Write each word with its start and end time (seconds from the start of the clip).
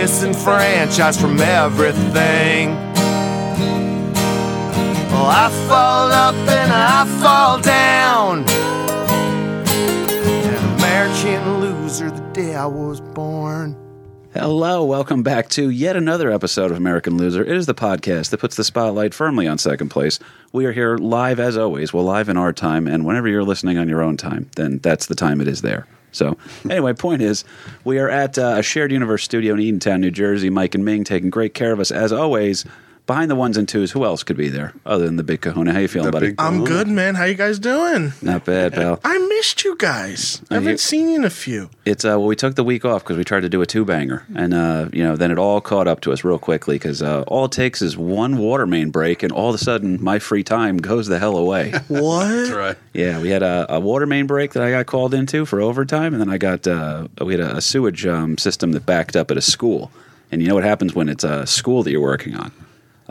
Disenfranchised 0.00 1.20
from 1.20 1.38
everything. 1.40 2.70
Well, 5.10 5.26
I 5.26 5.50
fall 5.68 6.10
up 6.10 6.34
and 6.34 6.72
I 6.72 7.04
fall 7.20 7.60
down. 7.60 8.48
An 10.48 10.78
American 10.78 11.60
loser 11.60 12.10
the 12.10 12.22
day 12.32 12.54
I 12.54 12.64
was 12.64 13.02
born. 13.02 13.76
Hello, 14.32 14.86
welcome 14.86 15.22
back 15.22 15.50
to 15.50 15.68
yet 15.68 15.96
another 15.96 16.30
episode 16.30 16.70
of 16.70 16.78
American 16.78 17.18
Loser. 17.18 17.44
It 17.44 17.54
is 17.54 17.66
the 17.66 17.74
podcast 17.74 18.30
that 18.30 18.40
puts 18.40 18.56
the 18.56 18.64
spotlight 18.64 19.12
firmly 19.12 19.46
on 19.46 19.58
second 19.58 19.90
place. 19.90 20.18
We 20.50 20.64
are 20.64 20.72
here 20.72 20.96
live 20.96 21.38
as 21.38 21.58
always. 21.58 21.92
Well, 21.92 22.04
live 22.04 22.30
in 22.30 22.38
our 22.38 22.54
time, 22.54 22.86
and 22.86 23.04
whenever 23.04 23.28
you're 23.28 23.44
listening 23.44 23.76
on 23.76 23.86
your 23.86 24.00
own 24.00 24.16
time, 24.16 24.50
then 24.56 24.78
that's 24.78 25.04
the 25.06 25.14
time 25.14 25.42
it 25.42 25.48
is 25.48 25.60
there. 25.60 25.86
So, 26.12 26.36
anyway, 26.68 26.92
point 26.92 27.22
is, 27.22 27.44
we 27.84 27.98
are 27.98 28.08
at 28.08 28.38
uh, 28.38 28.56
a 28.58 28.62
shared 28.62 28.92
universe 28.92 29.22
studio 29.22 29.54
in 29.54 29.60
Eatontown, 29.60 30.00
New 30.00 30.10
Jersey. 30.10 30.50
Mike 30.50 30.74
and 30.74 30.84
Ming 30.84 31.04
taking 31.04 31.30
great 31.30 31.54
care 31.54 31.72
of 31.72 31.80
us 31.80 31.90
as 31.90 32.12
always. 32.12 32.64
Behind 33.10 33.28
the 33.28 33.34
ones 33.34 33.56
and 33.56 33.68
twos, 33.68 33.90
who 33.90 34.04
else 34.04 34.22
could 34.22 34.36
be 34.36 34.48
there 34.48 34.72
other 34.86 35.04
than 35.04 35.16
the 35.16 35.24
big 35.24 35.40
Kahuna? 35.40 35.72
How 35.72 35.80
you 35.80 35.88
feeling, 35.88 36.06
The 36.06 36.12
buddy? 36.12 36.26
big- 36.28 36.36
I'm 36.40 36.64
good, 36.64 36.86
man. 36.86 37.16
How 37.16 37.24
you 37.24 37.34
guys 37.34 37.58
doing? 37.58 38.12
Not 38.22 38.44
bad, 38.44 38.72
pal. 38.72 39.00
I 39.02 39.18
missed 39.18 39.64
you 39.64 39.74
guys. 39.76 40.40
I 40.48 40.54
haven't 40.54 40.78
seen 40.78 41.08
you 41.08 41.16
in 41.16 41.24
a 41.24 41.28
few. 41.30 41.70
It's 41.84 42.04
uh, 42.04 42.10
well, 42.10 42.26
we 42.26 42.36
took 42.36 42.54
the 42.54 42.62
week 42.62 42.84
off 42.84 43.02
because 43.02 43.16
we 43.16 43.24
tried 43.24 43.40
to 43.40 43.48
do 43.48 43.60
a 43.62 43.66
two 43.66 43.84
banger, 43.84 44.24
and 44.36 44.54
uh, 44.54 44.90
you 44.92 45.02
know, 45.02 45.16
then 45.16 45.32
it 45.32 45.38
all 45.40 45.60
caught 45.60 45.88
up 45.88 46.02
to 46.02 46.12
us 46.12 46.22
real 46.22 46.38
quickly 46.38 46.76
because 46.76 47.02
uh, 47.02 47.22
all 47.26 47.46
it 47.46 47.50
takes 47.50 47.82
is 47.82 47.96
one 47.98 48.36
water 48.38 48.64
main 48.64 48.90
break, 48.90 49.24
and 49.24 49.32
all 49.32 49.48
of 49.48 49.56
a 49.56 49.58
sudden, 49.58 49.98
my 50.00 50.20
free 50.20 50.44
time 50.44 50.76
goes 50.76 51.08
the 51.08 51.18
hell 51.18 51.36
away. 51.36 51.72
What? 51.88 52.50
Right. 52.52 52.76
yeah, 52.94 53.20
we 53.20 53.30
had 53.30 53.42
a, 53.42 53.66
a 53.70 53.80
water 53.80 54.06
main 54.06 54.28
break 54.28 54.52
that 54.52 54.62
I 54.62 54.70
got 54.70 54.86
called 54.86 55.14
into 55.14 55.44
for 55.46 55.60
overtime, 55.60 56.14
and 56.14 56.20
then 56.20 56.30
I 56.30 56.38
got 56.38 56.64
uh, 56.68 57.08
we 57.20 57.32
had 57.32 57.40
a, 57.40 57.56
a 57.56 57.60
sewage 57.60 58.06
um, 58.06 58.38
system 58.38 58.70
that 58.70 58.86
backed 58.86 59.16
up 59.16 59.32
at 59.32 59.36
a 59.36 59.42
school, 59.42 59.90
and 60.30 60.40
you 60.40 60.46
know 60.46 60.54
what 60.54 60.62
happens 60.62 60.94
when 60.94 61.08
it's 61.08 61.24
a 61.24 61.44
school 61.44 61.82
that 61.82 61.90
you're 61.90 62.00
working 62.00 62.36
on? 62.36 62.52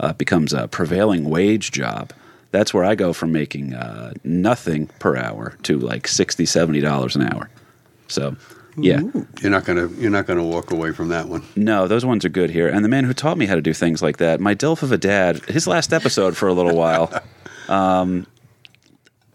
Uh, 0.00 0.14
becomes 0.14 0.54
a 0.54 0.66
prevailing 0.66 1.28
wage 1.28 1.72
job. 1.72 2.10
That's 2.52 2.72
where 2.72 2.84
I 2.84 2.94
go 2.94 3.12
from 3.12 3.32
making 3.32 3.74
uh, 3.74 4.14
nothing 4.24 4.86
per 4.98 5.14
hour 5.14 5.58
to 5.64 5.78
like 5.78 6.08
60 6.08 6.46
dollars 6.80 7.16
an 7.16 7.22
hour. 7.22 7.50
So, 8.08 8.34
yeah. 8.76 9.02
You're 9.42 9.50
not 9.50 9.64
gonna 9.66 9.88
you're 9.98 10.10
not 10.10 10.26
gonna 10.26 10.42
walk 10.44 10.70
away 10.70 10.92
from 10.92 11.08
that 11.08 11.28
one. 11.28 11.42
No, 11.54 11.86
those 11.86 12.04
ones 12.04 12.24
are 12.24 12.30
good 12.30 12.50
here. 12.50 12.66
And 12.66 12.84
the 12.84 12.88
man 12.88 13.04
who 13.04 13.12
taught 13.12 13.36
me 13.36 13.46
how 13.46 13.54
to 13.54 13.60
do 13.60 13.74
things 13.74 14.02
like 14.02 14.16
that, 14.16 14.40
my 14.40 14.54
Dilf 14.54 14.82
of 14.82 14.90
a 14.90 14.98
dad, 14.98 15.44
his 15.46 15.66
last 15.66 15.92
episode 15.92 16.36
for 16.36 16.48
a 16.48 16.54
little 16.54 16.74
while, 16.74 17.12
um, 17.68 18.26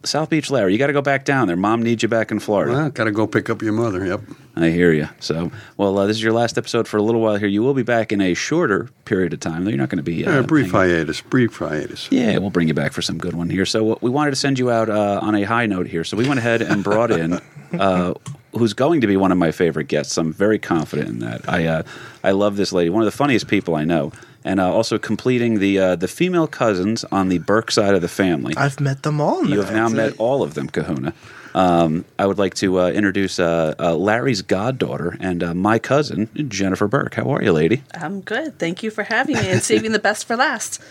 South 0.05 0.29
Beach 0.29 0.49
Larry, 0.51 0.71
you 0.73 0.77
got 0.79 0.87
to 0.87 0.93
go 0.93 1.01
back 1.01 1.25
down 1.25 1.47
there. 1.47 1.55
Mom 1.55 1.81
needs 1.81 2.03
you 2.03 2.09
back 2.09 2.31
in 2.31 2.39
Florida. 2.39 2.71
Well, 2.71 2.89
gotta 2.89 3.11
go 3.11 3.27
pick 3.27 3.49
up 3.49 3.61
your 3.61 3.73
mother. 3.73 4.05
Yep. 4.05 4.21
I 4.55 4.69
hear 4.69 4.91
you. 4.93 5.09
So, 5.19 5.51
well, 5.77 5.97
uh, 5.97 6.07
this 6.07 6.15
is 6.17 6.23
your 6.23 6.31
last 6.33 6.57
episode 6.57 6.87
for 6.87 6.97
a 6.97 7.01
little 7.01 7.19
while 7.21 7.35
here. 7.35 7.47
You 7.47 7.61
will 7.61 7.73
be 7.73 7.83
back 7.83 8.11
in 8.13 8.21
a 8.21 8.33
shorter 8.33 8.89
period 9.03 9.33
of 9.33 9.39
time, 9.41 9.63
though 9.65 9.69
you're 9.69 9.77
not 9.79 9.89
going 9.89 9.97
to 9.97 10.03
be. 10.03 10.25
Uh, 10.25 10.31
Yeah, 10.35 10.41
brief 10.43 10.71
hiatus. 10.71 11.19
Brief 11.21 11.57
hiatus. 11.57 12.07
Yeah, 12.11 12.37
we'll 12.37 12.49
bring 12.51 12.67
you 12.67 12.73
back 12.73 12.93
for 12.93 13.01
some 13.01 13.17
good 13.17 13.33
one 13.33 13.49
here. 13.49 13.65
So 13.65 13.97
we 14.01 14.09
wanted 14.09 14.31
to 14.31 14.37
send 14.37 14.57
you 14.59 14.71
out 14.71 14.89
uh, 14.89 15.19
on 15.21 15.35
a 15.35 15.43
high 15.43 15.65
note 15.65 15.87
here. 15.87 16.03
So 16.03 16.15
we 16.15 16.27
went 16.27 16.39
ahead 16.39 16.61
and 16.61 16.83
brought 16.83 17.11
in 17.11 17.41
uh, 17.73 18.13
who's 18.57 18.73
going 18.73 19.01
to 19.01 19.07
be 19.07 19.17
one 19.17 19.31
of 19.31 19.37
my 19.37 19.51
favorite 19.51 19.87
guests. 19.87 20.17
I'm 20.17 20.33
very 20.33 20.59
confident 20.59 21.09
in 21.09 21.19
that. 21.19 21.47
I 21.47 21.65
uh, 21.65 21.83
I 22.23 22.31
love 22.31 22.57
this 22.57 22.71
lady, 22.71 22.89
one 22.89 23.01
of 23.03 23.05
the 23.05 23.17
funniest 23.17 23.47
people 23.47 23.75
I 23.75 23.85
know, 23.85 24.11
and 24.43 24.59
uh, 24.59 24.73
also 24.73 24.97
completing 24.97 25.59
the 25.59 25.79
uh, 25.79 25.95
the 25.95 26.07
female 26.07 26.47
cousins 26.47 27.03
on 27.05 27.29
the 27.29 27.39
Burke 27.39 27.71
side 27.71 27.95
of 27.95 28.01
the 28.01 28.07
family. 28.07 28.53
I've 28.57 28.79
met 28.79 29.03
them 29.03 29.21
all. 29.21 29.43
Now. 29.43 29.49
you 29.49 29.61
have 29.61 29.73
now 29.73 29.89
met 29.89 30.13
all 30.17 30.43
of 30.43 30.53
them, 30.53 30.67
Kahuna. 30.67 31.13
Um, 31.55 32.03
I 32.19 32.25
would 32.25 32.37
like 32.37 32.53
to 32.55 32.81
uh, 32.81 32.89
introduce 32.89 33.39
uh, 33.39 33.75
uh, 33.79 33.95
Larry's 33.95 34.41
goddaughter 34.41 35.17
and 35.21 35.41
uh, 35.41 35.53
my 35.53 35.79
cousin, 35.79 36.29
Jennifer 36.49 36.85
Burke. 36.85 37.15
How 37.15 37.33
are 37.33 37.41
you, 37.41 37.53
lady? 37.53 37.81
I'm 37.93 38.19
good. 38.19 38.59
Thank 38.59 38.83
you 38.83 38.91
for 38.91 39.03
having 39.03 39.37
me 39.37 39.47
and 39.47 39.63
saving 39.63 39.93
the 39.93 39.99
best 39.99 40.27
for 40.27 40.35
last. 40.35 40.81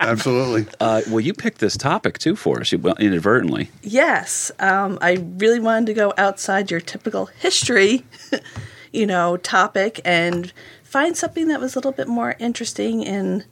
Absolutely. 0.00 0.66
Uh, 0.80 1.02
well, 1.08 1.20
you 1.20 1.34
picked 1.34 1.58
this 1.58 1.76
topic 1.76 2.16
too 2.18 2.34
for 2.34 2.62
us, 2.62 2.72
well, 2.72 2.96
inadvertently. 2.98 3.70
Yes, 3.82 4.50
um, 4.58 4.98
I 5.02 5.22
really 5.36 5.60
wanted 5.60 5.86
to 5.86 5.94
go 5.94 6.14
outside 6.16 6.70
your 6.70 6.80
typical 6.80 7.26
history, 7.26 8.06
you 8.92 9.06
know, 9.06 9.36
topic 9.36 10.00
and 10.02 10.50
find 10.82 11.14
something 11.14 11.48
that 11.48 11.60
was 11.60 11.76
a 11.76 11.78
little 11.78 11.92
bit 11.92 12.08
more 12.08 12.36
interesting 12.38 13.06
and 13.06 13.44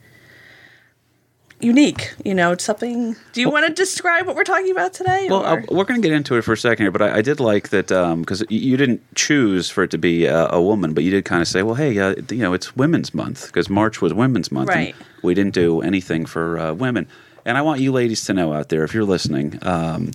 unique. 1.59 2.13
You 2.23 2.33
know, 2.33 2.55
something. 2.57 3.15
Do 3.33 3.41
you 3.41 3.49
want 3.49 3.67
to 3.67 3.73
describe 3.73 4.25
what 4.27 4.35
we're 4.35 4.43
talking 4.43 4.71
about 4.71 4.93
today? 4.93 5.27
Well, 5.29 5.45
uh, 5.45 5.61
we're 5.69 5.83
going 5.85 6.01
to 6.01 6.07
get 6.07 6.15
into 6.15 6.35
it 6.35 6.41
for 6.43 6.53
a 6.53 6.57
second 6.57 6.83
here, 6.85 6.91
but 6.91 7.01
I, 7.01 7.17
I 7.17 7.21
did 7.21 7.39
like 7.39 7.69
that 7.69 7.87
because 7.87 8.43
you 8.49 8.77
didn't 8.77 9.01
choose 9.15 9.69
for 9.69 9.83
it 9.83 9.91
to 9.91 9.97
be 9.97 10.27
uh, 10.27 10.55
a 10.55 10.61
woman, 10.61 10.93
but 10.93 11.03
you 11.03 11.11
did 11.11 11.25
kind 11.25 11.41
of 11.41 11.47
say, 11.47 11.63
"Well, 11.63 11.75
hey, 11.75 11.97
uh, 11.99 12.15
you 12.29 12.37
know, 12.37 12.53
it's 12.53 12.75
Women's 12.75 13.13
Month 13.13 13.47
because 13.47 13.69
March 13.69 14.01
was 14.01 14.13
Women's 14.13 14.51
Month, 14.51 14.69
Right. 14.69 14.95
and 14.95 15.05
we 15.23 15.33
didn't 15.33 15.53
do 15.53 15.81
anything 15.81 16.25
for 16.25 16.57
uh, 16.59 16.73
women." 16.73 17.07
And 17.45 17.57
I 17.57 17.61
want 17.61 17.81
you 17.81 17.91
ladies 17.91 18.23
to 18.25 18.33
know 18.33 18.53
out 18.53 18.69
there, 18.69 18.83
if 18.83 18.93
you're 18.93 19.05
listening, 19.05 19.57
um, 19.63 20.11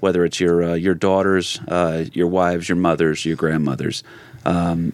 whether 0.00 0.24
it's 0.24 0.38
your 0.40 0.62
uh, 0.62 0.74
your 0.74 0.94
daughters, 0.94 1.58
uh, 1.68 2.04
your 2.12 2.26
wives, 2.26 2.68
your 2.68 2.76
mothers, 2.76 3.24
your 3.24 3.36
grandmothers, 3.36 4.02
um, 4.44 4.92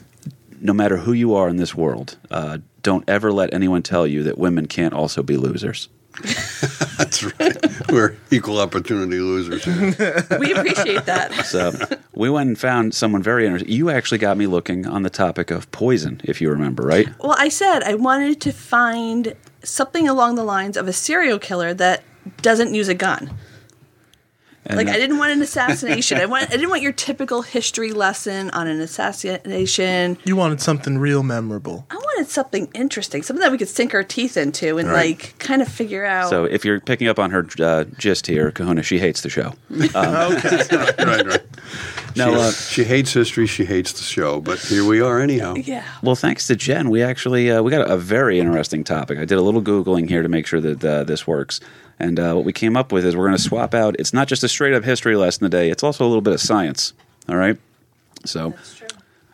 no 0.61 0.73
matter 0.73 0.99
who 0.99 1.13
you 1.13 1.35
are 1.35 1.49
in 1.49 1.57
this 1.57 1.75
world, 1.75 2.17
uh, 2.31 2.59
don't 2.83 3.09
ever 3.09 3.33
let 3.33 3.53
anyone 3.53 3.83
tell 3.83 4.07
you 4.07 4.23
that 4.25 4.39
women 4.39 4.67
can't 4.67 4.95
also 4.95 5.23
be 5.23 5.37
losers. 5.37 5.89
That's 6.99 7.23
right. 7.23 7.57
We're 7.91 8.17
equal 8.31 8.59
opportunity 8.61 9.21
losers. 9.21 9.65
we 9.67 10.53
appreciate 10.53 11.05
that. 11.07 11.33
So 11.47 11.73
we 12.15 12.29
went 12.29 12.49
and 12.49 12.59
found 12.59 12.95
someone 12.95 13.23
very 13.23 13.47
interesting. 13.47 13.73
You 13.73 13.91
actually 13.91 14.19
got 14.19 14.37
me 14.37 14.47
looking 14.47 14.87
on 14.87 15.03
the 15.03 15.11
topic 15.11 15.51
of 15.51 15.71
poison, 15.71 16.21
if 16.25 16.41
you 16.41 16.51
remember, 16.51 16.83
right? 16.83 17.09
Well, 17.21 17.37
I 17.39 17.49
said 17.49 17.83
I 17.85 17.95
wanted 17.95 18.41
to 18.43 18.53
find 18.53 19.35
something 19.63 20.09
along 20.09 20.35
the 20.35 20.45
lines 20.45 20.77
of 20.77 20.89
a 20.89 20.93
serial 20.93 21.39
killer 21.39 21.73
that 21.75 22.03
doesn't 22.43 22.75
use 22.75 22.89
a 22.89 22.95
gun. 22.95 23.31
And, 24.71 24.77
Like 24.77 24.89
I 24.89 24.99
didn't 24.99 25.19
want 25.19 25.33
an 25.33 25.43
assassination. 25.43 26.19
I 26.19 26.27
want 26.27 26.45
I 26.45 26.57
didn't 26.57 26.71
want 26.71 26.83
your 26.83 26.93
typical 26.93 27.43
history 27.43 27.93
lesson 27.93 28.51
on 28.51 28.67
an 28.67 28.81
assassination. 28.81 30.19
You 30.25 30.37
wanted 30.37 30.61
something 30.61 30.99
real 30.99 31.23
memorable. 31.23 31.87
I 31.91 31.97
wanted 31.97 32.29
something 32.31 32.69
interesting, 32.75 33.23
something 33.23 33.43
that 33.43 33.53
we 33.53 33.59
could 33.59 33.69
sink 33.69 33.95
our 33.95 34.03
teeth 34.05 34.37
into 34.37 34.79
and 34.79 34.89
Right. 34.89 35.19
like 35.21 35.39
kind 35.39 35.63
of 35.63 35.69
figure 35.69 36.05
out. 36.05 36.31
So 36.31 36.45
if 36.45 36.65
you're 36.65 36.81
picking 36.81 37.09
up 37.09 37.19
on 37.19 37.31
her 37.31 37.47
uh, 37.61 37.85
gist 37.99 38.27
here, 38.27 38.51
Kahuna, 38.51 38.83
she 38.83 38.99
hates 38.99 39.21
the 39.23 39.29
show. 39.31 39.55
Okay, 39.71 40.59
right, 41.05 41.27
right. 41.27 41.43
Now, 42.17 42.31
she, 42.31 42.35
uh, 42.41 42.51
she 42.51 42.85
hates 42.85 43.13
history. 43.13 43.47
She 43.47 43.65
hates 43.65 43.93
the 43.93 44.03
show. 44.03 44.41
But 44.41 44.59
here 44.59 44.85
we 44.85 45.01
are, 45.01 45.21
anyhow. 45.21 45.55
yeah. 45.55 45.85
well, 46.03 46.17
thanks 46.17 46.47
to 46.49 46.57
Jen, 46.57 46.91
we 46.91 47.03
actually 47.03 47.51
uh, 47.51 47.63
we 47.63 47.71
got 47.71 47.89
a, 47.91 47.97
very 47.97 48.41
interesting 48.41 48.83
topic. 48.85 49.19
I 49.19 49.25
did 49.25 49.39
a 49.39 49.43
little 49.43 49.63
googling 49.63 50.09
here 50.09 50.23
to 50.23 50.29
make 50.29 50.47
sure 50.47 50.61
that 50.61 50.85
uh, 50.85 51.05
this 51.05 51.27
works. 51.27 51.61
And 52.01 52.19
uh, 52.19 52.33
what 52.33 52.47
we 52.47 52.53
came 52.53 52.77
up 52.77 52.93
with 52.93 53.05
is 53.05 53.15
we're 53.15 53.27
going 53.27 53.37
to 53.37 53.43
swap 53.43 53.75
out. 53.75 53.95
It's 53.99 54.15
not 54.15 54.27
just 54.27 54.43
a 54.43 54.49
straight 54.49 54.73
up 54.73 54.83
history 54.83 55.17
lesson 55.17 55.45
today. 55.45 55.71
It's 55.71 55.83
also 55.83 56.05
a 56.05 56.09
little 56.09 56.23
bit 56.23 56.33
of 56.33 56.41
science. 56.41 56.95
All 57.29 57.37
right. 57.37 57.59
So 58.25 58.55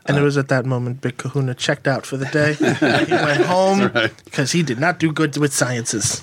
And 0.05 0.19
it 0.19 0.23
was 0.23 0.37
at 0.37 0.49
that 0.49 0.67
moment 0.67 1.01
Big 1.01 1.17
Kahuna 1.17 1.55
checked 1.55 1.87
out 1.87 2.05
for 2.05 2.17
the 2.17 2.27
day. 2.27 2.55
he 3.07 3.15
went 3.15 3.45
home 3.47 3.91
because 4.25 4.53
he 4.53 4.65
did 4.65 4.81
not 4.81 4.99
do 4.99 5.13
good 5.13 5.37
with 5.37 5.55
sciences. 5.55 6.23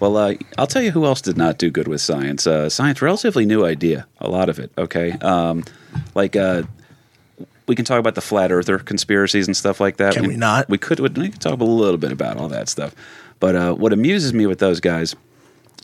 Well, 0.00 0.16
uh, 0.16 0.34
I'll 0.58 0.66
tell 0.66 0.82
you 0.82 0.90
who 0.90 1.04
else 1.06 1.20
did 1.20 1.38
not 1.38 1.56
do 1.56 1.70
good 1.70 1.88
with 1.88 2.00
science. 2.00 2.46
Uh, 2.46 2.68
science, 2.68 3.00
relatively 3.00 3.46
new 3.46 3.64
idea, 3.64 4.06
a 4.20 4.28
lot 4.28 4.48
of 4.48 4.58
it. 4.58 4.70
Okay, 4.76 5.12
um, 5.12 5.64
like 6.14 6.36
uh, 6.36 6.64
we 7.66 7.74
can 7.74 7.84
talk 7.84 7.98
about 7.98 8.14
the 8.14 8.20
flat 8.20 8.52
earther 8.52 8.78
conspiracies 8.78 9.46
and 9.46 9.56
stuff 9.56 9.80
like 9.80 9.96
that. 9.96 10.14
Can 10.14 10.28
we 10.28 10.36
not? 10.36 10.68
We 10.68 10.76
could. 10.76 11.00
We 11.00 11.30
can 11.30 11.38
talk 11.38 11.60
a 11.60 11.64
little 11.64 11.96
bit 11.96 12.12
about 12.12 12.36
all 12.36 12.48
that 12.48 12.68
stuff. 12.68 12.94
But 13.40 13.56
uh, 13.56 13.74
what 13.74 13.92
amuses 13.92 14.34
me 14.34 14.46
with 14.46 14.58
those 14.58 14.80
guys 14.80 15.14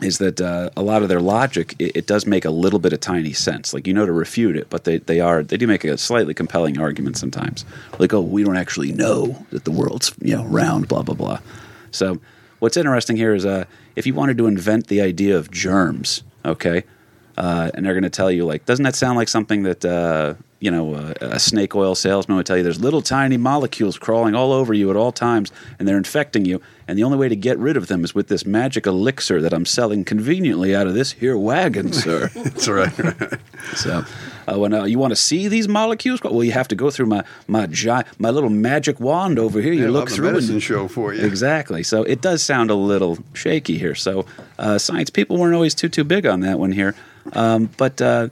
is 0.00 0.18
that 0.18 0.40
uh, 0.40 0.70
a 0.76 0.82
lot 0.82 1.02
of 1.02 1.08
their 1.08 1.20
logic 1.20 1.74
it, 1.78 1.96
it 1.96 2.06
does 2.06 2.26
make 2.26 2.44
a 2.44 2.50
little 2.50 2.78
bit 2.78 2.92
of 2.92 3.00
tiny 3.00 3.32
sense. 3.32 3.74
Like 3.74 3.86
you 3.86 3.94
know 3.94 4.06
to 4.06 4.12
refute 4.12 4.56
it, 4.56 4.68
but 4.70 4.84
they, 4.84 4.98
they 4.98 5.20
are 5.20 5.42
they 5.42 5.56
do 5.56 5.66
make 5.66 5.84
a 5.84 5.98
slightly 5.98 6.34
compelling 6.34 6.80
argument 6.80 7.16
sometimes. 7.16 7.64
Like 7.98 8.12
oh, 8.12 8.20
we 8.20 8.44
don't 8.44 8.56
actually 8.56 8.92
know 8.92 9.44
that 9.50 9.64
the 9.64 9.70
world's 9.70 10.12
you 10.20 10.36
know 10.36 10.44
round, 10.44 10.88
blah 10.88 11.02
blah 11.02 11.14
blah. 11.14 11.38
So 11.90 12.20
what's 12.58 12.76
interesting 12.76 13.16
here 13.16 13.34
is 13.34 13.44
uh, 13.44 13.64
if 13.96 14.06
you 14.06 14.14
wanted 14.14 14.38
to 14.38 14.46
invent 14.46 14.86
the 14.86 15.00
idea 15.00 15.36
of 15.36 15.50
germs, 15.50 16.22
okay, 16.44 16.84
uh, 17.36 17.70
and 17.74 17.84
they're 17.84 17.94
going 17.94 18.02
to 18.02 18.10
tell 18.10 18.30
you 18.30 18.44
like, 18.44 18.64
doesn't 18.66 18.84
that 18.84 18.94
sound 18.94 19.16
like 19.16 19.28
something 19.28 19.62
that 19.64 19.84
uh, 19.84 20.34
you 20.60 20.70
know, 20.70 20.94
uh, 20.94 21.12
a 21.20 21.40
snake 21.40 21.74
oil 21.74 21.96
salesman 21.96 22.36
would 22.36 22.46
tell 22.46 22.56
you 22.56 22.62
there's 22.62 22.78
little 22.80 23.02
tiny 23.02 23.36
molecules 23.36 23.98
crawling 23.98 24.36
all 24.36 24.52
over 24.52 24.72
you 24.72 24.90
at 24.90 24.96
all 24.96 25.10
times, 25.10 25.50
and 25.76 25.88
they're 25.88 25.96
infecting 25.96 26.44
you. 26.44 26.60
And 26.86 26.96
the 26.96 27.02
only 27.02 27.18
way 27.18 27.28
to 27.28 27.34
get 27.34 27.58
rid 27.58 27.76
of 27.76 27.88
them 27.88 28.04
is 28.04 28.14
with 28.14 28.28
this 28.28 28.46
magic 28.46 28.86
elixir 28.86 29.42
that 29.42 29.52
I'm 29.52 29.66
selling 29.66 30.04
conveniently 30.04 30.76
out 30.76 30.86
of 30.86 30.94
this 30.94 31.12
here 31.12 31.36
wagon, 31.36 31.92
sir. 32.04 32.28
That's 32.28 32.68
right. 32.68 32.92
So, 33.74 34.04
uh, 34.46 34.56
when 34.58 34.72
uh, 34.72 34.84
you 34.84 35.00
want 35.00 35.10
to 35.10 35.16
see 35.16 35.48
these 35.48 35.66
molecules, 35.66 36.22
well, 36.22 36.44
you 36.44 36.52
have 36.52 36.68
to 36.68 36.76
go 36.76 36.90
through 36.92 37.06
my 37.06 37.24
my 37.48 37.66
gi- 37.66 38.04
my 38.18 38.30
little 38.30 38.50
magic 38.50 39.00
wand 39.00 39.40
over 39.40 39.60
here. 39.60 39.72
You 39.72 39.84
Yeah, 39.86 39.90
look 39.90 40.10
through 40.10 40.30
medicine 40.30 40.54
and 40.54 40.62
show 40.62 40.86
for 40.86 41.12
you. 41.12 41.24
exactly. 41.24 41.82
So 41.82 42.04
it 42.04 42.20
does 42.20 42.40
sound 42.40 42.70
a 42.70 42.76
little 42.76 43.18
shaky 43.32 43.78
here. 43.78 43.96
So 43.96 44.26
uh, 44.60 44.78
science 44.78 45.10
people 45.10 45.38
weren't 45.38 45.54
always 45.56 45.74
too 45.74 45.88
too 45.88 46.04
big 46.04 46.24
on 46.24 46.38
that 46.40 46.60
one 46.60 46.70
here. 46.70 46.94
Um, 47.32 47.70
but 47.76 48.00
uh, 48.00 48.28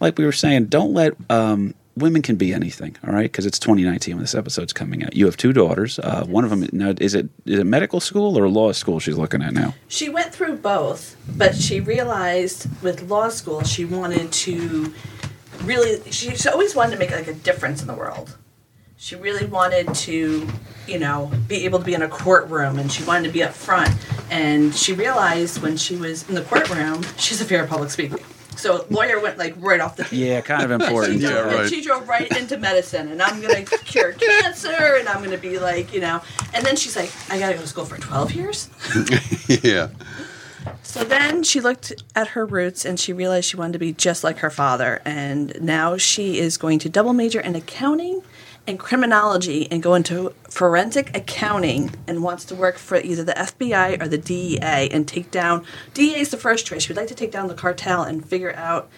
like 0.00 0.18
we 0.18 0.24
were 0.24 0.32
saying, 0.32 0.66
don't 0.66 0.92
let 0.92 1.14
um, 1.30 1.74
women 1.98 2.22
can 2.22 2.36
be 2.36 2.52
anything. 2.52 2.96
All 3.06 3.12
right, 3.12 3.30
because 3.30 3.46
it's 3.46 3.58
2019 3.58 4.14
when 4.16 4.22
this 4.22 4.34
episode's 4.34 4.72
coming 4.72 5.04
out. 5.04 5.14
You 5.14 5.26
have 5.26 5.36
two 5.36 5.52
daughters. 5.52 5.98
Uh, 5.98 6.24
one 6.26 6.44
of 6.44 6.50
them 6.50 6.68
now 6.72 6.94
is 7.00 7.14
it 7.14 7.28
is 7.44 7.60
it 7.60 7.64
medical 7.64 8.00
school 8.00 8.38
or 8.38 8.48
law 8.48 8.72
school 8.72 9.00
she's 9.00 9.18
looking 9.18 9.42
at 9.42 9.52
now? 9.52 9.74
She 9.88 10.08
went 10.08 10.32
through 10.32 10.56
both, 10.58 11.16
but 11.36 11.54
she 11.54 11.80
realized 11.80 12.68
with 12.82 13.10
law 13.10 13.28
school 13.28 13.62
she 13.62 13.84
wanted 13.84 14.32
to 14.32 14.92
really 15.64 16.00
she, 16.10 16.34
she 16.36 16.48
always 16.48 16.74
wanted 16.74 16.92
to 16.92 16.98
make 16.98 17.10
like 17.10 17.28
a 17.28 17.34
difference 17.34 17.80
in 17.80 17.88
the 17.88 17.94
world. 17.94 18.36
She 19.00 19.14
really 19.14 19.46
wanted 19.46 19.94
to, 19.94 20.46
you 20.88 20.98
know, 20.98 21.30
be 21.46 21.64
able 21.64 21.78
to 21.78 21.84
be 21.84 21.94
in 21.94 22.02
a 22.02 22.08
courtroom 22.08 22.80
and 22.80 22.90
she 22.90 23.04
wanted 23.04 23.28
to 23.28 23.32
be 23.32 23.44
up 23.44 23.52
front. 23.52 23.90
And 24.28 24.74
she 24.74 24.92
realized 24.92 25.62
when 25.62 25.76
she 25.76 25.96
was 25.96 26.28
in 26.28 26.34
the 26.34 26.42
courtroom, 26.42 27.04
she's 27.16 27.40
a 27.40 27.44
fear 27.44 27.62
of 27.62 27.70
public 27.70 27.90
speaking. 27.90 28.18
So 28.56 28.84
lawyer 28.90 29.20
went 29.20 29.38
like 29.38 29.54
right 29.58 29.80
off 29.80 29.94
the. 29.96 30.08
Yeah, 30.14 30.40
kind 30.42 30.64
of 30.64 30.72
important. 30.72 31.20
She 31.20 31.20
Yeah, 31.20 31.30
drove, 31.30 31.46
right. 31.52 31.68
She 31.70 31.80
drove 31.80 32.08
right 32.08 32.36
into 32.36 32.58
medicine, 32.58 33.08
and 33.08 33.22
I'm 33.22 33.40
gonna 33.40 33.62
cure 33.62 34.12
cancer, 34.14 34.96
and 34.98 35.08
I'm 35.08 35.22
gonna 35.22 35.38
be 35.38 35.60
like, 35.60 35.94
you 35.94 36.00
know. 36.00 36.20
And 36.52 36.66
then 36.66 36.74
she's 36.74 36.96
like, 36.96 37.12
I 37.30 37.38
gotta 37.38 37.54
go 37.54 37.60
to 37.60 37.68
school 37.68 37.84
for 37.84 37.98
12 37.98 38.32
years. 38.32 38.68
yeah. 39.62 39.90
So 40.82 41.04
then 41.04 41.44
she 41.44 41.60
looked 41.60 41.92
at 42.16 42.28
her 42.28 42.44
roots 42.44 42.84
and 42.84 42.98
she 42.98 43.12
realized 43.12 43.48
she 43.48 43.56
wanted 43.56 43.74
to 43.74 43.78
be 43.78 43.92
just 43.92 44.24
like 44.24 44.38
her 44.38 44.50
father. 44.50 45.00
And 45.04 45.56
now 45.62 45.96
she 45.96 46.38
is 46.38 46.56
going 46.56 46.78
to 46.80 46.88
double 46.88 47.12
major 47.12 47.40
in 47.40 47.54
accounting 47.54 48.22
and 48.68 48.78
criminology 48.78 49.66
and 49.70 49.82
go 49.82 49.94
into 49.94 50.34
forensic 50.48 51.16
accounting 51.16 51.90
and 52.06 52.22
wants 52.22 52.44
to 52.44 52.54
work 52.54 52.76
for 52.76 52.98
either 52.98 53.24
the 53.24 53.32
FBI 53.32 54.00
or 54.00 54.06
the 54.06 54.18
DEA 54.18 54.90
and 54.92 55.08
take 55.08 55.30
down. 55.30 55.64
DEA 55.94 56.20
is 56.20 56.30
the 56.30 56.36
first 56.36 56.66
choice. 56.66 56.86
Would 56.86 56.98
like 56.98 57.08
to 57.08 57.14
take 57.14 57.32
down 57.32 57.48
the 57.48 57.54
cartel 57.54 58.02
and 58.02 58.24
figure 58.24 58.54
out 58.54 58.90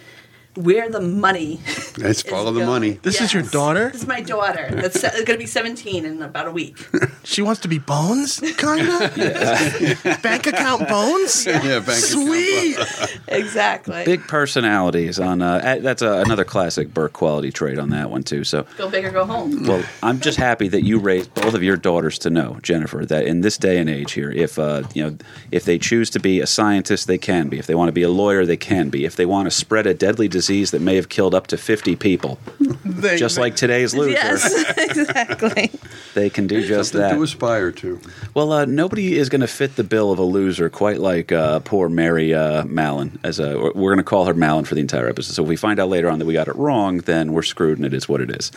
where 0.55 0.89
the 0.89 0.99
money. 1.01 1.59
Let's 1.97 2.19
is 2.19 2.21
follow 2.23 2.51
the 2.51 2.59
going. 2.61 2.69
money. 2.69 2.91
This 3.01 3.21
is 3.21 3.33
your 3.33 3.43
daughter? 3.43 3.89
This 3.89 4.01
is 4.01 4.07
my 4.07 4.21
daughter. 4.21 4.69
That's 4.71 5.01
going 5.01 5.25
to 5.25 5.37
be 5.37 5.45
17 5.45 6.05
in 6.05 6.21
about 6.21 6.47
a 6.47 6.51
week. 6.51 6.77
She 7.23 7.43
wants 7.43 7.61
to 7.61 7.67
be 7.67 7.77
Bones, 7.77 8.39
kinda. 8.39 9.11
Bank 10.23 10.47
account 10.47 10.87
Bones. 10.89 11.45
Yeah, 11.45 11.79
bank 11.79 11.91
Sweet. 11.99 12.77
exactly. 13.27 14.03
Big 14.05 14.21
personalities 14.27 15.19
on 15.19 15.43
uh, 15.43 15.61
uh, 15.63 15.79
that's 15.79 16.01
a, 16.01 16.13
another 16.21 16.43
classic 16.43 16.91
Burke 16.93 17.13
quality 17.13 17.51
trait 17.51 17.77
on 17.77 17.91
that 17.91 18.09
one 18.09 18.23
too. 18.23 18.43
So 18.43 18.65
Go 18.75 18.89
big 18.89 19.05
or 19.05 19.11
go 19.11 19.25
home. 19.25 19.65
Well, 19.67 19.83
I'm 20.01 20.19
just 20.19 20.39
happy 20.39 20.67
that 20.69 20.83
you 20.83 20.97
raised 20.97 21.31
both 21.35 21.53
of 21.53 21.61
your 21.61 21.77
daughters 21.77 22.17
to 22.19 22.31
know, 22.31 22.57
Jennifer, 22.63 23.05
that 23.05 23.27
in 23.27 23.41
this 23.41 23.55
day 23.55 23.77
and 23.77 23.87
age 23.87 24.13
here, 24.13 24.31
if 24.31 24.57
uh, 24.57 24.81
you 24.95 25.03
know, 25.03 25.17
if 25.51 25.63
they 25.63 25.77
choose 25.77 26.09
to 26.09 26.19
be 26.19 26.41
a 26.41 26.47
scientist, 26.47 27.05
they 27.05 27.19
can 27.19 27.49
be. 27.49 27.59
If 27.59 27.67
they 27.67 27.75
want 27.75 27.89
to 27.89 27.93
be 27.93 28.01
a 28.03 28.09
lawyer, 28.09 28.47
they 28.47 28.57
can 28.57 28.89
be. 28.89 29.05
If 29.05 29.15
they 29.15 29.27
want 29.27 29.45
to 29.45 29.51
spread 29.51 29.85
a 29.85 29.93
deadly 29.93 30.27
disease 30.27 30.40
that 30.47 30.81
may 30.81 30.95
have 30.95 31.09
killed 31.09 31.33
up 31.35 31.47
to 31.47 31.57
50 31.57 31.95
people, 31.95 32.39
They- 32.85 33.17
just 33.17 33.37
like 33.37 33.55
today's 33.55 33.93
loser, 33.93 34.11
Yes, 34.11 34.53
exactly. 34.77 35.71
they 36.13 36.29
can 36.29 36.47
do 36.47 36.65
just 36.65 36.91
Something 36.91 37.09
that. 37.09 37.15
to 37.15 37.23
aspire 37.23 37.71
to. 37.71 37.99
Well, 38.33 38.51
uh, 38.51 38.65
nobody 38.65 39.17
is 39.17 39.29
going 39.29 39.41
to 39.41 39.47
fit 39.47 39.75
the 39.75 39.83
bill 39.83 40.11
of 40.11 40.19
a 40.19 40.23
loser 40.23 40.69
quite 40.69 40.99
like 40.99 41.31
uh, 41.31 41.59
poor 41.61 41.89
Mary 41.89 42.33
uh, 42.33 42.63
Mallon. 42.65 43.19
As 43.23 43.39
a, 43.39 43.57
we're 43.57 43.91
going 43.93 43.97
to 43.97 44.03
call 44.03 44.25
her 44.25 44.33
Mallon 44.33 44.65
for 44.65 44.75
the 44.75 44.81
entire 44.81 45.07
episode. 45.07 45.33
So 45.33 45.43
if 45.43 45.49
we 45.49 45.55
find 45.55 45.79
out 45.79 45.89
later 45.89 46.09
on 46.09 46.19
that 46.19 46.25
we 46.25 46.33
got 46.33 46.47
it 46.47 46.55
wrong, 46.55 46.97
then 46.99 47.33
we're 47.33 47.41
screwed, 47.43 47.77
and 47.77 47.85
it 47.85 47.93
is 47.93 48.07
what 48.09 48.21
it 48.21 48.29
is. 48.31 48.51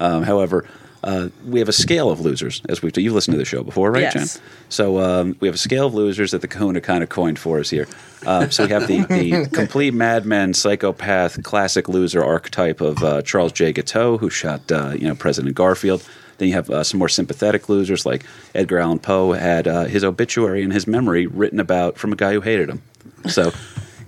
Um, 0.00 0.22
however, 0.24 0.66
uh, 1.04 1.28
we 1.46 1.58
have 1.60 1.68
a 1.68 1.72
scale 1.72 2.10
of 2.10 2.20
losers, 2.20 2.62
as 2.68 2.82
we've 2.82 2.96
you've 2.96 3.12
listened 3.14 3.34
to 3.34 3.38
the 3.38 3.44
show 3.44 3.62
before, 3.62 3.90
right, 3.90 4.02
Yes. 4.02 4.34
Jen? 4.34 4.42
So 4.70 4.98
um, 5.00 5.36
we 5.40 5.46
have 5.48 5.54
a 5.54 5.58
scale 5.58 5.86
of 5.86 5.94
losers 5.94 6.30
that 6.32 6.40
the 6.40 6.48
Kahuna 6.48 6.80
kind 6.80 7.02
of 7.02 7.08
coined 7.10 7.38
for 7.38 7.60
us 7.60 7.70
here. 7.70 7.86
Uh, 8.26 8.48
so 8.48 8.64
we 8.64 8.70
have 8.72 8.88
the, 8.88 9.02
the 9.04 9.48
complete 9.52 9.92
madman, 9.94 10.54
psychopath, 10.54 11.42
classic 11.42 11.88
loser 11.88 12.24
archetype 12.24 12.80
of 12.80 13.02
uh, 13.04 13.22
Charles 13.22 13.52
J. 13.52 13.72
Guiteau, 13.72 14.16
who 14.18 14.30
shot 14.30 14.72
uh, 14.72 14.90
you 14.98 15.06
know 15.06 15.14
President 15.14 15.54
Garfield. 15.54 16.02
Then 16.38 16.48
you 16.48 16.54
have 16.54 16.68
uh, 16.70 16.82
some 16.82 16.98
more 16.98 17.08
sympathetic 17.08 17.68
losers 17.68 18.04
like 18.04 18.24
Edgar 18.54 18.78
Allan 18.78 18.98
Poe 18.98 19.32
had 19.32 19.68
uh, 19.68 19.84
his 19.84 20.02
obituary 20.02 20.64
and 20.64 20.72
his 20.72 20.86
memory 20.86 21.26
written 21.28 21.60
about 21.60 21.96
from 21.96 22.12
a 22.12 22.16
guy 22.16 22.32
who 22.32 22.40
hated 22.40 22.68
him. 22.68 22.82
So 23.28 23.52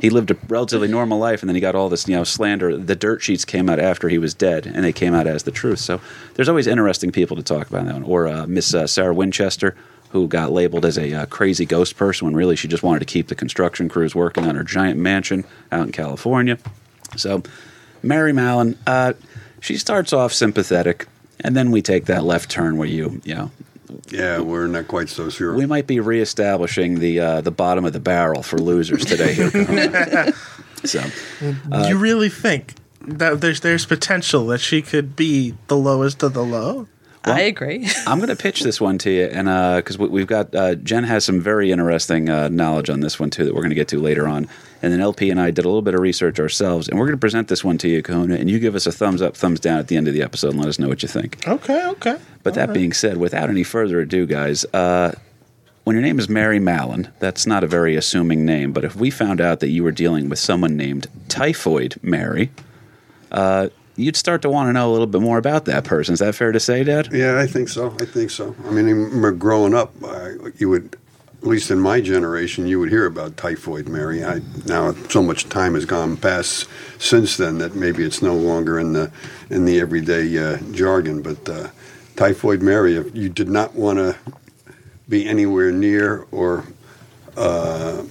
he 0.01 0.11
lived 0.11 0.31
a 0.31 0.37
relatively 0.49 0.89
normal 0.89 1.19
life, 1.19 1.43
and 1.43 1.49
then 1.49 1.55
he 1.55 1.61
got 1.61 1.75
all 1.75 1.89
this 1.89 2.07
you 2.09 2.17
know 2.17 2.25
slander. 2.25 2.77
The 2.77 2.97
dirt 2.97 3.23
sheets 3.23 3.45
came 3.45 3.69
out 3.69 3.81
after 3.81 4.09
he 4.09 4.19
was 4.19 4.35
dead, 4.35 4.67
and 4.67 4.85
they 4.85 4.93
came 4.93 5.15
out 5.15 5.27
as 5.27 5.45
the 5.45 5.51
truth. 5.51 5.79
So 5.79 6.01
there's 6.35 6.49
always 6.49 6.67
interesting 6.67 7.13
people 7.13 7.37
to 7.37 7.43
talk 7.43 7.69
about 7.69 7.87
that 7.87 7.95
one. 7.95 8.03
Or 8.03 8.29
uh, 8.29 8.47
Miss 8.47 8.75
uh, 8.75 8.87
Sarah 8.87 9.15
Winchester, 9.15 9.75
who 10.11 10.29
got 10.29 10.53
labeled 10.53 10.85
as 10.85 10.99
a 10.99 11.13
uh, 11.13 11.27
crazy 11.27 11.67
ghost 11.67 11.97
person 11.97 12.27
when 12.27 12.37
really 12.37 12.57
she 12.57 12.69
just 12.69 12.83
wanted 12.83 13.01
to 13.01 13.07
keep 13.07 13.29
the 13.29 13.35
construction 13.35 13.89
crews 13.89 14.15
working 14.15 14.45
on 14.47 14.55
her 14.55 14.65
giant 14.65 14.99
mansion 14.99 15.45
out 15.73 15.87
in 15.87 15.93
California. 15.93 16.59
So 17.17 17.43
Mary 18.03 18.33
Mallon, 18.33 18.79
uh, 18.87 19.15
she 19.61 19.77
starts 19.77 20.13
off 20.13 20.33
sympathetic, 20.33 21.07
and 21.41 21.57
then 21.57 21.71
we 21.71 21.83
take 21.83 22.07
that 22.07 22.25
left 22.25 22.51
turn 22.51 22.77
where 22.77 22.89
you 22.89 23.21
you 23.25 23.35
know 23.35 23.51
Yeah, 24.11 24.41
we're 24.41 24.67
not 24.67 24.89
quite 24.89 25.09
so 25.09 25.29
sure. 25.31 25.55
we 25.55 25.67
might 25.67 25.87
be 25.87 26.01
reestablishing 26.01 26.99
the 26.99 27.21
uh, 27.21 27.41
the 27.41 27.51
bottom 27.51 27.85
of 27.85 27.93
the 27.93 28.01
barrel 28.01 28.43
for 28.43 28.59
losers 28.59 29.05
today. 29.05 29.35
Here. 29.35 29.51
so 30.85 31.01
Uh, 31.71 31.87
you 31.89 31.97
really 31.99 32.29
think 32.29 32.75
that 33.07 33.41
there's 33.41 33.61
there's 33.61 33.87
potential 33.87 34.47
that 34.47 34.59
she 34.59 34.83
could 34.83 35.15
be 35.17 35.55
the 35.69 35.77
lowest 35.77 36.23
of 36.23 36.35
the 36.35 36.45
low? 36.45 36.89
I 37.27 37.41
agree. 37.43 37.89
I'm 38.07 38.19
going 38.19 38.29
to 38.29 38.37
pitch 38.37 38.63
this 38.63 38.81
one 38.81 38.99
to 38.99 39.11
you, 39.11 39.25
and 39.25 39.47
because 39.77 39.99
we, 39.99 40.09
we've 40.09 40.27
got 40.27 40.55
uh, 40.55 40.77
Jen 40.77 41.05
has 41.05 41.25
some 41.25 41.41
very 41.41 41.73
interesting 41.73 42.29
uh, 42.29 42.49
knowledge 42.49 42.89
on 42.89 43.01
this 43.01 43.19
one 43.19 43.31
too 43.31 43.45
that 43.45 43.55
we're 43.55 43.63
going 43.63 43.71
to 43.71 43.77
get 43.77 43.89
to 43.89 44.01
later 44.01 44.29
on, 44.29 44.49
and 44.83 44.93
then 44.93 45.01
LP 45.01 45.31
and 45.31 45.41
I 45.41 45.51
did 45.51 45.65
a 45.65 45.69
little 45.69 45.83
bit 45.83 45.95
of 45.95 46.01
research 46.01 46.39
ourselves, 46.39 46.89
and 46.89 46.99
we're 46.99 47.07
going 47.07 47.17
to 47.17 47.21
present 47.21 47.49
this 47.49 47.65
one 47.65 47.79
to 47.79 47.89
you, 47.89 48.03
Kahuna, 48.03 48.37
and 48.37 48.49
you 48.49 48.59
give 48.59 48.75
us 48.75 48.87
a 48.87 48.93
thumbs 48.93 49.23
up, 49.23 49.37
thumbs 49.37 49.61
down 49.61 49.79
at 49.79 49.89
the 49.89 49.97
end 49.97 50.09
of 50.09 50.15
the 50.15 50.23
episode, 50.23 50.51
and 50.51 50.61
let 50.61 50.69
us 50.69 50.79
know 50.79 50.89
what 50.89 51.03
you 51.03 51.09
think. 51.09 51.47
Okay, 51.47 51.87
okay. 51.89 52.19
But 52.43 52.55
that 52.55 52.73
being 52.73 52.93
said, 52.93 53.17
without 53.17 53.51
any 53.51 53.65
further 53.65 54.01
ado, 54.01 54.27
guys, 54.27 54.65
uh, 54.73 55.13
when 55.87 55.95
your 55.95 56.03
name 56.03 56.19
is 56.19 56.29
Mary 56.29 56.59
Mallon, 56.59 57.13
that's 57.21 57.47
not 57.47 57.63
a 57.63 57.67
very 57.69 57.95
assuming 57.97 58.45
name. 58.45 58.73
But 58.73 58.85
if 58.85 58.97
we 58.97 59.11
found 59.11 59.41
out 59.41 59.61
that 59.61 59.69
you 59.69 59.85
were 59.85 59.93
dealing 59.93 60.29
with 60.29 60.39
someone 60.39 60.77
named 60.77 61.07
Typhoid 61.29 61.97
Mary, 62.03 62.51
uh, 63.31 63.69
you'd 63.97 64.17
start 64.17 64.43
to 64.43 64.51
want 64.51 64.69
to 64.69 64.73
know 64.73 64.91
a 64.91 64.93
little 64.93 65.07
bit 65.07 65.21
more 65.21 65.39
about 65.39 65.65
that 65.65 65.85
person. 65.85 66.13
Is 66.13 66.21
that 66.21 66.35
fair 66.35 66.53
to 66.53 66.61
say, 66.61 66.85
Dad? 66.85 67.09
Yeah, 67.13 67.39
I 67.39 67.47
think 67.47 67.69
so. 67.69 67.95
I 68.01 68.05
think 68.05 68.31
so. 68.31 68.55
I 68.67 68.71
mean, 68.71 69.39
growing 69.39 69.75
up, 69.75 69.93
you 70.59 70.69
would, 70.69 70.97
at 71.43 71.49
least 71.49 71.71
in 71.71 71.81
my 71.81 72.01
generation, 72.01 72.67
you 72.67 72.79
would 72.79 72.91
hear 72.91 73.07
about 73.07 73.37
typhoid 73.37 73.89
Mary. 73.89 74.25
I, 74.25 74.41
now, 74.67 74.93
so 75.09 75.23
much 75.23 75.49
time 75.49 75.75
has 75.75 75.85
gone 75.85 76.17
past 76.17 76.69
since 76.99 77.37
then 77.37 77.59
that 77.59 77.75
maybe 77.75 78.05
it's 78.05 78.23
no 78.23 78.35
longer 78.35 78.79
in 78.79 78.93
the 78.93 79.11
in 79.51 79.65
the 79.65 79.81
everyday 79.81 80.37
uh, 80.39 80.59
jargon. 80.73 81.23
But 81.23 81.49
uh, 81.49 81.69
typhoid 82.17 82.63
Mary, 82.63 82.97
if 82.97 83.15
you 83.15 83.29
did 83.29 83.49
not 83.49 83.75
want 83.75 83.99
to 83.99 84.17
be 85.09 85.27
anywhere 85.27 85.71
near 85.71 86.27
or 86.33 86.65
uh, 87.37 88.03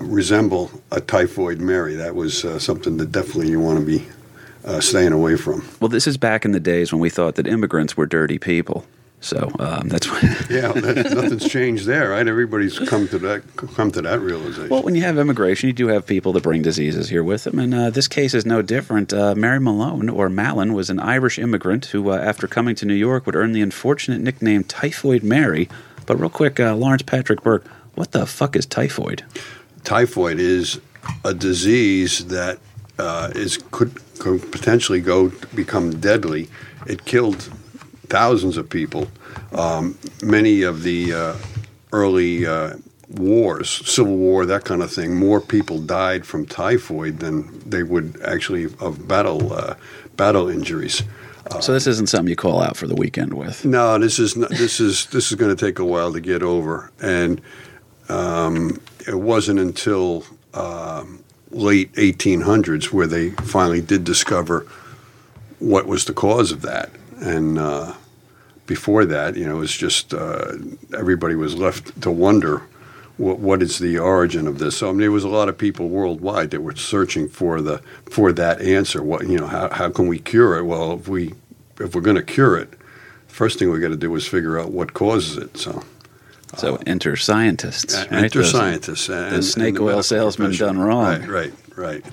resemble 0.00 0.70
a 0.90 1.00
typhoid 1.00 1.60
Mary, 1.60 1.94
that 1.94 2.14
was 2.14 2.44
uh, 2.44 2.58
something 2.58 2.96
that 2.96 3.12
definitely 3.12 3.50
you 3.50 3.60
want 3.60 3.78
to 3.78 3.84
be 3.84 4.06
uh, 4.66 4.80
staying 4.80 5.12
away 5.12 5.36
from. 5.36 5.66
Well, 5.80 5.88
this 5.88 6.06
is 6.06 6.16
back 6.16 6.44
in 6.44 6.52
the 6.52 6.60
days 6.60 6.92
when 6.92 7.00
we 7.00 7.08
thought 7.08 7.36
that 7.36 7.46
immigrants 7.46 7.96
were 7.96 8.06
dirty 8.06 8.38
people. 8.38 8.84
So 9.20 9.50
um, 9.58 9.88
that's 9.88 10.08
why. 10.10 10.20
Yeah, 10.50 10.72
that, 10.72 11.10
nothing's 11.12 11.48
changed 11.48 11.86
there, 11.86 12.10
right? 12.10 12.26
Everybody's 12.26 12.78
come 12.78 13.08
to 13.08 13.18
that 13.20 13.42
come 13.56 13.90
to 13.92 14.02
that 14.02 14.20
realization. 14.20 14.68
Well, 14.68 14.82
when 14.82 14.94
you 14.94 15.02
have 15.02 15.18
immigration, 15.18 15.68
you 15.68 15.72
do 15.72 15.88
have 15.88 16.06
people 16.06 16.32
that 16.34 16.42
bring 16.42 16.62
diseases 16.62 17.08
here 17.08 17.24
with 17.24 17.44
them, 17.44 17.58
and 17.58 17.74
uh, 17.74 17.90
this 17.90 18.08
case 18.08 18.34
is 18.34 18.44
no 18.44 18.62
different. 18.62 19.12
Uh, 19.12 19.34
Mary 19.34 19.58
Malone, 19.58 20.08
or 20.08 20.28
Malin 20.28 20.74
was 20.74 20.90
an 20.90 21.00
Irish 21.00 21.38
immigrant 21.38 21.86
who, 21.86 22.10
uh, 22.10 22.16
after 22.16 22.46
coming 22.46 22.74
to 22.76 22.86
New 22.86 22.94
York, 22.94 23.26
would 23.26 23.34
earn 23.34 23.52
the 23.52 23.62
unfortunate 23.62 24.20
nickname 24.20 24.62
Typhoid 24.64 25.22
Mary. 25.22 25.68
But 26.04 26.20
real 26.20 26.30
quick, 26.30 26.60
uh, 26.60 26.76
Lawrence 26.76 27.02
Patrick 27.02 27.42
Burke, 27.42 27.66
what 27.94 28.12
the 28.12 28.26
fuck 28.26 28.54
is 28.54 28.66
typhoid? 28.66 29.24
Typhoid 29.82 30.38
is 30.38 30.80
a 31.24 31.34
disease 31.34 32.26
that 32.26 32.58
uh, 32.98 33.32
is 33.34 33.58
could, 33.70 33.98
could 34.18 34.50
potentially 34.52 35.00
go 35.00 35.30
become 35.54 35.98
deadly. 36.00 36.48
It 36.86 37.04
killed 37.04 37.50
thousands 38.08 38.56
of 38.56 38.68
people. 38.68 39.08
Um, 39.52 39.98
many 40.22 40.62
of 40.62 40.82
the 40.82 41.12
uh, 41.12 41.36
early 41.92 42.46
uh, 42.46 42.74
wars, 43.10 43.70
Civil 43.88 44.16
War, 44.16 44.46
that 44.46 44.64
kind 44.64 44.82
of 44.82 44.92
thing, 44.92 45.14
more 45.14 45.40
people 45.40 45.80
died 45.80 46.26
from 46.26 46.46
typhoid 46.46 47.18
than 47.18 47.68
they 47.68 47.82
would 47.82 48.20
actually 48.22 48.64
of 48.80 49.06
battle 49.06 49.52
uh, 49.52 49.74
battle 50.16 50.48
injuries. 50.48 51.02
So 51.60 51.72
this 51.72 51.86
isn't 51.86 52.08
something 52.08 52.28
you 52.28 52.34
call 52.36 52.60
out 52.60 52.76
for 52.76 52.88
the 52.88 52.96
weekend 52.96 53.34
with. 53.34 53.64
No, 53.64 53.98
this 53.98 54.18
is 54.18 54.36
not, 54.36 54.50
this 54.50 54.80
is 54.80 55.06
this 55.06 55.30
is 55.30 55.36
going 55.36 55.54
to 55.54 55.66
take 55.66 55.78
a 55.78 55.84
while 55.84 56.12
to 56.12 56.20
get 56.20 56.42
over, 56.42 56.90
and 57.00 57.40
um, 58.08 58.80
it 59.06 59.14
wasn't 59.14 59.60
until 59.60 60.24
um, 60.54 61.22
late 61.56 61.92
1800s 61.94 62.92
where 62.92 63.06
they 63.06 63.30
finally 63.30 63.80
did 63.80 64.04
discover 64.04 64.66
what 65.58 65.86
was 65.86 66.04
the 66.04 66.12
cause 66.12 66.52
of 66.52 66.62
that, 66.62 66.90
and 67.18 67.58
uh, 67.58 67.94
before 68.66 69.04
that, 69.06 69.36
you 69.36 69.46
know, 69.46 69.56
it 69.56 69.60
was 69.60 69.76
just 69.76 70.12
uh, 70.12 70.52
everybody 70.96 71.34
was 71.34 71.54
left 71.54 72.00
to 72.02 72.10
wonder 72.10 72.62
what 73.16 73.38
what 73.38 73.62
is 73.62 73.78
the 73.78 73.98
origin 73.98 74.46
of 74.46 74.58
this. 74.58 74.76
So 74.76 74.88
I 74.88 74.92
mean, 74.92 75.00
there 75.00 75.10
was 75.10 75.24
a 75.24 75.28
lot 75.28 75.48
of 75.48 75.56
people 75.56 75.88
worldwide 75.88 76.50
that 76.50 76.60
were 76.60 76.76
searching 76.76 77.28
for 77.28 77.62
the 77.62 77.78
for 78.10 78.32
that 78.32 78.60
answer. 78.60 79.02
What 79.02 79.26
you 79.26 79.38
know, 79.38 79.46
how 79.46 79.70
how 79.70 79.90
can 79.90 80.08
we 80.08 80.18
cure 80.18 80.58
it? 80.58 80.64
Well, 80.64 80.92
if 80.94 81.08
we 81.08 81.34
if 81.80 81.94
we're 81.94 82.02
going 82.02 82.16
to 82.16 82.22
cure 82.22 82.58
it, 82.58 82.74
first 83.28 83.58
thing 83.58 83.70
we 83.70 83.80
got 83.80 83.88
to 83.88 83.96
do 83.96 84.14
is 84.14 84.26
figure 84.26 84.58
out 84.58 84.72
what 84.72 84.94
causes 84.94 85.36
it. 85.38 85.56
So. 85.56 85.82
So 86.56 86.76
enter 86.86 87.16
scientists. 87.16 87.94
Uh, 87.94 88.06
right? 88.10 88.24
enter 88.24 88.40
Those- 88.42 88.50
scientists. 88.52 89.08
And, 89.08 89.36
the 89.36 89.42
snake 89.42 89.74
and 89.76 89.78
oil 89.80 89.86
medical 89.86 90.02
salesman 90.04 90.48
profession. 90.48 90.66
done 90.76 90.78
wrong. 90.78 91.20
Right, 91.26 91.28
right, 91.28 91.54
right. 91.76 92.04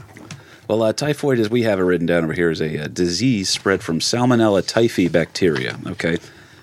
Well, 0.67 0.81
uh, 0.81 0.93
typhoid, 0.93 1.39
as 1.39 1.49
we 1.49 1.63
have 1.63 1.79
it 1.79 1.83
written 1.83 2.07
down 2.07 2.23
over 2.23 2.33
here, 2.33 2.49
is 2.49 2.61
a, 2.61 2.85
uh 2.85 2.87
disease 2.87 3.49
spread 3.49 3.83
from 3.83 3.99
Salmonella 3.99 4.61
typhi 4.63 5.11
bacteria. 5.11 5.77
Okay, 5.85 6.17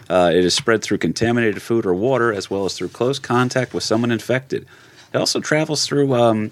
uh, 0.09 0.31
it 0.35 0.45
is 0.45 0.55
spread 0.55 0.83
through 0.83 0.99
contaminated 0.99 1.61
food 1.63 1.85
or 1.87 1.95
water, 1.95 2.33
as 2.33 2.51
well 2.51 2.65
as 2.65 2.75
through 2.77 2.89
close 2.89 3.19
contact 3.19 3.73
with 3.75 3.85
someone 3.85 4.11
infected. 4.11 4.67
It 5.13 5.19
also 5.19 5.41
travels 5.41 5.87
through. 5.87 6.15
Um, 6.15 6.51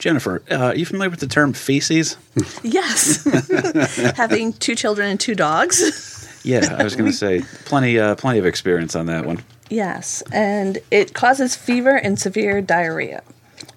Jennifer, 0.00 0.42
uh, 0.50 0.56
are 0.56 0.74
you 0.74 0.84
familiar 0.84 1.10
with 1.10 1.20
the 1.20 1.28
term 1.28 1.52
feces? 1.52 2.16
Yes. 2.64 3.24
Having 4.16 4.54
two 4.54 4.74
children 4.74 5.08
and 5.10 5.20
two 5.20 5.34
dogs. 5.36 6.40
Yeah, 6.44 6.76
I 6.78 6.82
was 6.84 6.96
going 6.96 7.08
to 7.10 7.16
say 7.16 7.42
plenty, 7.66 7.98
uh, 7.98 8.16
plenty 8.16 8.38
of 8.40 8.46
experience 8.46 8.96
on 8.96 9.06
that 9.06 9.24
one. 9.26 9.42
Yes. 9.68 10.22
And 10.32 10.78
it 10.90 11.14
causes 11.14 11.56
fever 11.56 11.96
and 11.96 12.18
severe 12.18 12.60
diarrhea. 12.62 13.22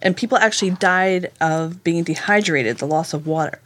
And 0.01 0.15
people 0.15 0.37
actually 0.37 0.71
died 0.71 1.31
of 1.41 1.83
being 1.83 2.03
dehydrated, 2.03 2.77
the 2.77 2.87
loss 2.87 3.13
of 3.13 3.27
water. 3.27 3.59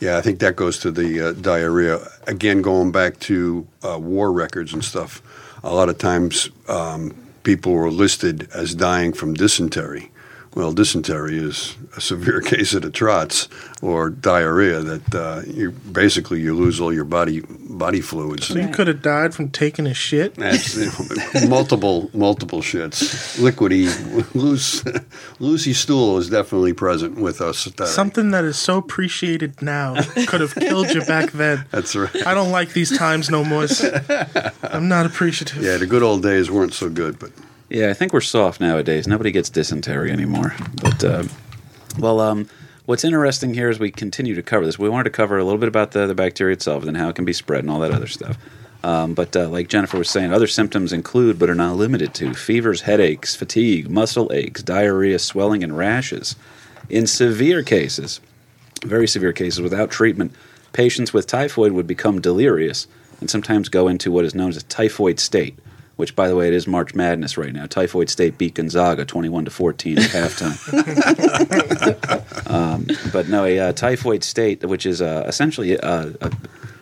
Yeah, 0.00 0.18
I 0.18 0.20
think 0.20 0.40
that 0.40 0.56
goes 0.56 0.78
to 0.80 0.90
the 0.90 1.28
uh, 1.28 1.32
diarrhea. 1.32 2.06
Again, 2.26 2.60
going 2.60 2.92
back 2.92 3.18
to 3.20 3.66
uh, 3.82 3.98
war 3.98 4.30
records 4.30 4.74
and 4.74 4.84
stuff, 4.84 5.22
a 5.62 5.74
lot 5.74 5.88
of 5.88 5.98
times 5.98 6.50
um, 6.68 7.14
people 7.44 7.72
were 7.72 7.90
listed 7.90 8.48
as 8.52 8.74
dying 8.74 9.12
from 9.12 9.34
dysentery. 9.34 10.10
Well, 10.56 10.72
dysentery 10.72 11.36
is 11.36 11.76
a 11.98 12.00
severe 12.00 12.40
case 12.52 12.72
of 12.72 12.80
the 12.80 12.90
trots 12.90 13.46
or 13.82 14.08
diarrhea 14.08 14.80
that 14.80 15.14
uh, 15.14 15.42
you 15.46 15.72
basically 15.72 16.40
you 16.40 16.54
lose 16.54 16.80
all 16.80 16.94
your 16.94 17.04
body 17.04 17.42
body 17.68 18.00
fluids. 18.00 18.46
So 18.46 18.58
you 18.58 18.68
could 18.68 18.88
have 18.88 19.02
died 19.02 19.34
from 19.34 19.50
taking 19.50 19.86
a 19.86 19.92
shit. 19.92 20.34
That's, 20.36 20.74
you 20.74 20.86
know, 21.42 21.48
multiple 21.48 22.08
multiple 22.14 22.62
shits, 22.62 23.38
liquidy, 23.38 23.84
loose, 24.34 24.82
loosey 25.38 25.74
stool 25.74 26.16
is 26.16 26.30
definitely 26.30 26.72
present 26.72 27.16
with 27.16 27.42
us. 27.42 27.68
Something 27.84 28.30
that 28.30 28.44
is 28.44 28.58
so 28.58 28.78
appreciated 28.78 29.60
now 29.60 30.02
could 30.26 30.40
have 30.40 30.54
killed 30.54 30.88
you 30.88 31.04
back 31.04 31.32
then. 31.32 31.66
That's 31.70 31.94
right. 31.94 32.26
I 32.26 32.32
don't 32.32 32.50
like 32.50 32.72
these 32.72 32.96
times 32.96 33.28
no 33.28 33.44
more. 33.44 33.66
I'm 34.62 34.88
not 34.88 35.04
appreciative. 35.04 35.62
Yeah, 35.62 35.76
the 35.76 35.86
good 35.86 36.02
old 36.02 36.22
days 36.22 36.50
weren't 36.50 36.72
so 36.72 36.88
good, 36.88 37.18
but 37.18 37.30
Yeah, 37.68 37.90
I 37.90 37.94
think 37.94 38.12
we're 38.12 38.20
soft 38.20 38.60
nowadays. 38.60 39.08
Nobody 39.08 39.32
gets 39.32 39.50
dysentery 39.50 40.12
anymore. 40.12 40.54
But 40.80 41.02
uh, 41.02 41.24
well, 41.98 42.20
um, 42.20 42.48
what's 42.84 43.04
interesting 43.04 43.54
here 43.54 43.68
is 43.68 43.80
we 43.80 43.90
continue 43.90 44.34
to 44.34 44.42
cover 44.42 44.64
this, 44.64 44.78
we 44.78 44.88
wanted 44.88 45.04
to 45.04 45.10
cover 45.10 45.36
a 45.38 45.44
little 45.44 45.58
bit 45.58 45.68
about 45.68 45.90
the, 45.90 46.06
the 46.06 46.14
bacteria 46.14 46.52
itself 46.52 46.84
and 46.84 46.96
how 46.96 47.08
it 47.08 47.16
can 47.16 47.24
be 47.24 47.32
spread 47.32 47.60
and 47.60 47.70
all 47.70 47.80
that 47.80 47.92
other 47.92 48.06
stuff. 48.06 48.38
Um, 48.84 49.14
but 49.14 49.34
uh, 49.34 49.48
like 49.48 49.68
Jennifer 49.68 49.98
was 49.98 50.08
saying, 50.08 50.32
other 50.32 50.46
symptoms 50.46 50.92
include, 50.92 51.40
but 51.40 51.50
are 51.50 51.56
not 51.56 51.76
limited 51.76 52.14
to, 52.14 52.34
fevers, 52.34 52.82
headaches, 52.82 53.34
fatigue, 53.34 53.90
muscle 53.90 54.30
aches, 54.32 54.62
diarrhea, 54.62 55.18
swelling, 55.18 55.64
and 55.64 55.76
rashes. 55.76 56.36
In 56.88 57.08
severe 57.08 57.64
cases, 57.64 58.20
very 58.84 59.08
severe 59.08 59.32
cases 59.32 59.60
without 59.60 59.90
treatment, 59.90 60.32
patients 60.72 61.12
with 61.12 61.26
typhoid 61.26 61.72
would 61.72 61.88
become 61.88 62.20
delirious 62.20 62.86
and 63.20 63.28
sometimes 63.28 63.68
go 63.68 63.88
into 63.88 64.12
what 64.12 64.24
is 64.24 64.36
known 64.36 64.50
as 64.50 64.56
a 64.58 64.62
typhoid 64.64 65.18
state. 65.18 65.58
Which, 65.96 66.14
by 66.14 66.28
the 66.28 66.36
way, 66.36 66.48
it 66.48 66.52
is 66.54 66.66
March 66.66 66.94
Madness 66.94 67.38
right 67.38 67.52
now. 67.54 67.64
Typhoid 67.66 68.10
State 68.10 68.36
beat 68.36 68.54
Gonzaga 68.54 69.04
twenty-one 69.06 69.46
to 69.46 69.50
fourteen 69.50 69.96
at 69.98 70.10
halftime. 70.10 70.56
um, 72.50 72.86
but 73.12 73.28
no, 73.28 73.44
a 73.44 73.58
uh, 73.58 73.72
typhoid 73.72 74.22
state, 74.22 74.62
which 74.64 74.84
is 74.86 75.00
uh, 75.00 75.24
essentially 75.26 75.78
uh, 75.80 76.10
a, 76.20 76.30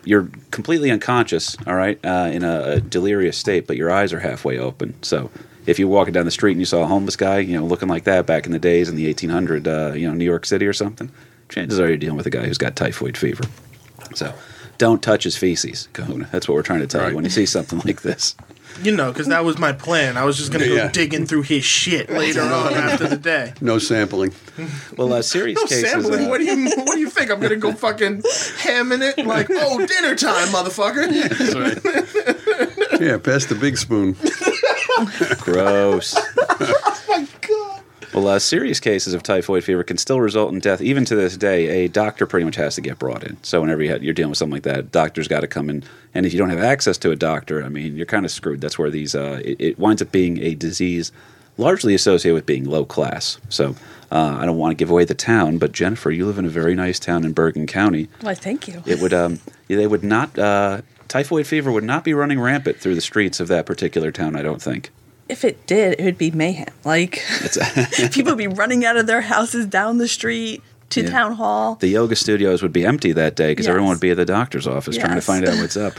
you're 0.03 0.29
completely 0.51 0.91
unconscious, 0.91 1.55
all 1.65 1.75
right, 1.75 1.97
uh, 2.05 2.29
in 2.31 2.43
a, 2.43 2.61
a 2.63 2.81
delirious 2.81 3.37
state, 3.37 3.67
but 3.67 3.77
your 3.77 3.89
eyes 3.91 4.13
are 4.13 4.19
halfway 4.19 4.59
open. 4.59 4.93
So 5.01 5.31
if 5.65 5.79
you're 5.79 5.87
walking 5.87 6.13
down 6.13 6.25
the 6.25 6.31
street 6.31 6.51
and 6.51 6.59
you 6.59 6.65
saw 6.65 6.83
a 6.83 6.87
homeless 6.87 7.15
guy, 7.15 7.39
you 7.39 7.57
know, 7.57 7.65
looking 7.65 7.87
like 7.89 8.03
that 8.03 8.25
back 8.25 8.45
in 8.45 8.51
the 8.51 8.59
days 8.59 8.89
in 8.89 8.95
the 8.95 9.05
1800, 9.07 9.67
uh, 9.67 9.93
you 9.93 10.07
know, 10.07 10.13
New 10.13 10.25
York 10.25 10.45
City 10.45 10.67
or 10.67 10.73
something, 10.73 11.09
chances 11.49 11.79
are 11.79 11.87
you're 11.87 11.97
dealing 11.97 12.17
with 12.17 12.27
a 12.27 12.29
guy 12.31 12.45
who's 12.45 12.57
got 12.57 12.75
typhoid 12.75 13.17
fever. 13.17 13.43
So 14.13 14.33
don't 14.77 15.01
touch 15.01 15.23
his 15.23 15.35
feces, 15.37 15.87
Kahuna. 15.93 16.27
That's 16.31 16.47
what 16.47 16.55
we're 16.55 16.61
trying 16.63 16.81
to 16.81 16.87
tell 16.87 17.01
Right. 17.01 17.09
you 17.11 17.15
when 17.15 17.23
you 17.23 17.31
see 17.31 17.45
something 17.45 17.79
like 17.85 18.01
this. 18.03 18.35
You 18.81 18.91
know, 18.95 19.11
because 19.11 19.27
that 19.27 19.45
was 19.45 19.57
my 19.57 19.71
plan. 19.71 20.17
I 20.17 20.25
was 20.25 20.37
just 20.37 20.51
going 20.51 20.63
to 20.63 20.67
go 20.69 20.75
Yeah. 20.75 20.89
digging 20.91 21.25
through 21.25 21.43
his 21.43 21.63
shit 21.63 22.09
later 22.09 22.41
on 22.41 22.73
after 22.73 23.07
the 23.07 23.15
day. 23.17 23.53
no 23.61 23.79
sampling. 23.79 24.33
Well, 24.97 25.13
uh, 25.13 25.21
serious 25.21 25.57
No 25.61 25.67
cases. 25.67 25.89
sampling. 25.91 26.25
uh, 26.25 26.29
What 26.29 26.39
do 26.39 26.45
you 26.45 26.69
What 26.83 26.93
do 26.93 26.99
you 26.99 27.09
think? 27.09 27.31
I'm 27.31 27.39
gonna 27.39 27.55
go 27.55 27.71
fucking 27.71 28.21
hamming 28.21 29.01
it 29.01 29.25
like, 29.25 29.47
oh, 29.51 29.85
dinner 29.85 30.15
time, 30.15 30.47
motherfucker. 30.49 31.05
Yeah, 32.99 33.17
pass 33.17 33.45
the 33.45 33.55
big 33.55 33.77
spoon. 33.77 34.15
Gross. 35.41 36.15
Well, 38.15 38.29
uh, 38.29 38.39
serious 38.39 38.79
cases 38.79 39.13
of 39.13 39.23
typhoid 39.23 39.65
fever 39.65 39.83
can 39.83 39.97
still 39.97 40.21
result 40.21 40.53
in 40.53 40.59
death. 40.59 40.79
Even 40.79 41.03
to 41.03 41.17
this 41.17 41.35
day, 41.35 41.83
a 41.83 41.89
doctor 41.89 42.25
pretty 42.25 42.45
much 42.45 42.55
has 42.55 42.75
to 42.75 42.81
get 42.81 42.97
brought 42.97 43.25
in. 43.25 43.35
So 43.43 43.59
whenever 43.59 43.83
you're 43.83 44.13
dealing 44.13 44.29
with 44.29 44.37
something 44.37 44.53
like 44.53 44.63
that, 44.63 44.89
doctor's 44.89 45.27
got 45.27 45.41
to 45.41 45.47
come 45.47 45.69
in. 45.69 45.83
And 46.13 46.25
if 46.25 46.31
you 46.31 46.39
don't 46.39 46.49
have 46.49 46.59
access 46.59 46.97
to 46.99 47.11
a 47.11 47.17
doctor, 47.17 47.61
I 47.61 47.67
mean, 47.67 47.97
you're 47.97 48.05
kind 48.05 48.23
of 48.23 48.31
screwed. 48.31 48.61
That's 48.61 48.79
where 48.79 48.89
these 48.89 49.15
uh, 49.15 49.41
it, 49.43 49.59
it 49.59 49.79
winds 49.79 50.01
up 50.01 50.13
being 50.13 50.37
a 50.37 50.55
disease 50.55 51.11
largely 51.57 51.93
associated 51.93 52.35
with 52.35 52.45
being 52.45 52.63
low 52.63 52.85
class. 52.85 53.37
So 53.49 53.75
uh, 54.09 54.37
I 54.39 54.45
don't 54.45 54.57
want 54.57 54.71
to 54.71 54.75
give 54.75 54.89
away 54.89 55.03
the 55.03 55.13
town, 55.13 55.57
but 55.57 55.73
Jennifer, 55.73 56.09
you 56.09 56.25
live 56.25 56.37
in 56.37 56.45
a 56.45 56.49
very 56.49 56.73
nice 56.73 56.99
town 56.99 57.25
in 57.25 57.33
Bergen 57.33 57.67
County. 57.67 58.07
Why, 58.21 58.33
thank 58.33 58.65
you. 58.69 58.81
It 58.85 59.01
would 59.01 59.13
um, 59.13 59.41
they 59.67 59.87
would 59.87 60.05
not 60.05 60.39
uh, 60.39 60.83
typhoid 61.09 61.47
fever 61.47 61.69
would 61.69 61.83
not 61.83 62.05
be 62.05 62.13
running 62.13 62.39
rampant 62.39 62.77
through 62.77 62.95
the 62.95 63.01
streets 63.01 63.41
of 63.41 63.49
that 63.49 63.65
particular 63.65 64.13
town. 64.13 64.37
I 64.37 64.41
don't 64.41 64.61
think. 64.61 64.91
If 65.27 65.43
it 65.43 65.65
did, 65.67 65.99
it 65.99 66.03
would 66.05 66.17
be 66.17 66.29
mayhem. 66.31 66.67
Like, 66.83 67.23
people 68.11 68.33
would 68.33 68.37
be 68.37 68.47
running 68.47 68.85
out 68.85 68.95
of 68.97 69.07
their 69.07 69.21
houses 69.21 69.65
down 69.65 69.97
the 69.97 70.07
street 70.07 70.61
to 70.91 71.01
Yeah. 71.01 71.09
town 71.09 71.33
hall. 71.33 71.75
the 71.75 71.87
yoga 71.87 72.15
studios 72.15 72.61
would 72.61 72.71
be 72.73 72.85
empty 72.85 73.11
that 73.13 73.35
day 73.35 73.51
because 73.51 73.65
Yes. 73.65 73.71
everyone 73.71 73.89
would 73.89 73.99
be 73.99 74.11
at 74.11 74.17
the 74.17 74.25
doctor's 74.25 74.67
office 74.67 74.97
trying 74.97 75.15
to 75.15 75.21
find 75.21 75.47
out 75.47 75.57
what's 75.57 75.75
up. 75.77 75.93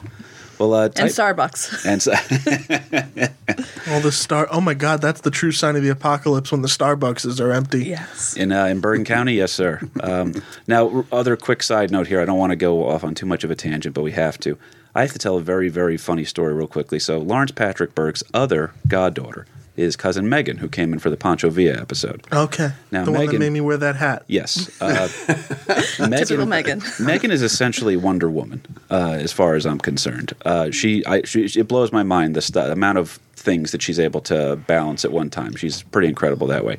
Well, 0.59 0.73
uh, 0.73 0.85
and 0.97 1.11
Starbucks. 1.11 1.85
and 1.85 2.01
so, 2.01 2.13
All 3.93 4.01
the 4.01 4.11
star. 4.13 4.49
Oh 4.51 4.61
my 4.61 4.73
god, 4.75 5.01
that's 5.03 5.21
the 5.21 5.31
true 5.31 5.53
sign 5.53 5.77
of 5.77 5.83
the 5.83 5.89
apocalypse 5.91 6.51
when 6.51 6.63
the 6.63 6.69
Starbucks 6.69 7.41
are 7.41 7.53
empty. 7.53 7.85
yes. 7.85 8.35
in 8.37 8.53
uh, 8.53 8.65
in 8.67 8.81
Bergen 8.81 9.05
County, 9.05 9.35
yes, 9.35 9.53
sir. 9.53 9.81
Um, 10.01 10.33
now, 10.67 10.89
r- 10.99 11.05
other 11.13 11.37
quick 11.37 11.63
side 11.63 11.91
note 11.91 12.07
here. 12.07 12.21
I 12.21 12.25
don't 12.25 12.39
want 12.39 12.51
to 12.53 12.57
go 12.57 12.89
off 12.89 13.05
on 13.05 13.15
too 13.15 13.27
much 13.27 13.45
of 13.45 13.51
a 13.51 13.55
tangent, 13.55 13.95
but 13.95 14.03
we 14.03 14.13
have 14.13 14.39
to. 14.41 14.57
I 14.97 15.03
have 15.03 15.13
to 15.13 15.19
tell 15.19 15.37
a 15.37 15.43
very 15.43 15.69
very 15.69 15.97
funny 15.97 16.25
story 16.25 16.55
real 16.55 16.67
quickly. 16.67 16.99
So, 16.99 17.19
Lawrence 17.19 17.53
Patrick 17.53 17.95
Burke's 17.95 18.25
other 18.33 18.73
goddaughter 18.89 19.47
is 19.77 19.95
cousin 19.95 20.29
Megan, 20.29 20.57
who 20.57 20.69
came 20.69 20.93
in 20.93 20.99
for 20.99 21.11
the 21.11 21.17
Pancho 21.17 21.51
Villa 21.51 21.79
episode. 21.79 22.25
Okay. 22.33 22.71
Now, 22.91 23.05
the 23.05 23.13
one 23.13 23.27
that 23.27 23.39
made 23.39 23.53
me 23.53 23.61
wear 23.61 23.77
that 23.77 23.97
hat. 23.97 24.25
Yes. 24.27 24.71
Uh, 24.81 25.09
Typical 26.17 26.47
Megan. 26.47 26.83
Megan 26.99 27.31
is 27.31 27.43
essentially 27.43 27.97
Wonder 27.97 28.31
Woman, 28.31 28.63
uh, 28.91 29.19
as 29.21 29.33
far 29.33 29.55
as 29.55 29.67
I'm 29.67 29.79
concerned. 29.79 30.33
Uh, 30.45 30.71
she, 30.71 31.05
I, 31.05 31.23
she, 31.23 31.45
it 31.45 31.69
blows 31.69 31.93
my 31.93 32.03
mind 32.03 32.35
the 32.35 32.41
stu- 32.41 32.61
amount 32.61 32.99
of 32.99 33.19
things 33.35 33.73
that 33.73 33.83
she's 33.83 34.01
able 34.01 34.23
to 34.23 34.57
balance 34.67 35.05
at 35.05 35.13
one 35.13 35.29
time. 35.31 35.55
She's 35.57 35.83
pretty 35.83 36.09
incredible 36.09 36.47
that 36.47 36.65
way. 36.65 36.79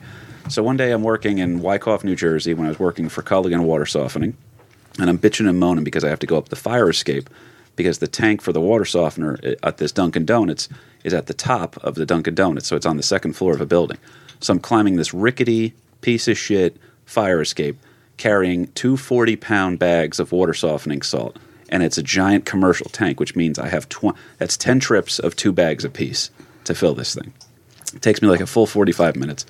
So 0.49 0.63
one 0.63 0.77
day 0.77 0.91
I'm 0.91 1.03
working 1.03 1.37
in 1.37 1.59
Wyckoff, 1.59 2.03
New 2.03 2.15
Jersey, 2.15 2.53
when 2.53 2.65
I 2.65 2.69
was 2.69 2.79
working 2.79 3.09
for 3.09 3.21
Culligan 3.21 3.63
Water 3.63 3.85
Softening, 3.85 4.35
and 4.99 5.09
I'm 5.09 5.19
bitching 5.19 5.47
and 5.47 5.59
moaning 5.59 5.83
because 5.83 6.03
I 6.03 6.09
have 6.09 6.19
to 6.19 6.27
go 6.27 6.37
up 6.37 6.49
the 6.49 6.55
fire 6.55 6.89
escape 6.89 7.29
because 7.77 7.99
the 7.99 8.07
tank 8.07 8.41
for 8.41 8.51
the 8.51 8.59
water 8.59 8.83
softener 8.83 9.39
at 9.63 9.77
this 9.77 9.93
Dunkin' 9.93 10.25
Donuts 10.25 10.67
is 11.05 11.13
at 11.13 11.27
the 11.27 11.33
top 11.33 11.77
of 11.77 11.95
the 11.95 12.05
Dunkin' 12.05 12.35
Donuts, 12.35 12.67
so 12.67 12.75
it's 12.75 12.85
on 12.85 12.97
the 12.97 13.03
second 13.03 13.33
floor 13.33 13.53
of 13.53 13.61
a 13.61 13.65
building. 13.65 13.97
So 14.41 14.51
I'm 14.51 14.59
climbing 14.59 14.97
this 14.97 15.13
rickety 15.13 15.73
piece 16.01 16.27
of 16.27 16.37
shit 16.37 16.75
fire 17.05 17.39
escape, 17.39 17.77
carrying 18.17 18.67
two 18.73 18.97
40 18.97 19.37
pound 19.37 19.79
bags 19.79 20.19
of 20.19 20.33
water 20.33 20.53
softening 20.53 21.01
salt, 21.01 21.37
and 21.69 21.83
it's 21.83 21.97
a 21.97 22.03
giant 22.03 22.45
commercial 22.45 22.89
tank, 22.89 23.19
which 23.19 23.35
means 23.35 23.57
I 23.57 23.69
have 23.69 23.87
tw- 23.87 24.15
that's 24.37 24.57
10 24.57 24.79
trips 24.81 25.19
of 25.19 25.35
two 25.35 25.53
bags 25.53 25.85
apiece 25.85 26.29
to 26.65 26.75
fill 26.75 26.93
this 26.93 27.15
thing. 27.15 27.33
It 27.93 28.01
takes 28.01 28.21
me 28.21 28.27
like 28.27 28.41
a 28.41 28.47
full 28.47 28.67
45 28.67 29.15
minutes. 29.15 29.45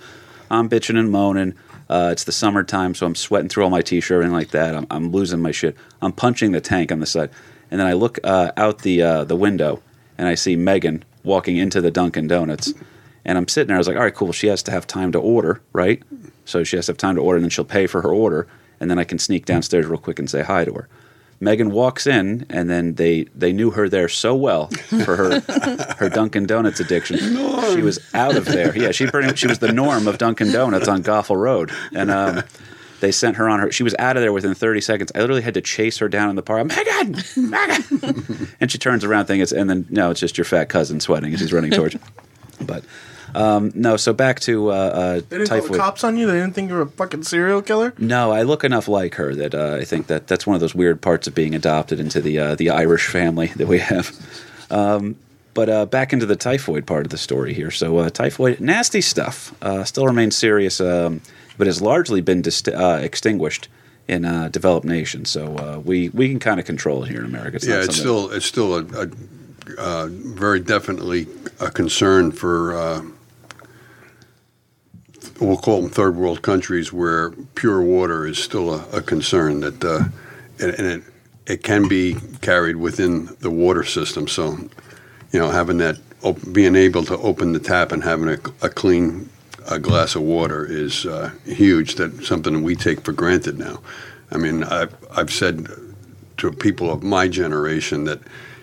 I'm 0.52 0.70
bitching 0.70 0.98
and 0.98 1.12
moaning. 1.12 1.56
Uh, 1.90 2.10
it's 2.12 2.26
the 2.26 2.32
summertime, 2.32 2.94
so 2.94 3.06
I'm 3.06 3.16
sweating 3.16 3.50
through 3.50 3.64
all 3.64 3.70
my 3.70 3.82
t-shirt 3.82 4.24
and 4.24 4.34
like 4.34 4.50
that. 4.52 4.76
I'm, 4.76 4.88
I'm 4.92 5.12
losing 5.12 5.42
my 5.42 5.52
shit. 5.52 5.76
I'm 6.02 6.12
punching 6.12 6.52
the 6.52 6.62
tank 6.62 6.92
on 6.92 7.00
the 7.00 7.06
side, 7.06 7.30
and 7.72 7.80
then 7.80 7.88
I 7.88 7.94
look 7.94 8.20
uh, 8.24 8.52
out 8.58 8.80
the 8.80 9.02
uh, 9.02 9.24
the 9.24 9.36
window 9.36 9.82
and 10.18 10.28
I 10.28 10.36
see 10.36 10.56
Megan 10.56 11.04
walking 11.24 11.58
into 11.58 11.82
the 11.82 11.92
Dunkin' 11.92 12.28
Donuts, 12.28 12.74
and 13.26 13.38
I'm 13.38 13.48
sitting 13.48 13.68
there. 13.68 13.78
I 13.78 13.80
was 13.80 13.88
like, 13.88 13.98
all 13.98 14.04
right, 14.04 14.16
cool. 14.16 14.32
She 14.32 14.48
has 14.48 14.64
to 14.64 14.72
have 14.72 14.88
time 14.88 15.12
to 15.12 15.20
order, 15.20 15.62
right? 15.74 16.02
So 16.46 16.64
she 16.64 16.76
has 16.78 16.88
to 16.88 16.92
have 16.92 16.98
time 16.98 17.16
to 17.16 17.22
order, 17.22 17.38
and 17.38 17.44
then 17.44 17.50
she'll 17.50 17.66
pay 17.66 17.88
for 17.88 18.02
her 18.02 18.14
order, 18.14 18.48
and 18.80 18.90
then 18.90 18.98
I 18.98 19.04
can 19.04 19.20
sneak 19.20 19.46
downstairs 19.46 19.86
real 19.86 20.00
quick 20.00 20.18
and 20.20 20.30
say 20.30 20.42
hi 20.42 20.66
to 20.66 20.74
her. 20.74 20.88
Megan 21.40 21.70
walks 21.70 22.08
in, 22.08 22.48
and 22.50 22.68
then 22.70 22.96
they 22.96 23.26
they 23.36 23.54
knew 23.54 23.72
her 23.72 23.88
there 23.88 24.10
so 24.10 24.36
well 24.36 24.68
for 24.68 25.16
her 25.16 25.40
her 26.00 26.10
Dunkin' 26.10 26.48
Donuts 26.48 26.80
addiction. 26.80 27.18
She 27.20 27.82
was 27.82 28.00
out 28.14 28.36
of 28.36 28.46
there. 28.46 28.76
Yeah, 28.76 28.92
she 28.92 29.06
pretty 29.06 29.28
much, 29.28 29.40
she 29.40 29.48
was 29.48 29.60
the 29.60 29.72
norm 29.72 30.08
of 30.08 30.18
Dunkin' 30.18 30.52
Donuts 30.52 30.88
on 30.88 31.04
Goffle 31.04 31.38
Road, 31.38 31.72
and 31.94 32.10
um, 32.10 32.44
they 33.00 33.12
sent 33.12 33.36
her 33.38 33.48
on 33.50 33.60
her. 33.60 33.72
She 33.72 33.84
was 33.84 33.96
out 34.00 34.18
of 34.18 34.22
there 34.22 34.34
within 34.34 34.54
thirty 34.54 34.82
seconds. 34.82 35.12
I 35.16 35.20
literally 35.20 35.42
had 35.42 35.54
to 35.56 35.62
chase 35.62 35.98
her 36.00 36.10
down 36.10 36.30
in 36.30 36.36
the 36.36 36.42
park. 36.42 36.68
Megan, 36.68 37.22
Megan, 37.36 38.48
and 38.60 38.72
she 38.72 38.78
turns 38.78 39.04
around, 39.04 39.26
thinking 39.26 39.42
it's 39.42 39.52
and 39.52 39.70
then 39.70 39.86
no, 39.90 40.12
it's 40.12 40.20
just 40.20 40.38
your 40.38 40.46
fat 40.46 40.70
cousin 40.70 41.00
sweating, 41.00 41.32
and 41.32 41.40
she's 41.40 41.54
running 41.54 41.72
towards 41.72 41.94
you. 41.96 42.00
But 42.62 42.84
um, 43.36 43.72
no, 43.76 43.98
so 43.98 44.14
back 44.14 44.40
to 44.42 44.72
uh, 44.72 44.74
uh, 44.74 45.14
They 45.30 45.38
didn't 45.38 45.48
call 45.50 45.58
the 45.58 45.62
typhoid. 45.64 45.78
cops 45.80 46.04
on 46.04 46.18
you. 46.18 46.28
They 46.28 46.34
didn't 46.40 46.54
think 46.54 46.70
you 46.70 46.76
were 46.76 46.82
a 46.84 46.88
fucking 46.88 47.24
serial 47.24 47.62
killer. 47.62 47.94
No, 47.98 48.32
I 48.32 48.42
look 48.44 48.64
enough 48.64 48.88
like 48.88 49.16
her 49.16 49.36
that 49.36 49.54
uh, 49.54 49.78
I 49.80 49.84
think 49.84 50.08
that 50.08 50.28
that's 50.28 50.48
one 50.48 50.56
of 50.56 50.62
those 50.62 50.74
weird 50.74 51.02
parts 51.02 51.28
of 51.28 51.36
being 51.36 51.54
adopted 51.54 52.00
into 52.00 52.22
the 52.22 52.40
uh, 52.40 52.56
the 52.56 52.70
Irish 52.72 53.08
family 53.08 53.48
that 53.58 53.68
we 53.68 53.80
have. 53.80 54.12
Um, 54.72 55.18
but 55.54 55.70
uh, 55.70 55.86
back 55.88 56.14
into 56.14 56.26
the 56.28 56.36
typhoid 56.36 56.86
part 56.86 57.06
of 57.06 57.10
the 57.12 57.18
story 57.18 57.54
here. 57.54 57.72
So 57.72 57.98
uh, 57.98 58.10
typhoid, 58.12 58.60
nasty 58.60 59.02
stuff, 59.02 59.56
uh, 59.64 59.84
still 59.86 60.06
remains 60.06 60.36
serious, 60.38 60.80
um, 60.80 61.22
but 61.58 61.68
has 61.68 61.82
largely 61.82 62.22
been 62.22 62.42
dist- 62.42 62.70
uh, 62.70 63.00
extinguished 63.02 63.68
in 64.08 64.26
uh, 64.26 64.50
developed 64.50 64.86
nations. 64.86 65.30
So 65.30 65.56
uh, 65.58 65.80
we 65.84 66.10
we 66.10 66.30
can 66.30 66.40
kind 66.40 66.60
of 66.60 66.66
control 66.66 67.04
it 67.04 67.10
here 67.10 67.20
in 67.20 67.26
America. 67.26 67.60
yeah, 67.62 67.84
it's 67.84 67.98
still 67.98 68.32
it's 68.32 68.46
still 68.46 68.76
a, 68.76 68.86
a 69.04 69.10
uh, 69.78 70.08
very 70.10 70.60
definitely 70.60 71.28
a 71.60 71.70
concern 71.70 72.32
for 72.32 72.78
uh, 72.78 73.02
we'll 75.40 75.58
call 75.58 75.82
them 75.82 75.90
third 75.92 76.16
world 76.16 76.42
countries 76.42 76.94
where 76.94 77.32
pure 77.56 77.82
water 77.82 78.26
is 78.26 78.38
still 78.42 78.74
a, 78.74 78.88
a 78.98 79.02
concern 79.02 79.60
that 79.60 79.84
uh, 79.84 80.06
and, 80.60 80.74
and 80.76 80.88
it 80.88 81.04
it 81.46 81.64
can 81.64 81.88
be 81.88 82.16
carried 82.42 82.76
within 82.76 83.26
the 83.40 83.50
water 83.50 83.84
system. 83.84 84.28
So 84.28 84.58
you 85.32 85.40
know 85.40 85.50
having 85.50 85.78
that 85.80 85.98
op- 86.24 86.54
being 86.54 86.76
able 86.76 87.04
to 87.06 87.18
open 87.18 87.54
the 87.54 87.60
tap 87.60 87.92
and 87.92 88.04
having 88.04 88.30
a, 88.30 88.40
a 88.62 88.70
clean 88.70 89.30
a 89.68 89.80
glass 89.80 90.16
of 90.16 90.22
water 90.22 90.66
is 90.66 91.06
uh, 91.06 91.32
huge. 91.46 91.96
That 91.96 92.26
something 92.26 92.64
we 92.64 92.76
take 92.76 93.02
for 93.02 93.12
granted 93.12 93.58
now. 93.58 93.82
I 94.32 94.38
mean, 94.38 94.64
I've 94.64 94.96
I've 95.12 95.32
said 95.32 95.68
to 96.38 96.52
people 96.52 96.92
of 96.92 97.04
my 97.04 97.28
generation 97.28 98.06
that 98.06 98.20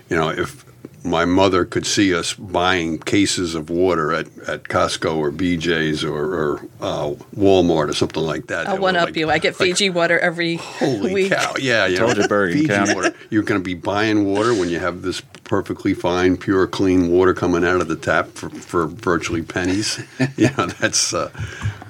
you 0.08 0.16
know 0.16 0.28
if 0.28 0.63
my 1.04 1.26
mother 1.26 1.64
could 1.66 1.86
see 1.86 2.14
us 2.14 2.32
buying 2.32 2.98
cases 2.98 3.54
of 3.54 3.68
water 3.68 4.12
at, 4.14 4.26
at 4.48 4.64
Costco 4.64 5.16
or 5.16 5.30
BJ's 5.30 6.02
or, 6.02 6.24
or 6.34 6.58
uh, 6.80 7.10
Walmart 7.36 7.90
or 7.90 7.92
something 7.92 8.22
like 8.22 8.46
that. 8.46 8.66
I'll 8.66 8.78
one 8.78 8.96
up 8.96 9.06
like- 9.06 9.16
you. 9.16 9.30
I 9.30 9.38
get 9.38 9.52
like, 9.60 9.68
Fiji 9.68 9.90
water 9.90 10.18
every 10.18 10.56
Holy 10.56 11.12
week. 11.12 11.32
cow! 11.32 11.54
Yeah, 11.60 11.86
yeah. 11.86 11.98
Told 11.98 12.16
you, 12.16 12.26
Bergen 12.26 12.56
Fiji 12.58 12.68
County. 12.68 12.94
water. 12.94 13.14
You're 13.30 13.42
going 13.42 13.60
to 13.60 13.64
be 13.64 13.74
buying 13.74 14.24
water 14.24 14.54
when 14.54 14.70
you 14.70 14.78
have 14.80 15.02
this 15.02 15.20
perfectly 15.44 15.92
fine, 15.92 16.38
pure, 16.38 16.66
clean 16.66 17.10
water 17.10 17.34
coming 17.34 17.64
out 17.64 17.82
of 17.82 17.88
the 17.88 17.96
tap 17.96 18.28
for, 18.30 18.48
for 18.48 18.86
virtually 18.86 19.42
pennies. 19.42 20.02
you 20.36 20.48
know, 20.56 20.66
that's. 20.66 21.12
Uh, 21.12 21.30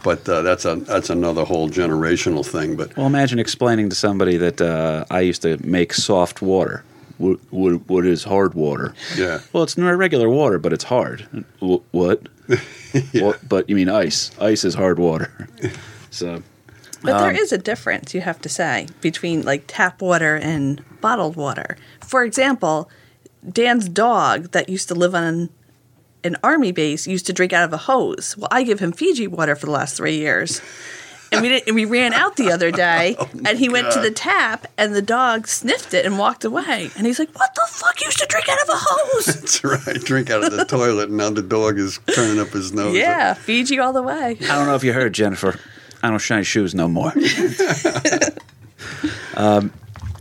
but 0.03 0.29
uh, 0.29 0.43
that's 0.43 0.65
a 0.67 0.75
that's 0.77 1.09
another 1.09 1.45
whole 1.45 1.71
generational 1.71 2.45
thing. 2.45 2.77
But 2.77 2.95
Well, 2.97 3.07
imagine 3.07 3.39
explaining 3.39 3.89
to 3.91 3.95
somebody 3.97 4.37
that 4.37 4.61
uh, 4.61 5.05
I 5.11 5.21
used 5.21 5.41
to 5.43 5.57
make 5.67 5.95
soft 5.95 6.43
water. 6.43 6.85
What, 7.19 7.39
what, 7.51 7.89
what 7.89 8.05
is 8.07 8.25
hard 8.25 8.55
water? 8.55 8.95
Yeah. 9.17 9.41
Well, 9.53 9.63
it's 9.63 9.77
not 9.79 9.91
regular 9.97 10.29
water, 10.29 10.59
but 10.59 10.73
it's 10.73 10.85
hard. 10.85 11.27
Wh- 11.61 11.79
What? 11.93 12.29
What- 13.13 13.49
But 13.49 13.69
you 13.69 13.77
mean 13.77 13.89
ice? 13.89 14.31
Ice 14.41 14.65
is 14.65 14.75
hard 14.75 14.99
water. 14.99 15.49
So 16.11 16.43
But 17.03 17.15
Um, 17.15 17.23
there 17.23 17.43
is 17.43 17.53
a 17.53 17.59
difference, 17.59 18.15
you 18.15 18.21
have 18.21 18.41
to 18.43 18.49
say, 18.49 18.87
between 19.01 19.43
like 19.43 19.65
tap 19.67 20.01
water 20.01 20.37
and 20.37 20.81
bottled 21.01 21.35
water. 21.37 21.77
For 22.07 22.23
example, 22.25 22.89
Dan's 23.51 23.89
dog 23.89 24.53
that 24.53 24.69
used 24.69 24.89
to 24.89 24.95
live 24.95 25.15
on 25.15 25.51
an 26.23 26.37
army 26.43 26.73
base 26.73 27.07
used 27.07 27.27
to 27.27 27.33
drink 27.33 27.53
out 27.53 27.65
of 27.65 27.73
a 27.73 27.77
hose. 27.77 28.37
Well, 28.39 28.49
I 28.51 28.63
give 28.63 28.79
him 28.79 28.93
Fiji 28.93 29.27
water 29.27 29.55
for 29.57 29.67
the 29.67 29.73
last 29.73 29.97
three 29.97 30.17
years. 30.17 30.63
And 31.35 31.43
we 31.43 31.49
didn't, 31.49 31.69
and 31.69 31.75
we 31.75 31.85
ran 31.85 32.13
out 32.13 32.37
the 32.37 32.51
other 32.51 32.71
day, 32.71 33.17
and 33.47 33.59
he 33.59 33.69
went 33.69 33.93
to 33.93 34.01
the 34.01 34.11
tap, 34.11 34.67
and 34.79 34.95
the 34.95 35.03
dog 35.03 35.49
sniffed 35.49 35.95
it 35.95 36.07
and 36.07 36.19
walked 36.19 36.45
away. 36.45 36.91
And 36.97 37.07
he's 37.07 37.19
like, 37.19 37.35
"What 37.35 37.55
the 37.55 37.67
fuck? 37.69 38.01
You 38.01 38.07
used 38.07 38.19
to 38.19 38.27
drink 38.27 38.49
out 38.49 38.63
of 38.63 38.69
a 38.69 38.77
hose?" 38.77 39.27
that's 39.27 39.65
right. 39.65 40.01
Drink 40.01 40.31
out 40.31 40.45
of 40.45 40.53
the 40.53 40.65
toilet, 40.65 41.09
and 41.09 41.19
now 41.19 41.31
the 41.31 41.43
dog 41.43 41.79
is 41.79 41.99
turning 42.15 42.41
up 42.41 42.49
his 42.49 42.73
nose. 42.73 42.97
yeah, 42.97 43.35
Fiji 43.35 43.79
all 43.79 43.93
the 43.93 44.03
way. 44.03 44.37
I 44.41 44.55
don't 44.55 44.67
know 44.67 44.75
if 44.75 44.85
you 44.85 44.93
heard 44.93 45.13
Jennifer. 45.13 45.59
I 46.03 46.11
don't 46.11 46.19
shine 46.19 46.45
shoes 46.45 46.75
no 46.75 46.87
more. 46.87 47.13
um, 49.37 49.73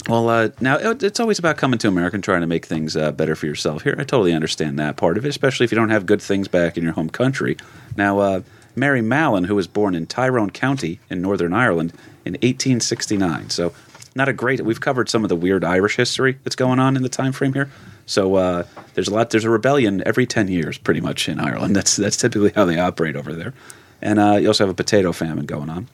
well, 0.07 0.29
uh, 0.29 0.49
now 0.59 0.77
it's 0.77 1.19
always 1.19 1.39
about 1.39 1.57
coming 1.57 1.79
to 1.79 1.87
America 1.87 2.15
and 2.15 2.23
trying 2.23 2.41
to 2.41 2.47
make 2.47 2.65
things 2.65 2.97
uh, 2.97 3.11
better 3.11 3.35
for 3.35 3.45
yourself. 3.45 3.83
Here, 3.83 3.95
I 3.97 4.03
totally 4.03 4.33
understand 4.33 4.77
that 4.79 4.97
part 4.97 5.17
of 5.17 5.25
it, 5.25 5.29
especially 5.29 5.63
if 5.65 5.71
you 5.71 5.77
don't 5.77 5.89
have 5.89 6.05
good 6.05 6.21
things 6.21 6.47
back 6.47 6.77
in 6.77 6.83
your 6.83 6.93
home 6.93 7.09
country. 7.09 7.57
Now, 7.95 8.19
uh, 8.19 8.41
Mary 8.75 9.01
Mallon, 9.01 9.45
who 9.45 9.55
was 9.55 9.67
born 9.67 9.95
in 9.95 10.05
Tyrone 10.05 10.49
County 10.49 10.99
in 11.09 11.21
Northern 11.21 11.53
Ireland 11.53 11.91
in 12.25 12.33
1869, 12.33 13.49
so 13.49 13.73
not 14.15 14.29
a 14.29 14.33
great. 14.33 14.61
We've 14.61 14.79
covered 14.79 15.09
some 15.09 15.23
of 15.23 15.29
the 15.29 15.35
weird 15.35 15.63
Irish 15.63 15.95
history 15.95 16.37
that's 16.43 16.55
going 16.55 16.79
on 16.79 16.95
in 16.95 17.03
the 17.03 17.09
time 17.09 17.31
frame 17.31 17.53
here. 17.53 17.69
So 18.05 18.35
uh, 18.35 18.63
there's 18.93 19.07
a 19.07 19.13
lot. 19.13 19.31
There's 19.31 19.45
a 19.45 19.49
rebellion 19.49 20.03
every 20.05 20.25
ten 20.25 20.47
years, 20.47 20.77
pretty 20.77 21.01
much 21.01 21.27
in 21.27 21.39
Ireland. 21.39 21.75
That's 21.75 21.95
that's 21.95 22.17
typically 22.17 22.51
how 22.51 22.65
they 22.65 22.79
operate 22.79 23.15
over 23.15 23.33
there. 23.33 23.53
And 24.01 24.19
uh, 24.19 24.37
you 24.39 24.47
also 24.47 24.65
have 24.65 24.71
a 24.71 24.75
potato 24.75 25.11
famine 25.13 25.45
going 25.45 25.69
on, 25.69 25.87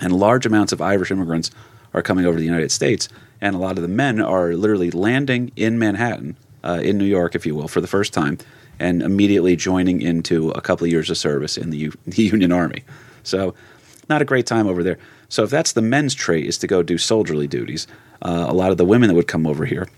and 0.00 0.12
large 0.12 0.44
amounts 0.44 0.72
of 0.72 0.80
Irish 0.80 1.10
immigrants 1.10 1.50
are 1.94 2.02
coming 2.02 2.26
over 2.26 2.36
to 2.36 2.40
the 2.40 2.46
United 2.46 2.72
States, 2.72 3.08
and 3.40 3.54
a 3.54 3.58
lot 3.58 3.78
of 3.78 3.82
the 3.82 3.88
men 3.88 4.20
are 4.20 4.54
literally 4.54 4.90
landing 4.90 5.52
in 5.56 5.78
Manhattan, 5.78 6.36
uh, 6.64 6.80
in 6.82 6.98
New 6.98 7.04
York, 7.04 7.34
if 7.34 7.46
you 7.46 7.54
will, 7.54 7.68
for 7.68 7.80
the 7.80 7.86
first 7.86 8.12
time, 8.12 8.38
and 8.78 9.02
immediately 9.02 9.56
joining 9.56 10.02
into 10.02 10.50
a 10.50 10.60
couple 10.60 10.84
of 10.84 10.90
years 10.90 11.10
of 11.10 11.18
service 11.18 11.56
in 11.56 11.70
the, 11.70 11.78
U- 11.78 11.92
the 12.06 12.22
Union 12.22 12.52
Army. 12.52 12.82
So, 13.22 13.54
not 14.08 14.20
a 14.20 14.24
great 14.24 14.46
time 14.46 14.66
over 14.66 14.82
there. 14.82 14.98
So, 15.28 15.44
if 15.44 15.50
that's 15.50 15.72
the 15.72 15.82
men's 15.82 16.14
trait 16.14 16.46
is 16.46 16.58
to 16.58 16.66
go 16.66 16.82
do 16.82 16.98
soldierly 16.98 17.46
duties, 17.46 17.86
uh, 18.22 18.46
a 18.48 18.54
lot 18.54 18.70
of 18.70 18.76
the 18.76 18.84
women 18.84 19.08
that 19.08 19.14
would 19.14 19.28
come 19.28 19.46
over 19.46 19.64
here 19.64 19.88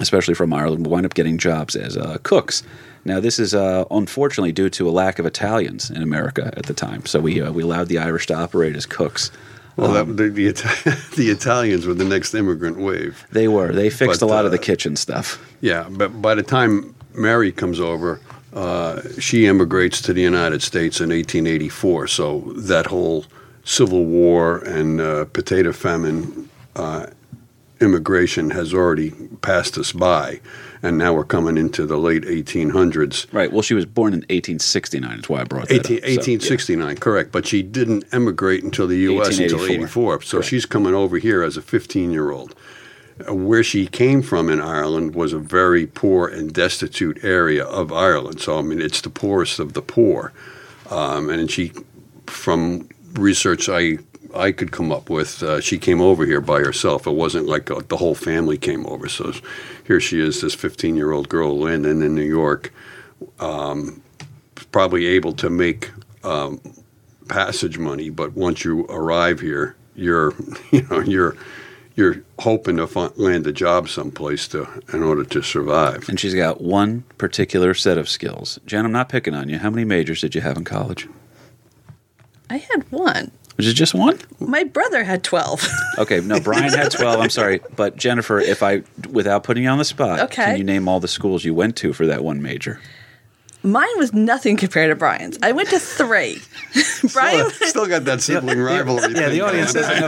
especially 0.00 0.34
from 0.34 0.52
Ireland, 0.52 0.86
will 0.86 0.92
wind 0.92 1.06
up 1.06 1.14
getting 1.14 1.38
jobs 1.38 1.76
as 1.76 1.96
uh, 1.96 2.18
cooks. 2.22 2.62
Now, 3.04 3.20
this 3.20 3.38
is 3.38 3.54
uh, 3.54 3.84
unfortunately 3.90 4.52
due 4.52 4.70
to 4.70 4.88
a 4.88 4.92
lack 4.92 5.18
of 5.18 5.26
Italians 5.26 5.90
in 5.90 6.02
America 6.02 6.52
at 6.56 6.66
the 6.66 6.74
time. 6.74 7.06
So 7.06 7.20
we 7.20 7.40
uh, 7.40 7.52
we 7.52 7.62
allowed 7.62 7.88
the 7.88 7.98
Irish 7.98 8.26
to 8.26 8.34
operate 8.34 8.76
as 8.76 8.86
cooks. 8.86 9.30
Well, 9.76 9.92
that, 9.92 10.16
the, 10.16 10.28
the, 10.28 11.12
the 11.16 11.30
Italians 11.30 11.86
were 11.86 11.94
the 11.94 12.04
next 12.04 12.34
immigrant 12.34 12.78
wave. 12.78 13.26
They 13.32 13.48
were 13.48 13.72
they 13.72 13.88
fixed 13.88 14.20
But, 14.20 14.26
a 14.26 14.28
lot 14.28 14.44
of 14.44 14.52
uh, 14.52 14.56
the 14.56 14.58
kitchen 14.58 14.96
stuff. 14.96 15.42
Yeah, 15.60 15.88
but 15.88 16.20
by 16.20 16.34
the 16.34 16.42
time 16.42 16.94
Mary 17.14 17.52
comes 17.52 17.80
over, 17.80 18.20
uh, 18.52 19.00
she 19.18 19.46
immigrates 19.46 20.00
to 20.02 20.12
the 20.12 20.22
United 20.22 20.62
States 20.62 21.00
in 21.00 21.10
1884. 21.10 22.08
So 22.08 22.40
that 22.56 22.86
whole 22.86 23.24
Civil 23.64 24.04
War 24.04 24.58
and 24.58 25.00
uh, 25.00 25.26
potato 25.26 25.72
famine 25.72 26.48
uh, 26.76 27.06
immigration 27.80 28.50
has 28.50 28.74
already 28.74 29.10
passed 29.42 29.78
us 29.78 29.92
by, 29.92 30.40
and 30.82 30.98
now 30.98 31.14
we're 31.14 31.24
coming 31.24 31.56
into 31.56 31.86
the 31.86 31.96
late 31.96 32.22
1800s. 32.22 33.32
Right. 33.32 33.52
Well, 33.52 33.62
she 33.62 33.74
was 33.74 33.86
born 33.86 34.12
in 34.12 34.20
1869. 34.20 35.16
That's 35.16 35.28
why 35.28 35.40
I 35.40 35.44
brought 35.44 35.68
that 35.68 35.90
18, 35.90 35.96
up. 35.98 36.02
So, 36.02 36.08
yeah. 36.08 36.16
1869, 36.16 36.96
correct. 36.96 37.32
But 37.32 37.46
she 37.46 37.62
didn't 37.62 38.04
emigrate 38.12 38.64
until 38.64 38.86
the 38.86 38.98
U.S. 38.98 39.38
until 39.38 39.58
1884. 39.58 40.14
84. 40.14 40.22
So 40.22 40.40
she's 40.42 40.66
coming 40.66 40.94
over 40.94 41.18
here 41.18 41.42
as 41.42 41.56
a 41.56 41.62
15 41.62 42.10
year 42.10 42.30
old. 42.30 42.54
Where 43.28 43.62
she 43.62 43.86
came 43.86 44.22
from 44.22 44.48
in 44.48 44.60
Ireland 44.60 45.14
was 45.14 45.32
a 45.32 45.38
very 45.38 45.86
poor 45.86 46.28
and 46.28 46.52
destitute 46.52 47.24
area 47.24 47.64
of 47.64 47.92
Ireland. 47.92 48.40
So, 48.40 48.58
I 48.58 48.62
mean, 48.62 48.80
it's 48.80 49.00
the 49.00 49.10
poorest 49.10 49.58
of 49.58 49.74
the 49.74 49.82
poor. 49.82 50.32
Um, 50.90 51.30
and 51.30 51.50
she, 51.50 51.72
from 52.26 52.88
research 53.14 53.68
I 53.68 53.98
I 54.34 54.52
could 54.52 54.70
come 54.70 54.92
up 54.92 55.10
with, 55.10 55.42
uh, 55.42 55.60
she 55.60 55.78
came 55.78 56.00
over 56.00 56.24
here 56.24 56.40
by 56.40 56.60
herself. 56.60 57.06
It 57.06 57.14
wasn't 57.14 57.46
like 57.46 57.70
uh 57.70 57.80
the 57.88 57.96
whole 57.96 58.14
family 58.14 58.56
came 58.56 58.86
over. 58.86 59.08
So 59.08 59.32
here 59.84 60.00
she 60.00 60.20
is, 60.20 60.40
this 60.40 60.54
15 60.54 60.96
year 60.96 61.12
old 61.12 61.28
girl 61.28 61.58
landing 61.58 62.02
in 62.02 62.14
New 62.14 62.22
York, 62.22 62.72
um, 63.40 64.02
probably 64.72 65.06
able 65.06 65.32
to 65.34 65.50
make 65.50 65.90
um, 66.22 66.60
passage 67.28 67.78
money. 67.78 68.10
But 68.10 68.34
once 68.34 68.64
you 68.64 68.86
arrive 68.86 69.40
here, 69.40 69.76
you're 69.94 70.34
you 70.70 70.82
know 70.90 71.00
you're 71.00 71.36
you're 71.96 72.22
hoping 72.38 72.76
to 72.76 72.86
fi- 72.86 73.10
land 73.16 73.46
a 73.46 73.52
job 73.52 73.88
someplace 73.88 74.46
to 74.48 74.66
in 74.92 75.02
order 75.02 75.24
to 75.24 75.42
survive. 75.42 76.08
And 76.08 76.18
she's 76.18 76.34
got 76.34 76.60
one 76.60 77.02
particular 77.18 77.74
set 77.74 77.98
of 77.98 78.08
skills. 78.08 78.58
Jen, 78.66 78.84
I'm 78.84 78.92
not 78.92 79.08
picking 79.08 79.34
on 79.34 79.48
you. 79.48 79.58
How 79.58 79.70
many 79.70 79.84
majors 79.84 80.20
did 80.20 80.34
you 80.34 80.40
have 80.40 80.56
in 80.56 80.64
college? 80.64 81.08
I 82.48 82.56
had 82.56 82.90
one. 82.90 83.30
Was 83.56 83.66
it 83.68 83.74
just 83.74 83.94
one? 83.94 84.18
My 84.38 84.64
brother 84.64 85.04
had 85.04 85.22
12. 85.22 85.68
Okay, 85.98 86.20
no, 86.22 86.40
Brian 86.40 86.72
had 86.72 86.90
12. 86.90 87.20
I'm 87.20 87.28
sorry. 87.28 87.60
But 87.76 87.96
Jennifer, 87.96 88.40
if 88.40 88.62
I, 88.62 88.82
without 89.10 89.44
putting 89.44 89.64
you 89.64 89.68
on 89.68 89.76
the 89.76 89.84
spot, 89.84 90.18
Okay. 90.20 90.44
can 90.44 90.56
you 90.56 90.64
name 90.64 90.88
all 90.88 90.98
the 90.98 91.08
schools 91.08 91.44
you 91.44 91.52
went 91.52 91.76
to 91.76 91.92
for 91.92 92.06
that 92.06 92.24
one 92.24 92.40
major? 92.40 92.80
Mine 93.62 93.98
was 93.98 94.12
nothing 94.14 94.56
compared 94.56 94.90
to 94.90 94.96
Brian's. 94.96 95.38
I 95.42 95.52
went 95.52 95.68
to 95.70 95.78
three. 95.78 96.38
Brian, 97.12 97.50
Still, 97.50 97.68
still 97.68 97.86
got 97.86 98.04
that 98.06 98.22
sibling 98.22 98.58
rivalry. 98.58 99.12
Yeah, 99.14 99.28
the 99.28 99.42
audience 99.42 99.72
doesn't 99.74 100.00
know 100.00 100.06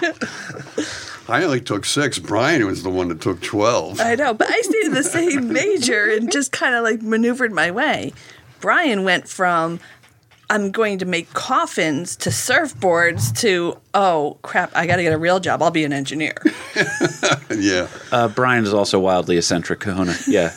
Brian. 0.00 0.14
I 1.28 1.42
only 1.44 1.60
took 1.60 1.84
six. 1.84 2.18
Brian 2.18 2.66
was 2.66 2.82
the 2.82 2.90
one 2.90 3.08
that 3.08 3.20
took 3.20 3.40
twelve. 3.40 4.00
I 4.00 4.14
know, 4.16 4.34
but 4.34 4.48
I 4.50 4.60
stayed 4.60 4.84
in 4.84 4.94
the 4.94 5.02
same 5.04 5.52
major 5.52 6.10
and 6.12 6.30
just 6.30 6.52
kind 6.52 6.74
of 6.74 6.82
like 6.84 7.02
maneuvered 7.02 7.52
my 7.52 7.70
way. 7.70 8.12
Brian 8.60 9.04
went 9.04 9.28
from 9.28 9.80
I'm 10.50 10.70
going 10.70 10.98
to 10.98 11.06
make 11.06 11.32
coffins 11.32 12.14
to 12.16 12.30
surfboards 12.30 13.34
to 13.40 13.78
oh 13.94 14.38
crap, 14.42 14.70
I 14.76 14.86
got 14.86 14.96
to 14.96 15.02
get 15.02 15.12
a 15.12 15.18
real 15.18 15.40
job. 15.40 15.62
I'll 15.62 15.70
be 15.70 15.84
an 15.84 15.92
engineer. 15.92 16.34
yeah, 17.56 17.88
Uh, 18.10 18.28
Brian 18.28 18.64
is 18.64 18.74
also 18.74 18.98
wildly 19.00 19.38
eccentric, 19.38 19.80
Kahuna. 19.80 20.14
Yeah. 20.28 20.52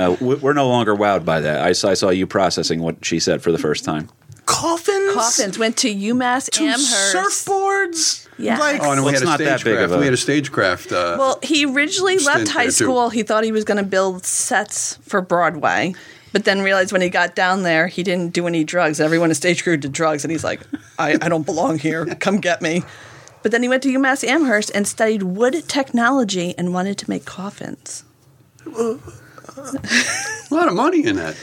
Uh, 0.00 0.16
we- 0.20 0.34
we're 0.36 0.52
no 0.52 0.68
longer 0.68 0.94
wowed 0.96 1.24
by 1.24 1.40
that. 1.40 1.60
I 1.60 1.72
saw, 1.72 1.90
I 1.90 1.94
saw 1.94 2.10
you 2.10 2.26
processing 2.26 2.80
what 2.80 3.04
she 3.04 3.20
said 3.20 3.42
for 3.42 3.52
the 3.52 3.58
first 3.58 3.84
time. 3.84 4.08
Coffins. 4.46 5.14
Coffins 5.14 5.58
went 5.58 5.76
to 5.78 5.88
UMass 5.94 6.50
To 6.50 6.64
Amherst. 6.64 7.14
surfboards. 7.14 8.26
Yeah. 8.38 8.58
Like, 8.58 8.82
Oh, 8.82 8.92
and 8.92 9.04
we 9.04 9.10
it's 9.12 9.20
had 9.20 9.26
a 9.28 9.30
not 9.30 9.38
that 9.38 9.62
big 9.62 9.74
of 9.76 9.90
stagecraft. 9.90 9.92
a- 9.92 9.98
We 9.98 10.04
had 10.06 10.14
a 10.14 10.16
stagecraft. 10.16 10.92
Uh, 10.92 11.16
Well, 11.18 11.38
he 11.42 11.66
originally 11.66 12.18
left 12.18 12.48
high 12.48 12.70
school. 12.70 13.10
He 13.10 13.22
thought 13.22 13.44
he 13.44 13.52
was 13.52 13.64
going 13.64 13.78
to 13.78 13.84
build 13.84 14.24
sets 14.24 14.98
for 15.06 15.20
Broadway, 15.20 15.94
but 16.32 16.44
then 16.46 16.62
realized 16.62 16.90
when 16.90 17.00
he 17.02 17.10
got 17.10 17.36
down 17.36 17.62
there, 17.62 17.86
he 17.86 18.02
didn't 18.02 18.32
do 18.32 18.46
any 18.48 18.64
drugs. 18.64 18.98
Everyone 19.00 19.28
in 19.30 19.34
stage 19.34 19.62
crew 19.62 19.76
did 19.76 19.92
drugs, 19.92 20.24
and 20.24 20.32
he's 20.32 20.42
like, 20.42 20.60
I, 20.98 21.12
I 21.20 21.28
don't 21.28 21.44
belong 21.46 21.78
here. 21.78 22.06
Come 22.06 22.38
get 22.38 22.60
me. 22.62 22.82
But 23.42 23.52
then 23.52 23.62
he 23.62 23.68
went 23.68 23.82
to 23.84 23.88
UMass 23.90 24.26
Amherst 24.26 24.70
and 24.74 24.86
studied 24.88 25.22
wood 25.22 25.68
technology 25.68 26.54
and 26.58 26.74
wanted 26.74 26.98
to 26.98 27.08
make 27.10 27.24
coffins. 27.24 28.04
A 29.60 30.54
lot 30.54 30.68
of 30.68 30.74
money 30.74 31.04
in 31.04 31.16
that. 31.16 31.36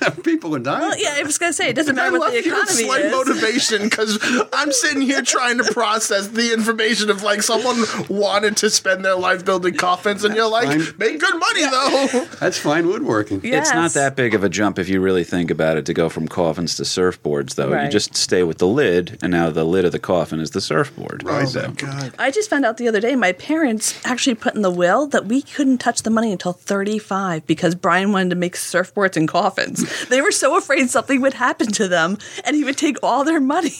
People 0.24 0.54
are 0.54 0.58
dying. 0.58 0.80
Well, 0.80 0.98
yeah, 0.98 1.14
I 1.16 1.22
was 1.22 1.38
going 1.38 1.50
to 1.50 1.54
say, 1.56 1.68
it 1.68 1.76
doesn't 1.76 1.98
I 1.98 2.02
matter 2.04 2.18
what 2.18 2.32
love 2.32 2.32
the 2.32 2.44
your 2.48 2.54
economy 2.54 2.84
slight 2.84 3.04
is. 3.06 3.12
motivation 3.12 3.82
because 3.88 4.18
I'm 4.52 4.72
sitting 4.72 5.02
here 5.02 5.22
trying 5.22 5.58
to 5.58 5.64
process 5.72 6.28
the 6.28 6.52
information 6.52 7.10
of 7.10 7.22
like 7.22 7.42
someone 7.42 7.76
wanted 8.08 8.56
to 8.58 8.70
spend 8.70 9.04
their 9.04 9.16
life 9.16 9.44
building 9.44 9.74
coffins, 9.74 10.24
and 10.24 10.34
you're 10.34 10.48
like, 10.50 10.68
Fine. 10.68 10.94
make 10.98 11.20
good 11.20 11.38
money 11.38 11.62
though. 11.62 12.24
That's 12.40 12.58
fine 12.58 12.86
woodworking. 12.86 13.40
It's 13.44 13.72
not 13.72 13.92
that 13.92 14.16
big 14.16 14.34
of 14.34 14.44
a 14.44 14.48
jump 14.48 14.78
if 14.78 14.88
you 14.88 15.00
really 15.00 15.24
think 15.24 15.50
about 15.50 15.76
it 15.76 15.86
to 15.86 15.94
go 15.94 16.08
from 16.08 16.28
coffins 16.28 16.76
to 16.76 16.82
surfboards, 16.82 17.54
though. 17.54 17.80
You 17.82 17.88
just 17.88 18.16
stay 18.16 18.42
with 18.42 18.58
the 18.58 18.66
lid, 18.66 19.18
and 19.22 19.30
now 19.32 19.50
the 19.50 19.64
lid 19.64 19.84
of 19.84 19.92
the 19.92 19.98
coffin 19.98 20.40
is 20.40 20.50
the 20.50 20.60
surfboard. 20.60 21.22
Right. 21.24 21.42
Oh, 21.44 21.46
so- 21.46 21.72
God. 21.72 22.14
I 22.18 22.30
just 22.30 22.50
found 22.50 22.64
out 22.64 22.76
the 22.76 22.88
other 22.88 23.00
day 23.00 23.16
my 23.16 23.32
parents 23.32 23.98
actually 24.04 24.34
put 24.34 24.54
in 24.54 24.62
the 24.62 24.70
will 24.70 25.06
that 25.08 25.26
we 25.26 25.42
couldn't 25.42 25.78
touch 25.78 26.02
the 26.02 26.10
money 26.10 26.32
until 26.32 26.52
35 26.52 27.46
because 27.46 27.74
Brian 27.74 28.12
wanted 28.12 28.30
to 28.30 28.36
make 28.36 28.54
surfboards 28.54 29.16
and 29.16 29.28
coffins. 29.28 29.85
They 30.08 30.20
were 30.20 30.32
so 30.32 30.56
afraid 30.56 30.90
something 30.90 31.20
would 31.20 31.34
happen 31.34 31.68
to 31.72 31.88
them 31.88 32.18
and 32.44 32.54
he 32.56 32.64
would 32.64 32.76
take 32.76 32.96
all 33.02 33.24
their 33.24 33.40
money. 33.40 33.74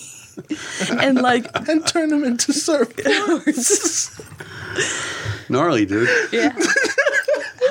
and 1.00 1.20
like, 1.20 1.46
And 1.68 1.86
turn 1.86 2.10
them 2.10 2.24
into 2.24 2.52
surfboards. 2.52 4.22
Gnarly, 5.48 5.86
dude. 5.86 6.08
yeah. 6.32 6.52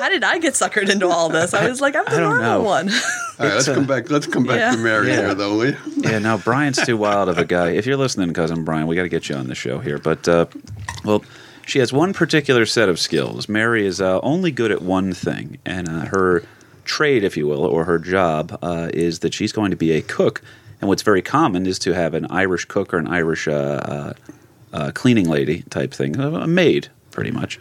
How 0.00 0.08
did 0.08 0.24
I 0.24 0.38
get 0.38 0.54
suckered 0.54 0.88
into 0.90 1.08
all 1.08 1.28
this? 1.28 1.54
I 1.54 1.68
was 1.68 1.80
like, 1.80 1.94
I'm 1.96 2.04
the 2.04 2.20
normal 2.20 2.42
know. 2.42 2.62
one. 2.62 2.88
All 2.90 3.46
right, 3.46 3.54
let's 3.54 3.66
come 3.66 3.86
back. 3.86 4.10
Let's 4.10 4.26
come 4.26 4.44
back 4.44 4.58
Yeah. 4.58 4.70
to 4.72 4.78
Mary 4.78 5.08
Yeah. 5.08 5.16
here, 5.16 5.34
though. 5.34 5.56
will 5.56 5.66
you? 5.68 5.76
Yeah, 5.96 6.18
no, 6.18 6.38
Brian's 6.38 6.84
too 6.84 6.96
wild 6.96 7.28
of 7.28 7.38
a 7.38 7.44
guy. 7.44 7.70
If 7.70 7.86
you're 7.86 7.96
listening, 7.96 8.32
cousin 8.34 8.64
Brian, 8.64 8.86
we 8.86 8.96
got 8.96 9.02
to 9.02 9.08
get 9.08 9.28
you 9.28 9.36
on 9.36 9.46
the 9.48 9.54
show 9.54 9.78
here. 9.78 9.98
But 9.98 10.26
uh, 10.28 10.46
well, 11.04 11.22
she 11.66 11.78
has 11.78 11.92
one 11.92 12.12
particular 12.12 12.66
set 12.66 12.88
of 12.88 12.98
skills. 12.98 13.48
Mary 13.48 13.86
is 13.86 14.00
uh, 14.00 14.20
only 14.22 14.50
good 14.50 14.70
at 14.70 14.82
one 14.82 15.12
thing, 15.12 15.58
and 15.64 15.88
uh, 15.88 16.00
her 16.06 16.42
trade, 16.86 17.24
if 17.24 17.36
you 17.36 17.46
will, 17.46 17.64
or 17.64 17.84
her 17.84 17.98
job 17.98 18.58
uh, 18.62 18.88
is 18.94 19.18
that 19.20 19.34
she's 19.34 19.52
going 19.52 19.70
to 19.70 19.76
be 19.76 19.92
a 19.92 20.00
cook. 20.02 20.40
And 20.80 20.88
what's 20.88 21.02
very 21.02 21.22
common 21.22 21.66
is 21.66 21.78
to 21.80 21.92
have 21.92 22.14
an 22.14 22.26
Irish 22.30 22.64
cook 22.66 22.92
or 22.94 22.98
an 22.98 23.08
Irish 23.08 23.48
uh, 23.48 23.52
uh, 23.52 24.12
uh, 24.72 24.90
cleaning 24.94 25.28
lady 25.28 25.62
type 25.70 25.92
thing, 25.92 26.16
a 26.18 26.46
maid, 26.46 26.88
pretty 27.10 27.30
much. 27.30 27.58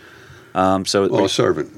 Um, 0.54 0.86
so 0.86 1.08
Oh, 1.10 1.26
a 1.26 1.30
servant. 1.30 1.72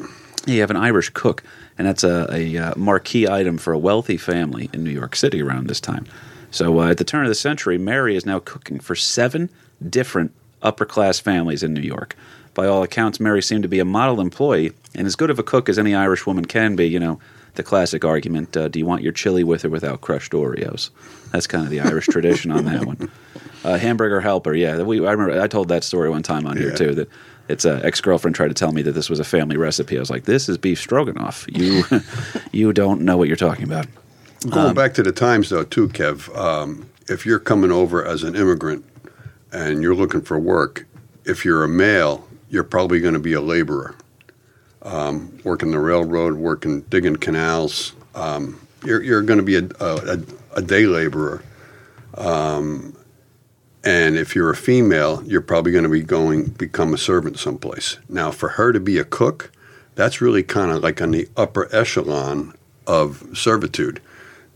you 0.46 0.60
have 0.62 0.72
an 0.72 0.78
Irish 0.78 1.10
cook, 1.12 1.44
and 1.78 1.88
that's 1.88 2.04
a, 2.04 2.28
a 2.32 2.58
uh, 2.58 2.74
marquee 2.76 3.28
item 3.28 3.58
for 3.58 3.74
a 3.74 3.78
wealthy 3.78 4.18
family 4.18 4.70
in 4.74 4.84
New 4.84 4.92
York 4.92 5.16
City 5.16 5.42
around 5.42 5.68
this 5.68 5.80
time. 5.80 6.06
So 6.52 6.80
uh, 6.80 6.90
at 6.90 6.98
the 6.98 7.04
turn 7.04 7.24
of 7.24 7.30
the 7.30 7.36
century, 7.36 7.78
Mary 7.78 8.16
is 8.16 8.26
now 8.26 8.40
cooking 8.40 8.80
for 8.80 8.96
seven 8.96 9.50
different 9.88 10.32
upper 10.64 10.86
class 10.86 11.20
families 11.20 11.62
in 11.62 11.74
New 11.74 11.82
York. 11.82 12.16
By 12.56 12.66
all 12.66 12.82
accounts, 12.82 13.20
Mary 13.20 13.44
seemed 13.44 13.62
to 13.62 13.70
be 13.70 13.78
a 13.80 13.86
model 13.86 14.20
employee 14.20 14.72
and 14.96 15.06
as 15.06 15.16
good 15.16 15.30
of 15.30 15.38
a 15.38 15.44
cook 15.44 15.70
as 15.70 15.78
any 15.78 15.94
Irish 15.94 16.26
woman 16.26 16.46
can 16.46 16.76
be. 16.76 16.88
You 16.88 17.00
know, 17.00 17.20
the 17.56 17.64
classic 17.64 18.06
argument: 18.06 18.56
uh, 18.56 18.68
Do 18.68 18.80
you 18.80 18.86
want 18.86 19.02
your 19.04 19.14
chili 19.14 19.44
with 19.44 19.66
or 19.66 19.70
without 19.70 20.02
crushed 20.02 20.32
Oreos? 20.32 20.90
That's 21.32 21.48
kind 21.48 21.64
of 21.64 21.70
the 21.70 21.82
Irish 21.82 22.08
tradition 22.08 22.52
on 22.52 22.66
that 22.66 22.86
one. 22.86 23.12
Uh, 23.64 23.78
hamburger 23.78 24.22
helper, 24.22 24.54
yeah. 24.54 24.82
We, 24.82 25.06
I 25.06 25.12
remember 25.12 25.42
I 25.42 25.48
told 25.48 25.68
that 25.70 25.84
story 25.84 26.10
one 26.10 26.24
time 26.24 26.46
on 26.46 26.58
here 26.58 26.76
too. 26.76 26.94
That 26.94 27.10
it's 27.48 27.66
a 27.66 27.84
ex 27.84 28.02
girlfriend 28.02 28.36
tried 28.36 28.50
to 28.50 28.54
tell 28.54 28.72
me 28.72 28.82
that 28.84 28.92
this 28.92 29.10
was 29.10 29.20
a 29.20 29.24
family 29.24 29.58
recipe. 29.58 29.98
I 29.98 30.00
was 30.00 30.10
like, 30.10 30.26
"This 30.26 30.48
is 30.48 30.58
beef 30.58 30.80
stroganoff. 30.80 31.46
You, 31.50 31.84
you 32.52 32.74
don't 32.74 33.02
know 33.02 33.18
what 33.18 33.28
you're 33.28 33.38
talking 33.38 33.64
about." 33.64 33.88
Going 34.50 34.76
back 34.76 34.94
to 34.96 35.04
the 35.04 35.12
times, 35.12 35.50
though, 35.50 35.64
too, 35.64 35.88
Kev. 35.90 36.36
Um, 36.38 36.88
if 37.10 37.26
you're 37.26 37.40
coming 37.40 37.72
over 37.72 38.06
as 38.06 38.24
an 38.24 38.36
immigrant 38.36 38.86
and 39.52 39.82
you're 39.82 39.96
looking 39.96 40.22
for 40.22 40.38
work, 40.38 40.86
if 41.26 41.44
you're 41.44 41.64
a 41.64 41.68
male, 41.68 42.28
you're 42.50 42.64
probably 42.64 43.00
going 43.00 43.16
to 43.16 43.20
be 43.20 43.34
a 43.34 43.42
laborer, 43.42 43.96
um, 44.82 45.40
working 45.44 45.72
the 45.72 45.80
railroad, 45.80 46.36
working 46.36 46.82
digging 46.82 47.16
canals. 47.16 47.94
Um, 48.16 48.60
you're 48.84 49.02
you're 49.02 49.22
going 49.22 49.40
to 49.40 49.44
be 49.44 49.56
a, 49.56 49.68
a, 49.80 50.20
a 50.54 50.62
day 50.62 50.86
laborer. 50.86 51.44
Um, 52.16 52.96
and 53.84 54.18
if 54.18 54.36
you're 54.36 54.50
a 54.50 54.56
female, 54.56 55.24
you're 55.26 55.42
probably 55.42 55.72
going 55.72 55.84
to 55.84 55.90
be 55.90 56.04
going 56.04 56.46
become 56.46 56.94
a 56.94 56.98
servant 56.98 57.40
someplace. 57.40 57.98
Now, 58.10 58.32
for 58.32 58.50
her 58.50 58.74
to 58.74 58.80
be 58.80 58.98
a 58.98 59.06
cook, 59.06 59.52
that's 59.96 60.20
really 60.20 60.44
kind 60.44 60.72
of 60.72 60.84
like 60.84 61.02
on 61.02 61.12
the 61.12 61.30
upper 61.38 61.74
echelon 61.74 62.54
of 62.86 63.24
servitude. 63.34 64.02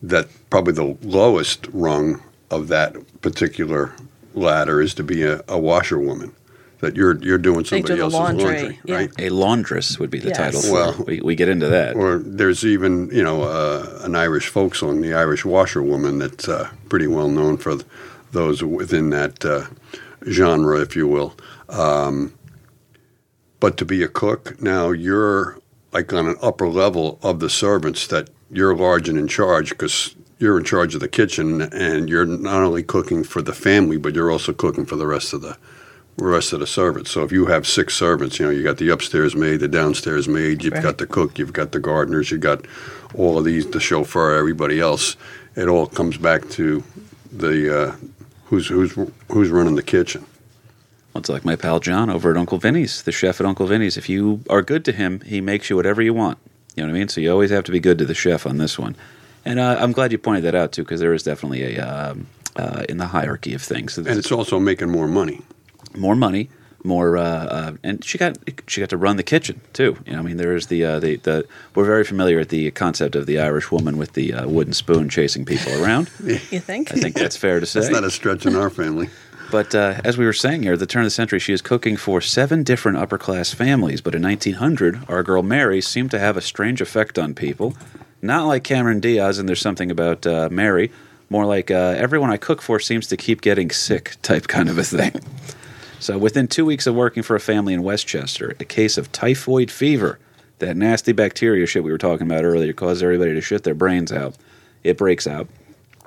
That 0.03 0.27
probably 0.49 0.73
the 0.73 0.97
lowest 1.03 1.67
rung 1.71 2.21
of 2.49 2.67
that 2.69 3.21
particular 3.21 3.93
ladder 4.33 4.81
is 4.81 4.93
to 4.95 5.03
be 5.03 5.23
a, 5.23 5.43
a 5.47 5.59
washerwoman. 5.59 6.33
That 6.81 6.95
you're 6.95 7.15
you're 7.23 7.37
doing 7.37 7.57
They 7.63 7.81
do 7.81 7.87
somebody 7.87 8.01
else's 8.01 8.19
laundry, 8.19 8.45
laundry, 8.45 8.79
yeah. 8.85 8.95
right? 8.95 9.11
A 9.19 9.29
laundress 9.29 9.99
would 9.99 10.09
be 10.09 10.19
the 10.19 10.29
Yes. 10.29 10.37
title. 10.37 10.73
Well- 10.73 11.03
we, 11.07 11.21
we 11.21 11.35
get 11.35 11.47
into 11.47 11.67
that. 11.69 11.95
Or 11.95 12.17
there's 12.17 12.65
even 12.65 13.09
you 13.11 13.23
know 13.23 13.43
uh, 13.43 13.99
an 14.01 14.15
Irish 14.15 14.47
folk 14.47 14.73
song, 14.75 15.01
the 15.01 15.13
Irish 15.13 15.45
washerwoman, 15.45 16.17
that's 16.19 16.49
uh, 16.49 16.69
pretty 16.89 17.07
well 17.07 17.29
known 17.29 17.57
for 17.57 17.73
th- 17.75 17.85
those 18.31 18.63
within 18.63 19.11
that 19.11 19.45
uh, 19.45 19.65
genre, 20.27 20.81
if 20.81 20.95
you 20.95 21.07
will. 21.07 21.35
Um, 21.69 22.33
but 23.59 23.77
to 23.77 23.85
be 23.85 24.01
a 24.03 24.07
cook, 24.07 24.59
now 24.61 24.89
you're 24.91 25.59
like 25.93 26.11
on 26.13 26.25
an 26.27 26.35
upper 26.41 26.67
level 26.67 27.19
of 27.21 27.39
the 27.39 27.49
servants 27.49 28.07
that 28.07 28.29
you're 28.49 28.75
large 28.75 29.07
and 29.07 29.19
in 29.19 29.27
charge 29.27 29.69
because 29.69 30.15
you're 30.39 30.57
in 30.57 30.63
charge 30.63 30.95
of 30.95 31.01
the 31.01 31.07
kitchen 31.07 31.61
and 31.61 32.09
you're 32.09 32.25
not 32.25 32.63
only 32.63 32.81
cooking 32.81 33.23
for 33.23 33.41
the 33.41 33.53
family, 33.53 33.97
but 33.97 34.15
you're 34.15 34.31
also 34.31 34.51
cooking 34.53 34.85
for 34.85 34.95
the 34.95 35.05
rest 35.05 35.31
of 35.33 35.41
the 35.41 35.57
rest 36.29 36.53
of 36.53 36.59
the 36.59 36.67
servants. 36.67 37.11
So 37.11 37.23
if 37.23 37.31
you 37.31 37.45
have 37.47 37.67
six 37.67 37.93
servants, 37.95 38.39
you 38.39 38.45
know, 38.45 38.51
you 38.51 38.63
got 38.63 38.77
the 38.77 38.89
upstairs 38.89 39.35
maid, 39.35 39.57
the 39.59 39.67
downstairs 39.67 40.27
maid, 40.27 40.63
you've 40.63 40.73
Right. 40.73 40.83
got 40.83 40.97
the 40.97 41.07
cook, 41.07 41.37
you've 41.39 41.53
got 41.53 41.71
the 41.71 41.79
gardeners, 41.79 42.31
you've 42.31 42.41
got 42.41 42.65
all 43.15 43.37
of 43.37 43.45
these, 43.45 43.67
the 43.67 43.79
chauffeur, 43.79 44.35
everybody 44.35 44.79
else. 44.79 45.15
It 45.55 45.67
all 45.67 45.87
comes 45.87 46.17
back 46.17 46.47
to 46.51 46.83
the 47.31 47.81
uh, 47.81 47.95
who's 48.45 48.67
who's 48.67 48.93
who's 49.29 49.49
running 49.49 49.75
the 49.75 49.83
kitchen. 49.83 50.25
It's 51.15 51.27
like 51.29 51.43
my 51.43 51.57
pal 51.57 51.79
John 51.81 52.09
over 52.09 52.31
at 52.31 52.37
Uncle 52.37 52.57
Vinny's, 52.57 53.01
the 53.03 53.11
chef 53.11 53.41
at 53.41 53.45
Uncle 53.45 53.65
Vinny's. 53.67 53.97
If 53.97 54.07
you 54.07 54.41
are 54.49 54.61
good 54.61 54.85
to 54.85 54.93
him, 54.93 55.19
he 55.21 55.41
makes 55.41 55.69
you 55.69 55.75
whatever 55.75 56.01
you 56.01 56.13
want. 56.13 56.37
You 56.75 56.83
know 56.83 56.89
what 56.89 56.95
I 56.95 56.99
mean? 56.99 57.09
So 57.09 57.19
you 57.19 57.29
always 57.29 57.49
have 57.51 57.65
to 57.65 57.71
be 57.71 57.81
good 57.81 57.97
to 57.97 58.05
the 58.05 58.13
chef 58.13 58.47
on 58.47 58.57
this 58.57 58.79
one. 58.79 58.95
And 59.43 59.59
uh, 59.59 59.75
I'm 59.79 59.91
glad 59.91 60.13
you 60.13 60.17
pointed 60.17 60.43
that 60.45 60.55
out 60.55 60.71
too, 60.71 60.83
because 60.83 61.01
there 61.01 61.13
is 61.13 61.23
definitely 61.23 61.75
a 61.75 61.81
um, 61.85 62.27
uh, 62.55 62.85
in 62.87 62.97
the 62.97 63.07
hierarchy 63.07 63.53
of 63.53 63.61
things. 63.61 63.97
And 63.97 64.07
it's 64.07 64.31
also 64.31 64.57
making 64.59 64.89
more 64.89 65.07
money. 65.07 65.41
More 65.95 66.15
money, 66.15 66.49
more, 66.83 67.17
uh, 67.17 67.23
uh, 67.23 67.73
and 67.83 68.03
she 68.03 68.17
got 68.17 68.37
she 68.67 68.81
got 68.81 68.89
to 68.89 68.97
run 68.97 69.17
the 69.17 69.23
kitchen 69.23 69.61
too. 69.73 69.97
You 70.05 70.13
know, 70.13 70.19
I 70.19 70.21
mean, 70.21 70.37
there 70.37 70.55
is 70.55 70.67
the 70.67 70.83
uh, 70.83 70.99
the 70.99 71.17
the 71.17 71.45
we're 71.75 71.85
very 71.85 72.03
familiar 72.03 72.37
with 72.37 72.49
the 72.49 72.71
concept 72.71 73.15
of 73.15 73.25
the 73.25 73.39
Irish 73.39 73.71
woman 73.71 73.97
with 73.97 74.13
the 74.13 74.33
uh, 74.33 74.47
wooden 74.47 74.73
spoon 74.73 75.09
chasing 75.09 75.45
people 75.45 75.83
around. 75.83 76.09
You 76.51 76.59
think? 76.59 76.91
I 76.91 76.95
think 76.95 77.15
that's 77.15 77.35
fair 77.37 77.59
to 77.59 77.65
say. 77.65 77.81
That's 77.81 77.91
not 77.91 78.03
a 78.03 78.11
stretch 78.11 78.45
in 78.45 78.55
our 78.55 78.69
family. 78.69 79.09
But 79.51 79.75
uh, 79.75 79.99
as 80.05 80.17
we 80.17 80.25
were 80.25 80.33
saying 80.33 80.63
here, 80.63 80.73
at 80.73 80.79
the 80.79 80.85
turn 80.85 81.01
of 81.01 81.07
the 81.07 81.11
century, 81.11 81.39
she 81.39 81.51
is 81.51 81.61
cooking 81.61 81.97
for 81.97 82.21
seven 82.21 82.63
different 82.63 82.97
upper 82.97 83.17
class 83.17 83.53
families. 83.53 83.99
But 83.99 84.15
in 84.15 84.21
1900, 84.21 85.05
our 85.09 85.23
girl 85.23 85.43
Mary 85.43 85.81
seemed 85.81 86.09
to 86.11 86.19
have 86.19 86.37
a 86.37 86.41
strange 86.41 86.79
effect 86.79 87.19
on 87.19 87.33
people. 87.33 87.75
Not 88.21 88.47
like 88.47 88.63
Cameron 88.63 89.01
Diaz, 89.01 89.39
and 89.39 89.49
there's 89.49 89.59
something 89.59 89.91
about 89.91 90.25
uh, 90.25 90.47
Mary, 90.49 90.89
more 91.29 91.45
like 91.45 91.69
uh, 91.69 91.95
everyone 91.97 92.31
I 92.31 92.37
cook 92.37 92.61
for 92.61 92.79
seems 92.79 93.07
to 93.07 93.17
keep 93.17 93.41
getting 93.41 93.71
sick 93.71 94.15
type 94.21 94.47
kind 94.47 94.69
of 94.69 94.77
a 94.77 94.83
thing. 94.83 95.13
So 96.01 96.17
within 96.17 96.47
two 96.47 96.65
weeks 96.65 96.87
of 96.87 96.95
working 96.95 97.21
for 97.21 97.35
a 97.35 97.39
family 97.39 97.75
in 97.75 97.83
Westchester, 97.83 98.55
a 98.59 98.65
case 98.65 98.97
of 98.97 99.11
typhoid 99.11 99.69
fever, 99.69 100.17
that 100.57 100.75
nasty 100.75 101.11
bacteria 101.11 101.67
shit 101.67 101.83
we 101.83 101.91
were 101.91 101.99
talking 101.99 102.25
about 102.25 102.43
earlier, 102.43 102.73
causes 102.73 103.03
everybody 103.03 103.35
to 103.35 103.41
shit 103.41 103.63
their 103.63 103.75
brains 103.75 104.11
out. 104.11 104.35
It 104.83 104.97
breaks 104.97 105.27
out. 105.27 105.47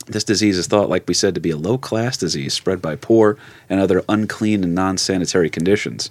This 0.07 0.25
disease 0.25 0.59
is 0.59 0.67
thought, 0.67 0.89
like 0.89 1.07
we 1.07 1.15
said, 1.15 1.37
to 1.37 1.41
be 1.41 1.51
a 1.51 1.57
low 1.57 1.79
class 1.79 2.17
disease 2.17 2.55
spread 2.55 2.83
by 2.83 2.97
poor 2.97 3.39
and 3.71 3.81
other 3.81 4.03
unclean 4.09 4.65
and 4.65 4.75
non 4.75 4.99
sanitary 4.99 5.49
conditions. 5.49 6.11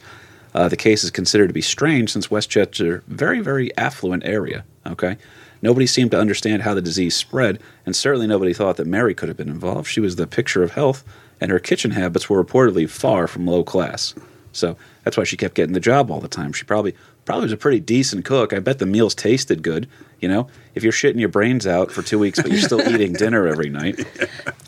Uh, 0.56 0.70
the 0.70 0.78
case 0.78 1.04
is 1.04 1.12
considered 1.12 1.48
to 1.48 1.54
be 1.54 1.62
strange 1.62 2.10
since 2.14 2.32
Westchester, 2.32 3.04
very, 3.08 3.42
very 3.42 3.76
affluent 3.78 4.24
area. 4.24 4.64
Okay, 4.88 5.18
nobody 5.62 5.88
seemed 5.88 6.12
to 6.12 6.20
understand 6.20 6.62
how 6.62 6.74
the 6.74 6.82
disease 6.82 7.18
spread, 7.18 7.60
and 7.86 7.98
certainly 7.98 8.28
nobody 8.28 8.54
thought 8.54 8.78
that 8.78 8.88
Mary 8.88 9.14
could 9.14 9.28
have 9.28 9.38
been 9.38 9.50
involved. 9.50 9.90
She 9.90 10.00
was 10.00 10.16
the 10.16 10.26
picture 10.26 10.64
of 10.64 10.72
health, 10.72 11.04
and 11.42 11.52
her 11.52 11.60
kitchen 11.60 11.92
habits 11.92 12.30
were 12.30 12.44
reportedly 12.44 12.90
far 12.90 13.28
from 13.28 13.46
low 13.46 13.64
class. 13.64 14.14
So 14.54 14.78
that's 15.04 15.18
why 15.18 15.24
she 15.24 15.36
kept 15.36 15.56
getting 15.56 15.74
the 15.74 15.80
job 15.80 16.12
all 16.12 16.20
the 16.20 16.28
time. 16.28 16.54
She 16.54 16.64
probably 16.64 16.96
probably 17.26 17.44
was 17.44 17.52
a 17.52 17.58
pretty 17.58 17.80
decent 17.80 18.26
cook. 18.26 18.54
I 18.54 18.60
bet 18.60 18.80
the 18.80 18.86
meals 18.86 19.16
tasted 19.16 19.64
good. 19.64 19.88
You 20.20 20.30
know, 20.30 20.48
if 20.74 20.84
you're 20.84 20.94
shitting 20.94 21.20
your 21.20 21.30
brains 21.30 21.68
out 21.68 21.92
for 21.92 22.02
two 22.02 22.18
weeks, 22.18 22.42
but 22.42 22.52
you're 22.52 22.62
still 22.62 22.82
eating 22.94 23.14
dinner 23.14 23.48
every 23.48 23.70
night. 23.70 23.98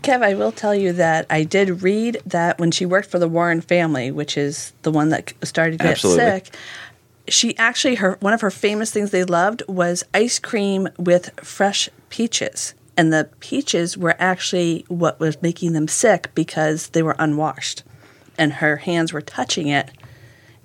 Kev, 0.01 0.21
I 0.21 0.33
will 0.33 0.51
tell 0.51 0.75
you 0.75 0.91
that 0.93 1.25
I 1.29 1.43
did 1.43 1.81
read 1.81 2.21
that 2.25 2.59
when 2.59 2.71
she 2.71 2.85
worked 2.85 3.09
for 3.09 3.19
the 3.19 3.27
Warren 3.27 3.61
family, 3.61 4.11
which 4.11 4.37
is 4.37 4.73
the 4.81 4.91
one 4.91 5.09
that 5.09 5.33
started 5.43 5.79
to 5.79 5.83
get 5.83 5.91
Absolutely. 5.93 6.25
sick, 6.25 6.55
she 7.27 7.57
actually 7.57 7.95
her 7.95 8.17
one 8.19 8.33
of 8.33 8.41
her 8.41 8.51
famous 8.51 8.91
things 8.91 9.11
they 9.11 9.23
loved 9.23 9.63
was 9.67 10.03
ice 10.13 10.39
cream 10.39 10.89
with 10.97 11.31
fresh 11.41 11.89
peaches. 12.09 12.73
And 12.97 13.11
the 13.11 13.29
peaches 13.39 13.97
were 13.97 14.15
actually 14.19 14.85
what 14.87 15.19
was 15.19 15.41
making 15.41 15.73
them 15.73 15.87
sick 15.87 16.31
because 16.33 16.89
they 16.89 17.03
were 17.03 17.15
unwashed. 17.19 17.83
And 18.37 18.53
her 18.53 18.77
hands 18.77 19.13
were 19.13 19.21
touching 19.21 19.67
it 19.67 19.91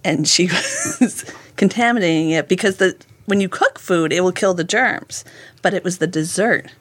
and 0.04 0.26
she 0.26 0.46
was 1.00 1.24
contaminating 1.56 2.30
it 2.30 2.48
because 2.48 2.76
the 2.76 2.96
when 3.26 3.40
you 3.40 3.48
cook 3.48 3.78
food 3.78 4.12
it 4.12 4.22
will 4.22 4.32
kill 4.32 4.54
the 4.54 4.64
germs. 4.64 5.24
But 5.62 5.74
it 5.74 5.84
was 5.84 5.98
the 5.98 6.06
dessert 6.06 6.72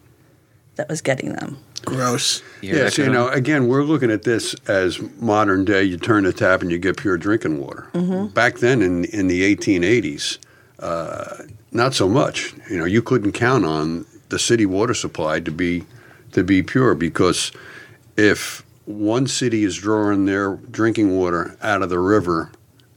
that 0.76 0.88
was 0.88 1.02
getting 1.02 1.34
them. 1.34 1.58
Gross. 1.86 2.42
Yes, 2.62 2.98
you 2.98 3.10
know, 3.10 3.30
again, 3.30 3.68
we're 3.68 3.84
looking 3.84 4.12
at 4.12 4.24
this 4.24 4.54
as 4.68 5.00
modern 5.22 5.64
day. 5.64 5.84
You 5.84 5.98
turn 5.98 6.24
the 6.26 6.34
tap 6.34 6.62
and 6.62 6.70
you 6.72 6.78
get 6.78 6.98
pure 6.98 7.18
drinking 7.18 7.60
water. 7.60 7.88
Back 8.34 8.60
then, 8.60 8.82
in 8.82 9.06
in 9.06 9.28
the 9.28 9.56
1880s, 9.56 10.38
uh, 10.80 11.44
not 11.72 11.94
so 11.94 12.08
much. 12.10 12.54
You 12.70 12.78
know, 12.78 12.86
you 12.86 13.02
couldn't 13.02 13.32
count 13.32 13.66
on 13.66 14.06
the 14.30 14.40
city 14.40 14.66
water 14.66 14.94
supply 14.94 15.40
to 15.40 15.52
be 15.52 15.86
to 16.32 16.44
be 16.44 16.62
pure 16.62 16.94
because 16.94 17.52
if 18.16 18.64
one 18.86 19.28
city 19.28 19.64
is 19.64 19.78
drawing 19.78 20.26
their 20.26 20.56
drinking 20.56 21.16
water 21.16 21.58
out 21.62 21.82
of 21.82 21.90
the 21.90 22.00
river 22.00 22.52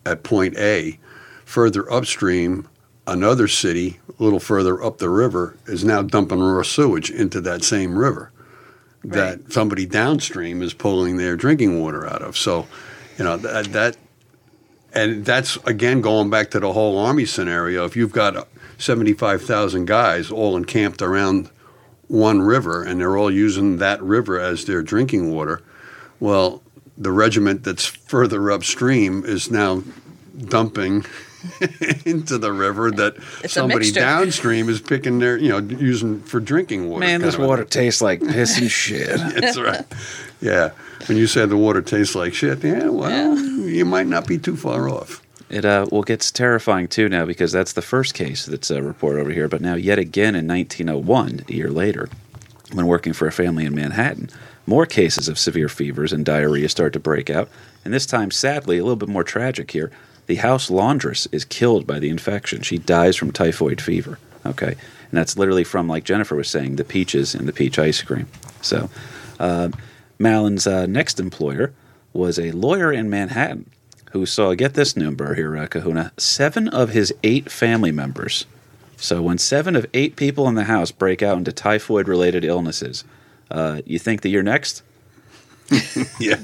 at 0.05 0.23
point 0.23 0.57
A, 0.57 0.99
further 1.45 1.91
upstream, 1.91 2.69
another 3.07 3.49
city 3.49 4.01
a 4.19 4.23
little 4.23 4.41
further 4.41 4.83
up 4.83 4.99
the 4.99 5.09
river 5.09 5.57
is 5.67 5.85
now 5.85 6.03
dumping 6.03 6.41
raw 6.41 6.63
sewage 6.63 7.11
into 7.11 7.41
that 7.41 7.65
same 7.65 7.99
river 7.99 8.31
that 9.05 9.53
somebody 9.53 9.85
downstream 9.85 10.63
is 10.63 10.73
pulling 10.73 11.17
their 11.17 11.37
drinking 11.37 11.81
water 11.81 12.07
out 12.07 12.23
of. 12.23 12.37
So, 12.37 12.67
you 13.19 13.25
know, 13.25 13.37
that, 13.39 13.73
that 13.73 13.97
and 14.95 15.25
that's 15.25 15.57
again 15.65 16.01
going 16.01 16.31
back 16.31 16.51
to 16.51 16.61
the 16.61 16.73
whole 16.73 16.99
army 16.99 17.27
scenario. 17.27 17.85
If 17.85 17.97
you've 17.97 18.13
got 18.13 18.47
75,000 18.83 19.87
guys 19.87 20.31
all 20.31 20.57
encamped 20.57 21.03
around 21.03 21.49
one 22.09 22.43
river 22.43 22.83
and 22.83 23.01
they're 23.01 23.17
all 23.17 23.31
using 23.31 23.79
that 23.79 24.03
river 24.03 24.41
as 24.41 24.65
their 24.65 24.83
drinking 24.83 25.33
water, 25.33 25.63
well, 26.19 26.63
the 26.99 27.13
regiment 27.13 27.63
that's 27.65 27.87
further 27.87 28.51
upstream 28.51 29.25
is 29.25 29.51
now 29.51 29.83
dumping 30.37 31.05
into 32.05 32.39
the 32.39 32.53
river 32.53 32.91
that 32.91 33.15
It's 33.43 33.55
somebody 33.55 33.93
downstream 33.93 34.69
is 34.69 34.81
picking 34.81 35.21
their, 35.21 35.37
you 35.37 35.49
know, 35.49 35.59
using 35.59 36.21
for 36.23 36.41
drinking 36.41 36.91
water. 36.91 37.01
Man, 37.01 37.21
this 37.21 37.39
water 37.39 37.63
thing. 37.63 37.71
tastes 37.71 38.03
like 38.03 38.21
piss 38.21 38.59
and 38.59 38.71
shit. 38.71 39.17
That's 39.41 39.59
right. 39.59 39.85
Yeah. 40.41 40.71
When 41.07 41.17
you 41.17 41.27
said 41.27 41.51
the 41.51 41.57
water 41.57 41.83
tastes 41.83 42.15
like 42.15 42.35
shit, 42.35 42.63
yeah, 42.63 42.89
well, 42.89 43.39
you 43.39 43.85
might 43.85 44.07
not 44.07 44.27
be 44.27 44.39
too 44.39 44.57
far 44.57 44.89
off. 44.89 45.22
It 45.53 45.67
uh, 45.67 45.87
well 45.93 46.03
gets 46.03 46.31
terrifying 46.33 46.89
too 46.89 47.11
now 47.11 47.27
because 47.27 47.53
that's 47.53 47.75
the 47.75 47.83
first 47.83 48.15
case 48.15 48.47
that's 48.47 48.71
uh, 48.71 48.81
reported 48.81 49.21
over 49.21 49.31
here. 49.31 49.49
But 49.49 49.61
now, 49.61 49.75
yet 49.75 49.99
again, 49.99 50.35
in 50.35 50.49
1901, 50.49 51.45
a 51.47 51.53
year 51.53 51.71
later, 51.71 52.09
when 52.73 52.87
working 52.87 53.13
for 53.13 53.29
a 53.29 53.33
family 53.33 53.67
in 53.67 53.75
Manhattan, 53.75 54.31
more 54.67 54.87
cases 54.87 55.29
of 55.29 55.39
severe 55.39 55.69
fevers 55.69 56.11
and 56.11 56.25
diarrhea 56.25 56.71
start 56.71 56.95
to 56.95 57.01
break 57.01 57.29
out. 57.29 57.51
And 57.85 57.93
this 57.93 58.07
time, 58.07 58.31
sadly, 58.31 58.79
a 58.79 58.83
little 58.83 58.97
bit 58.97 59.11
more 59.11 59.25
tragic 59.25 59.73
here. 59.73 59.91
The 60.27 60.37
house 60.37 60.71
laundress 60.71 61.27
is 61.33 61.45
killed 61.45 61.87
by 61.87 61.99
the 61.99 62.09
infection. 62.09 62.63
She 62.63 62.79
dies 62.79 63.17
from 63.17 63.31
typhoid 63.31 63.83
fever. 63.83 64.19
Okay, 64.47 64.69
and 64.69 65.13
that's 65.13 65.37
literally 65.37 65.65
from, 65.65 65.87
like 65.87 66.05
Jennifer 66.05 66.35
was 66.35 66.49
saying, 66.49 66.77
the 66.77 66.85
peaches 66.85 67.35
and 67.35 67.47
the 67.47 67.53
peach 67.53 67.79
ice 67.79 68.01
cream. 68.01 68.27
So, 68.63 68.89
uh, 69.39 69.69
Malin's 70.19 70.67
uh, 70.67 70.87
next 70.87 71.21
employer 71.21 71.75
was 72.15 72.39
a 72.39 72.53
lawyer 72.53 72.91
in 72.91 73.11
Manhattan 73.11 73.71
who 74.13 74.25
saw, 74.27 74.55
get 74.55 74.75
this 74.75 74.97
number 74.97 75.35
here, 75.35 75.57
uh, 75.57 75.67
Kahuna, 75.67 76.13
seven 76.17 76.69
of 76.69 76.91
his 76.91 77.13
eight 77.23 77.51
family 77.51 77.93
members. 77.93 78.47
So 78.97 79.21
when 79.23 79.39
seven 79.39 79.75
of 79.75 79.87
eight 79.95 80.17
people 80.17 80.47
in 80.49 80.55
the 80.55 80.65
house 80.65 80.91
break 80.93 81.23
out 81.23 81.37
into 81.39 81.53
typhoid 81.53 82.07
related 82.09 82.45
illnesses, 82.45 83.05
uh, 83.51 83.83
you 83.85 83.99
think 83.99 84.21
that 84.23 84.29
you're 84.29 84.43
next? 84.43 84.83
Yeah. 86.21 86.37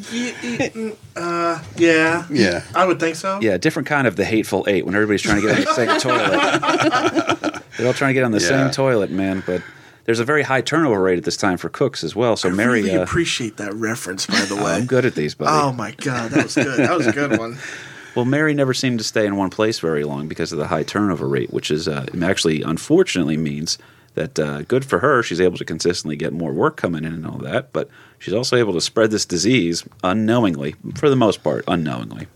Yeah. 1.77 2.25
Yeah. 2.31 2.63
I 2.75 2.85
would 2.87 2.99
think 3.01 3.17
so. 3.17 3.39
Yeah, 3.41 3.57
different 3.59 3.87
kind 3.89 4.07
of 4.07 4.17
the 4.17 4.25
hateful 4.25 4.65
eight 4.69 4.85
when 4.87 4.95
everybody's 4.95 5.23
trying 5.23 5.41
to 5.43 5.49
get 5.49 5.59
on 5.59 5.65
the 5.65 5.75
same 5.75 6.01
toilet. 6.01 7.63
They're 7.77 7.87
all 7.87 7.93
trying 7.95 8.11
to 8.11 8.15
get 8.15 8.25
on 8.25 8.33
the 8.33 8.41
Yeah. 8.41 8.49
same 8.49 8.71
toilet, 8.71 9.11
man. 9.11 9.43
But 9.47 9.63
there's 10.09 10.21
a 10.21 10.25
very 10.25 10.43
high 10.43 10.63
turnover 10.63 11.03
rate 11.03 11.19
at 11.19 11.25
this 11.25 11.37
time 11.37 11.59
for 11.59 11.69
cooks 11.69 12.03
as 12.03 12.17
well. 12.17 12.35
So 12.35 12.49
I 12.49 12.53
Mary, 12.53 12.81
really 12.81 12.97
uh, 12.97 13.03
appreciate 13.03 13.59
that 13.59 13.75
reference, 13.75 14.25
by 14.25 14.41
the 14.47 14.57
way. 14.57 14.73
I'm 14.73 14.87
good 14.87 15.05
at 15.05 15.15
these, 15.15 15.35
buddy. 15.35 15.51
Oh 15.53 15.71
my 15.71 15.91
god, 15.91 16.31
that 16.31 16.45
was 16.45 16.55
good. 16.55 16.79
That 16.79 16.97
was 16.97 17.07
a 17.07 17.13
good 17.13 17.39
one. 17.39 17.59
Well, 18.15 18.25
Mary 18.25 18.53
never 18.53 18.75
seemed 18.75 18.99
to 18.99 19.05
stay 19.05 19.27
in 19.27 19.37
one 19.37 19.51
place 19.51 19.79
very 19.79 20.03
long 20.03 20.27
because 20.27 20.51
of 20.51 20.59
the 20.59 20.67
high 20.67 20.83
turnover 20.83 21.29
rate, 21.29 21.53
which 21.53 21.71
is 21.71 21.87
uh, 21.87 22.07
actually 22.21 22.63
unfortunately 22.63 23.37
means 23.37 23.79
that 24.15 24.37
uh, 24.41 24.63
good 24.63 24.85
for 24.85 24.99
her. 24.99 25.23
She's 25.23 25.41
able 25.41 25.57
to 25.59 25.65
consistently 25.65 26.17
get 26.17 26.33
more 26.33 26.51
work 26.53 26.77
coming 26.77 27.05
in 27.05 27.13
and 27.13 27.25
all 27.25 27.39
that, 27.39 27.73
but 27.73 27.89
she's 28.19 28.35
also 28.35 28.57
able 28.57 28.73
to 28.73 28.81
spread 28.81 29.13
this 29.13 29.25
disease 29.25 29.85
unknowingly, 30.03 30.75
for 30.97 31.09
the 31.09 31.15
most 31.17 31.45
part, 31.45 31.63
unknowingly. 31.69 32.27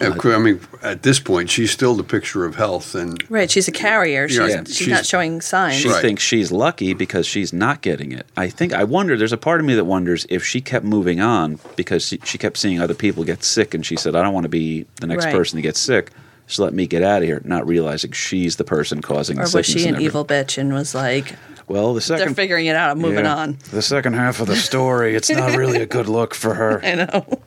Of 0.00 0.18
course, 0.18 0.34
I 0.34 0.38
mean, 0.38 0.60
at 0.82 1.02
this 1.02 1.18
point, 1.18 1.48
she's 1.50 1.70
still 1.70 1.94
the 1.94 2.02
picture 2.04 2.44
of 2.44 2.56
health, 2.56 2.94
and 2.94 3.22
Right, 3.30 3.50
she's 3.50 3.66
a 3.68 3.72
carrier. 3.72 4.28
She's, 4.28 4.38
Yeah, 4.38 4.62
she's, 4.64 4.76
she's- 4.76 4.90
not 4.90 5.06
showing 5.06 5.40
signs. 5.40 5.76
She 5.76 5.88
Right. 5.88 6.02
thinks 6.02 6.22
she's 6.22 6.52
lucky 6.52 6.92
because 6.92 7.26
she's 7.26 7.52
not 7.52 7.80
getting 7.82 8.12
it. 8.12 8.26
I 8.36 8.48
think 8.48 8.72
I 8.72 8.84
wonder. 8.84 9.16
There's 9.16 9.32
a 9.32 9.36
part 9.38 9.60
of 9.60 9.66
me 9.66 9.74
that 9.74 9.84
wonders 9.84 10.26
if 10.28 10.44
she 10.44 10.60
kept 10.60 10.84
moving 10.84 11.20
on 11.20 11.58
because 11.76 12.06
she, 12.06 12.20
she 12.24 12.38
kept 12.38 12.58
seeing 12.58 12.80
other 12.80 12.94
people 12.94 13.24
get 13.24 13.42
sick, 13.44 13.74
and 13.74 13.84
she 13.86 13.96
said, 13.96 14.14
"I 14.14 14.22
don't 14.22 14.34
want 14.34 14.44
to 14.44 14.50
be 14.50 14.86
the 15.00 15.06
next 15.06 15.24
Right. 15.26 15.34
person 15.34 15.56
to 15.56 15.62
get 15.62 15.76
sick." 15.76 16.10
So 16.48 16.62
let 16.62 16.74
me 16.74 16.86
get 16.86 17.02
out 17.02 17.22
of 17.22 17.28
here, 17.28 17.40
not 17.44 17.66
realizing 17.66 18.12
she's 18.12 18.54
the 18.56 18.62
person 18.64 19.02
causing 19.02 19.36
Or 19.40 19.46
the 19.48 19.56
was 19.58 19.66
she 19.66 19.80
an 19.82 19.88
everything. 19.94 20.04
evil 20.06 20.24
bitch 20.24 20.58
and 20.58 20.72
was 20.72 20.94
like, 20.94 21.34
Well, 21.66 21.92
the 21.92 22.00
second 22.00 22.26
they're 22.28 22.34
figuring 22.36 22.66
it 22.66 22.76
out, 22.76 22.90
I'm 22.90 23.00
moving 23.00 23.24
Yeah. 23.24 23.34
on. 23.34 23.58
The 23.72 23.82
second 23.82 24.12
half 24.12 24.40
of 24.40 24.46
the 24.46 24.54
story, 24.70 25.16
it's 25.16 25.28
not 25.28 25.56
really 25.56 25.82
a 25.82 25.86
good 25.86 26.08
look 26.08 26.34
for 26.34 26.54
her. 26.54 26.80
I 26.84 26.94
know. 26.94 27.40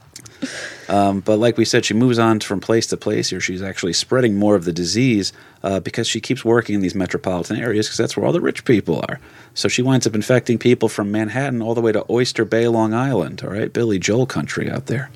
But 0.88 1.38
like 1.38 1.58
we 1.58 1.66
said, 1.66 1.86
she 1.86 1.94
moves 1.94 2.18
on 2.20 2.40
from 2.40 2.60
place 2.60 2.88
to 2.88 2.98
place 2.98 3.30
here. 3.30 3.40
She's 3.40 3.62
actually 3.62 3.94
spreading 3.94 4.36
more 4.36 4.56
of 4.56 4.66
the 4.66 4.74
disease 4.74 5.32
uh, 5.64 5.80
because 5.80 6.08
she 6.08 6.20
keeps 6.20 6.44
working 6.44 6.76
in 6.76 6.82
these 6.82 6.96
metropolitan 6.96 7.58
areas 7.58 7.88
because 7.88 7.98
that's 7.98 8.18
where 8.18 8.26
all 8.26 8.34
the 8.34 8.42
rich 8.42 8.66
people 8.66 9.04
are. 9.10 9.20
So 9.54 9.68
she 9.68 9.82
winds 9.82 10.08
up 10.08 10.16
infecting 10.16 10.58
people 10.58 10.90
from 10.90 11.12
Manhattan 11.12 11.62
all 11.62 11.76
the 11.76 11.82
way 11.82 11.92
to 11.92 12.06
Oyster 12.10 12.46
Bay, 12.46 12.68
Long 12.68 12.94
Island. 12.94 13.42
All 13.44 13.52
right, 13.52 13.72
Billy 13.72 14.00
Joel 14.00 14.26
country 14.26 14.70
out 14.70 14.86
there. 14.88 15.10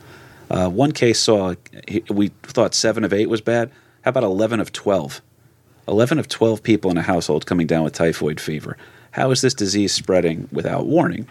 Uh, 0.49 0.69
one 0.69 0.91
case 0.91 1.19
saw 1.19 1.55
we 2.09 2.27
thought 2.43 2.75
seven 2.75 3.03
of 3.03 3.13
eight 3.13 3.29
was 3.29 3.41
bad. 3.41 3.71
How 4.01 4.09
about 4.09 4.23
eleven 4.23 4.59
of 4.59 4.71
twelve? 4.71 5.21
Eleven 5.88 6.19
of 6.19 6.27
twelve 6.27 6.62
people 6.62 6.91
in 6.91 6.97
a 6.97 7.01
household 7.01 7.45
coming 7.45 7.65
down 7.65 7.83
with 7.83 7.93
typhoid 7.93 8.39
fever. 8.39 8.77
How 9.12 9.31
is 9.31 9.41
this 9.41 9.53
disease 9.53 9.93
spreading 9.93 10.49
without 10.51 10.86
warning? 10.86 11.27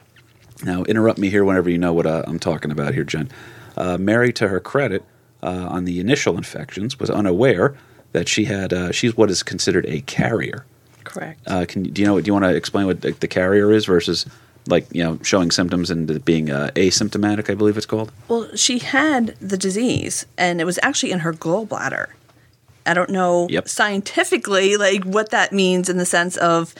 Now, 0.64 0.84
interrupt 0.84 1.18
me 1.18 1.30
here 1.30 1.44
whenever 1.44 1.68
you 1.68 1.78
know 1.78 1.92
what 1.92 2.06
uh, 2.06 2.22
I'm 2.26 2.38
talking 2.38 2.70
about 2.70 2.94
here, 2.94 3.04
Jen. 3.04 3.28
Uh, 3.76 3.96
Mary, 3.98 4.32
to 4.34 4.48
her 4.48 4.60
credit, 4.60 5.04
uh, 5.42 5.66
on 5.68 5.84
the 5.84 6.00
initial 6.00 6.36
infections, 6.36 6.98
was 6.98 7.10
unaware 7.10 7.76
that 8.12 8.28
she 8.28 8.44
had. 8.44 8.72
Uh, 8.72 8.92
she's 8.92 9.16
what 9.16 9.30
is 9.30 9.42
considered 9.42 9.86
a 9.86 10.00
carrier. 10.02 10.64
Correct. 11.04 11.40
Uh, 11.46 11.64
can 11.68 11.82
do 11.84 12.00
you 12.02 12.06
know? 12.06 12.20
Do 12.20 12.26
you 12.26 12.32
want 12.32 12.44
to 12.44 12.54
explain 12.54 12.86
what 12.86 13.00
the, 13.00 13.12
the 13.12 13.28
carrier 13.28 13.72
is 13.72 13.86
versus 13.86 14.26
like 14.68 14.86
you 14.92 15.02
know 15.02 15.18
showing 15.22 15.50
symptoms 15.50 15.90
and 15.90 16.24
being 16.24 16.50
uh, 16.50 16.70
asymptomatic. 16.74 17.50
I 17.50 17.54
believe 17.54 17.76
it's 17.76 17.86
called. 17.86 18.12
Well, 18.28 18.54
she 18.54 18.78
had 18.78 19.34
the 19.40 19.56
disease, 19.58 20.26
and 20.38 20.60
it 20.60 20.64
was 20.64 20.78
actually 20.82 21.12
in 21.12 21.20
her 21.20 21.32
gallbladder. 21.32 22.08
I 22.84 22.94
don't 22.94 23.10
know 23.10 23.46
Yep. 23.48 23.68
scientifically 23.68 24.76
like 24.76 25.04
what 25.04 25.30
that 25.30 25.52
means 25.52 25.88
in 25.88 25.98
the 25.98 26.06
sense 26.06 26.36
of 26.36 26.74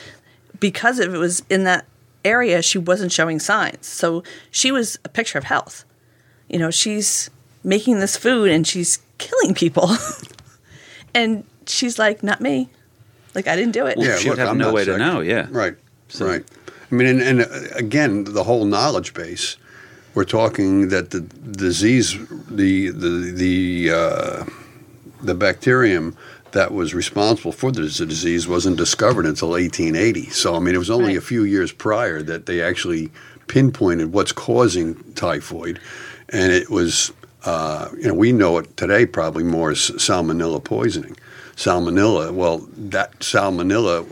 because 0.59 0.99
if 0.99 1.13
it 1.13 1.17
was 1.17 1.43
in 1.49 1.63
that 1.63 1.85
area, 2.25 2.61
she 2.61 2.77
wasn't 2.77 3.11
showing 3.11 3.39
signs. 3.39 3.85
So 3.87 4.23
she 4.51 4.71
was 4.71 4.99
a 5.05 5.09
picture 5.09 5.37
of 5.37 5.45
health. 5.45 5.85
You 6.53 6.59
know, 6.59 6.69
she's 6.71 7.29
making 7.63 7.99
this 7.99 8.15
food 8.15 8.49
and 8.51 8.65
she's 8.67 8.99
killing 9.17 9.53
people, 9.55 9.89
and 11.13 11.43
she's 11.65 11.97
like, 11.99 12.23
"Not 12.23 12.41
me. 12.41 12.69
Like 13.35 13.47
I 13.47 13.55
didn't 13.55 13.73
do 13.73 13.85
it." 13.87 13.97
Yeah, 13.99 14.17
She 14.17 14.29
would 14.29 14.37
look, 14.37 14.39
have 14.39 14.49
I'm 14.49 14.57
no 14.57 14.65
not 14.65 14.73
way 14.75 14.85
to 14.85 14.97
know, 14.97 15.19
yeah. 15.21 15.47
Right. 15.49 15.75
So- 16.09 16.27
Right. 16.27 16.43
I 16.91 16.95
mean, 16.95 17.07
and, 17.07 17.21
and 17.21 17.41
uh, 17.41 17.47
again, 17.75 18.23
the 18.25 18.43
whole 18.43 18.65
knowledge 18.65 19.13
base. 19.15 19.57
We're 20.13 20.25
talking 20.25 20.89
that 20.89 21.09
the 21.09 21.21
disease, 21.21 22.15
the 22.51 22.89
the 22.91 23.31
the 23.33 23.89
uh, 23.91 24.45
the 25.23 25.33
bacterium 25.33 26.15
that 26.51 26.71
was 26.71 26.93
responsible 26.93 27.51
for 27.51 27.71
the 27.71 27.81
disease 27.81 28.47
wasn't 28.47 28.77
discovered 28.77 29.25
until 29.25 29.49
1880. 29.49 30.29
So 30.29 30.53
I 30.55 30.59
mean, 30.59 30.75
it 30.75 30.77
was 30.77 30.91
only 30.91 31.13
Right. 31.13 31.17
a 31.17 31.21
few 31.21 31.43
years 31.45 31.71
prior 31.71 32.21
that 32.21 32.45
they 32.45 32.61
actually 32.61 33.09
pinpointed 33.47 34.13
what's 34.13 34.31
causing 34.31 34.93
typhoid, 35.15 35.79
and 36.33 36.51
it 36.51 36.69
was. 36.69 37.11
Uh, 37.45 37.89
you 37.97 38.07
know, 38.07 38.13
we 38.13 38.31
know 38.31 38.57
it 38.57 38.77
today 38.77 39.05
probably 39.05 39.43
more 39.43 39.71
as 39.71 39.91
salmonella 39.97 40.63
poisoning. 40.63 41.13
Salmonella, 41.57 42.31
well, 42.31 42.59
that 42.73 43.19
salmonella 43.19 44.07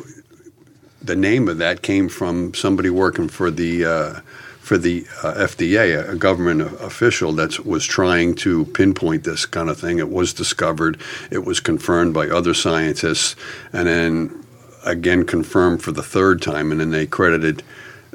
the 1.01 1.15
name 1.15 1.47
of 1.47 1.57
that 1.57 1.81
came 1.81 2.09
from 2.09 2.53
somebody 2.53 2.89
working 2.89 3.27
for 3.27 3.49
the 3.49 3.85
uh, 3.85 4.19
for 4.59 4.77
the 4.77 5.05
uh, 5.23 5.33
FDA, 5.33 5.99
a, 5.99 6.11
a 6.11 6.15
government 6.15 6.61
official 6.79 7.31
that 7.33 7.65
was 7.65 7.85
trying 7.85 8.35
to 8.35 8.65
pinpoint 8.65 9.23
this 9.23 9.45
kind 9.45 9.69
of 9.69 9.79
thing. 9.79 9.97
It 9.97 10.09
was 10.09 10.33
discovered. 10.33 11.01
It 11.31 11.43
was 11.45 11.59
confirmed 11.59 12.13
by 12.13 12.27
other 12.27 12.53
scientists, 12.53 13.35
and 13.73 13.87
then 13.87 14.45
again 14.85 15.25
confirmed 15.25 15.81
for 15.81 15.91
the 15.91 16.03
third 16.03 16.41
time. 16.41 16.71
And 16.71 16.79
then 16.79 16.91
they 16.91 17.07
credited 17.07 17.63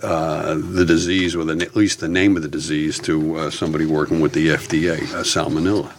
uh, 0.03 0.55
the 0.55 0.85
disease, 0.85 1.35
or 1.35 1.45
the, 1.45 1.61
at 1.65 1.75
least 1.77 2.01
the 2.01 2.09
name 2.09 2.37
of 2.37 2.43
the 2.43 2.49
disease, 2.49 2.99
to 3.01 3.37
uh, 3.37 3.51
somebody 3.51 3.87
working 3.87 4.21
with 4.21 4.33
the 4.33 4.49
FDA, 4.49 4.99
uh, 5.15 5.23
salmonella, 5.23 5.91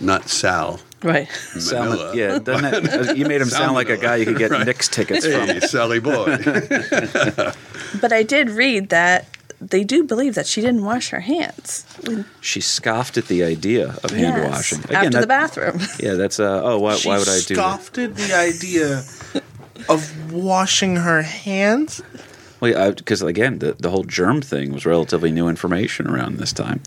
not 0.00 0.28
sal. 0.28 0.80
Right. 1.02 1.28
Salmon, 1.58 1.90
Manila. 1.98 2.16
yeah, 2.16 2.38
doesn't 2.38 2.84
that, 2.84 3.10
uh, 3.10 3.12
you 3.12 3.26
made 3.26 3.40
him 3.42 3.48
sound 3.50 3.74
like 3.74 3.90
a 3.90 3.96
guy 3.98 4.16
you 4.16 4.24
could 4.24 4.38
get 4.38 4.50
Right. 4.50 4.64
Knicks 4.66 4.88
tickets 4.88 5.26
Hey, 5.26 5.60
from. 5.60 5.68
Sally 5.68 6.00
boy. 6.00 6.38
But 8.00 8.12
I 8.12 8.22
did 8.22 8.48
read 8.50 8.88
that 8.88 9.26
they 9.60 9.84
do 9.84 10.02
believe 10.02 10.34
that 10.34 10.46
she 10.46 10.60
didn't 10.60 10.82
wash 10.84 11.10
her 11.10 11.20
hands 11.20 11.84
She 12.40 12.60
scoffed 12.60 13.16
at 13.16 13.28
the 13.28 13.44
idea 13.44 13.90
of 14.02 14.10
hand 14.10 14.36
yes, 14.42 14.50
washing. 14.50 14.94
after 14.94 15.20
the 15.20 15.26
bathroom. 15.26 15.80
Yeah, 16.00 16.14
that's 16.14 16.40
uh. 16.40 16.60
Oh, 16.64 16.78
why, 16.80 16.96
why 17.04 17.18
would 17.18 17.28
I 17.28 17.38
do 17.40 17.54
that? 17.54 17.60
scoffed 17.62 17.98
at 17.98 18.16
the 18.16 18.32
idea 18.34 19.04
of 19.88 20.32
washing 20.32 20.96
her 20.96 21.22
hands. 21.22 22.02
Well, 22.60 22.92
because 22.92 23.22
again, 23.22 23.58
the 23.58 23.72
the 23.74 23.90
whole 23.90 24.04
germ 24.04 24.40
thing 24.42 24.72
was 24.72 24.86
relatively 24.86 25.30
new 25.32 25.48
information 25.48 26.06
around 26.08 26.38
this 26.38 26.52
time. 26.52 26.80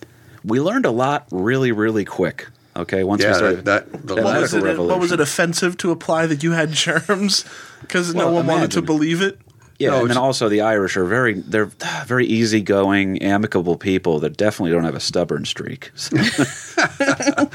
We 0.43 0.59
learned 0.61 0.85
a 0.85 0.91
lot 0.91 1.27
really, 1.31 1.71
really 1.71 2.05
quick. 2.05 2.47
Okay, 2.75 3.03
once 3.03 3.25
we 3.25 3.33
started 3.33 3.65
that- 3.65 3.91
that- 3.91 4.07
the 4.07 4.15
that 4.15 4.23
What 4.23 4.33
What 4.35 4.41
was, 4.41 4.53
it, 4.53 4.61
revolution. 4.63 4.87
what 4.87 4.99
was 4.99 5.11
it 5.11 5.19
offensive 5.19 5.77
to 5.77 5.91
apply 5.91 6.27
that 6.27 6.43
you 6.43 6.51
had 6.51 6.71
germs 6.71 7.43
because 7.81 8.13
no 8.13 8.25
Well, 8.27 8.35
one 8.35 8.47
wanted 8.47 8.71
to 8.71 8.81
believe 8.83 9.21
it? 9.21 9.39
Yeah, 9.79 9.89
No, 9.91 10.01
and 10.01 10.09
then 10.11 10.17
also 10.17 10.47
the 10.49 10.61
Irish 10.61 10.95
are 10.97 11.05
very 11.05 11.33
they're 11.33 11.69
very 12.07 12.25
easygoing, 12.27 13.21
amicable 13.21 13.77
people 13.77 14.19
that 14.19 14.37
definitely 14.37 14.71
don't 14.71 14.83
have 14.85 14.95
a 14.95 14.99
stubborn 14.99 15.45
streak. 15.45 15.91
So- 15.95 16.15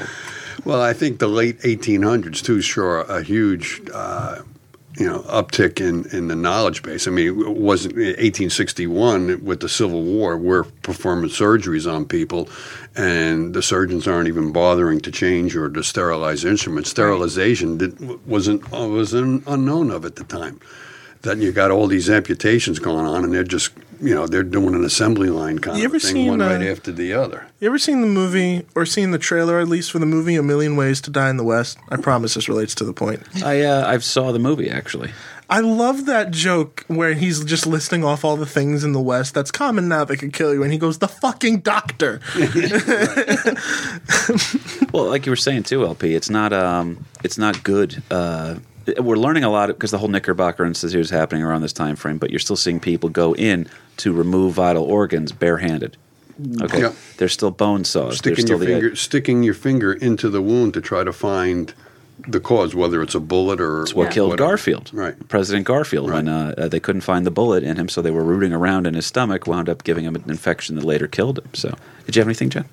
Well, 0.65 0.81
I 0.81 0.93
think 0.93 1.19
the 1.19 1.27
late 1.27 1.59
1800s 1.61 2.41
too 2.41 2.61
saw 2.61 3.01
a 3.01 3.21
huge, 3.21 3.81
uh, 3.93 4.43
you 4.97 5.07
know, 5.07 5.19
uptick 5.21 5.81
in, 5.81 6.05
in 6.15 6.27
the 6.27 6.35
knowledge 6.35 6.83
base. 6.83 7.07
I 7.07 7.11
mean, 7.11 7.27
it 7.27 7.57
wasn't 7.57 7.95
1861 7.95 9.43
with 9.43 9.61
the 9.61 9.69
Civil 9.69 10.03
War. 10.03 10.37
We're 10.37 10.63
performing 10.63 11.31
surgeries 11.31 11.91
on 11.91 12.05
people, 12.05 12.47
and 12.95 13.55
the 13.55 13.63
surgeons 13.63 14.07
aren't 14.07 14.27
even 14.27 14.51
bothering 14.51 14.99
to 15.01 15.11
change 15.11 15.55
or 15.55 15.69
to 15.69 15.83
sterilize 15.83 16.45
instruments. 16.45 16.91
Sterilization 16.91 17.77
did, 17.77 18.27
wasn't 18.27 18.69
was 18.71 19.15
un, 19.15 19.43
unknown 19.47 19.89
of 19.89 20.05
at 20.05 20.15
the 20.15 20.23
time. 20.25 20.59
Then 21.23 21.41
you 21.41 21.51
got 21.51 21.71
all 21.71 21.87
these 21.87 22.09
amputations 22.09 22.79
going 22.79 23.05
on, 23.05 23.23
and 23.23 23.33
they're 23.33 23.43
just, 23.43 23.71
you 24.03 24.13
know, 24.13 24.27
they're 24.27 24.43
doing 24.43 24.75
an 24.75 24.83
assembly 24.83 25.29
line 25.29 25.59
kind 25.59 25.77
You 25.77 25.85
of 25.85 25.91
ever 25.91 25.99
thing, 25.99 26.13
seen, 26.13 26.29
one 26.29 26.39
right 26.39 26.61
uh, 26.61 26.71
after 26.71 26.91
the 26.91 27.13
other. 27.13 27.47
You 27.59 27.67
ever 27.67 27.79
seen 27.79 28.01
the 28.01 28.07
movie 28.07 28.65
or 28.75 28.85
seen 28.85 29.11
the 29.11 29.17
trailer 29.17 29.59
at 29.59 29.67
least 29.67 29.91
for 29.91 29.99
the 29.99 30.05
movie 30.05 30.35
A 30.35 30.43
Million 30.43 30.75
Ways 30.75 31.01
to 31.01 31.11
Die 31.11 31.29
in 31.29 31.37
the 31.37 31.43
West? 31.43 31.77
I 31.89 31.97
promise 31.97 32.33
this 32.33 32.49
relates 32.49 32.75
to 32.75 32.83
the 32.83 32.93
point. 32.93 33.21
I 33.43 33.61
uh, 33.61 33.87
I 33.87 33.97
saw 33.99 34.31
the 34.31 34.39
movie 34.39 34.69
actually. 34.69 35.11
I 35.49 35.59
love 35.59 36.05
that 36.05 36.31
joke 36.31 36.83
where 36.87 37.13
he's 37.13 37.43
just 37.43 37.67
listing 37.67 38.03
off 38.03 38.25
all 38.25 38.37
the 38.37 38.45
things 38.45 38.83
in 38.83 38.93
the 38.93 39.01
West 39.01 39.33
that's 39.33 39.51
common 39.51 39.87
now 39.87 40.03
that 40.05 40.17
could 40.17 40.33
kill 40.33 40.53
you, 40.53 40.63
and 40.63 40.71
he 40.71 40.79
goes, 40.79 40.99
"The 40.99 41.07
fucking 41.07 41.59
doctor." 41.59 42.21
Well, 44.93 45.05
like 45.05 45.25
you 45.25 45.31
were 45.31 45.35
saying 45.35 45.63
too, 45.63 45.85
LP, 45.85 46.13
it's 46.13 46.29
not 46.29 46.53
um, 46.53 47.05
it's 47.23 47.37
not 47.37 47.63
good. 47.63 48.03
Uh, 48.11 48.55
we're 48.99 49.15
learning 49.15 49.43
a 49.43 49.49
lot 49.49 49.67
because 49.67 49.91
the 49.91 49.97
whole 49.97 50.09
Knickerbocker 50.09 50.65
Institute 50.65 50.99
is 51.01 51.09
happening 51.09 51.43
around 51.43 51.61
this 51.61 51.73
time 51.73 51.95
frame, 51.95 52.17
but 52.17 52.29
you're 52.29 52.39
still 52.39 52.55
seeing 52.55 52.79
people 52.79 53.09
go 53.09 53.33
in 53.35 53.67
to 53.97 54.11
remove 54.13 54.53
vital 54.53 54.83
organs 54.83 55.31
barehanded. 55.31 55.97
Okay, 56.61 56.81
Yeah. 56.81 56.91
there's 57.17 57.31
still 57.33 57.51
bone 57.51 57.83
saws. 57.85 58.17
Sticking 58.17 58.45
still 58.45 58.57
your 58.57 58.59
the 58.59 58.65
finger 58.65 58.95
sticking 58.95 59.43
your 59.43 59.53
finger 59.53 59.93
into 59.93 60.29
the 60.29 60.41
wound 60.41 60.73
to 60.73 60.81
try 60.81 61.03
to 61.03 61.13
find 61.13 61.73
the 62.27 62.39
cause, 62.39 62.73
whether 62.75 63.01
it's 63.01 63.15
a 63.15 63.19
bullet 63.19 63.59
or 63.61 63.83
It's 63.83 63.93
what 63.93 64.11
killed 64.11 64.31
whatever. 64.31 64.49
Garfield, 64.49 64.89
Right. 64.93 65.15
President 65.29 65.65
Garfield, 65.65 66.09
when 66.11 66.27
Right. 66.27 66.57
uh, 66.57 66.61
uh, 66.63 66.67
they 66.67 66.79
couldn't 66.79 67.01
find 67.01 67.25
the 67.25 67.31
bullet 67.31 67.63
in 67.63 67.75
him, 67.75 67.89
so 67.89 68.01
they 68.01 68.11
were 68.11 68.23
rooting 68.23 68.53
around 68.53 68.87
in 68.87 68.93
his 68.93 69.05
stomach, 69.05 69.45
wound 69.47 69.67
up 69.69 69.83
giving 69.83 70.05
him 70.05 70.15
an 70.15 70.23
infection 70.27 70.75
that 70.75 70.83
later 70.85 71.07
killed 71.07 71.39
him. 71.39 71.45
So, 71.53 71.75
did 72.05 72.15
you 72.15 72.19
have 72.21 72.27
anything, 72.27 72.49
Jen? 72.49 72.65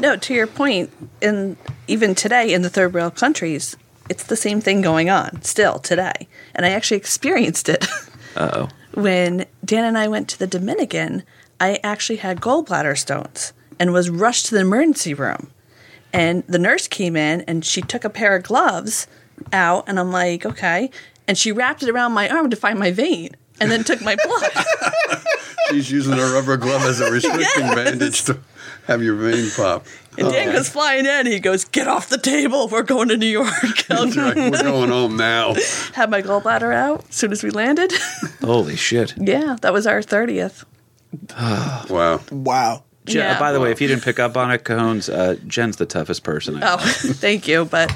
No, 0.00 0.16
to 0.16 0.34
your 0.34 0.46
point, 0.48 0.90
in 1.20 1.56
even 1.86 2.14
today 2.14 2.52
in 2.52 2.62
the 2.62 2.70
third 2.70 2.92
world 2.92 3.14
countries, 3.16 3.76
it's 4.08 4.24
the 4.24 4.36
same 4.36 4.60
thing 4.60 4.80
going 4.80 5.10
on 5.10 5.42
still 5.42 5.78
today. 5.78 6.28
And 6.54 6.64
I 6.64 6.70
actually 6.70 6.96
experienced 6.96 7.68
it 7.68 7.86
oh. 8.36 8.68
when 8.94 9.46
Dan 9.64 9.84
and 9.84 9.98
I 9.98 10.08
went 10.08 10.28
to 10.30 10.38
the 10.38 10.46
Dominican. 10.46 11.22
I 11.60 11.80
actually 11.82 12.16
had 12.16 12.40
gallbladder 12.40 12.96
stones 12.96 13.52
and 13.78 13.92
was 13.92 14.10
rushed 14.10 14.46
to 14.46 14.54
the 14.54 14.60
emergency 14.60 15.14
room. 15.14 15.50
And 16.12 16.42
the 16.46 16.58
nurse 16.58 16.88
came 16.88 17.16
in 17.16 17.42
and 17.42 17.64
she 17.64 17.82
took 17.82 18.04
a 18.04 18.10
pair 18.10 18.34
of 18.36 18.42
gloves 18.44 19.06
out, 19.52 19.84
and 19.86 20.00
I'm 20.00 20.10
like, 20.10 20.46
okay. 20.46 20.90
And 21.26 21.36
she 21.36 21.52
wrapped 21.52 21.82
it 21.82 21.90
around 21.90 22.12
my 22.12 22.28
arm 22.28 22.50
to 22.50 22.56
find 22.56 22.78
my 22.78 22.90
vein 22.90 23.30
and 23.60 23.70
then 23.70 23.84
took 23.84 24.00
my 24.00 24.16
blood. 24.24 25.22
She's 25.70 25.90
using 25.90 26.14
a 26.14 26.26
rubber 26.32 26.56
glove 26.56 26.82
as 26.82 27.00
a 27.00 27.10
restricting 27.12 27.66
bandage 27.74 28.24
to 28.24 28.38
have 28.86 29.02
your 29.02 29.16
vein 29.16 29.50
pop. 29.54 29.86
And 30.18 30.30
Dan 30.32 30.52
goes 30.52 30.68
flying 30.68 31.06
in. 31.06 31.26
He 31.26 31.38
goes, 31.40 31.64
"Get 31.64 31.86
off 31.88 32.08
the 32.08 32.18
table. 32.18 32.68
We're 32.68 32.82
going 32.82 33.08
to 33.08 33.16
New 33.16 33.26
York." 33.26 33.50
That's 33.88 34.16
right. 34.16 34.36
We're 34.52 34.62
going 34.62 34.90
home 34.90 35.16
now. 35.16 35.54
Had 35.94 36.10
my 36.10 36.20
gallbladder 36.22 36.74
out 36.74 37.04
as 37.08 37.14
soon 37.14 37.32
as 37.32 37.42
we 37.42 37.50
landed. 37.50 37.92
Holy 38.42 38.76
shit. 38.76 39.14
yeah, 39.16 39.56
that 39.62 39.72
was 39.72 39.86
our 39.86 40.02
thirtieth. 40.02 40.64
Wow. 41.88 42.20
wow. 42.30 42.84
Jen, 43.06 43.16
Yeah. 43.24 43.38
by 43.38 43.52
the 43.52 43.60
way, 43.60 43.70
if 43.70 43.80
you 43.80 43.88
didn't 43.88 44.02
pick 44.04 44.18
up 44.18 44.36
on 44.36 44.50
it, 44.50 44.64
Cajones, 44.64 45.08
uh, 45.12 45.36
Jen's 45.46 45.76
the 45.76 45.86
toughest 45.86 46.22
person. 46.24 46.56
I 46.56 46.60
know. 46.60 46.76
Oh, 46.78 46.78
thank 46.78 47.48
you. 47.48 47.64
But 47.64 47.90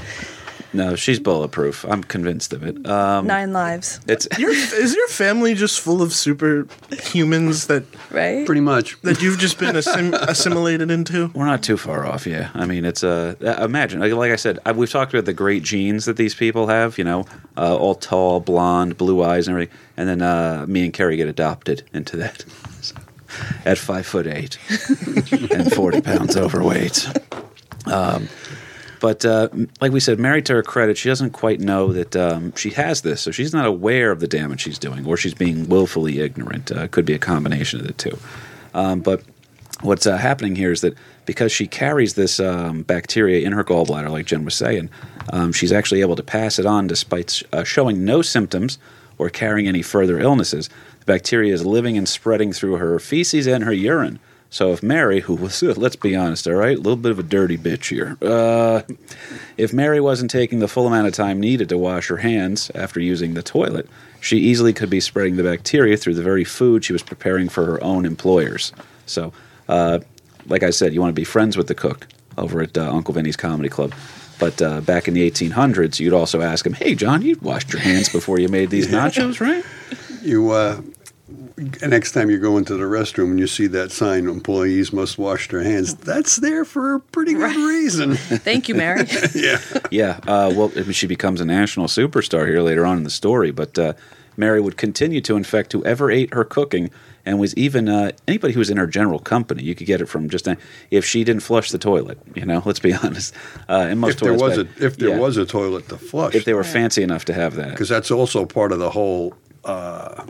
No, 0.74 0.96
she's 0.96 1.20
bulletproof. 1.20 1.84
I'm 1.84 2.02
convinced 2.02 2.52
of 2.54 2.62
it. 2.62 2.86
Um, 2.86 3.26
nine 3.26 3.52
lives, 3.52 4.00
it's 4.08 4.26
Your, 4.38 4.50
is 4.52 4.94
your 4.94 5.08
family 5.08 5.54
just 5.54 5.80
full 5.80 6.00
of 6.00 6.10
superhumans 6.10 7.66
that 7.66 7.84
right? 8.10 8.46
Pretty 8.46 8.60
much. 8.62 9.00
that 9.02 9.20
you've 9.20 9.38
just 9.38 9.58
been 9.58 9.76
assim- 9.76 10.14
assimilated 10.28 10.90
into? 10.90 11.30
we're 11.34 11.44
not 11.44 11.62
too 11.62 11.76
far 11.76 12.06
off. 12.06 12.26
Yeah, 12.26 12.50
I 12.54 12.64
mean, 12.66 12.84
it's 12.84 13.04
uh, 13.04 13.34
uh, 13.42 13.64
imagine 13.64 14.00
like, 14.00 14.12
like 14.12 14.32
I 14.32 14.36
said, 14.36 14.58
I, 14.64 14.72
we've 14.72 14.90
talked 14.90 15.12
about 15.12 15.26
the 15.26 15.34
great 15.34 15.62
genes 15.62 16.06
that 16.06 16.16
these 16.16 16.34
people 16.34 16.66
have. 16.68 16.96
You 16.96 17.04
know, 17.04 17.26
uh, 17.56 17.76
all 17.76 17.94
tall, 17.94 18.40
blonde, 18.40 18.96
blue 18.96 19.22
eyes, 19.22 19.46
and 19.48 19.54
everything. 19.54 19.76
And 19.96 20.08
then 20.08 20.22
uh, 20.22 20.64
me 20.66 20.84
and 20.84 20.92
Carrie 20.92 21.16
get 21.16 21.28
adopted 21.28 21.82
into 21.92 22.16
that 22.16 22.44
So, 22.80 22.96
at 23.66 23.76
five 23.76 24.06
foot 24.06 24.26
eight 24.26 24.58
and 25.52 25.70
forty 25.72 26.00
pounds 26.00 26.36
overweight. 26.36 27.06
Um, 27.86 28.28
but 29.02 29.24
uh, 29.24 29.48
like 29.80 29.90
we 29.90 29.98
said, 29.98 30.20
married 30.20 30.46
to 30.46 30.54
her 30.54 30.62
credit, 30.62 30.96
she 30.96 31.08
doesn't 31.08 31.30
quite 31.30 31.58
know 31.58 31.92
that 31.92 32.14
um, 32.14 32.54
she 32.54 32.70
has 32.70 33.02
this, 33.02 33.20
so 33.20 33.32
she's 33.32 33.52
not 33.52 33.66
aware 33.66 34.12
of 34.12 34.20
the 34.20 34.28
damage 34.28 34.60
she's 34.60 34.78
doing, 34.78 35.04
or 35.04 35.16
she's 35.16 35.34
being 35.34 35.68
willfully 35.68 36.20
ignorant. 36.20 36.70
Uh, 36.70 36.86
could 36.86 37.04
be 37.04 37.12
a 37.12 37.18
combination 37.18 37.80
of 37.80 37.86
the 37.88 37.94
two. 37.94 38.16
Um, 38.74 39.00
but 39.00 39.24
what's 39.80 40.06
uh, 40.06 40.18
happening 40.18 40.54
here 40.54 40.70
is 40.70 40.82
that 40.82 40.96
because 41.26 41.50
she 41.50 41.66
carries 41.66 42.14
this 42.14 42.38
um, 42.38 42.82
bacteria 42.82 43.44
in 43.44 43.52
her 43.52 43.64
gallbladder, 43.64 44.08
like 44.08 44.26
Jen 44.26 44.44
was 44.44 44.54
saying, 44.54 44.88
um, 45.32 45.52
she's 45.52 45.72
actually 45.72 46.00
able 46.00 46.14
to 46.14 46.22
pass 46.22 46.60
it 46.60 46.64
on 46.64 46.86
despite 46.86 47.42
uh, 47.52 47.64
showing 47.64 48.04
no 48.04 48.22
symptoms 48.22 48.78
or 49.18 49.28
carrying 49.30 49.66
any 49.66 49.82
further 49.82 50.20
illnesses. 50.20 50.70
The 51.00 51.06
bacteria 51.06 51.52
is 51.52 51.66
living 51.66 51.98
and 51.98 52.08
spreading 52.08 52.52
through 52.52 52.76
her 52.76 53.00
feces 53.00 53.48
and 53.48 53.64
her 53.64 53.72
urine. 53.72 54.20
So 54.52 54.70
if 54.70 54.82
Mary, 54.82 55.20
who 55.20 55.34
was, 55.34 55.62
let's 55.62 55.96
be 55.96 56.14
honest, 56.14 56.46
all 56.46 56.52
right, 56.52 56.76
a 56.76 56.80
little 56.80 56.96
bit 56.96 57.10
of 57.10 57.18
a 57.18 57.22
dirty 57.22 57.56
bitch 57.56 57.88
here. 57.88 58.18
Uh, 58.20 58.82
if 59.56 59.72
Mary 59.72 59.98
wasn't 59.98 60.30
taking 60.30 60.58
the 60.58 60.68
full 60.68 60.86
amount 60.86 61.06
of 61.08 61.14
time 61.14 61.40
needed 61.40 61.70
to 61.70 61.78
wash 61.78 62.08
her 62.08 62.18
hands 62.18 62.70
after 62.74 63.00
using 63.00 63.32
the 63.32 63.42
toilet, 63.42 63.88
she 64.20 64.36
easily 64.36 64.74
could 64.74 64.90
be 64.90 65.00
spreading 65.00 65.36
the 65.36 65.42
bacteria 65.42 65.96
through 65.96 66.14
the 66.14 66.22
very 66.22 66.44
food 66.44 66.84
she 66.84 66.92
was 66.92 67.02
preparing 67.02 67.48
for 67.48 67.64
her 67.64 67.82
own 67.82 68.04
employers. 68.04 68.74
So, 69.06 69.32
uh, 69.70 70.00
like 70.46 70.62
I 70.62 70.70
said, 70.70 70.92
you 70.92 71.00
want 71.00 71.10
to 71.10 71.20
be 71.20 71.24
friends 71.24 71.56
with 71.56 71.68
the 71.68 71.74
cook 71.74 72.06
over 72.36 72.60
at 72.60 72.76
uh, 72.76 72.92
Uncle 72.92 73.14
Vinny's 73.14 73.36
Comedy 73.36 73.70
Club. 73.70 73.94
But 74.38 74.60
uh, 74.60 74.82
back 74.82 75.08
in 75.08 75.14
the 75.14 75.30
1800s, 75.30 75.98
you'd 75.98 76.12
also 76.12 76.42
ask 76.42 76.66
him, 76.66 76.74
"Hey, 76.74 76.94
John, 76.94 77.22
you 77.22 77.38
washed 77.40 77.72
your 77.72 77.80
hands 77.80 78.08
before 78.10 78.38
you 78.38 78.48
made 78.48 78.70
these 78.70 78.88
nachos, 78.88 79.40
right?" 79.40 79.64
You 80.22 80.50
uh, 80.50 80.82
next 81.82 82.12
time 82.12 82.30
you 82.30 82.38
go 82.38 82.56
into 82.58 82.74
the 82.74 82.84
restroom 82.84 83.30
and 83.30 83.38
you 83.38 83.46
see 83.46 83.66
that 83.68 83.90
sign, 83.92 84.28
employees 84.28 84.92
must 84.92 85.18
wash 85.18 85.48
their 85.48 85.62
hands. 85.62 85.94
That's 85.94 86.36
there 86.36 86.64
for 86.64 86.94
a 86.94 87.00
pretty 87.00 87.34
good 87.34 87.56
reason. 87.56 88.14
Thank 88.16 88.68
you, 88.68 88.74
Mary. 88.74 89.06
yeah. 89.34 89.58
Yeah, 89.90 90.20
uh, 90.26 90.52
well, 90.54 90.72
I 90.76 90.82
mean, 90.82 90.92
she 90.92 91.06
becomes 91.06 91.40
a 91.40 91.44
national 91.44 91.86
superstar 91.86 92.46
here 92.46 92.60
later 92.62 92.86
on 92.86 92.96
in 92.98 93.04
the 93.04 93.10
story. 93.10 93.50
But 93.50 93.78
uh, 93.78 93.92
Mary 94.36 94.60
would 94.60 94.76
continue 94.76 95.20
to 95.22 95.36
infect 95.36 95.72
whoever 95.72 96.10
ate 96.10 96.32
her 96.34 96.44
cooking, 96.44 96.90
and 97.24 97.38
was 97.38 97.54
even 97.56 97.88
uh, 97.88 98.10
anybody 98.26 98.52
who 98.52 98.58
was 98.58 98.70
in 98.70 98.76
her 98.78 98.86
general 98.86 99.18
company. 99.20 99.62
You 99.62 99.74
could 99.74 99.86
get 99.86 100.00
it 100.00 100.06
from 100.06 100.28
just 100.28 100.48
if 100.90 101.04
she 101.04 101.22
didn't 101.22 101.42
flush 101.42 101.70
the 101.70 101.78
toilet. 101.78 102.18
You 102.34 102.44
know, 102.46 102.62
let's 102.64 102.80
be 102.80 102.92
honest. 103.02 103.34
Uh, 103.68 103.86
and 103.90 104.00
most 104.00 104.14
If 104.14 104.20
there 104.20 104.36
toilets 104.36 104.56
was 104.58 104.66
a 104.66 104.84
if 104.86 104.96
there 104.96 105.10
yeah, 105.10 105.18
was 105.18 105.36
a 105.36 105.46
toilet 105.46 105.88
to 105.90 105.98
flush, 105.98 106.34
if 106.34 106.44
they 106.44 106.54
were 106.54 106.64
fancy 106.64 107.02
enough 107.02 107.24
to 107.26 107.34
have 107.34 107.54
that. 107.56 107.70
because 107.70 107.88
that's 107.88 108.10
also 108.10 108.44
part 108.46 108.72
of 108.72 108.78
the 108.78 108.90
whole 108.90 109.34
uh, 109.64 110.24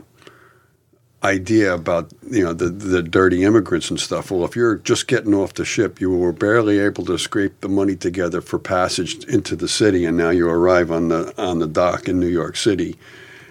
idea 1.23 1.73
about 1.73 2.11
you 2.29 2.43
know 2.43 2.53
the 2.53 2.69
the 2.69 3.01
dirty 3.01 3.43
immigrants 3.43 3.89
and 3.89 3.99
stuff. 3.99 4.31
Well, 4.31 4.43
if 4.43 4.55
you're 4.55 4.75
just 4.75 5.07
getting 5.07 5.33
off 5.33 5.53
the 5.53 5.65
ship, 5.65 6.01
you 6.01 6.11
were 6.11 6.33
barely 6.33 6.79
able 6.79 7.05
to 7.05 7.17
scrape 7.17 7.61
the 7.61 7.69
money 7.69 7.95
together 7.95 8.41
for 8.41 8.59
passage 8.59 9.23
into 9.25 9.55
the 9.55 9.67
city, 9.67 10.05
and 10.05 10.17
now 10.17 10.29
you 10.29 10.49
arrive 10.49 10.91
on 10.91 11.07
the 11.09 11.33
on 11.41 11.59
the 11.59 11.67
dock 11.67 12.07
in 12.07 12.19
New 12.19 12.27
York 12.27 12.57
City, 12.57 12.97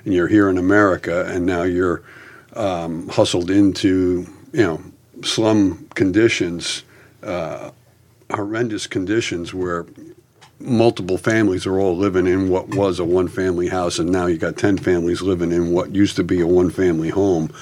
and 0.05 0.12
you're 0.12 0.29
here 0.29 0.49
in 0.49 0.59
America, 0.59 1.25
and 1.27 1.47
now 1.47 1.62
you're 1.62 2.03
um, 2.55 3.09
hustled 3.09 3.51
into 3.51 4.27
you 4.53 4.62
know 4.62 4.83
slum 5.23 5.89
conditions, 5.95 6.83
uh, 7.23 7.70
horrendous 8.31 8.87
conditions 8.87 9.55
where 9.55 9.87
multiple 10.63 11.19
families 11.19 11.67
are 11.67 11.79
all 11.79 11.97
living 11.97 12.27
in 12.27 12.49
what 12.49 12.69
was 12.69 12.99
a 12.99 13.05
one 13.05 13.29
family 13.29 13.69
house 13.69 13.99
and 13.99 14.11
now 14.11 14.27
you 14.27 14.39
got 14.39 14.57
10 14.57 14.79
families 14.79 15.23
living 15.23 15.53
in 15.53 15.73
what 15.73 15.95
used 15.95 16.17
to 16.17 16.25
be 16.25 16.41
a 16.41 16.47
one 16.47 16.71
family 16.71 17.11
home. 17.11 17.53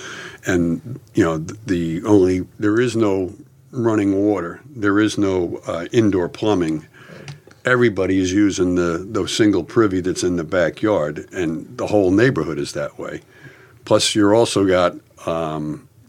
And 0.46 1.00
you 1.14 1.24
know 1.24 1.38
the 1.38 2.02
only 2.04 2.46
there 2.58 2.80
is 2.80 2.96
no 2.96 3.34
running 3.70 4.16
water. 4.16 4.60
There 4.68 4.98
is 4.98 5.18
no 5.18 5.60
uh, 5.66 5.86
indoor 5.92 6.28
plumbing. 6.28 6.86
Everybody 7.64 8.18
is 8.18 8.32
using 8.32 8.74
the 8.74 9.06
the 9.08 9.26
single 9.28 9.64
privy 9.64 10.00
that's 10.00 10.22
in 10.22 10.36
the 10.36 10.44
backyard 10.44 11.28
and 11.32 11.76
the 11.76 11.86
whole 11.86 12.10
neighborhood 12.10 12.58
is 12.58 12.72
that 12.72 12.98
way. 12.98 13.20
Plus 13.84 14.14
you're 14.14 14.34
also 14.34 14.66
got 14.66 14.94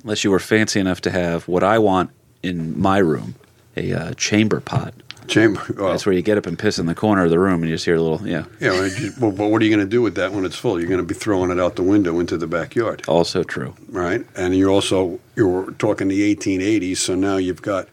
Unless 0.03 0.23
you 0.23 0.31
were 0.31 0.39
fancy 0.39 0.79
enough 0.79 1.01
to 1.01 1.11
have 1.11 1.47
what 1.47 1.63
I 1.63 1.77
want 1.77 2.09
in 2.41 2.79
my 2.79 2.97
room, 2.97 3.35
a 3.75 3.93
uh, 3.93 4.13
chamber 4.13 4.59
pot. 4.59 4.93
Chamber 5.27 5.61
well, 5.77 5.91
That's 5.91 6.05
where 6.05 6.13
you 6.13 6.21
get 6.21 6.37
up 6.37 6.45
and 6.45 6.57
piss 6.57 6.79
in 6.79 6.85
the 6.85 6.95
corner 6.95 7.23
of 7.23 7.29
the 7.29 7.39
room, 7.39 7.61
and 7.61 7.69
you 7.69 7.75
just 7.75 7.85
hear 7.85 7.95
a 7.95 8.01
little, 8.01 8.25
yeah. 8.27 8.45
Yeah, 8.59 8.69
know, 8.69 8.83
and 8.83 9.13
well, 9.19 9.31
but 9.31 9.49
what 9.49 9.61
are 9.61 9.65
you 9.65 9.75
going 9.75 9.85
to 9.85 9.89
do 9.89 10.01
with 10.01 10.15
that 10.15 10.31
when 10.33 10.45
it's 10.45 10.55
full 10.55 10.79
you're 10.79 10.89
going 10.89 10.99
to 10.99 11.05
be 11.05 11.13
throwing 11.13 11.51
it 11.51 11.59
out 11.59 11.75
the 11.75 11.83
window 11.83 12.19
into 12.19 12.37
the 12.37 12.47
backyard 12.47 13.03
Also 13.07 13.43
true. 13.43 13.75
right? 13.89 14.25
And 14.35 14.55
you're 14.55 14.69
also 14.71 15.19
you're 15.35 15.71
talking 15.73 16.07
the 16.07 16.35
1880s, 16.35 16.97
so 16.97 17.15
now 17.15 17.37
you've 17.37 17.61
got 17.61 17.87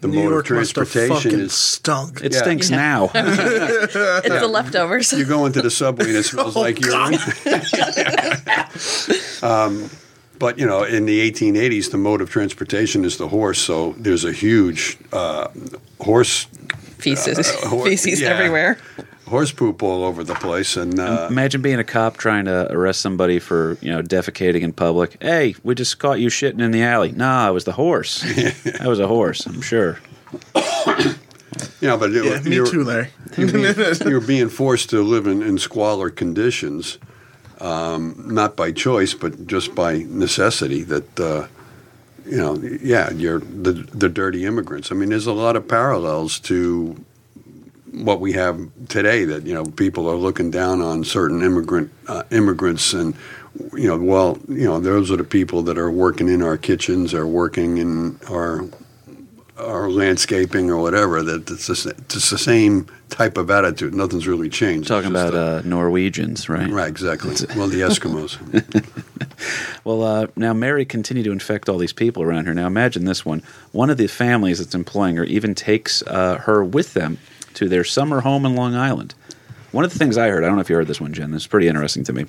the 0.00 0.08
New 0.08 0.16
mode 0.22 0.30
York 0.32 0.44
of 0.44 0.48
transportation 0.48 1.16
fucking 1.16 1.40
is 1.40 1.54
stunk. 1.54 2.20
It 2.22 2.32
Yeah. 2.34 2.42
stinks 2.42 2.70
now. 2.70 3.10
It's 3.14 3.94
the 3.94 4.48
leftovers. 4.50 5.12
you 5.14 5.24
go 5.24 5.46
into 5.46 5.62
the 5.62 5.70
subway 5.70 6.08
and 6.08 6.16
it 6.16 6.24
smells 6.24 6.56
Oh, 6.56 6.60
like 6.60 6.78
urine. 6.80 7.14
um, 9.42 9.90
but 10.44 10.58
you 10.58 10.66
know, 10.66 10.82
in 10.84 11.06
the 11.06 11.18
1880s, 11.30 11.90
the 11.90 11.96
mode 11.96 12.20
of 12.20 12.28
transportation 12.28 13.02
is 13.04 13.16
the 13.16 13.28
horse, 13.28 13.58
so 13.58 13.94
there's 14.04 14.24
a 14.24 14.32
huge 14.32 14.98
uh, 15.12 15.48
horse 16.00 16.46
Feces, 16.98 17.38
Uh, 17.38 17.68
hor- 17.68 17.84
feces 17.86 18.20
yeah. 18.20 18.28
everywhere. 18.34 18.76
horse 19.26 19.52
poop 19.52 19.82
all 19.82 20.04
over 20.04 20.22
the 20.24 20.34
place, 20.34 20.76
and 20.82 20.98
uh, 21.00 21.28
Imagine 21.30 21.62
being 21.62 21.78
a 21.78 21.84
cop 21.84 22.16
trying 22.18 22.44
to 22.44 22.70
arrest 22.72 23.00
somebody 23.00 23.38
for 23.38 23.76
you 23.80 23.90
know 23.92 24.02
defecating 24.02 24.62
in 24.62 24.72
public. 24.72 25.16
Hey, 25.22 25.54
we 25.62 25.74
just 25.74 25.98
caught 25.98 26.18
you 26.20 26.28
shitting 26.30 26.60
in 26.60 26.70
the 26.72 26.82
alley. 26.82 27.12
Nah, 27.12 27.48
it 27.48 27.52
was 27.52 27.64
the 27.64 27.72
horse. 27.72 28.20
that 28.78 28.86
was 28.86 29.00
a 29.00 29.06
horse. 29.06 29.46
I'm 29.46 29.62
sure. 29.62 29.98
yeah, 31.80 31.96
but 31.96 32.10
it- 32.14 32.24
yeah, 32.24 32.40
me 32.42 32.56
you're, 32.56 32.66
too, 32.66 32.84
Larry. 32.84 33.08
you're 34.10 34.20
being 34.20 34.48
forced 34.50 34.90
to 34.90 35.02
live 35.02 35.26
in, 35.26 35.42
in 35.42 35.58
squalor 35.58 36.10
conditions, 36.10 36.98
um, 37.64 38.14
not 38.26 38.56
by 38.56 38.72
choice, 38.72 39.14
but 39.14 39.46
just 39.46 39.74
by 39.74 40.04
necessity. 40.08 40.82
That 40.82 41.20
uh, 41.20 41.48
you 42.26 42.36
know, 42.36 42.56
yeah, 42.56 43.10
you're 43.10 43.40
the 43.40 43.72
the 43.72 44.08
dirty 44.08 44.44
immigrants. 44.44 44.92
I 44.92 44.94
mean, 44.94 45.08
there's 45.08 45.26
a 45.26 45.32
lot 45.32 45.56
of 45.56 45.66
parallels 45.66 46.38
to 46.40 47.02
what 47.92 48.20
we 48.20 48.32
have 48.32 48.60
today. 48.88 49.24
That 49.24 49.44
you 49.44 49.54
know, 49.54 49.64
people 49.64 50.08
are 50.10 50.16
looking 50.16 50.50
down 50.50 50.82
on 50.82 51.04
certain 51.04 51.42
immigrant 51.42 51.90
uh, 52.06 52.24
immigrants, 52.30 52.92
and 52.92 53.14
you 53.72 53.88
know, 53.88 53.96
well, 53.96 54.38
you 54.46 54.64
know, 54.64 54.78
those 54.78 55.10
are 55.10 55.16
the 55.16 55.24
people 55.24 55.62
that 55.62 55.78
are 55.78 55.90
working 55.90 56.28
in 56.28 56.42
our 56.42 56.58
kitchens, 56.58 57.14
are 57.14 57.26
working 57.26 57.78
in 57.78 58.18
our 58.28 58.66
or 59.58 59.90
landscaping 59.90 60.70
or 60.70 60.78
whatever 60.78 61.22
that 61.22 61.48
it's, 61.50 61.68
just, 61.68 61.86
it's 61.86 62.30
the 62.30 62.38
same 62.38 62.88
type 63.08 63.36
of 63.36 63.50
attitude. 63.50 63.94
Nothing's 63.94 64.26
really 64.26 64.48
changed. 64.48 64.88
Talking 64.88 65.10
about 65.10 65.34
uh, 65.34 65.62
Norwegians, 65.64 66.48
right? 66.48 66.68
right, 66.70 66.88
exactly. 66.88 67.30
Well, 67.56 67.68
the 67.68 67.80
Eskimos. 67.80 68.38
Well, 69.84 70.02
uh, 70.02 70.26
now 70.36 70.54
Mary 70.54 70.84
continued 70.84 71.24
to 71.24 71.32
infect 71.32 71.68
all 71.68 71.76
these 71.76 71.92
people 71.92 72.22
around 72.22 72.46
her. 72.46 72.54
Now 72.54 72.66
imagine 72.66 73.04
this 73.04 73.24
one. 73.24 73.42
One 73.72 73.90
of 73.90 73.98
the 73.98 74.06
families 74.06 74.58
that's 74.58 74.74
employing 74.74 75.16
her 75.16 75.24
even 75.24 75.54
takes 75.54 76.02
uh, 76.02 76.38
her 76.38 76.64
with 76.64 76.94
them 76.94 77.18
to 77.54 77.68
their 77.68 77.84
summer 77.84 78.20
home 78.20 78.46
in 78.46 78.56
Long 78.56 78.74
Island. 78.74 79.14
One 79.72 79.84
of 79.84 79.92
the 79.92 79.98
things 79.98 80.16
I 80.16 80.28
heard, 80.28 80.44
I 80.44 80.46
don't 80.46 80.56
know 80.56 80.62
if 80.62 80.70
you 80.70 80.76
heard 80.76 80.86
this 80.86 81.00
one, 81.00 81.12
Jen, 81.12 81.32
this 81.32 81.42
is 81.42 81.46
pretty 81.46 81.68
interesting 81.68 82.04
to 82.04 82.12
me. 82.12 82.26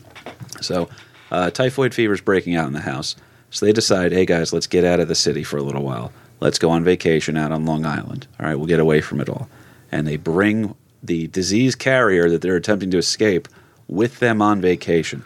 So, 0.62 0.90
uh, 1.32 1.50
typhoid 1.52 1.94
fever 1.94 2.14
is 2.14 2.22
breaking 2.22 2.56
out 2.56 2.68
in 2.68 2.74
the 2.74 2.82
house. 2.82 3.16
So 3.52 3.66
they 3.66 3.72
decide, 3.72 4.12
hey 4.12 4.26
guys, 4.26 4.52
let's 4.52 4.68
get 4.68 4.84
out 4.84 5.00
of 5.00 5.08
the 5.08 5.16
city 5.16 5.44
for 5.44 5.58
a 5.58 5.64
little 5.64 5.84
while. 5.84 6.12
Let's 6.40 6.60
go 6.60 6.70
on 6.70 6.84
vacation 6.84 7.38
out 7.38 7.52
on 7.52 7.66
Long 7.66 7.86
Island. 7.86 8.28
All 8.40 8.46
right, 8.46 8.56
we'll 8.56 8.68
get 8.68 8.80
away 8.80 9.02
from 9.02 9.22
it 9.22 9.30
all. 9.30 9.50
And 9.92 10.08
they 10.08 10.18
bring 10.18 10.76
the 11.02 11.28
disease 11.28 11.76
carrier 11.76 12.30
that 12.30 12.42
they're 12.42 12.56
attempting 12.56 12.92
to 12.92 12.98
escape 12.98 13.48
with 13.88 14.20
them 14.20 14.42
on 14.42 14.62
vacation. 14.62 15.24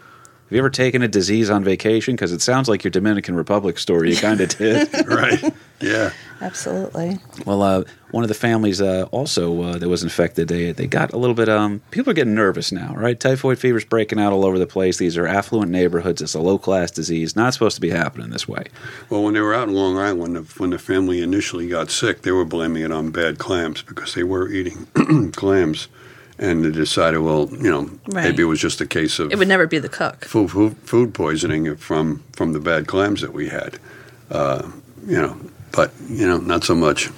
Have 0.50 0.56
you 0.56 0.60
ever 0.62 0.72
taken 0.72 1.04
a 1.04 1.08
disease 1.08 1.52
on 1.52 1.64
vacation? 1.64 2.16
Because 2.16 2.32
it 2.32 2.42
sounds 2.42 2.68
like 2.68 2.84
your 2.84 2.90
Dominican 2.90 3.36
Republic 3.36 3.78
story. 3.78 4.10
You 4.10 4.18
kind 4.18 4.42
of 4.42 4.50
did. 4.58 4.90
right. 5.08 5.54
Yeah. 5.80 6.12
Absolutely. 6.42 7.20
well, 7.46 7.62
uh, 7.62 7.84
one 8.10 8.24
of 8.24 8.30
the 8.30 8.34
families 8.34 8.82
uh, 8.82 9.08
also 9.12 9.62
uh, 9.62 9.78
that 9.78 9.88
was 9.88 10.02
infected, 10.02 10.48
they 10.48 10.72
they 10.72 10.88
got 10.88 11.14
a 11.14 11.18
little 11.18 11.36
bit. 11.36 11.50
Um, 11.50 11.82
people 11.92 12.10
are 12.10 12.16
getting 12.16 12.34
nervous 12.34 12.72
now, 12.72 12.96
right? 12.96 13.20
Typhoid 13.20 13.60
fever's 13.60 13.86
breaking 13.86 14.20
out 14.20 14.34
all 14.34 14.44
over 14.44 14.58
the 14.58 14.66
place. 14.66 14.98
These 14.98 15.18
are 15.20 15.28
affluent 15.28 15.70
neighborhoods. 15.72 16.20
It's 16.20 16.34
a 16.34 16.40
low 16.42 16.58
class 16.58 16.90
disease. 16.90 17.36
Not 17.36 17.54
supposed 17.54 17.76
to 17.76 17.82
be 17.82 17.92
happening 17.92 18.32
this 18.32 18.48
way. 18.48 18.64
Well, 19.12 19.22
when 19.22 19.36
they 19.36 19.42
were 19.42 19.54
out 19.54 19.68
in 19.68 19.76
Long 19.76 20.00
Island, 20.00 20.48
when 20.58 20.72
the 20.72 20.80
family 20.80 21.22
initially 21.22 21.68
got 21.68 21.92
sick, 21.92 22.24
they 22.24 22.32
were 22.32 22.46
blaming 22.46 22.82
it 22.82 22.92
on 22.92 23.12
bad 23.12 23.38
clams 23.38 23.84
because 23.84 24.16
they 24.16 24.24
were 24.24 24.50
eating 24.50 24.88
clams. 25.34 25.90
And 26.40 26.64
they 26.64 26.72
decided, 26.72 27.20
well, 27.20 27.50
you 27.52 27.70
know, 27.70 27.90
Right. 28.08 28.24
maybe 28.24 28.44
it 28.44 28.46
was 28.46 28.62
just 28.62 28.80
a 28.80 28.86
case 28.86 29.20
of 29.20 29.32
It 29.32 29.38
would 29.38 29.48
never 29.50 29.68
be 29.68 29.78
the 29.78 29.90
cook. 29.90 30.24
food, 30.26 30.50
food, 30.52 30.76
food 30.86 31.14
poisoning 31.14 31.76
from, 31.76 32.24
from 32.32 32.54
the 32.54 32.60
bad 32.62 32.88
clams 32.88 33.20
that 33.22 33.34
we 33.34 33.50
had. 33.50 33.78
Uh, 34.32 34.70
you 35.06 35.18
know, 35.22 35.36
but, 35.74 35.92
you 36.10 36.26
know, 36.26 36.38
not 36.38 36.64
so 36.64 36.76
much. 36.76 37.10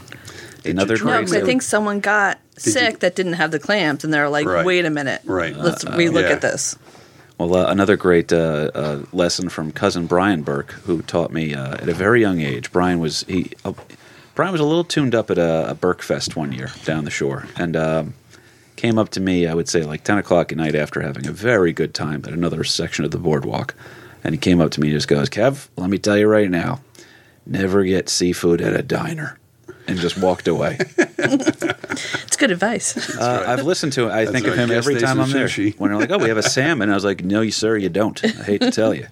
Another 0.65 0.97
No, 0.97 1.19
because 1.19 1.33
I 1.33 1.41
think 1.41 1.61
someone 1.61 1.99
got 1.99 2.39
you- 2.63 2.71
sick 2.71 2.99
that 2.99 3.15
didn't 3.15 3.33
have 3.33 3.51
the 3.51 3.59
clams, 3.59 4.03
and 4.03 4.13
they're 4.13 4.29
like, 4.29 4.45
Right. 4.47 4.65
"Wait 4.65 4.85
a 4.85 4.89
minute, 4.91 5.21
Right. 5.25 5.55
Let's 5.57 5.83
relook 5.85 6.23
yeah. 6.23 6.35
at 6.35 6.41
this." 6.41 6.75
Well, 7.39 7.55
uh, 7.55 7.71
another 7.71 7.97
great 7.97 8.31
uh, 8.31 8.69
uh, 8.75 8.99
lesson 9.11 9.49
from 9.49 9.71
cousin 9.71 10.05
Brian 10.05 10.43
Burke, 10.43 10.73
who 10.85 11.01
taught 11.01 11.31
me 11.33 11.55
uh, 11.55 11.73
at 11.73 11.89
a 11.89 11.93
very 11.93 12.21
young 12.21 12.39
age. 12.41 12.71
Brian 12.71 12.99
was 12.99 13.25
he, 13.27 13.51
uh, 13.65 13.73
Brian 14.35 14.51
was 14.51 14.61
a 14.61 14.65
little 14.65 14.83
tuned 14.83 15.15
up 15.15 15.31
at 15.31 15.39
a, 15.39 15.71
a 15.71 15.73
Burke 15.73 16.03
Fest 16.03 16.35
one 16.35 16.51
year 16.51 16.69
down 16.85 17.05
the 17.05 17.11
shore, 17.11 17.47
and 17.57 17.75
um, 17.75 18.13
came 18.81 18.97
up 18.97 19.09
to 19.09 19.19
me. 19.21 19.45
I 19.47 19.53
would 19.53 19.69
say 19.69 19.83
like 19.83 20.03
ten 20.03 20.17
o'clock 20.17 20.51
at 20.51 20.57
night 20.57 20.75
after 20.75 21.01
having 21.01 21.27
a 21.27 21.31
very 21.31 21.71
good 21.71 21.93
time 21.93 22.23
at 22.25 22.33
another 22.33 22.63
section 22.63 23.05
of 23.05 23.11
the 23.11 23.17
boardwalk, 23.19 23.75
and 24.23 24.33
he 24.33 24.39
came 24.39 24.59
up 24.59 24.71
to 24.71 24.81
me 24.81 24.87
and 24.89 24.97
just 24.97 25.07
goes, 25.07 25.29
"Kev, 25.29 25.67
let 25.77 25.89
me 25.89 25.97
tell 25.97 26.17
you 26.17 26.27
right 26.27 26.49
now, 26.49 26.79
never 27.45 27.83
get 27.83 28.09
seafood 28.09 28.59
at 28.61 28.73
a 28.73 28.81
diner." 28.81 29.37
And 29.87 29.97
just 29.97 30.17
walked 30.17 30.47
away. 30.47 30.77
It's 32.23 32.37
good 32.37 32.51
advice. 32.51 33.17
Uh, 33.17 33.43
I've 33.45 33.63
listened 33.65 33.93
to 33.93 34.07
it. 34.07 34.11
I 34.11 34.25
think 34.25 34.47
of 34.47 34.55
him 34.55 34.69
Gas 34.69 34.77
every 34.77 34.99
time 34.99 35.19
I'm 35.19 35.29
there. 35.29 35.47
sushi. 35.47 35.77
When 35.77 35.91
they're 35.91 35.99
like, 35.99 36.09
"Oh, 36.11 36.17
we 36.17 36.29
have 36.29 36.37
a 36.37 36.43
salmon," 36.43 36.89
I 36.89 36.93
was 36.95 37.03
like, 37.03 37.23
"No, 37.23 37.41
you 37.41 37.51
sir, 37.51 37.75
you 37.77 37.89
don't." 37.89 38.23
I 38.23 38.43
hate 38.43 38.61
to 38.61 38.71
tell 38.71 38.93
you. 38.93 39.07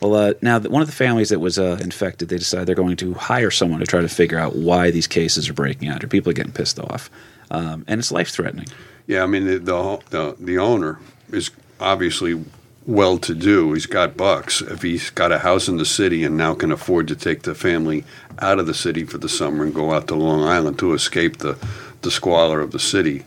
Well, 0.00 0.14
uh, 0.14 0.34
now 0.42 0.58
th- 0.58 0.70
one 0.70 0.82
of 0.82 0.88
the 0.88 0.94
families 0.94 1.30
that 1.30 1.38
was 1.40 1.58
uh, 1.58 1.78
infected, 1.80 2.28
they 2.28 2.36
decided 2.36 2.66
they're 2.68 2.74
going 2.74 2.96
to 2.98 3.14
hire 3.14 3.50
someone 3.50 3.80
to 3.80 3.86
try 3.86 4.02
to 4.02 4.08
figure 4.08 4.38
out 4.38 4.54
why 4.54 4.90
these 4.90 5.06
cases 5.06 5.48
are 5.48 5.54
breaking 5.54 5.88
out, 5.88 6.04
or 6.04 6.08
people 6.08 6.30
are 6.30 6.34
getting 6.34 6.52
pissed 6.52 6.78
off, 6.78 7.08
um, 7.50 7.84
and 7.88 7.98
it's 7.98 8.12
life 8.12 8.28
threatening. 8.28 8.66
Yeah, 9.06 9.22
I 9.22 9.26
mean 9.26 9.46
the, 9.46 9.58
the 9.58 10.00
the 10.10 10.36
the 10.38 10.58
owner 10.58 10.98
is 11.30 11.50
obviously 11.80 12.44
well 12.86 13.18
to 13.18 13.34
do. 13.34 13.72
He's 13.72 13.86
got 13.86 14.16
bucks. 14.16 14.60
If 14.60 14.82
he's 14.82 15.10
got 15.10 15.32
a 15.32 15.38
house 15.38 15.68
in 15.68 15.76
the 15.76 15.84
city 15.84 16.24
and 16.24 16.36
now 16.36 16.54
can 16.54 16.72
afford 16.72 17.08
to 17.08 17.16
take 17.16 17.42
the 17.42 17.54
family 17.54 18.04
out 18.40 18.58
of 18.58 18.66
the 18.66 18.74
city 18.74 19.04
for 19.04 19.18
the 19.18 19.28
summer 19.28 19.64
and 19.64 19.74
go 19.74 19.92
out 19.92 20.08
to 20.08 20.14
Long 20.14 20.42
Island 20.42 20.78
to 20.80 20.94
escape 20.94 21.38
the 21.38 21.58
the 22.02 22.10
squalor 22.10 22.60
of 22.60 22.72
the 22.72 22.80
city, 22.80 23.24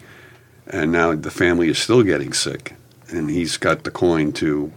and 0.68 0.92
now 0.92 1.16
the 1.16 1.32
family 1.32 1.70
is 1.70 1.78
still 1.78 2.04
getting 2.04 2.34
sick, 2.34 2.74
and 3.10 3.30
he's 3.30 3.58
got 3.58 3.84
the 3.84 3.92
coin 3.92 4.34
to 4.34 4.72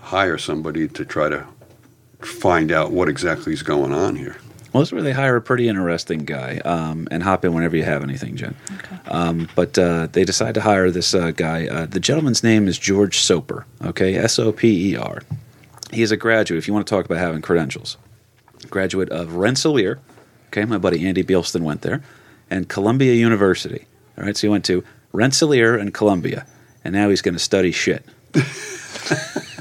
hire 0.00 0.38
somebody 0.38 0.88
to 0.88 1.04
try 1.04 1.28
to 1.28 1.46
find 2.20 2.72
out 2.72 2.90
what 2.90 3.08
exactly 3.08 3.52
is 3.52 3.62
going 3.62 3.92
on 3.92 4.16
here. 4.16 4.36
Well, 4.72 4.82
this 4.82 4.90
is 4.90 4.92
where 4.92 5.02
they 5.02 5.12
hire 5.12 5.36
a 5.36 5.40
pretty 5.40 5.66
interesting 5.68 6.24
guy 6.24 6.58
um, 6.58 7.08
and 7.10 7.22
hop 7.22 7.44
in 7.44 7.54
whenever 7.54 7.76
you 7.76 7.84
have 7.84 8.02
anything, 8.02 8.36
Jen. 8.36 8.54
Um, 9.06 9.48
but 9.54 9.78
uh, 9.78 10.08
they 10.12 10.24
decide 10.24 10.54
to 10.54 10.60
hire 10.60 10.90
this 10.90 11.14
uh, 11.14 11.30
guy. 11.30 11.66
Uh, 11.66 11.86
the 11.86 12.00
gentleman's 12.00 12.42
name 12.42 12.68
is 12.68 12.78
George 12.78 13.18
Soper. 13.18 13.64
Okay, 13.82 14.14
S 14.16 14.38
O 14.38 14.52
P 14.52 14.92
E 14.92 14.96
R. 14.96 15.22
He 15.90 16.02
is 16.02 16.12
a 16.12 16.18
graduate. 16.18 16.58
If 16.58 16.68
you 16.68 16.74
want 16.74 16.86
to 16.86 16.94
talk 16.94 17.06
about 17.06 17.18
having 17.18 17.40
credentials, 17.40 17.96
graduate 18.68 19.08
of 19.08 19.34
Rensselaer. 19.34 20.00
Okay, 20.48 20.64
my 20.66 20.78
buddy 20.78 21.06
Andy 21.06 21.24
Bielston 21.24 21.62
went 21.62 21.82
there, 21.82 22.02
and 22.50 22.68
Columbia 22.68 23.14
University. 23.14 23.86
All 24.18 24.24
right, 24.24 24.36
so 24.36 24.46
he 24.46 24.50
went 24.50 24.64
to 24.66 24.84
Rensselaer 25.12 25.76
and 25.76 25.94
Columbia, 25.94 26.46
and 26.84 26.94
now 26.94 27.08
he's 27.08 27.22
going 27.22 27.34
to 27.34 27.40
study 27.40 27.72
shit. 27.72 28.04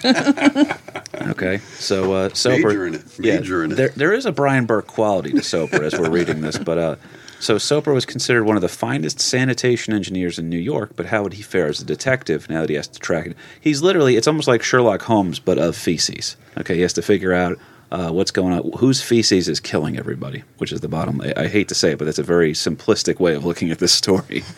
okay, 1.31 1.57
so 1.75 2.13
uh, 2.13 2.33
Soper, 2.33 2.67
Major 2.67 2.87
in 2.87 2.95
it. 2.95 3.19
Major 3.19 3.63
in 3.63 3.71
it. 3.71 3.75
There, 3.75 3.89
there 3.89 4.13
is 4.13 4.25
a 4.25 4.31
Brian 4.31 4.65
Burke 4.65 4.87
quality 4.87 5.31
to 5.31 5.41
Soper 5.41 5.83
as 5.83 5.97
we're 5.97 6.09
reading 6.09 6.41
this, 6.41 6.57
but 6.57 6.77
uh, 6.77 6.95
so 7.39 7.57
Soper 7.57 7.93
was 7.93 8.05
considered 8.05 8.43
one 8.43 8.55
of 8.55 8.61
the 8.61 8.69
finest 8.69 9.19
sanitation 9.19 9.93
engineers 9.93 10.39
in 10.39 10.49
New 10.49 10.59
York. 10.59 10.91
But 10.95 11.07
how 11.07 11.23
would 11.23 11.33
he 11.33 11.43
fare 11.43 11.67
as 11.67 11.81
a 11.81 11.85
detective 11.85 12.49
now 12.49 12.61
that 12.61 12.69
he 12.69 12.75
has 12.75 12.87
to 12.87 12.99
track 12.99 13.27
it? 13.27 13.37
He's 13.59 13.81
literally 13.81 14.15
it's 14.15 14.27
almost 14.27 14.47
like 14.47 14.63
Sherlock 14.63 15.03
Holmes, 15.03 15.39
but 15.39 15.57
of 15.57 15.75
feces. 15.75 16.35
Okay, 16.57 16.75
he 16.75 16.81
has 16.81 16.93
to 16.93 17.01
figure 17.01 17.33
out. 17.33 17.57
Uh, 17.89 18.11
what's 18.11 18.31
going 18.31 18.51
on? 18.51 18.69
Whose 18.79 19.01
feces 19.01 19.47
is 19.47 19.61
killing 19.61 19.97
everybody? 19.97 20.43
Which 20.57 20.73
is 20.73 20.81
the 20.81 20.89
bottom. 20.89 21.21
I, 21.21 21.33
I 21.37 21.47
hate 21.47 21.69
to 21.69 21.75
say 21.75 21.91
it, 21.91 21.97
but 21.97 22.03
that's 22.03 22.19
a 22.19 22.23
very 22.23 22.51
simplistic 22.51 23.17
way 23.17 23.33
of 23.33 23.45
looking 23.45 23.71
at 23.71 23.79
this 23.79 23.93
story. 23.93 24.43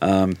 Um, 0.00 0.36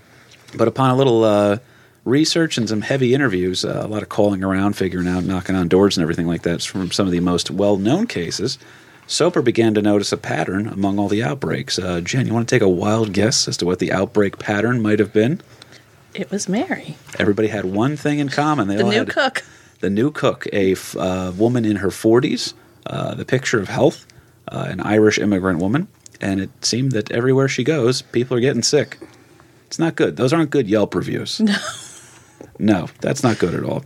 but 0.56 0.66
upon 0.66 0.90
a 0.90 0.96
little 0.96 1.22
uh, 1.22 1.58
research 2.04 2.58
and 2.58 2.68
some 2.68 2.80
heavy 2.82 3.14
interviews, 3.14 3.64
uh, 3.64 3.82
a 3.84 3.88
lot 3.88 4.02
of 4.02 4.08
calling 4.08 4.42
around, 4.42 4.74
figuring 4.74 5.06
out, 5.08 5.24
knocking 5.24 5.54
on 5.54 5.68
doors, 5.68 5.96
and 5.96 6.02
everything 6.02 6.26
like 6.26 6.42
that 6.42 6.62
from 6.62 6.90
some 6.90 7.06
of 7.06 7.12
the 7.12 7.20
most 7.20 7.50
well 7.50 7.76
known 7.76 8.06
cases, 8.06 8.58
Soper 9.06 9.42
began 9.42 9.74
to 9.74 9.82
notice 9.82 10.12
a 10.12 10.16
pattern 10.16 10.66
among 10.68 10.98
all 10.98 11.08
the 11.08 11.22
outbreaks. 11.22 11.78
Uh, 11.78 12.00
Jen, 12.00 12.26
you 12.26 12.34
want 12.34 12.48
to 12.48 12.54
take 12.54 12.62
a 12.62 12.68
wild 12.68 13.12
guess 13.12 13.46
as 13.48 13.56
to 13.58 13.66
what 13.66 13.78
the 13.78 13.92
outbreak 13.92 14.38
pattern 14.38 14.80
might 14.80 14.98
have 14.98 15.12
been? 15.12 15.40
It 16.14 16.30
was 16.30 16.48
Mary, 16.48 16.96
Everybody 17.18 17.48
had 17.48 17.64
one 17.64 17.96
thing 17.96 18.18
in 18.18 18.28
common. 18.28 18.68
They 18.68 18.76
the 18.76 18.84
all 18.84 18.90
new 18.90 18.98
had 18.98 19.08
cook. 19.08 19.44
the 19.80 19.88
new 19.90 20.10
cook, 20.10 20.46
a 20.52 20.72
f- 20.72 20.94
uh, 20.96 21.32
woman 21.36 21.64
in 21.64 21.76
her 21.76 21.88
40s, 21.88 22.52
uh, 22.86 23.14
the 23.14 23.24
picture 23.24 23.58
of 23.60 23.68
health, 23.68 24.06
uh, 24.48 24.66
an 24.68 24.80
Irish 24.80 25.18
immigrant 25.18 25.58
woman, 25.58 25.88
and 26.20 26.38
it 26.40 26.50
seemed 26.64 26.92
that 26.92 27.10
everywhere 27.10 27.48
she 27.48 27.64
goes, 27.64 28.02
people 28.02 28.36
are 28.36 28.40
getting 28.40 28.62
sick. 28.62 28.98
It's 29.66 29.78
not 29.78 29.96
good. 29.96 30.16
Those 30.16 30.32
aren't 30.34 30.50
good 30.50 30.68
Yelp 30.68 30.94
reviews. 30.94 31.40
No. 31.40 31.54
no, 32.58 32.88
that's 33.00 33.22
not 33.22 33.38
good 33.38 33.54
at 33.54 33.64
all. 33.64 33.84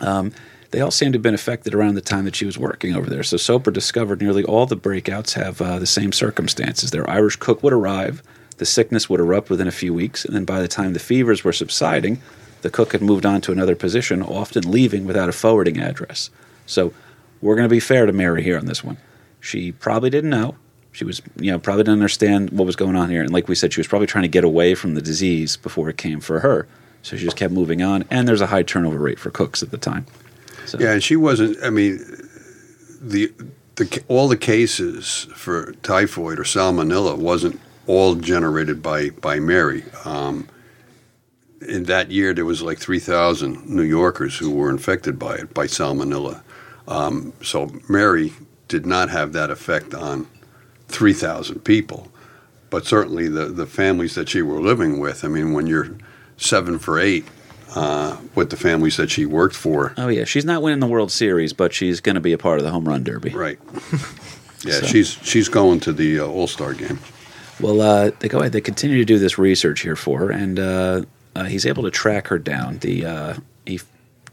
Um, 0.00 0.32
they 0.70 0.80
all 0.80 0.90
seem 0.90 1.12
to 1.12 1.16
have 1.16 1.22
been 1.22 1.34
affected 1.34 1.72
around 1.72 1.94
the 1.94 2.00
time 2.00 2.24
that 2.24 2.34
she 2.34 2.46
was 2.46 2.58
working 2.58 2.96
over 2.96 3.08
there. 3.08 3.22
So 3.22 3.36
Soper 3.36 3.70
discovered 3.70 4.20
nearly 4.20 4.42
all 4.42 4.66
the 4.66 4.76
breakouts 4.76 5.34
have 5.34 5.62
uh, 5.62 5.78
the 5.78 5.86
same 5.86 6.10
circumstances. 6.10 6.90
Their 6.90 7.08
Irish 7.08 7.36
cook 7.36 7.62
would 7.62 7.72
arrive, 7.72 8.22
the 8.56 8.66
sickness 8.66 9.08
would 9.08 9.20
erupt 9.20 9.50
within 9.50 9.68
a 9.68 9.72
few 9.72 9.94
weeks, 9.94 10.24
and 10.24 10.34
then 10.34 10.44
by 10.44 10.60
the 10.60 10.68
time 10.68 10.92
the 10.92 10.98
fevers 10.98 11.44
were 11.44 11.52
subsiding, 11.52 12.20
the 12.62 12.70
cook 12.70 12.92
had 12.92 13.02
moved 13.02 13.26
on 13.26 13.40
to 13.42 13.52
another 13.52 13.76
position, 13.76 14.22
often 14.22 14.70
leaving 14.70 15.04
without 15.04 15.28
a 15.28 15.32
forwarding 15.32 15.78
address. 15.78 16.30
So 16.66 16.92
we're 17.40 17.56
going 17.56 17.68
to 17.68 17.72
be 17.72 17.80
fair 17.80 18.06
to 18.06 18.12
Mary 18.12 18.42
here 18.42 18.58
on 18.58 18.66
this 18.66 18.82
one. 18.82 18.96
She 19.38 19.70
probably 19.70 20.10
didn't 20.10 20.30
know. 20.30 20.56
She 20.90 21.04
was, 21.04 21.20
you 21.36 21.50
know, 21.50 21.58
probably 21.58 21.82
didn't 21.82 21.98
understand 21.98 22.50
what 22.50 22.64
was 22.64 22.76
going 22.76 22.96
on 22.96 23.10
here. 23.10 23.22
And 23.22 23.32
like 23.32 23.48
we 23.48 23.54
said, 23.54 23.72
she 23.72 23.80
was 23.80 23.86
probably 23.86 24.06
trying 24.06 24.22
to 24.22 24.28
get 24.28 24.44
away 24.44 24.74
from 24.74 24.94
the 24.94 25.02
disease 25.02 25.56
before 25.56 25.88
it 25.88 25.98
came 25.98 26.20
for 26.20 26.40
her. 26.40 26.66
So 27.04 27.18
she 27.18 27.24
just 27.24 27.36
kept 27.36 27.52
moving 27.52 27.82
on. 27.82 28.04
And 28.10 28.26
there's 28.26 28.40
a 28.40 28.46
high 28.46 28.62
turnover 28.62 28.98
rate 28.98 29.18
for 29.18 29.30
cooks 29.30 29.62
at 29.62 29.70
the 29.70 29.76
time. 29.76 30.06
So, 30.64 30.78
Yeah, 30.80 30.92
and 30.92 31.02
she 31.04 31.16
wasn't. 31.16 31.62
I 31.62 31.68
mean, 31.68 31.98
the 33.00 33.30
the 33.76 34.02
all 34.08 34.26
the 34.26 34.38
cases 34.38 35.28
for 35.34 35.72
typhoid 35.82 36.38
or 36.38 36.44
salmonella 36.44 37.18
wasn't 37.18 37.60
all 37.86 38.14
generated 38.14 38.82
by 38.82 39.10
by 39.10 39.38
Mary. 39.38 39.84
Um, 40.06 40.48
in 41.60 41.84
that 41.84 42.10
year, 42.10 42.32
there 42.32 42.46
was 42.46 42.62
like 42.62 42.78
three 42.78 42.98
thousand 42.98 43.68
New 43.68 43.82
Yorkers 43.82 44.38
who 44.38 44.50
were 44.50 44.70
infected 44.70 45.18
by 45.18 45.34
it 45.34 45.52
by 45.52 45.66
salmonella. 45.66 46.42
Um, 46.88 47.34
so 47.42 47.70
Mary 47.86 48.32
did 48.68 48.86
not 48.86 49.10
have 49.10 49.34
that 49.34 49.50
effect 49.50 49.92
on 49.92 50.26
three 50.88 51.12
thousand 51.12 51.64
people, 51.64 52.10
but 52.70 52.86
certainly 52.86 53.28
the 53.28 53.44
the 53.46 53.66
families 53.66 54.14
that 54.14 54.30
she 54.30 54.40
were 54.40 54.62
living 54.62 54.98
with. 54.98 55.22
I 55.22 55.28
mean, 55.28 55.52
when 55.52 55.66
you're 55.66 55.98
seven 56.36 56.78
for 56.78 56.98
eight. 56.98 57.26
Uh, 57.76 58.16
with 58.36 58.50
the 58.50 58.56
families 58.56 58.96
that 58.98 59.10
she 59.10 59.26
worked 59.26 59.56
for, 59.56 59.92
Oh, 59.98 60.06
yeah. 60.06 60.22
She's 60.24 60.44
not 60.44 60.62
winning 60.62 60.78
the 60.78 60.86
World 60.86 61.10
Series, 61.10 61.52
but 61.52 61.72
she's 61.74 62.00
going 62.00 62.14
to 62.14 62.20
be 62.20 62.32
a 62.32 62.38
part 62.38 62.58
of 62.60 62.64
the 62.64 62.70
home 62.70 62.86
run 62.88 63.02
derby. 63.02 63.30
Right. 63.30 63.58
Yeah, 64.64 64.80
So- 64.80 64.86
she's 64.86 65.08
she's 65.22 65.48
going 65.48 65.80
to 65.80 65.92
the 65.92 66.20
uh, 66.20 66.26
All 66.26 66.46
Star 66.46 66.72
game. 66.72 66.98
Well, 67.60 67.80
uh, 67.80 68.12
they 68.20 68.28
go 68.28 68.38
ahead. 68.38 68.52
They 68.52 68.60
continue 68.60 68.96
to 68.98 69.04
do 69.04 69.18
this 69.18 69.38
research 69.38 69.80
here 69.80 69.96
for 69.96 70.20
her, 70.20 70.30
and 70.30 70.58
uh, 70.58 71.02
uh, 71.36 71.44
he's 71.44 71.66
able 71.66 71.82
to 71.82 71.90
track 71.90 72.28
her 72.28 72.38
down. 72.38 72.78
The 72.78 73.04
uh, 73.04 73.34
he, 73.66 73.80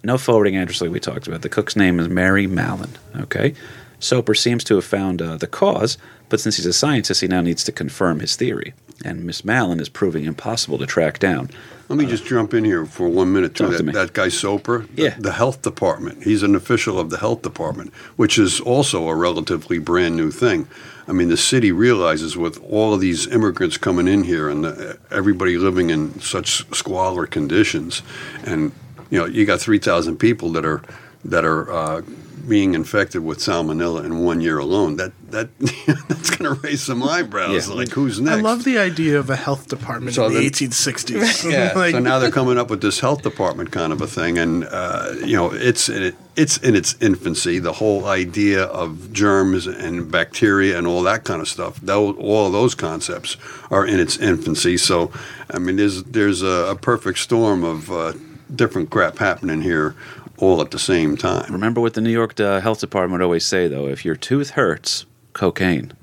no 0.03 0.17
forwarding 0.17 0.55
address 0.55 0.79
like 0.81 0.91
we 0.91 0.99
talked 0.99 1.27
about. 1.27 1.41
The 1.41 1.49
cook's 1.49 1.75
name 1.75 1.99
is 1.99 2.07
Mary 2.09 2.47
Mallon. 2.47 2.91
Okay, 3.17 3.55
Soper 3.99 4.33
seems 4.33 4.63
to 4.65 4.75
have 4.75 4.85
found 4.85 5.21
uh, 5.21 5.35
the 5.35 5.47
cause, 5.47 5.97
but 6.29 6.39
since 6.39 6.55
he's 6.57 6.65
a 6.65 6.71
scientist, 6.73 7.19
he 7.21 7.27
now 7.27 7.41
needs 7.41 7.63
to 7.65 7.71
confirm 7.73 8.19
his 8.21 8.35
theory. 8.37 8.73
And 9.03 9.25
Miss 9.25 9.43
Mallon 9.43 9.79
is 9.81 9.89
proving 9.89 10.23
impossible 10.25 10.77
to 10.77 10.85
track 10.85 11.19
down. 11.19 11.49
Let 11.91 11.97
me 11.97 12.05
just 12.05 12.23
jump 12.25 12.53
in 12.53 12.63
here 12.63 12.85
for 12.85 13.09
one 13.09 13.33
minute 13.33 13.53
too. 13.53 13.65
Talk 13.65 13.71
to 13.71 13.77
That, 13.79 13.83
me. 13.83 13.91
that 13.91 14.13
guy 14.13 14.29
Soper, 14.29 14.85
the, 14.95 15.01
Yeah. 15.03 15.15
the 15.19 15.33
health 15.33 15.61
department. 15.61 16.23
He's 16.23 16.41
an 16.41 16.55
official 16.55 16.97
of 16.97 17.09
the 17.09 17.17
health 17.17 17.41
department, 17.41 17.91
which 18.15 18.39
is 18.39 18.61
also 18.61 19.09
a 19.09 19.13
relatively 19.15 19.77
brand 19.77 20.15
new 20.15 20.31
thing. 20.31 20.69
I 21.09 21.11
mean, 21.11 21.27
the 21.27 21.35
city 21.35 21.73
realizes 21.73 22.37
with 22.37 22.57
all 22.63 22.93
of 22.93 23.01
these 23.01 23.27
immigrants 23.27 23.75
coming 23.75 24.07
in 24.07 24.23
here 24.23 24.47
and 24.47 24.63
the, 24.63 24.99
everybody 25.11 25.57
living 25.57 25.89
in 25.89 26.17
such 26.21 26.65
squalor 26.73 27.27
conditions, 27.27 28.03
and 28.45 28.71
you 29.09 29.19
know, 29.19 29.25
you 29.25 29.45
got 29.45 29.59
three 29.59 29.79
thousand 29.79 30.15
people 30.15 30.49
that 30.53 30.63
are 30.63 30.81
that 31.25 31.43
are 31.43 31.69
uh, 31.73 32.01
being 32.47 32.73
infected 32.75 33.23
with 33.23 33.39
salmonella 33.39 34.03
in 34.05 34.19
one 34.19 34.41
year 34.41 34.57
alone. 34.57 34.97
That 34.97 35.11
that 35.31 35.49
that's 36.07 36.29
going 36.29 36.53
to 36.55 36.61
raise 36.61 36.81
some 36.83 37.01
eyebrows. 37.03 37.67
Yeah. 37.69 37.75
Like, 37.75 37.89
who's 37.89 38.19
next? 38.19 38.37
I 38.37 38.41
love 38.41 38.63
the 38.63 38.77
idea 38.77 39.17
of 39.19 39.29
a 39.29 39.35
health 39.35 39.67
department 39.67 40.15
So 40.15 40.25
in 40.27 40.33
the 40.33 40.39
then- 40.39 40.49
1860s. 40.51 41.51
Yeah. 41.51 41.71
Like, 41.81 41.91
so 41.93 41.99
now 41.99 42.19
they're 42.19 42.31
coming 42.31 42.57
up 42.57 42.69
with 42.69 42.81
this 42.81 42.99
health 42.99 43.21
department 43.23 43.71
kind 43.71 43.91
of 43.93 44.01
a 44.01 44.07
thing, 44.07 44.37
and 44.37 44.65
uh, 44.65 45.13
you 45.25 45.35
know, 45.35 45.51
it's 45.53 45.89
in 45.89 46.03
it, 46.03 46.15
it's 46.35 46.57
in 46.57 46.75
its 46.75 46.95
infancy. 47.01 47.59
The 47.59 47.73
whole 47.73 48.05
idea 48.05 48.63
of 48.65 49.11
germs 49.13 49.67
and 49.67 50.11
bacteria 50.11 50.77
and 50.77 50.85
all 50.87 51.03
that 51.03 51.23
kind 51.23 51.41
of 51.41 51.47
stuff. 51.47 51.79
Those, 51.81 52.15
all 52.17 52.47
of 52.47 52.53
those 52.53 52.75
concepts 52.75 53.37
are 53.69 53.85
in 53.85 53.99
its 53.99 54.17
infancy. 54.17 54.77
So, 54.77 55.11
I 55.49 55.59
mean, 55.59 55.75
there's 55.77 56.03
there's 56.03 56.41
a, 56.41 56.71
a 56.71 56.75
perfect 56.75 57.19
storm 57.19 57.63
of 57.63 57.91
uh, 57.91 58.13
different 58.53 58.89
crap 58.89 59.17
happening 59.17 59.61
here, 59.61 59.95
all 60.41 60.61
at 60.61 60.71
the 60.71 60.79
same 60.79 61.15
time. 61.15 61.51
Remember 61.51 61.79
what 61.79 61.93
the 61.93 62.01
New 62.01 62.11
York 62.11 62.39
uh, 62.39 62.59
Health 62.59 62.79
Department 62.81 63.19
would 63.19 63.23
always 63.23 63.45
say, 63.45 63.67
though: 63.67 63.87
if 63.87 64.03
your 64.03 64.15
tooth 64.15 64.51
hurts, 64.51 65.05
cocaine. 65.33 65.93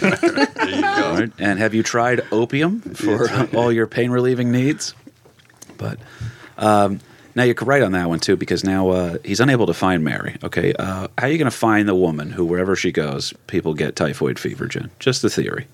There 0.00 0.14
you 0.68 0.82
go. 0.82 1.04
All 1.04 1.14
right. 1.14 1.32
And 1.38 1.58
have 1.58 1.74
you 1.74 1.82
tried 1.82 2.20
opium 2.30 2.80
for 2.80 3.28
all 3.56 3.72
your 3.72 3.86
pain 3.86 4.10
relieving 4.10 4.52
needs? 4.52 4.94
But 5.76 5.98
um, 6.58 7.00
now 7.34 7.44
you're 7.44 7.54
right 7.62 7.82
on 7.82 7.92
that 7.92 8.08
one 8.08 8.20
too, 8.20 8.36
because 8.36 8.64
now 8.64 8.88
uh, 8.90 9.18
he's 9.24 9.40
unable 9.40 9.66
to 9.66 9.74
find 9.74 10.04
Mary. 10.04 10.36
Okay, 10.42 10.72
uh, 10.74 11.08
how 11.18 11.26
are 11.26 11.28
you 11.28 11.38
going 11.38 11.50
to 11.50 11.56
find 11.56 11.88
the 11.88 11.94
woman 11.94 12.30
who, 12.30 12.44
wherever 12.44 12.76
she 12.76 12.92
goes, 12.92 13.32
people 13.46 13.74
get 13.74 13.96
typhoid 13.96 14.38
fever? 14.38 14.66
Jen, 14.66 14.90
just 14.98 15.22
the 15.22 15.30
theory. 15.30 15.66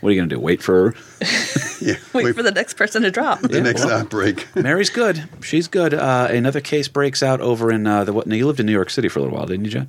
What 0.00 0.10
are 0.10 0.12
you 0.12 0.18
going 0.20 0.28
to 0.28 0.34
do? 0.36 0.40
Wait 0.40 0.62
for 0.62 0.90
her? 0.92 0.94
Yeah. 1.80 1.94
Wait 2.12 2.34
for 2.34 2.42
the 2.42 2.50
next 2.50 2.74
person 2.74 3.02
to 3.02 3.10
drop. 3.12 3.40
the 3.40 3.54
Yeah, 3.54 3.60
next 3.62 3.84
well. 3.84 4.00
outbreak. 4.00 4.48
Mary's 4.56 4.90
good. 4.90 5.28
She's 5.42 5.68
good. 5.68 5.94
Uh, 5.94 6.26
another 6.28 6.60
case 6.60 6.88
breaks 6.88 7.22
out 7.22 7.40
over 7.40 7.70
in 7.70 7.86
uh, 7.86 8.02
the 8.02 8.12
what? 8.12 8.26
Now 8.26 8.34
you 8.34 8.46
lived 8.48 8.58
in 8.58 8.66
New 8.66 8.72
York 8.72 8.90
City 8.90 9.08
for 9.08 9.20
a 9.20 9.22
little 9.22 9.36
while, 9.38 9.46
didn't 9.46 9.64
you, 9.66 9.70
Jen? 9.70 9.88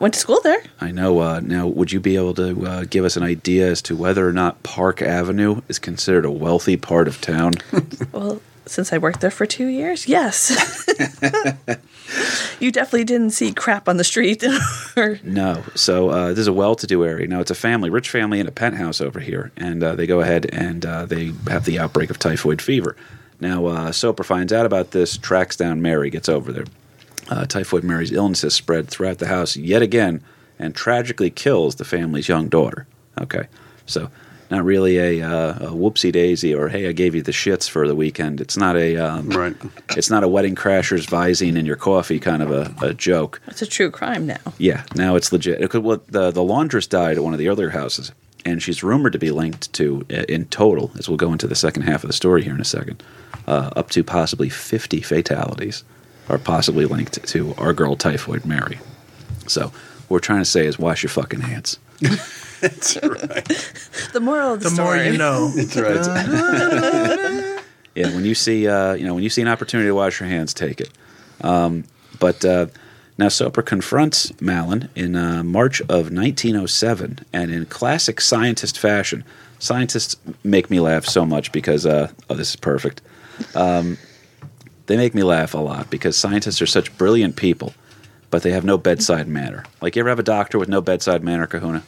Went 0.00 0.14
to 0.14 0.18
school 0.20 0.40
there. 0.42 0.62
I 0.80 0.92
know. 0.92 1.18
Uh, 1.20 1.40
now, 1.44 1.66
would 1.66 1.92
you 1.92 2.00
be 2.00 2.16
able 2.16 2.32
to 2.34 2.66
uh, 2.66 2.84
give 2.88 3.04
us 3.04 3.14
an 3.18 3.22
idea 3.24 3.70
as 3.70 3.82
to 3.82 3.94
whether 3.94 4.26
or 4.26 4.32
not 4.32 4.62
Park 4.62 5.02
Avenue 5.02 5.60
is 5.68 5.78
considered 5.78 6.24
a 6.24 6.30
wealthy 6.30 6.78
part 6.78 7.08
of 7.08 7.20
town? 7.20 7.52
Well, 8.12 8.40
since 8.66 8.92
I 8.92 8.98
worked 8.98 9.20
there 9.20 9.30
for 9.30 9.46
two 9.46 9.66
years, 9.66 10.08
yes. 10.08 10.50
you 12.60 12.72
definitely 12.72 13.04
didn't 13.04 13.30
see 13.30 13.52
crap 13.52 13.88
on 13.88 13.96
the 13.96 14.04
street. 14.04 14.44
or, 14.96 15.18
No. 15.22 15.62
So 15.74 16.10
uh, 16.10 16.28
this 16.28 16.40
is 16.40 16.46
a 16.48 16.52
well-to-do 16.52 17.04
area. 17.04 17.26
Now 17.28 17.40
it's 17.40 17.50
a 17.50 17.56
family, 17.56 17.90
rich 17.90 18.10
family 18.10 18.40
in 18.40 18.46
a 18.46 18.52
penthouse 18.52 19.00
over 19.00 19.20
here, 19.20 19.52
and 19.56 19.82
uh, 19.82 19.94
they 19.94 20.06
go 20.06 20.20
ahead 20.20 20.46
and 20.52 20.84
uh, 20.84 21.06
they 21.06 21.32
have 21.48 21.64
the 21.64 21.78
outbreak 21.78 22.10
of 22.10 22.18
typhoid 22.18 22.60
fever. 22.60 22.96
Now 23.40 23.66
uh, 23.66 23.92
Soper 23.92 24.24
finds 24.24 24.52
out 24.52 24.66
about 24.66 24.90
this, 24.90 25.16
tracks 25.16 25.56
down 25.56 25.82
Mary, 25.82 26.10
gets 26.10 26.28
over 26.28 26.52
there. 26.52 26.66
Uh, 27.28 27.44
typhoid 27.44 27.84
Mary's 27.84 28.12
illness 28.12 28.42
has 28.42 28.54
spread 28.54 28.88
throughout 28.88 29.18
the 29.18 29.26
house 29.26 29.56
yet 29.56 29.82
again, 29.82 30.22
and 30.58 30.74
tragically 30.74 31.30
kills 31.30 31.74
the 31.74 31.84
family's 31.84 32.28
young 32.28 32.48
daughter. 32.48 32.86
Okay, 33.20 33.48
so 33.84 34.10
not 34.50 34.64
really 34.64 34.98
a, 34.98 35.22
uh, 35.28 35.50
a 35.56 35.70
whoopsie 35.70 36.12
daisy 36.12 36.54
or 36.54 36.68
hey, 36.68 36.88
I 36.88 36.92
gave 36.92 37.14
you 37.14 37.22
the 37.22 37.32
shits 37.32 37.68
for 37.68 37.86
the 37.88 37.94
weekend. 37.94 38.40
It's 38.40 38.56
not 38.56 38.76
a 38.76 38.96
um, 38.96 39.28
Right. 39.30 39.56
It's 39.96 40.10
not 40.10 40.22
a 40.24 40.28
wedding 40.28 40.54
crashers 40.54 41.06
Visine 41.06 41.56
in 41.56 41.66
your 41.66 41.76
coffee 41.76 42.18
kind 42.20 42.42
of 42.42 42.50
a, 42.50 42.74
a 42.80 42.94
joke. 42.94 43.40
it's 43.46 43.62
a 43.62 43.66
true 43.66 43.90
crime 43.90 44.26
now. 44.26 44.38
Yeah, 44.58 44.84
now 44.94 45.16
it's 45.16 45.32
legit. 45.32 45.60
It 45.60 45.70
could, 45.70 45.82
well, 45.82 46.00
the 46.08 46.30
the 46.30 46.42
laundress 46.42 46.86
died 46.86 47.16
at 47.16 47.22
one 47.24 47.32
of 47.32 47.38
the 47.38 47.48
earlier 47.48 47.70
houses, 47.70 48.12
and 48.44 48.62
she's 48.62 48.82
rumored 48.82 49.12
to 49.14 49.18
be 49.18 49.30
linked 49.30 49.72
to, 49.74 50.06
uh, 50.10 50.22
in 50.28 50.44
total, 50.46 50.90
as 50.98 51.08
we'll 51.08 51.16
go 51.16 51.32
into 51.32 51.46
the 51.46 51.54
second 51.54 51.82
half 51.82 52.04
of 52.04 52.08
the 52.08 52.14
story 52.14 52.42
here 52.44 52.54
in 52.54 52.60
a 52.60 52.64
second, 52.64 53.02
uh, 53.46 53.70
up 53.76 53.90
to 53.90 54.04
possibly 54.04 54.48
fifty 54.48 55.00
fatalities 55.00 55.82
are 56.28 56.38
possibly 56.38 56.84
linked 56.86 57.24
to 57.26 57.54
our 57.56 57.72
girl 57.72 57.96
Typhoid 57.96 58.44
Mary. 58.44 58.78
So 59.46 59.66
what 59.66 60.10
we're 60.10 60.18
trying 60.20 60.40
to 60.40 60.44
say 60.44 60.66
is 60.66 60.78
wash 60.78 61.02
your 61.02 61.10
fucking 61.10 61.40
hands. 61.40 61.78
That's 62.60 62.96
right. 63.02 63.72
The 64.12 64.20
moral 64.20 64.54
of 64.54 64.62
the, 64.62 64.70
The 64.70 64.82
more 64.82 64.96
you 64.96 65.18
know. 65.18 65.48
That's 65.54 65.76
right. 65.76 67.62
Yeah, 67.94 68.14
when 68.14 68.24
you 68.24 68.34
see 68.34 68.68
uh, 68.68 68.94
you 68.94 69.04
know 69.06 69.14
when 69.14 69.22
you 69.22 69.30
see 69.30 69.42
an 69.42 69.48
opportunity 69.48 69.88
to 69.88 69.94
wash 69.94 70.20
your 70.20 70.28
hands, 70.28 70.52
take 70.54 70.80
it. 70.80 70.90
Um, 71.42 71.84
but 72.18 72.44
uh, 72.44 72.66
now 73.18 73.28
Soper 73.28 73.62
confronts 73.62 74.38
Mallon 74.40 74.88
in 74.94 75.16
uh, 75.16 75.42
March 75.42 75.80
of 75.82 76.12
1907, 76.12 77.20
and 77.32 77.50
in 77.50 77.66
classic 77.66 78.20
scientist 78.20 78.78
fashion, 78.78 79.24
scientists 79.58 80.16
make 80.44 80.70
me 80.70 80.80
laugh 80.80 81.04
so 81.06 81.24
much 81.24 81.52
because 81.52 81.86
uh, 81.86 82.10
oh, 82.28 82.34
this 82.34 82.50
is 82.50 82.56
perfect. 82.56 83.00
Um, 83.54 83.98
they 84.86 84.96
make 84.96 85.14
me 85.14 85.22
laugh 85.22 85.54
a 85.54 85.58
lot 85.58 85.90
because 85.90 86.16
scientists 86.16 86.62
are 86.62 86.66
such 86.66 86.96
brilliant 86.96 87.36
people, 87.36 87.74
but 88.30 88.42
they 88.42 88.52
have 88.52 88.64
no 88.64 88.78
bedside 88.78 89.26
manner. 89.28 89.64
Like 89.80 89.96
you 89.96 90.00
ever 90.00 90.08
have 90.10 90.18
a 90.18 90.22
doctor 90.22 90.58
with 90.58 90.68
no 90.68 90.80
bedside 90.80 91.22
manner, 91.24 91.46
Kahuna? 91.46 91.82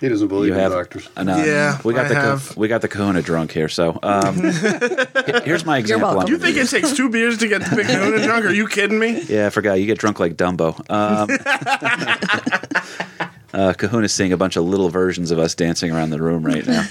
He 0.00 0.08
doesn't 0.08 0.28
believe 0.28 0.48
You 0.48 0.54
in 0.54 0.60
have 0.60 0.72
doctors. 0.72 1.08
uh, 1.16 1.24
no, 1.24 1.36
Yeah, 1.44 1.80
we 1.84 1.92
got 1.92 2.06
I 2.06 2.08
the 2.08 2.14
Ka- 2.14 2.20
have. 2.20 2.56
we 2.56 2.68
got 2.68 2.82
the 2.82 2.88
Kahuna 2.88 3.20
drunk 3.22 3.50
here. 3.50 3.68
So 3.68 3.98
um, 4.02 4.36
here's 5.44 5.64
my 5.66 5.78
example. 5.78 6.08
welcome. 6.08 6.26
I'm 6.26 6.28
You 6.32 6.38
think 6.38 6.56
it 6.56 6.68
takes 6.68 6.94
two 6.96 7.08
beers 7.08 7.38
to 7.38 7.48
get 7.48 7.62
the 7.68 7.74
big 7.76 7.86
Kahuna 7.86 8.22
drunk? 8.22 8.44
Are 8.44 8.52
you 8.54 8.68
kidding 8.68 8.98
me? 8.98 9.22
Yeah, 9.22 9.46
I 9.46 9.50
forgot. 9.50 9.74
You 9.80 9.86
get 9.86 9.98
drunk 9.98 10.20
like 10.20 10.36
Dumbo. 10.36 10.78
Um, 10.88 11.28
uh, 13.52 13.72
Kahuna's 13.74 14.12
seeing 14.12 14.32
a 14.32 14.36
bunch 14.36 14.56
of 14.56 14.64
little 14.64 14.88
versions 14.88 15.30
of 15.30 15.38
us 15.38 15.54
dancing 15.54 15.90
around 15.90 16.10
the 16.10 16.20
room 16.22 16.44
right 16.44 16.66
now. 16.66 16.84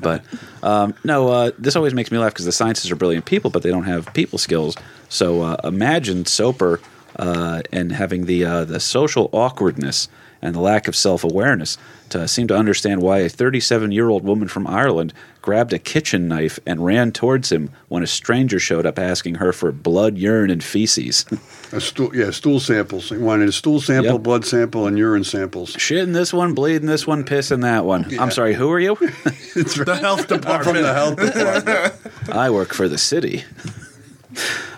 but 0.00 0.22
um, 0.62 0.94
no, 1.04 1.28
uh, 1.28 1.50
this 1.58 1.76
always 1.76 1.94
makes 1.94 2.10
me 2.10 2.18
laugh 2.18 2.32
because 2.32 2.44
the 2.44 2.52
scientists 2.52 2.90
are 2.90 2.96
brilliant 2.96 3.24
people, 3.24 3.50
but 3.50 3.62
they 3.62 3.70
don't 3.70 3.84
have 3.84 4.12
people 4.14 4.38
skills. 4.38 4.76
So 5.08 5.42
uh, 5.42 5.56
imagine 5.64 6.26
Soper 6.26 6.80
uh, 7.16 7.62
and 7.72 7.92
having 7.92 8.26
the 8.26 8.44
uh, 8.44 8.64
the 8.64 8.78
social 8.80 9.28
awkwardness 9.32 10.08
and 10.42 10.54
the 10.54 10.60
lack 10.60 10.86
of 10.88 10.94
self 10.96 11.24
awareness 11.24 11.76
to 12.10 12.28
seem 12.28 12.46
to 12.48 12.56
understand 12.56 13.02
why 13.02 13.18
a 13.18 13.28
37 13.28 13.90
year 13.92 14.08
old 14.08 14.24
woman 14.24 14.48
from 14.48 14.66
Ireland 14.66 15.12
grabbed 15.42 15.72
a 15.72 15.78
kitchen 15.78 16.28
knife 16.28 16.58
and 16.66 16.84
ran 16.84 17.12
towards 17.12 17.50
him 17.50 17.70
when 17.88 18.02
a 18.02 18.06
stranger 18.06 18.58
showed 18.58 18.84
up 18.86 18.98
asking 18.98 19.36
her 19.36 19.52
for 19.52 19.72
blood, 19.72 20.18
urine, 20.18 20.50
and 20.50 20.62
feces. 20.62 21.24
A 21.72 21.80
stool, 21.80 22.14
yeah, 22.14 22.30
stool 22.30 22.60
samples. 22.60 23.08
He 23.08 23.16
wanted 23.16 23.48
a 23.48 23.52
stool 23.52 23.80
sample, 23.80 24.12
Yep. 24.14 24.22
blood 24.22 24.44
sample, 24.44 24.86
and 24.86 24.98
urine 24.98 25.24
samples. 25.24 25.70
Shit 25.78 25.98
in 25.98 26.12
this 26.12 26.32
one, 26.32 26.52
bleed 26.54 26.76
in 26.82 26.86
this 26.86 27.06
one, 27.06 27.24
piss 27.24 27.50
in 27.50 27.60
that 27.60 27.84
one. 27.86 28.06
I'm 28.18 28.30
sorry, 28.30 28.54
who 28.54 28.70
are 28.70 28.80
you? 28.80 28.96
it's 29.56 29.76
The 29.76 29.96
health 29.96 30.26
From 30.28 30.40
department. 30.40 30.78
the 30.82 30.92
health 30.94 31.16
department. 31.16 31.94
I 32.36 32.50
work 32.50 32.74
for 32.74 32.86
the 32.88 32.98
city. 32.98 33.44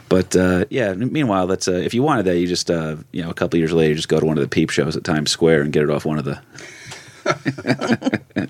But 0.09 0.37
uh, 0.37 0.67
yeah, 0.69 0.93
meanwhile, 0.93 1.47
that's 1.47 1.69
uh, 1.69 1.73
if 1.73 1.95
you 1.95 2.03
wanted 2.03 2.27
that, 2.27 2.39
you 2.39 2.47
just 2.47 2.71
uh, 2.71 2.97
you 3.13 3.23
know 3.23 3.31
a 3.31 3.35
couple 3.35 3.59
years 3.59 3.73
later, 3.73 3.91
you 3.91 3.95
just 3.97 4.09
go 4.09 4.21
to 4.21 4.27
one 4.27 4.37
of 4.37 4.43
the 4.43 4.49
peep 4.49 4.69
shows 4.71 4.95
at 4.97 5.05
Times 5.05 5.31
Square 5.31 5.63
and 5.63 5.73
get 5.73 5.83
it 5.83 5.91
off 5.91 6.05
one 6.05 6.19
of 6.19 6.25
the. 6.27 6.39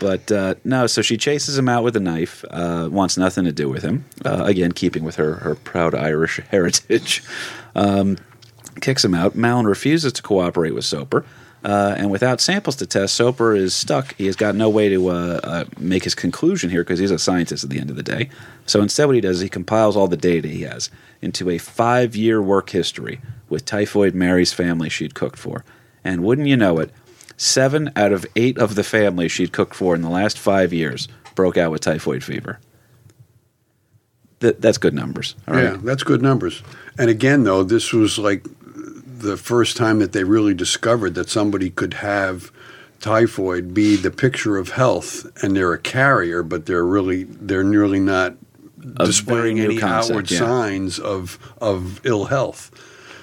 but 0.00 0.30
uh, 0.32 0.54
no, 0.64 0.86
so 0.86 1.02
she 1.02 1.16
chases 1.16 1.56
him 1.58 1.68
out 1.68 1.84
with 1.84 1.96
a 1.96 2.00
knife. 2.00 2.44
Uh, 2.50 2.88
wants 2.90 3.16
nothing 3.16 3.44
to 3.44 3.52
do 3.52 3.68
with 3.68 3.82
him. 3.82 4.04
Uh, 4.24 4.44
again, 4.44 4.72
keeping 4.72 5.04
with 5.04 5.16
her 5.16 5.34
her 5.36 5.54
proud 5.54 5.94
Irish 5.94 6.40
heritage. 6.50 7.22
Um, 7.74 8.18
kicks 8.80 9.04
him 9.04 9.14
out. 9.14 9.34
Mallon 9.34 9.66
refuses 9.66 10.12
to 10.14 10.22
cooperate 10.22 10.72
with 10.72 10.84
Soper. 10.84 11.24
Uh, 11.64 11.94
and 11.96 12.10
without 12.10 12.42
samples 12.42 12.76
to 12.76 12.86
test, 12.86 13.14
Soper 13.14 13.54
is 13.54 13.72
stuck. 13.72 14.14
He 14.16 14.26
has 14.26 14.36
got 14.36 14.54
no 14.54 14.68
way 14.68 14.90
to 14.90 15.08
uh, 15.08 15.40
uh, 15.42 15.64
make 15.78 16.04
his 16.04 16.14
conclusion 16.14 16.68
here 16.68 16.84
because 16.84 16.98
he's 16.98 17.10
a 17.10 17.18
scientist 17.18 17.64
at 17.64 17.70
the 17.70 17.80
end 17.80 17.88
of 17.88 17.96
the 17.96 18.02
day. 18.02 18.28
So 18.66 18.82
instead, 18.82 19.06
what 19.06 19.14
he 19.14 19.22
does 19.22 19.36
is 19.36 19.42
he 19.42 19.48
compiles 19.48 19.96
all 19.96 20.06
the 20.06 20.16
data 20.16 20.46
he 20.46 20.62
has 20.62 20.90
into 21.22 21.48
a 21.48 21.56
five 21.56 22.14
year 22.14 22.42
work 22.42 22.68
history 22.68 23.18
with 23.48 23.64
Typhoid 23.64 24.14
Mary's 24.14 24.52
family 24.52 24.90
she'd 24.90 25.14
cooked 25.14 25.38
for. 25.38 25.64
And 26.04 26.22
wouldn't 26.22 26.48
you 26.48 26.56
know 26.56 26.80
it, 26.80 26.90
seven 27.36 27.90
out 27.96 28.12
of 28.12 28.26
eight 28.36 28.58
of 28.58 28.74
the 28.74 28.84
family 28.84 29.28
she'd 29.28 29.52
cooked 29.52 29.74
for 29.74 29.94
in 29.94 30.02
the 30.02 30.10
last 30.10 30.38
five 30.38 30.72
years 30.72 31.08
broke 31.34 31.56
out 31.56 31.70
with 31.70 31.80
typhoid 31.80 32.22
fever. 32.22 32.60
Th- 34.40 34.56
that's 34.58 34.78
good 34.78 34.94
numbers. 34.94 35.34
All 35.48 35.54
right. 35.54 35.64
Yeah, 35.64 35.78
that's 35.82 36.02
good 36.02 36.22
numbers. 36.22 36.62
And 36.98 37.10
again, 37.10 37.44
though, 37.44 37.64
this 37.64 37.92
was 37.92 38.18
like 38.18 38.46
the 39.24 39.36
first 39.36 39.76
time 39.76 39.98
that 40.00 40.12
they 40.12 40.24
really 40.24 40.54
discovered 40.54 41.14
that 41.14 41.28
somebody 41.28 41.70
could 41.70 41.94
have 41.94 42.52
typhoid 43.00 43.74
be 43.74 43.96
the 43.96 44.10
picture 44.10 44.56
of 44.56 44.70
health, 44.70 45.26
and 45.42 45.56
they're 45.56 45.72
a 45.72 45.78
carrier, 45.78 46.42
but 46.42 46.66
they're 46.66 46.84
really 46.84 47.24
they're 47.24 47.64
nearly 47.64 48.00
not 48.00 48.36
displaying 48.98 49.60
any 49.60 49.78
concept, 49.78 50.10
outward 50.10 50.30
yeah. 50.30 50.38
signs 50.38 50.98
of 50.98 51.38
of 51.58 52.04
ill 52.04 52.26
health. 52.26 52.70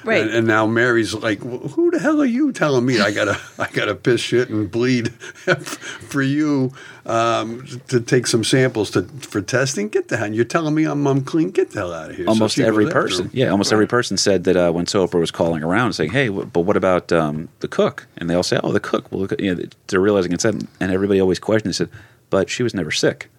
Right. 0.03 0.21
And, 0.21 0.31
and 0.31 0.47
now 0.47 0.65
Mary's 0.65 1.13
like, 1.13 1.43
"Well, 1.43 1.59
"Who 1.59 1.91
the 1.91 1.99
hell 1.99 2.21
are 2.21 2.25
you 2.25 2.51
telling 2.51 2.85
me 2.85 2.99
I 2.99 3.11
gotta 3.11 3.39
I 3.59 3.67
gotta 3.71 3.95
piss 3.95 4.21
shit 4.21 4.49
and 4.49 4.69
bleed 4.69 5.09
for 5.13 6.21
you 6.21 6.73
um, 7.05 7.65
to 7.89 7.99
take 7.99 8.27
some 8.27 8.43
samples 8.43 8.91
to 8.91 9.03
for 9.03 9.41
testing? 9.41 9.89
Get 9.89 10.07
the 10.07 10.17
hell! 10.17 10.33
You're 10.33 10.45
telling 10.45 10.73
me 10.73 10.85
I'm 10.85 11.05
I'm 11.07 11.23
clean? 11.23 11.51
Get 11.51 11.71
the 11.71 11.79
hell 11.79 11.93
out 11.93 12.09
of 12.11 12.15
here!" 12.17 12.27
Almost 12.27 12.55
she 12.55 12.63
every 12.63 12.89
person. 12.89 13.29
Yeah, 13.33 13.49
almost 13.49 13.71
every 13.71 13.87
person 13.87 14.17
said 14.17 14.43
that 14.45 14.55
uh, 14.57 14.71
when 14.71 14.87
Soper 14.87 15.19
was 15.19 15.31
calling 15.31 15.63
around 15.63 15.93
saying, 15.93 16.11
"Hey, 16.11 16.27
w- 16.27 16.45
but 16.45 16.61
what 16.61 16.77
about 16.77 17.11
um, 17.11 17.49
the 17.59 17.67
cook?" 17.67 18.07
and 18.17 18.29
they 18.29 18.33
all 18.33 18.43
say, 18.43 18.59
"Oh, 18.63 18.71
the 18.71 18.79
cook." 18.79 19.11
Well, 19.11 19.21
look, 19.21 19.39
you 19.39 19.53
know, 19.55 19.63
they're 19.87 19.99
realizing 19.99 20.31
it's 20.31 20.43
that, 20.43 20.55
and 20.79 20.91
everybody 20.91 21.19
always 21.19 21.39
questioned. 21.39 21.69
They 21.73 21.77
said, 21.77 21.89
"But 22.29 22.49
she 22.49 22.63
was 22.63 22.73
never 22.73 22.91
sick." 22.91 23.29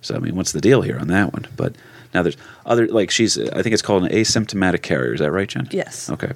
So 0.00 0.14
I 0.14 0.18
mean, 0.18 0.34
what's 0.34 0.52
the 0.52 0.60
deal 0.60 0.82
here 0.82 0.98
on 0.98 1.08
that 1.08 1.32
one? 1.32 1.46
But 1.56 1.74
now 2.12 2.22
there's 2.22 2.36
other 2.66 2.86
like 2.88 3.10
she's. 3.10 3.38
I 3.38 3.62
think 3.62 3.72
it's 3.72 3.82
called 3.82 4.04
an 4.04 4.10
asymptomatic 4.10 4.82
carrier. 4.82 5.14
Is 5.14 5.20
that 5.20 5.30
right, 5.30 5.48
Jen? 5.48 5.68
Yes. 5.70 6.10
Okay. 6.10 6.32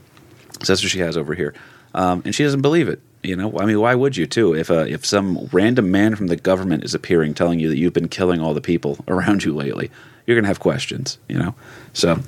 So 0.63 0.73
that's 0.73 0.83
what 0.83 0.91
she 0.91 1.01
has 1.01 1.17
over 1.17 1.35
here, 1.35 1.55
um, 1.95 2.23
and 2.25 2.35
she 2.35 2.45
doesn't 2.45 2.63
believe 2.63 2.89
it. 2.89 3.01
You 3.23 3.37
know, 3.37 3.59
I 3.59 3.65
mean, 3.65 3.81
why 3.81 3.95
would 3.95 4.17
you 4.17 4.27
too? 4.27 4.55
If 4.55 4.71
uh, 4.71 4.85
if 4.87 5.05
some 5.05 5.49
random 5.51 5.91
man 5.91 6.15
from 6.15 6.29
the 6.29 6.37
government 6.37 6.85
is 6.85 6.95
appearing 6.95 7.35
telling 7.35 7.59
you 7.59 7.69
that 7.71 7.79
you've 7.79 7.93
been 7.93 8.09
killing 8.09 8.41
all 8.41 8.55
the 8.55 8.61
people 8.61 8.99
around 9.09 9.45
you 9.45 9.55
lately, 9.55 9.91
you're 10.27 10.37
going 10.37 10.45
to 10.45 10.49
have 10.49 10.61
questions. 10.61 11.19
You 11.29 11.39
know, 11.39 11.55
so 11.93 12.21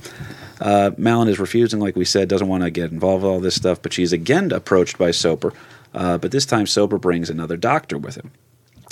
uh, 0.61 0.91
Mallon 0.97 1.29
is 1.29 1.39
refusing, 1.39 1.81
like 1.81 1.97
we 1.97 2.05
said, 2.05 2.29
doesn't 2.29 2.49
want 2.49 2.65
to 2.65 2.71
get 2.71 2.91
involved 2.91 3.23
with 3.23 3.31
all 3.31 3.41
this 3.41 3.55
stuff. 3.55 3.81
But 3.81 3.93
she's 3.93 4.13
again 4.13 4.51
approached 4.53 4.99
by 4.99 5.13
Soper, 5.13 5.53
uh, 5.95 6.19
but 6.19 6.33
this 6.33 6.47
time 6.47 6.67
Soper 6.67 6.99
brings 6.99 7.31
another 7.31 7.57
doctor 7.57 7.99
with 7.99 8.17
him. 8.17 8.33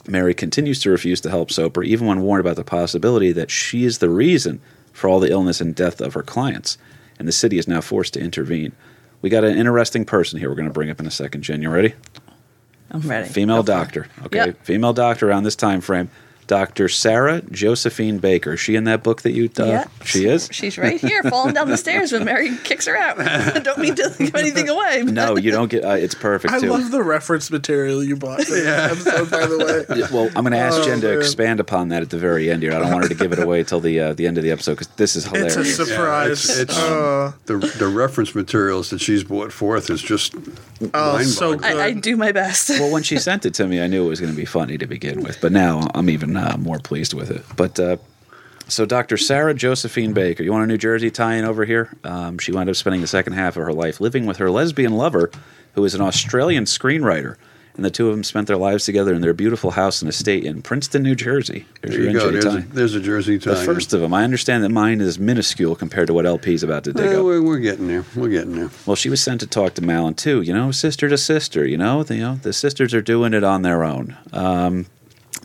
Mary 0.06 0.34
continues 0.34 0.80
to 0.80 0.90
refuse 0.90 1.20
to 1.22 1.30
help 1.30 1.50
Soper, 1.50 1.82
even 1.82 2.06
when 2.06 2.20
warned 2.22 2.40
about 2.40 2.56
the 2.56 2.64
possibility 2.64 3.32
that 3.32 3.50
she 3.50 3.84
is 3.84 3.98
the 3.98 4.10
reason 4.10 4.60
for 4.92 5.08
all 5.08 5.20
the 5.20 5.30
illness 5.30 5.60
and 5.60 5.74
death 5.74 6.00
of 6.00 6.14
her 6.14 6.22
clients, 6.22 6.76
and 7.18 7.26
the 7.26 7.32
city 7.32 7.58
is 7.58 7.66
now 7.66 7.80
forced 7.80 8.14
to 8.14 8.20
intervene. 8.20 8.72
We 9.22 9.30
got 9.30 9.44
an 9.44 9.56
interesting 9.56 10.04
person 10.04 10.38
here 10.38 10.48
we're 10.50 10.54
going 10.56 10.68
to 10.68 10.72
bring 10.74 10.90
up 10.90 11.00
in 11.00 11.06
a 11.06 11.10
second. 11.10 11.42
Jen, 11.42 11.62
you 11.62 11.70
ready? 11.70 11.94
I'm 12.90 13.00
ready. 13.00 13.28
Female 13.28 13.62
Go 13.62 13.72
doctor. 13.74 14.06
Okay, 14.26 14.36
Yep. 14.38 14.64
female 14.64 14.92
doctor 14.92 15.28
around 15.28 15.44
this 15.44 15.56
time 15.56 15.80
frame. 15.80 16.10
Dr. 16.46 16.88
Sarah 16.88 17.40
Josephine 17.50 18.18
Baker. 18.18 18.54
Is 18.54 18.60
she 18.60 18.74
in 18.76 18.84
that 18.84 19.02
book 19.02 19.22
that 19.22 19.32
you? 19.32 19.50
Uh, 19.58 19.64
Yeah. 19.64 19.84
She 20.04 20.26
is. 20.26 20.48
She's 20.52 20.76
right 20.78 21.00
here, 21.00 21.22
falling 21.24 21.54
down 21.54 21.68
the 21.70 21.76
stairs 21.76 22.12
when 22.12 22.24
Mary 22.24 22.56
kicks 22.64 22.86
her 22.86 22.96
out. 22.96 23.16
Don't 23.64 23.78
mean 23.78 23.94
to 23.94 24.14
give 24.18 24.34
anything 24.34 24.68
away. 24.68 25.02
but- 25.02 25.14
No, 25.14 25.36
you 25.36 25.50
don't 25.50 25.70
get. 25.70 25.84
Uh, 25.84 25.90
it's 25.90 26.14
perfect 26.14 26.52
I 26.52 26.60
too. 26.60 26.70
love 26.70 26.90
the 26.90 27.02
reference 27.02 27.50
material 27.50 28.02
you 28.04 28.16
bought 28.16 28.42
for 28.44 28.56
yeah. 28.56 28.88
episode, 28.90 29.30
by 29.30 29.46
the 29.46 29.58
way. 29.88 29.96
Yeah, 29.98 30.06
well, 30.12 30.26
I'm 30.36 30.44
going 30.44 30.52
to 30.52 30.58
ask 30.58 30.80
Oh, 30.80 30.84
Jen 30.84 31.00
to 31.00 31.08
man. 31.08 31.18
expand 31.18 31.60
upon 31.60 31.88
that 31.88 32.02
at 32.02 32.10
the 32.10 32.18
very 32.18 32.50
end 32.50 32.62
here. 32.62 32.72
I 32.72 32.78
don't 32.78 32.90
want 32.92 33.04
her 33.04 33.08
to 33.08 33.14
give 33.14 33.32
it 33.32 33.38
away 33.38 33.64
till 33.64 33.80
the 33.80 33.98
uh, 34.00 34.12
the 34.12 34.26
end 34.26 34.36
of 34.38 34.44
the 34.44 34.50
episode 34.50 34.72
because 34.72 34.88
this 34.96 35.16
is 35.16 35.24
hilarious. 35.24 35.56
It's 35.56 35.76
hilarious. 35.76 35.78
a 35.78 35.94
surprise. 35.94 36.44
it's- 36.50 36.58
it's- 36.60 36.78
Uh, 36.78 37.32
The 37.46 37.56
the 37.78 37.88
reference 37.88 38.34
materials 38.34 38.90
that 38.90 39.00
she's 39.00 39.24
brought 39.24 39.52
forth 39.52 39.88
is 39.90 40.02
just 40.02 40.34
Oh, 40.92 41.22
so 41.22 41.56
good. 41.56 41.64
I, 41.64 41.86
I 41.86 41.92
do 41.92 42.16
my 42.16 42.32
best. 42.32 42.68
well, 42.70 42.90
when 42.92 43.02
she 43.02 43.18
sent 43.18 43.46
it 43.46 43.54
to 43.54 43.66
me, 43.66 43.80
I 43.80 43.86
knew 43.86 44.04
it 44.04 44.08
was 44.08 44.20
going 44.20 44.32
to 44.32 44.36
be 44.36 44.44
funny 44.44 44.76
to 44.78 44.86
begin 44.86 45.22
with, 45.22 45.40
but 45.40 45.52
now 45.52 45.88
I'm 45.94 46.10
even 46.10 46.32
uh, 46.36 46.56
more 46.58 46.78
pleased 46.78 47.14
with 47.14 47.30
it. 47.30 47.44
But 47.56 47.78
uh, 47.78 47.96
so 48.68 48.86
Dr. 48.86 49.16
Sarah 49.16 49.54
Josephine 49.54 50.12
Baker, 50.12 50.42
you 50.42 50.52
want 50.52 50.64
a 50.64 50.66
New 50.66 50.78
Jersey 50.78 51.10
tie-in 51.10 51.44
over 51.44 51.64
here? 51.64 51.94
Um, 52.02 52.38
she 52.38 52.52
wound 52.52 52.68
up 52.70 52.76
spending 52.76 53.00
the 53.00 53.06
second 53.06 53.34
half 53.34 53.56
of 53.56 53.64
her 53.64 53.72
life 53.72 54.00
living 54.00 54.26
with 54.26 54.38
her 54.38 54.50
lesbian 54.50 54.94
lover, 54.94 55.30
who 55.74 55.84
is 55.84 55.94
an 55.94 56.00
Australian 56.00 56.64
screenwriter. 56.64 57.36
And 57.76 57.84
the 57.84 57.90
two 57.90 58.08
of 58.08 58.14
them 58.14 58.22
spent 58.22 58.46
their 58.46 58.56
lives 58.56 58.84
together 58.84 59.12
in 59.14 59.20
their 59.20 59.34
beautiful 59.34 59.72
house 59.72 60.00
and 60.00 60.08
estate 60.08 60.44
in 60.44 60.62
Princeton, 60.62 61.02
New 61.02 61.16
Jersey. 61.16 61.66
There's 61.82 61.94
There 61.96 62.04
you 62.04 62.10
your 62.10 62.20
go. 62.20 62.30
There's 62.30 62.44
a, 62.44 62.60
there's 62.68 62.94
a 62.94 63.00
Jersey 63.00 63.36
tie. 63.36 63.54
The 63.54 63.64
first 63.64 63.92
of 63.92 64.00
them. 64.00 64.14
I 64.14 64.22
understand 64.22 64.62
that 64.62 64.68
mine 64.68 65.00
is 65.00 65.18
minuscule 65.18 65.74
compared 65.74 66.06
to 66.06 66.14
what 66.14 66.24
LP's 66.24 66.62
about 66.62 66.84
to 66.84 66.92
dig 66.92 67.12
up. 67.12 67.24
we're, 67.24 67.42
we're 67.42 67.58
getting 67.58 67.88
there. 67.88 68.04
We're 68.14 68.28
getting 68.28 68.54
there. 68.54 68.70
Well, 68.86 68.94
she 68.94 69.10
was 69.10 69.20
sent 69.20 69.40
to 69.40 69.48
talk 69.48 69.74
to 69.74 69.82
Mallon 69.82 70.14
too. 70.14 70.40
You 70.40 70.54
know, 70.54 70.70
sister 70.70 71.08
to 71.08 71.18
sister. 71.18 71.66
You 71.66 71.76
know, 71.76 72.04
the, 72.04 72.14
you 72.14 72.22
know 72.22 72.36
the 72.36 72.52
sisters 72.52 72.94
are 72.94 73.02
doing 73.02 73.34
it 73.34 73.42
on 73.42 73.62
their 73.62 73.82
own. 73.82 74.16
Um, 74.32 74.86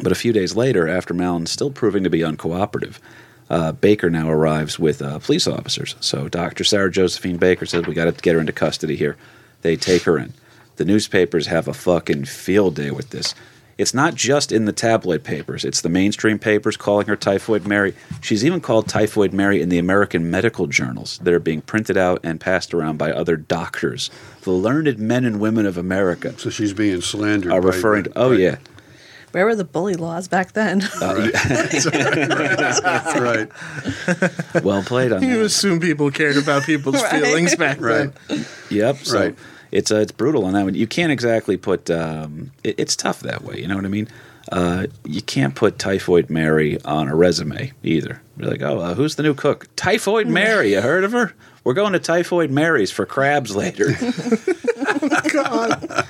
but 0.01 0.11
a 0.11 0.15
few 0.15 0.31
days 0.33 0.55
later, 0.55 0.87
after 0.87 1.13
Mallon's 1.13 1.51
still 1.51 1.71
proving 1.71 2.03
to 2.03 2.09
be 2.09 2.19
uncooperative, 2.19 2.99
uh, 3.49 3.71
Baker 3.73 4.09
now 4.09 4.29
arrives 4.29 4.77
with 4.77 5.01
uh, 5.01 5.19
police 5.19 5.47
officers. 5.47 5.95
So 5.99 6.29
Dr. 6.29 6.63
Sarah 6.63 6.91
Josephine 6.91 7.37
Baker 7.37 7.65
says 7.65 7.85
we 7.85 7.93
got 7.93 8.05
to 8.05 8.11
get 8.21 8.35
her 8.35 8.39
into 8.39 8.53
custody 8.53 8.95
here. 8.95 9.17
They 9.61 9.75
take 9.75 10.03
her 10.03 10.17
in. 10.17 10.33
The 10.77 10.85
newspapers 10.85 11.47
have 11.47 11.67
a 11.67 11.73
fucking 11.73 12.25
field 12.25 12.75
day 12.75 12.91
with 12.91 13.09
this. 13.09 13.33
It's 13.77 13.93
not 13.93 14.13
just 14.13 14.51
in 14.51 14.65
the 14.65 14.73
tabloid 14.73 15.23
papers, 15.23 15.63
it's 15.63 15.79
the 15.81 15.87
mainstream 15.89 16.37
papers 16.37 16.75
calling 16.75 17.07
her 17.07 17.15
Typhoid 17.15 17.65
Mary. 17.65 17.95
She's 18.21 18.43
even 18.43 18.59
called 18.59 18.89
Typhoid 18.89 19.31
Mary 19.31 19.61
in 19.61 19.69
the 19.69 19.77
American 19.77 20.29
medical 20.29 20.67
journals 20.67 21.17
that 21.23 21.33
are 21.33 21.39
being 21.39 21.61
printed 21.61 21.95
out 21.95 22.19
and 22.21 22.41
passed 22.41 22.73
around 22.73 22.97
by 22.97 23.11
other 23.13 23.37
doctors. 23.37 24.11
The 24.41 24.51
learned 24.51 24.99
men 24.99 25.23
and 25.23 25.39
women 25.39 25.65
of 25.65 25.77
America 25.77 26.37
So 26.37 26.49
she's 26.49 26.73
being 26.73 26.99
slandered. 26.99 27.53
are 27.53 27.61
by- 27.61 27.67
referring 27.67 28.03
to, 28.03 28.11
oh, 28.17 28.29
by- 28.31 28.35
yeah. 28.41 28.57
Where 29.31 29.45
were 29.45 29.55
the 29.55 29.63
bully 29.63 29.95
laws 29.95 30.27
back 30.27 30.53
then? 30.53 30.79
right. 31.01 31.31
Well 34.63 34.83
played 34.83 35.11
on 35.11 35.23
You 35.23 35.39
that. 35.39 35.45
assume 35.45 35.79
people 35.79 36.11
cared 36.11 36.37
about 36.37 36.63
people's 36.63 37.01
Right. 37.01 37.23
feelings 37.23 37.55
back 37.55 37.79
Right. 37.79 38.11
then. 38.27 38.45
Yep. 38.69 38.97
So 39.03 39.19
Right. 39.19 39.35
it's 39.71 39.91
uh, 39.91 39.97
it's 39.97 40.11
brutal 40.11 40.45
on 40.45 40.53
that 40.53 40.63
one. 40.65 40.75
You 40.75 40.87
can't 40.87 41.11
exactly 41.11 41.57
put. 41.57 41.89
Um, 41.89 42.51
it, 42.63 42.75
it's 42.77 42.95
tough 42.95 43.21
that 43.21 43.43
way. 43.43 43.59
You 43.59 43.67
know 43.67 43.75
what 43.75 43.85
I 43.85 43.89
mean? 43.89 44.07
Uh, 44.51 44.87
you 45.05 45.21
can't 45.21 45.53
put 45.53 45.77
Typhoid 45.77 46.29
Mary 46.31 46.81
on 46.83 47.07
a 47.07 47.15
resume 47.15 47.71
either. 47.83 48.19
You're 48.37 48.49
like, 48.49 48.61
oh, 48.63 48.79
uh, 48.79 48.93
who's 48.95 49.15
the 49.15 49.21
new 49.23 49.35
cook? 49.35 49.67
Typhoid 49.75 50.27
Mary. 50.27 50.71
You 50.73 50.81
heard 50.81 51.03
of 51.03 51.11
her? 51.11 51.33
We're 51.63 51.75
going 51.75 51.93
to 51.93 51.99
Typhoid 51.99 52.49
Mary's 52.49 52.89
for 52.89 53.05
crabs 53.05 53.55
later. 53.55 53.91
God. 55.31 56.05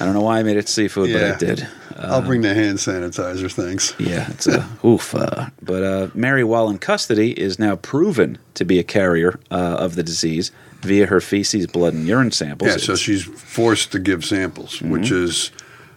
I 0.00 0.04
don't 0.04 0.14
know 0.14 0.22
why 0.22 0.38
I 0.38 0.42
made 0.42 0.56
it 0.56 0.68
seafood, 0.70 1.12
but 1.12 1.20
Yeah. 1.20 1.34
I 1.34 1.36
did. 1.36 1.68
I'll 2.12 2.22
bring 2.22 2.40
the 2.42 2.54
hand 2.54 2.78
sanitizer. 2.78 3.50
Thanks. 3.50 3.94
Yeah, 3.98 4.30
it's 4.30 4.46
a 4.46 4.68
oof. 4.86 5.14
Uh, 5.14 5.46
but 5.62 5.82
uh, 5.82 6.08
Mary, 6.14 6.44
while 6.44 6.68
in 6.70 6.78
custody, 6.78 7.32
is 7.38 7.58
now 7.58 7.76
proven 7.76 8.38
to 8.54 8.64
be 8.64 8.78
a 8.78 8.84
carrier 8.84 9.38
uh, 9.50 9.54
of 9.78 9.94
the 9.94 10.02
disease 10.02 10.50
via 10.82 11.06
her 11.06 11.20
feces, 11.20 11.66
blood, 11.66 11.94
and 11.94 12.06
urine 12.06 12.30
samples. 12.30 12.70
Yeah, 12.70 12.76
so 12.76 12.92
It's- 12.92 12.98
she's 13.00 13.24
forced 13.24 13.92
to 13.92 13.98
give 13.98 14.24
samples, 14.24 14.74
Mm-hmm. 14.76 14.90
which 14.90 15.10
is 15.10 15.50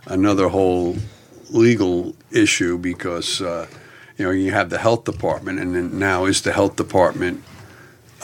another 0.08 0.48
whole 0.50 0.96
legal 1.52 2.16
issue 2.32 2.78
because 2.78 3.42
uh, 3.42 3.68
you 4.18 4.26
know 4.26 4.32
you 4.32 4.52
have 4.52 4.70
the 4.70 4.78
health 4.80 5.04
department, 5.06 5.60
and 5.60 5.76
then 5.76 5.98
now 6.00 6.26
is 6.26 6.42
the 6.42 6.54
health 6.54 6.76
department 6.76 7.44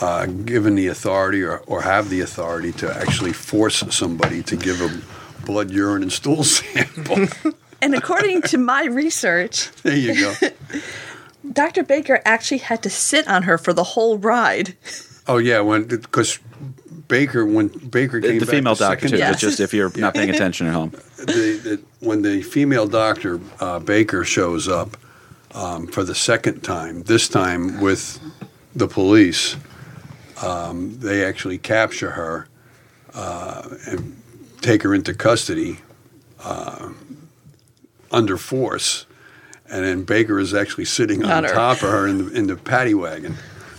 uh, 0.00 0.26
given 0.26 0.74
the 0.74 0.86
authority 0.88 1.42
or, 1.42 1.58
or 1.66 1.82
have 1.82 2.08
the 2.10 2.20
authority 2.20 2.70
to 2.72 2.94
actually 2.96 3.32
force 3.32 3.82
somebody 3.90 4.42
to 4.42 4.54
give 4.56 4.80
a 4.80 4.90
blood, 5.44 5.70
urine, 5.70 6.02
and 6.02 6.12
stool 6.12 6.44
sample? 6.56 7.26
And 7.80 7.94
according 7.94 8.42
to 8.42 8.58
my 8.58 8.84
research, 8.84 9.70
there 9.82 9.96
you 9.96 10.14
go. 10.14 10.34
Dr. 11.52 11.84
Baker 11.84 12.20
actually 12.24 12.58
had 12.58 12.82
to 12.82 12.90
sit 12.90 13.26
on 13.28 13.44
her 13.44 13.56
for 13.56 13.72
the 13.72 13.84
whole 13.84 14.18
ride. 14.18 14.76
Oh 15.28 15.38
yeah, 15.38 15.58
when 15.58 15.86
because 15.86 16.38
Baker 17.08 17.44
when 17.44 17.66
Baker 17.66 18.20
the, 18.20 18.28
came 18.28 18.38
the 18.38 18.46
back 18.46 18.54
female 18.54 18.76
the 18.76 18.84
doctor 18.84 19.08
second 19.08 19.10
too. 19.10 19.16
Yes. 19.18 19.40
Just 19.40 19.58
if 19.58 19.74
you're 19.74 19.90
not 19.96 20.14
paying 20.14 20.30
attention 20.30 20.68
at 20.68 20.72
home. 20.72 20.90
the, 21.16 21.60
the, 21.64 21.82
when 21.98 22.22
the 22.22 22.42
female 22.42 22.86
doctor 22.86 23.40
uh, 23.58 23.80
Baker 23.80 24.24
shows 24.24 24.68
up 24.68 24.96
um, 25.52 25.88
for 25.88 26.04
the 26.04 26.14
second 26.14 26.60
time, 26.60 27.02
this 27.02 27.28
time 27.28 27.80
with 27.80 28.20
the 28.76 28.86
police, 28.86 29.56
um, 30.44 30.96
they 31.00 31.24
actually 31.24 31.58
capture 31.58 32.10
her 32.10 32.46
uh, 33.14 33.68
and 33.88 34.22
take 34.60 34.82
her 34.84 34.94
into 34.94 35.12
custody 35.12 35.78
uh, 36.44 36.90
under 38.10 38.36
force. 38.36 39.06
And 39.68 39.84
then 39.84 40.04
Baker 40.04 40.38
is 40.38 40.54
actually 40.54 40.84
sitting 40.84 41.24
on 41.24 41.30
On 41.30 41.44
her. 41.44 41.50
top 41.50 41.82
of 41.82 41.90
her 41.90 42.06
in 42.06 42.18
the, 42.26 42.32
in 42.32 42.46
the 42.46 42.56
paddy 42.56 42.94
wagon. 42.94 43.34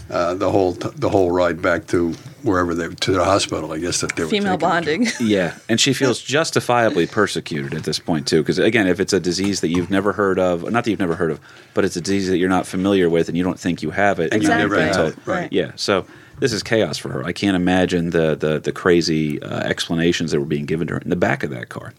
Uh, 0.09 0.33
the 0.35 0.49
whole 0.49 0.73
t- 0.73 0.87
the 0.95 1.09
whole 1.09 1.31
ride 1.31 1.61
back 1.61 1.85
to 1.87 2.13
wherever 2.41 2.73
they 2.73 2.87
to 2.87 3.11
the 3.11 3.25
hospital, 3.25 3.73
I 3.73 3.77
guess 3.79 3.99
that 3.99 4.15
they 4.15 4.23
were 4.23 4.29
Female 4.29 4.57
taking 4.57 4.59
to. 4.59 4.65
bonding. 4.65 5.07
Yeah, 5.19 5.57
and 5.67 5.81
she 5.81 5.91
feels 5.91 6.21
justifiably 6.21 7.07
persecuted 7.07 7.73
at 7.73 7.83
this 7.83 7.99
point 7.99 8.25
too. 8.25 8.41
Because 8.41 8.57
again, 8.57 8.87
if 8.87 9.01
it's 9.01 9.11
a 9.11 9.19
disease 9.19 9.59
that 9.59 9.67
you've 9.67 9.89
never 9.89 10.13
heard 10.13 10.39
of, 10.39 10.63
not 10.71 10.85
that 10.85 10.91
you've 10.91 10.99
never 11.01 11.15
heard 11.15 11.31
of, 11.31 11.41
but 11.73 11.83
it's 11.83 11.97
a 11.97 12.01
disease 12.01 12.29
that 12.29 12.37
you're 12.37 12.47
not 12.47 12.65
familiar 12.65 13.09
with 13.09 13.27
and 13.27 13.37
you 13.37 13.43
don't 13.43 13.59
think 13.59 13.81
you 13.81 13.89
have 13.91 14.21
it, 14.21 14.33
And 14.33 14.41
you've 14.41 14.49
never 14.49 14.77
never 14.77 14.77
been 14.77 14.93
told. 14.93 15.27
right. 15.27 15.51
Yeah, 15.51 15.73
so 15.75 16.05
this 16.39 16.53
is 16.53 16.63
chaos 16.63 16.97
for 16.97 17.09
her. 17.09 17.25
I 17.25 17.33
can't 17.33 17.57
imagine 17.57 18.11
the 18.11 18.35
the, 18.35 18.59
the 18.61 18.71
crazy 18.71 19.41
uh, 19.41 19.59
explanations 19.59 20.31
that 20.31 20.39
were 20.39 20.45
being 20.45 20.65
given 20.65 20.87
to 20.87 20.93
her 20.93 20.99
in 21.01 21.09
the 21.09 21.17
back 21.17 21.43
of 21.43 21.49
that 21.49 21.67
car. 21.67 21.93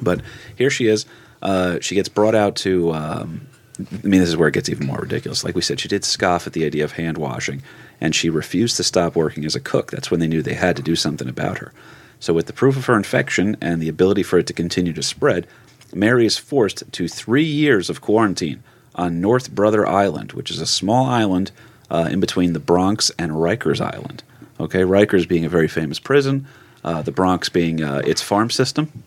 But 0.00 0.22
here 0.56 0.70
she 0.70 0.86
is. 0.86 1.04
Uh, 1.42 1.78
she 1.80 1.94
gets 1.94 2.08
brought 2.08 2.34
out 2.34 2.56
to. 2.56 2.92
Um, 2.92 3.48
I 3.78 4.06
mean, 4.06 4.20
this 4.20 4.28
is 4.28 4.36
where 4.36 4.48
it 4.48 4.54
gets 4.54 4.68
even 4.68 4.86
more 4.86 4.98
ridiculous. 4.98 5.44
Like 5.44 5.54
we 5.54 5.62
said, 5.62 5.80
she 5.80 5.88
did 5.88 6.04
scoff 6.04 6.46
at 6.46 6.52
the 6.52 6.64
idea 6.64 6.84
of 6.84 6.92
hand 6.92 7.18
washing, 7.18 7.62
and 8.00 8.14
she 8.14 8.30
refused 8.30 8.76
to 8.76 8.84
stop 8.84 9.16
working 9.16 9.44
as 9.44 9.56
a 9.56 9.60
cook. 9.60 9.90
That's 9.90 10.10
when 10.10 10.20
they 10.20 10.28
knew 10.28 10.42
they 10.42 10.54
had 10.54 10.76
to 10.76 10.82
do 10.82 10.94
something 10.94 11.28
about 11.28 11.58
her. 11.58 11.72
So, 12.20 12.32
with 12.32 12.46
the 12.46 12.52
proof 12.52 12.76
of 12.76 12.86
her 12.86 12.96
infection 12.96 13.56
and 13.60 13.80
the 13.80 13.88
ability 13.88 14.22
for 14.22 14.38
it 14.38 14.46
to 14.46 14.52
continue 14.52 14.92
to 14.92 15.02
spread, 15.02 15.46
Mary 15.94 16.26
is 16.26 16.38
forced 16.38 16.90
to 16.92 17.08
three 17.08 17.44
years 17.44 17.90
of 17.90 18.00
quarantine 18.00 18.62
on 18.94 19.20
North 19.20 19.50
Brother 19.50 19.86
Island, 19.86 20.32
which 20.32 20.50
is 20.50 20.60
a 20.60 20.66
small 20.66 21.06
island 21.06 21.50
uh, 21.90 22.08
in 22.10 22.20
between 22.20 22.52
the 22.52 22.60
Bronx 22.60 23.10
and 23.18 23.32
Rikers 23.32 23.80
Island. 23.80 24.22
Okay, 24.60 24.82
Rikers 24.82 25.26
being 25.26 25.44
a 25.44 25.48
very 25.48 25.68
famous 25.68 25.98
prison, 25.98 26.46
uh, 26.84 27.02
the 27.02 27.12
Bronx 27.12 27.48
being 27.48 27.82
uh, 27.82 28.02
its 28.04 28.22
farm 28.22 28.50
system. 28.50 29.02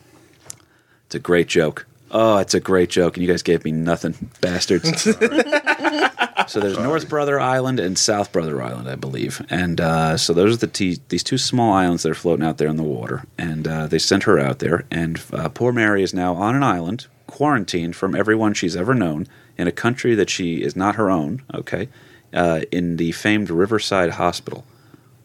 It's 1.06 1.16
a 1.16 1.20
great 1.20 1.48
joke. 1.48 1.86
Oh, 2.18 2.38
it's 2.38 2.53
a 2.53 2.61
great 2.61 2.89
joke, 2.89 3.18
and 3.18 3.26
you 3.26 3.30
guys 3.30 3.43
gave 3.43 3.66
me 3.66 3.74
nothing, 3.74 4.32
bastards. 4.41 5.01
so 6.47 6.61
there's 6.61 6.80
North 6.80 7.09
Brother 7.09 7.41
Island 7.41 7.78
and 7.78 7.97
South 7.97 8.32
Brother 8.32 8.61
Island, 8.61 8.88
I 8.88 8.95
believe, 8.95 9.45
and 9.49 9.82
uh, 9.82 10.16
so 10.16 10.32
those 10.32 10.53
are 10.53 10.59
the 10.59 10.68
t- 10.68 10.99
these 11.09 11.24
two 11.24 11.38
small 11.38 11.74
islands 11.74 12.03
that 12.03 12.11
are 12.11 12.16
floating 12.16 12.45
out 12.45 12.57
there 12.57 12.70
in 12.70 12.78
the 12.78 12.84
water, 12.84 13.26
and 13.38 13.68
uh, 13.68 13.88
they 13.88 13.99
sent 13.99 14.24
her 14.24 14.39
out 14.39 14.59
there, 14.59 14.86
and 14.89 15.22
uh, 15.34 15.49
poor 15.49 15.74
Mary 15.74 16.03
is 16.03 16.13
now 16.13 16.36
on 16.36 16.55
an 16.55 16.63
island, 16.63 17.07
quarantined 17.28 17.97
from 17.97 18.16
everyone 18.16 18.53
she's 18.53 18.78
ever 18.78 18.93
known, 18.93 19.28
in 19.57 19.68
a 19.68 19.74
country 19.74 20.16
that 20.16 20.30
she 20.30 20.63
is 20.63 20.74
not 20.74 20.95
her 20.95 21.11
own. 21.11 21.43
Okay, 21.53 21.89
uh, 22.34 22.61
in 22.72 22.95
the 22.95 23.11
famed 23.11 23.49
Riverside 23.49 24.11
Hospital, 24.11 24.63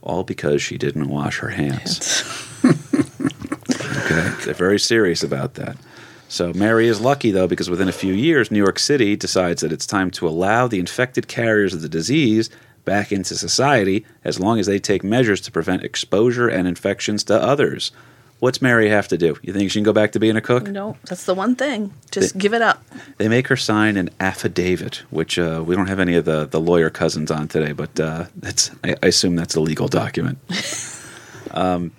all 0.02 0.24
because 0.24 0.60
she 0.60 0.76
didn't 0.76 1.08
wash 1.08 1.38
her 1.38 1.50
hands. 1.50 2.24
Okay, 4.10 4.44
they're 4.44 4.54
very 4.54 4.78
serious 4.78 5.22
about 5.22 5.54
that. 5.54 5.76
So 6.30 6.52
Mary 6.52 6.86
is 6.86 7.00
lucky 7.00 7.32
though 7.32 7.48
because 7.48 7.68
within 7.68 7.88
a 7.88 7.92
few 7.92 8.14
years, 8.14 8.52
New 8.52 8.58
York 8.58 8.78
City 8.78 9.16
decides 9.16 9.62
that 9.62 9.72
it's 9.72 9.84
time 9.84 10.12
to 10.12 10.28
allow 10.28 10.68
the 10.68 10.78
infected 10.78 11.26
carriers 11.26 11.74
of 11.74 11.82
the 11.82 11.88
disease 11.88 12.48
back 12.84 13.10
into 13.10 13.34
society 13.34 14.06
as 14.22 14.38
long 14.38 14.60
as 14.60 14.66
they 14.66 14.78
take 14.78 15.02
measures 15.02 15.40
to 15.40 15.50
prevent 15.50 15.82
exposure 15.82 16.48
and 16.48 16.68
infections 16.68 17.24
to 17.24 17.34
others. 17.34 17.90
What's 18.38 18.62
Mary 18.62 18.88
have 18.88 19.08
to 19.08 19.18
do? 19.18 19.36
You 19.42 19.52
think 19.52 19.72
she 19.72 19.80
can 19.80 19.84
go 19.84 19.92
back 19.92 20.12
to 20.12 20.20
being 20.20 20.36
a 20.36 20.40
cook? 20.40 20.68
No, 20.68 20.96
that's 21.04 21.24
the 21.24 21.34
one 21.34 21.56
thing. 21.56 21.92
Just 22.12 22.38
give 22.38 22.54
it 22.54 22.62
up. 22.62 22.82
They 23.18 23.28
make 23.28 23.48
her 23.48 23.56
sign 23.56 23.96
an 23.96 24.08
affidavit, 24.20 25.02
which 25.10 25.36
uh, 25.36 25.62
we 25.66 25.74
don't 25.74 25.88
have 25.88 25.98
any 25.98 26.14
of 26.14 26.26
the, 26.26 26.46
the 26.46 26.60
lawyer 26.60 26.90
cousins 26.90 27.32
on 27.32 27.48
today, 27.48 27.72
but 27.72 27.98
uh, 27.98 28.26
that's 28.36 28.70
I, 28.84 28.94
I 29.02 29.08
assume 29.08 29.34
that's 29.34 29.56
a 29.56 29.60
legal 29.60 29.88
document. 29.88 30.38
um, 31.50 31.90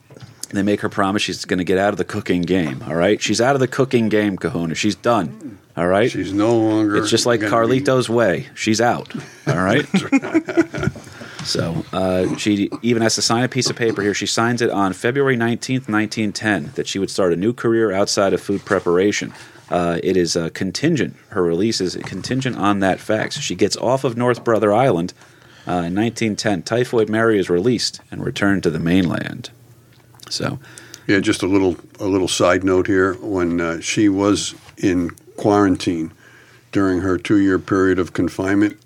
they 0.57 0.63
make 0.63 0.81
her 0.81 0.89
promise 0.89 1.21
she's 1.21 1.45
going 1.45 1.57
to 1.59 1.63
get 1.63 1.77
out 1.77 1.89
of 1.89 1.97
the 1.97 2.03
cooking 2.05 2.41
game. 2.41 2.83
All 2.87 2.95
right, 2.95 3.21
she's 3.21 3.39
out 3.41 3.55
of 3.55 3.59
the 3.59 3.67
cooking 3.67 4.09
game, 4.09 4.37
Kahuna. 4.37 4.75
She's 4.75 4.95
done. 4.95 5.57
All 5.77 5.87
right, 5.87 6.11
She's 6.11 6.33
no 6.33 6.57
longer. 6.57 6.97
it's 6.97 7.09
just 7.09 7.25
like 7.25 7.39
gonna 7.39 7.67
be- 7.67 7.79
Carlito's 7.81 8.09
way. 8.09 8.47
She's 8.55 8.81
out. 8.81 9.13
All 9.47 9.55
right. 9.63 9.85
so 11.45 11.83
uh, 11.93 12.35
she 12.37 12.69
even 12.81 13.01
has 13.01 13.15
to 13.15 13.21
sign 13.21 13.43
a 13.43 13.47
piece 13.49 13.69
of 13.69 13.75
paper 13.75 14.01
here. 14.01 14.13
She 14.13 14.25
signs 14.25 14.61
it 14.61 14.69
on 14.69 14.93
February 14.93 15.37
19th, 15.37 15.87
1910, 15.89 16.71
that 16.75 16.87
she 16.87 16.99
would 16.99 17.09
start 17.09 17.33
a 17.33 17.35
new 17.35 17.53
career 17.53 17.91
outside 17.91 18.33
of 18.33 18.41
food 18.41 18.63
preparation. 18.65 19.33
Uh, 19.69 19.99
it 20.03 20.17
is 20.17 20.35
uh, 20.35 20.49
contingent. 20.53 21.15
Her 21.29 21.41
release 21.41 21.79
is 21.79 21.95
contingent 22.03 22.57
on 22.57 22.79
that 22.79 22.99
fact. 22.99 23.33
So 23.33 23.39
she 23.41 23.55
gets 23.55 23.77
off 23.77 24.03
of 24.03 24.17
North 24.17 24.43
Brother 24.43 24.73
Island 24.73 25.13
uh, 25.65 25.87
in 25.87 25.95
1910. 25.95 26.63
Typhoid 26.63 27.09
Mary 27.09 27.39
is 27.39 27.49
released 27.49 28.01
and 28.11 28.23
returned 28.25 28.63
to 28.63 28.69
the 28.69 28.79
mainland. 28.79 29.49
So 30.31 30.59
Yeah, 31.07 31.19
just 31.19 31.43
a 31.43 31.47
little 31.47 31.75
a 31.99 32.05
little 32.05 32.27
side 32.27 32.63
note 32.63 32.87
here. 32.87 33.13
When 33.15 33.61
uh, 33.61 33.81
she 33.81 34.09
was 34.09 34.55
in 34.77 35.11
quarantine, 35.37 36.11
during 36.71 37.01
her 37.01 37.17
two-year 37.17 37.59
period 37.59 37.99
of 37.99 38.13
confinement, 38.13 38.77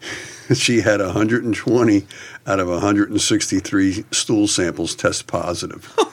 she 0.54 0.80
had 0.80 1.00
120 1.00 2.06
out 2.46 2.60
of 2.60 2.68
163 2.68 4.04
stool 4.10 4.48
samples 4.48 4.94
test 4.94 5.26
positive. 5.26 5.94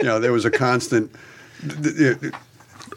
you 0.00 0.06
know, 0.06 0.20
there 0.20 0.32
was 0.32 0.44
a 0.44 0.50
constant. 0.50 1.10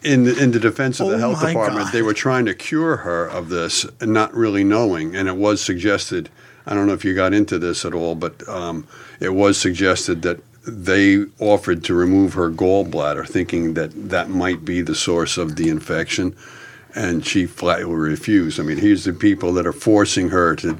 In 0.03 0.23
the, 0.25 0.37
in 0.37 0.51
the 0.51 0.59
defense 0.59 0.99
of 0.99 1.07
the 1.07 1.15
Oh 1.15 1.19
health 1.19 1.39
department, 1.39 1.85
God. 1.85 1.93
they 1.93 2.01
were 2.03 2.13
trying 2.13 2.45
to 2.45 2.53
cure 2.53 2.97
her 2.97 3.25
of 3.25 3.49
this 3.49 3.85
and 3.99 4.13
not 4.13 4.35
really 4.35 4.63
knowing. 4.63 5.15
And 5.15 5.27
it 5.27 5.35
was 5.35 5.61
suggested, 5.61 6.29
I 6.67 6.73
don't 6.73 6.87
know 6.87 6.93
if 6.93 7.05
you 7.05 7.13
got 7.13 7.33
into 7.33 7.59
this 7.59 7.85
at 7.85 7.93
all, 7.93 8.15
but 8.15 8.47
um, 8.49 8.87
it 9.19 9.29
was 9.33 9.57
suggested 9.59 10.21
that 10.23 10.39
they 10.67 11.23
offered 11.39 11.83
to 11.85 11.93
remove 11.93 12.33
her 12.33 12.49
gallbladder, 12.49 13.27
thinking 13.27 13.75
that 13.75 14.09
that 14.09 14.29
might 14.29 14.65
be 14.65 14.81
the 14.81 14.95
source 14.95 15.37
of 15.37 15.55
the 15.57 15.69
infection. 15.69 16.35
And 16.95 17.25
she 17.25 17.45
flatly 17.45 17.93
refused. 17.93 18.59
I 18.59 18.63
mean, 18.63 18.77
here's 18.77 19.03
the 19.03 19.13
people 19.13 19.51
that 19.53 19.67
are 19.67 19.73
forcing 19.73 20.29
her 20.29 20.55
to 20.57 20.77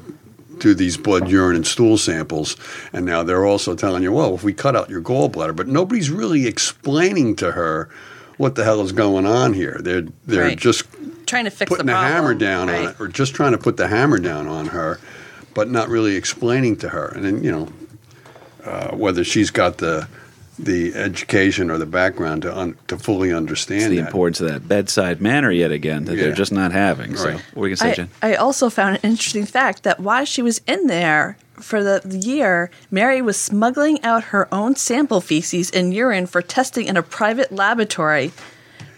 do 0.60 0.74
these 0.74 0.96
blood, 0.98 1.28
urine, 1.30 1.58
and 1.58 1.68
stool 1.68 1.98
samples. 1.98 2.56
And 2.94 3.06
now 3.06 3.22
they're 3.22 3.46
also 3.46 3.76
telling 3.76 4.02
you, 4.02 4.14
well, 4.14 4.34
if 4.34 4.44
we 4.44 4.54
cut 4.54 4.76
out 4.76 4.90
your 4.90 5.02
gallbladder, 5.02 5.56
but 5.56 5.68
nobody's 5.68 6.10
really 6.10 6.48
explaining 6.48 7.36
to 7.36 7.52
her 7.52 7.90
what 8.38 8.56
the 8.56 8.64
hell 8.64 8.82
is 8.82 8.92
going 8.94 9.26
on 9.26 9.54
here. 9.54 9.78
They're 9.82 10.06
they're 10.26 10.44
Right. 10.46 10.58
just 10.58 10.86
Trying 11.26 11.46
to 11.46 11.52
fix 11.52 11.70
putting 11.70 11.86
the 11.86 11.92
the, 11.92 11.98
problem. 11.98 12.14
hammer 12.14 12.34
down 12.34 12.68
right? 12.70 12.80
on 12.86 12.90
it, 12.92 12.96
or 13.00 13.08
just 13.10 13.36
trying 13.36 13.52
to 13.52 13.58
put 13.58 13.76
the 13.78 13.88
hammer 13.90 14.18
down 14.18 14.48
on 14.48 14.68
her, 14.68 15.00
but 15.56 15.70
not 15.70 15.90
really 15.90 16.16
explaining 16.16 16.76
to 16.78 16.90
her. 16.90 17.08
And 17.16 17.26
then 17.26 17.44
you 17.44 17.52
know 17.52 17.68
uh, 18.64 18.96
whether 18.96 19.24
she's 19.24 19.50
got 19.50 19.78
the 19.80 20.08
the 20.58 20.96
education 20.96 21.70
or 21.70 21.78
the 21.78 21.86
background 21.86 22.44
to 22.44 22.58
un, 22.58 22.78
to 22.88 22.98
fully 22.98 23.34
understand 23.34 23.82
It's 23.82 23.90
the 23.90 23.98
that. 23.98 24.06
importance 24.06 24.40
of 24.40 24.48
that 24.48 24.68
bedside 24.70 25.20
manner 25.20 25.52
yet 25.52 25.72
again 25.72 26.06
that 26.06 26.16
they're 26.16 26.32
just 26.32 26.54
not 26.54 26.72
having. 26.72 27.18
So, 27.18 27.26
Right. 27.30 27.42
what 27.54 27.62
were 27.62 27.68
you 27.68 27.76
say, 27.76 27.92
I, 27.92 27.94
Jen? 27.94 28.10
I 28.22 28.36
also 28.36 28.70
found 28.70 28.96
an 28.96 29.02
interesting 29.04 29.46
fact 29.46 29.84
that 29.84 30.00
while 30.00 30.24
she 30.24 30.42
was 30.42 30.62
in 30.66 30.88
there 30.88 31.36
for 31.60 31.84
the 31.84 32.02
year, 32.18 32.72
Mary 32.90 33.22
was 33.22 33.38
smuggling 33.38 34.02
out 34.02 34.26
her 34.26 34.48
own 34.54 34.78
sample 34.78 35.20
feces 35.20 35.70
and 35.72 35.94
urine 35.94 36.26
for 36.26 36.42
testing 36.42 36.86
in 36.88 36.96
a 36.96 37.04
private 37.04 37.52
laboratory. 37.52 38.32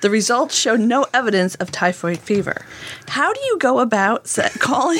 The 0.02 0.10
results 0.12 0.56
showed 0.56 0.80
no 0.80 1.06
evidence 1.14 1.56
of 1.56 1.72
typhoid 1.72 2.20
fever. 2.20 2.66
How 3.08 3.34
do 3.34 3.40
you 3.42 3.58
go 3.58 3.80
about 3.80 4.28
sa- 4.28 4.50
calling? 4.60 5.00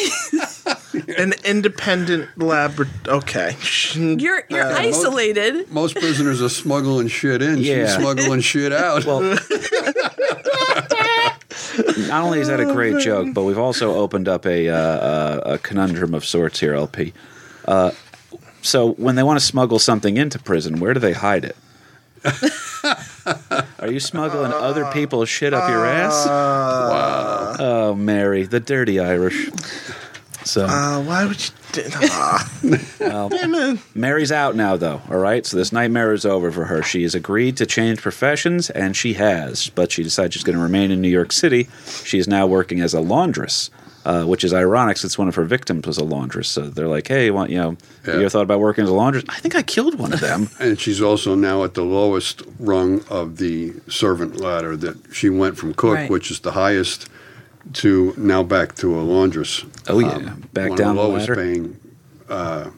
An 1.18 1.34
independent 1.46 2.30
lab. 2.38 2.88
Okay. 3.08 3.56
you're 3.94 4.44
you're 4.50 4.64
Uh, 4.66 4.70
most- 4.82 4.98
isolated. 5.06 5.72
Most 5.72 5.96
prisoners 5.98 6.42
are 6.42 6.50
smuggling 6.50 7.08
shit 7.10 7.42
in. 7.42 7.60
Yeah. 7.60 7.86
She's 7.86 7.96
smuggling 7.96 8.42
shit 8.42 8.74
out. 8.74 9.06
Well, 9.06 9.22
not 12.08 12.24
only 12.24 12.40
is 12.40 12.48
that 12.48 12.60
a 12.60 12.66
great 12.66 13.00
joke, 13.00 13.34
but 13.34 13.44
we've 13.44 13.58
also 13.58 13.94
opened 13.96 14.28
up 14.28 14.46
a, 14.46 14.70
uh, 14.70 14.76
uh, 14.76 15.42
a 15.46 15.58
conundrum 15.60 16.14
of 16.14 16.26
sorts 16.26 16.60
here, 16.60 16.74
LP. 16.74 17.14
Uh, 17.66 17.92
so, 18.62 18.94
when 18.94 19.16
they 19.16 19.24
want 19.24 19.40
to 19.40 19.46
smuggle 19.46 19.78
something 19.80 20.18
into 20.18 20.40
prison, 20.40 20.80
where 20.80 20.94
do 20.94 21.00
they 21.00 21.14
hide 21.14 21.46
it? 21.46 21.56
Are 23.80 23.92
you 23.92 24.00
smuggling 24.00 24.52
other 24.54 24.86
people's 24.92 25.30
shit 25.30 25.54
up 25.54 25.70
your 25.70 25.86
ass? 25.86 26.26
Wow. 26.28 27.56
Oh, 27.60 27.96
Mary, 27.96 28.44
the 28.44 28.60
dirty 28.60 29.00
Irish. 29.00 29.50
So, 30.44 30.66
Uh, 30.66 31.02
why 31.04 31.26
would 31.26 31.40
you? 31.44 31.52
Do. 31.74 31.84
Damn 33.00 33.54
it. 33.54 33.80
Mary's 33.94 34.32
out 34.32 34.56
now, 34.56 34.78
though. 34.78 35.02
All 35.10 35.18
right, 35.18 35.46
so 35.46 35.58
this 35.58 35.72
nightmare 35.74 36.14
is 36.14 36.26
over 36.26 36.52
for 36.52 36.66
her. 36.66 36.82
She 36.82 37.04
has 37.04 37.14
agreed 37.14 37.58
to 37.58 37.66
change 37.66 38.02
professions, 38.02 38.70
and 38.70 38.96
she 38.96 39.14
has. 39.16 39.70
But 39.70 39.92
she 39.92 40.04
decided 40.04 40.34
she's 40.34 40.44
going 40.44 40.56
to 40.58 40.64
remain 40.64 40.90
in 40.92 41.02
New 41.02 41.10
York 41.10 41.32
City. 41.34 41.68
She 42.06 42.18
is 42.18 42.28
now 42.28 42.48
working 42.48 42.80
as 42.80 42.94
a 42.94 43.02
laundress, 43.02 43.70
uh, 44.08 44.24
which 44.24 44.44
is 44.44 44.54
ironic 44.54 44.96
since 44.98 45.18
one 45.18 45.28
of 45.28 45.36
her 45.36 45.44
victims 45.44 45.86
was 45.86 45.98
a 45.98 46.04
laundress. 46.04 46.48
So 46.50 46.62
they're 46.70 46.88
like, 46.88 47.08
"Hey, 47.08 47.30
want 47.30 47.50
you 47.52 47.58
know? 47.58 47.72
Have 47.72 47.80
Yeah. 48.08 48.14
you 48.14 48.20
ever 48.22 48.30
thought 48.30 48.48
about 48.50 48.60
working 48.62 48.84
as 48.86 48.90
a 48.90 48.94
laundress? 48.94 49.26
I 49.30 49.40
think 49.42 49.54
I 49.56 49.62
killed 49.64 49.96
one 50.00 50.14
of 50.14 50.22
them. 50.22 50.50
And 50.60 50.80
she's 50.80 51.02
also 51.02 51.36
now 51.36 51.64
at 51.64 51.74
the 51.74 51.84
lowest 51.84 52.42
rung 52.60 53.04
of 53.10 53.38
the 53.38 53.74
servant 53.90 54.40
ladder. 54.40 54.78
That 54.78 54.96
she 55.12 55.30
went 55.30 55.58
from 55.58 55.74
cook, 55.74 55.96
Right. 55.96 56.10
which 56.10 56.32
is 56.32 56.40
the 56.40 56.52
highest, 56.54 57.10
to 57.82 58.14
now 58.18 58.44
back 58.44 58.76
to 58.76 58.98
a 59.00 59.02
laundress. 59.02 59.64
Oh, 59.90 60.00
yeah. 60.00 60.36
Back 60.54 60.70
one 60.70 60.78
down 60.78 60.98
of 60.98 61.04
the 61.04 61.12
the 61.12 61.18
ladder. 61.20 61.36
paying 61.36 61.78
uh, 62.30 62.70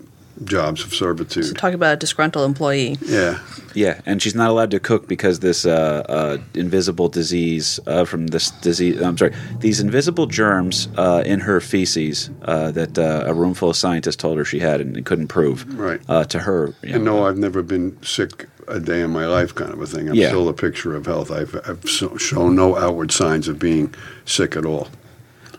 jobs 0.44 0.84
of 0.84 0.94
servitude. 0.94 1.46
So 1.46 1.54
talk 1.54 1.74
about 1.74 1.94
a 1.94 1.98
disgruntled 1.98 2.46
employee. 2.46 2.98
yeah, 3.02 3.40
yeah, 3.74 4.02
and 4.06 4.22
she's 4.22 4.36
not 4.36 4.50
allowed 4.50 4.72
to 4.72 4.80
cook 4.80 5.08
because 5.08 5.40
this 5.40 5.66
uh, 5.66 6.04
uh, 6.10 6.38
invisible 6.54 7.10
disease 7.10 7.80
uh, 7.88 8.06
from 8.06 8.28
this 8.28 8.52
disease. 8.52 9.02
I'm 9.02 9.18
sorry, 9.18 9.34
these 9.60 9.80
invisible 9.80 10.26
germs 10.28 10.88
uh, 10.98 11.24
in 11.26 11.40
her 11.42 11.60
feces 11.60 12.30
uh, 12.44 12.72
that 12.72 12.98
uh, 12.98 13.24
a 13.26 13.34
room 13.34 13.54
full 13.54 13.70
of 13.70 13.76
scientists 13.76 14.16
told 14.16 14.38
her 14.38 14.46
she 14.46 14.60
had 14.60 14.82
and 14.82 15.06
couldn't 15.06 15.28
prove. 15.28 15.66
Right. 15.78 16.02
Uh, 16.08 16.24
to 16.26 16.40
her, 16.40 16.74
you 16.84 16.96
and 16.96 17.04
no, 17.06 17.26
I've 17.28 17.38
never 17.38 17.62
been 17.62 18.02
sick 18.04 18.48
a 18.68 18.80
day 18.80 19.02
in 19.02 19.10
my 19.10 19.26
life, 19.26 19.56
kind 19.56 19.72
of 19.72 19.82
a 19.82 19.88
thing. 19.88 20.10
I'm 20.10 20.16
Yeah. 20.16 20.28
still 20.28 20.48
a 20.48 20.54
picture 20.54 20.96
of 20.96 21.06
health. 21.08 21.32
I've, 21.32 21.56
I've 21.68 21.90
so, 21.90 22.16
shown 22.18 22.56
no 22.56 22.78
outward 22.78 23.12
signs 23.12 23.48
of 23.48 23.58
being 23.58 23.94
sick 24.26 24.56
at 24.56 24.66
all. 24.66 24.88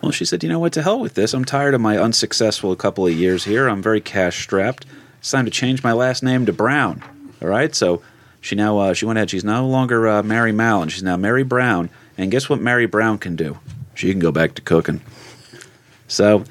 Well, 0.02 0.12
she 0.12 0.24
said, 0.24 0.42
you 0.42 0.48
know 0.48 0.58
what, 0.58 0.72
to 0.74 0.82
hell 0.82 0.98
with 0.98 1.14
this. 1.14 1.34
I'm 1.34 1.44
tired 1.44 1.74
of 1.74 1.80
my 1.80 1.98
unsuccessful 1.98 2.74
couple 2.74 3.06
of 3.06 3.12
years 3.12 3.44
here. 3.44 3.68
I'm 3.68 3.82
very 3.82 4.00
cash 4.00 4.42
strapped. 4.42 4.86
It's 5.18 5.30
time 5.30 5.44
to 5.44 5.50
change 5.50 5.84
my 5.84 5.92
last 5.92 6.22
name 6.22 6.46
to 6.46 6.52
Brown. 6.52 7.02
All 7.42 7.48
right, 7.48 7.74
so 7.74 8.00
she 8.40 8.54
now 8.54 8.78
uh, 8.78 8.94
she 8.94 9.04
went 9.04 9.18
ahead. 9.18 9.30
She's 9.30 9.44
no 9.44 9.66
longer 9.66 10.08
uh, 10.08 10.22
Mary 10.22 10.52
Mallon. 10.52 10.88
She's 10.88 11.02
now 11.02 11.16
Mary 11.16 11.42
Brown. 11.42 11.90
And 12.16 12.30
guess 12.30 12.48
what 12.48 12.60
Mary 12.60 12.86
Brown 12.86 13.18
can 13.18 13.36
do? 13.36 13.58
She 13.94 14.10
can 14.10 14.20
go 14.20 14.32
back 14.32 14.54
to 14.54 14.62
cooking. 14.62 15.02
So, 16.08 16.44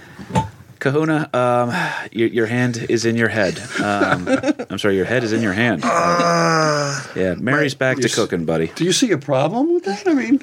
Kahuna, 0.79 1.29
um, 1.33 1.73
your, 2.11 2.27
your 2.29 2.45
hand 2.45 2.77
is 2.89 3.05
in 3.05 3.15
your 3.15 3.27
head. 3.27 3.59
Um, 3.81 4.27
I'm 4.69 4.77
sorry, 4.77 4.95
your 4.95 5.05
head 5.05 5.23
is 5.23 5.33
in 5.33 5.41
your 5.41 5.53
hand. 5.53 5.81
yeah, 5.83 7.35
Mary's 7.39 7.73
back 7.73 7.97
to 7.97 8.09
cooking, 8.09 8.45
buddy. 8.45 8.67
Do 8.75 8.85
you 8.85 8.93
see 8.93 9.11
a 9.11 9.17
problem 9.17 9.73
with 9.73 9.85
that? 9.85 10.07
I 10.07 10.13
mean, 10.13 10.41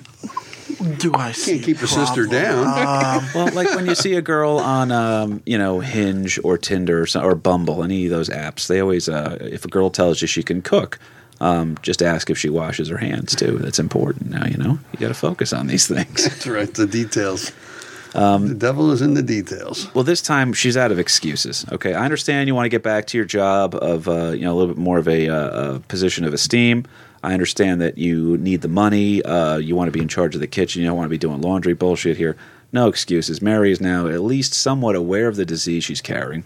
Do 0.99 1.13
I 1.15 1.33
see 1.33 1.53
can't 1.53 1.65
keep 1.65 1.83
a 1.83 1.87
sister 1.87 2.27
problem? 2.27 2.31
down. 2.43 3.25
Well, 3.35 3.53
like 3.53 3.75
when 3.75 3.87
you 3.87 3.95
see 3.95 4.15
a 4.15 4.23
girl 4.23 4.59
on, 4.59 4.93
um, 4.93 5.43
you 5.47 5.59
know, 5.59 5.81
Hinge 5.81 6.39
or 6.45 6.59
Tinder 6.59 7.03
or, 7.03 7.07
so- 7.07 7.23
or 7.23 7.35
Bumble, 7.35 7.83
any 7.83 8.05
of 8.05 8.11
those 8.11 8.29
apps, 8.29 8.67
they 8.67 8.81
always, 8.81 9.09
uh, 9.09 9.39
if 9.41 9.65
a 9.65 9.69
girl 9.69 9.91
tells 9.91 10.21
you 10.21 10.29
she 10.29 10.43
can 10.43 10.63
cook, 10.63 10.99
um, 11.41 11.77
just 11.83 12.03
ask 12.03 12.31
if 12.31 12.39
she 12.39 12.49
washes 12.49 12.89
her 12.89 12.97
hands 12.97 13.35
too. 13.35 13.59
That's 13.59 13.79
important. 13.79 14.31
Now 14.31 14.47
you 14.47 14.57
know 14.57 14.79
you 14.93 14.99
got 14.99 15.09
to 15.09 15.15
focus 15.15 15.53
on 15.53 15.67
these 15.67 15.87
things. 15.87 16.25
That's 16.29 16.47
right. 16.47 16.73
The 16.73 16.87
details. 16.87 17.53
Um, 18.15 18.49
the 18.49 18.55
devil 18.55 18.93
is 18.93 19.03
in 19.03 19.13
the 19.13 19.23
details. 19.23 19.93
Well, 19.95 20.05
this 20.05 20.23
time 20.23 20.55
she's 20.55 20.77
out 20.77 20.91
of 20.91 20.99
excuses. 20.99 21.67
Okay, 21.73 21.93
I 21.93 22.05
understand 22.05 22.49
you 22.49 22.55
want 22.55 22.65
to 22.65 22.71
get 22.71 22.83
back 22.83 23.07
to 23.09 23.19
your 23.19 23.27
job 23.27 23.75
of, 23.75 24.09
uh, 24.09 24.31
you 24.31 24.43
know, 24.43 24.55
a 24.55 24.57
little 24.57 24.75
bit 24.75 24.81
more 24.81 24.97
of 24.97 25.07
a, 25.07 25.29
uh, 25.29 25.75
a 25.75 25.81
position 25.81 26.25
of 26.25 26.33
esteem. 26.33 26.87
I 27.27 27.33
understand 27.33 27.81
that 27.81 27.99
you 27.99 28.37
need 28.39 28.61
the 28.61 28.69
money. 28.69 29.21
Uh, 29.21 29.57
you 29.57 29.75
want 29.75 29.89
to 29.89 29.93
be 29.93 30.01
in 30.01 30.07
charge 30.07 30.37
of 30.37 30.41
the 30.41 30.47
kitchen. 30.47 30.81
You 30.81 30.87
don't 30.87 30.97
want 30.97 31.07
to 31.07 31.11
be 31.11 31.19
doing 31.19 31.41
laundry 31.41 31.75
bullshit 31.75 32.17
here. 32.17 32.37
No 32.73 32.87
excuses. 32.87 33.43
Mary 33.43 33.73
is 33.73 33.81
now 33.81 34.07
at 34.07 34.21
least 34.21 34.55
somewhat 34.55 34.95
aware 34.95 35.27
of 35.27 35.35
the 35.35 35.45
disease 35.45 35.83
she's 35.83 36.01
carrying 36.01 36.45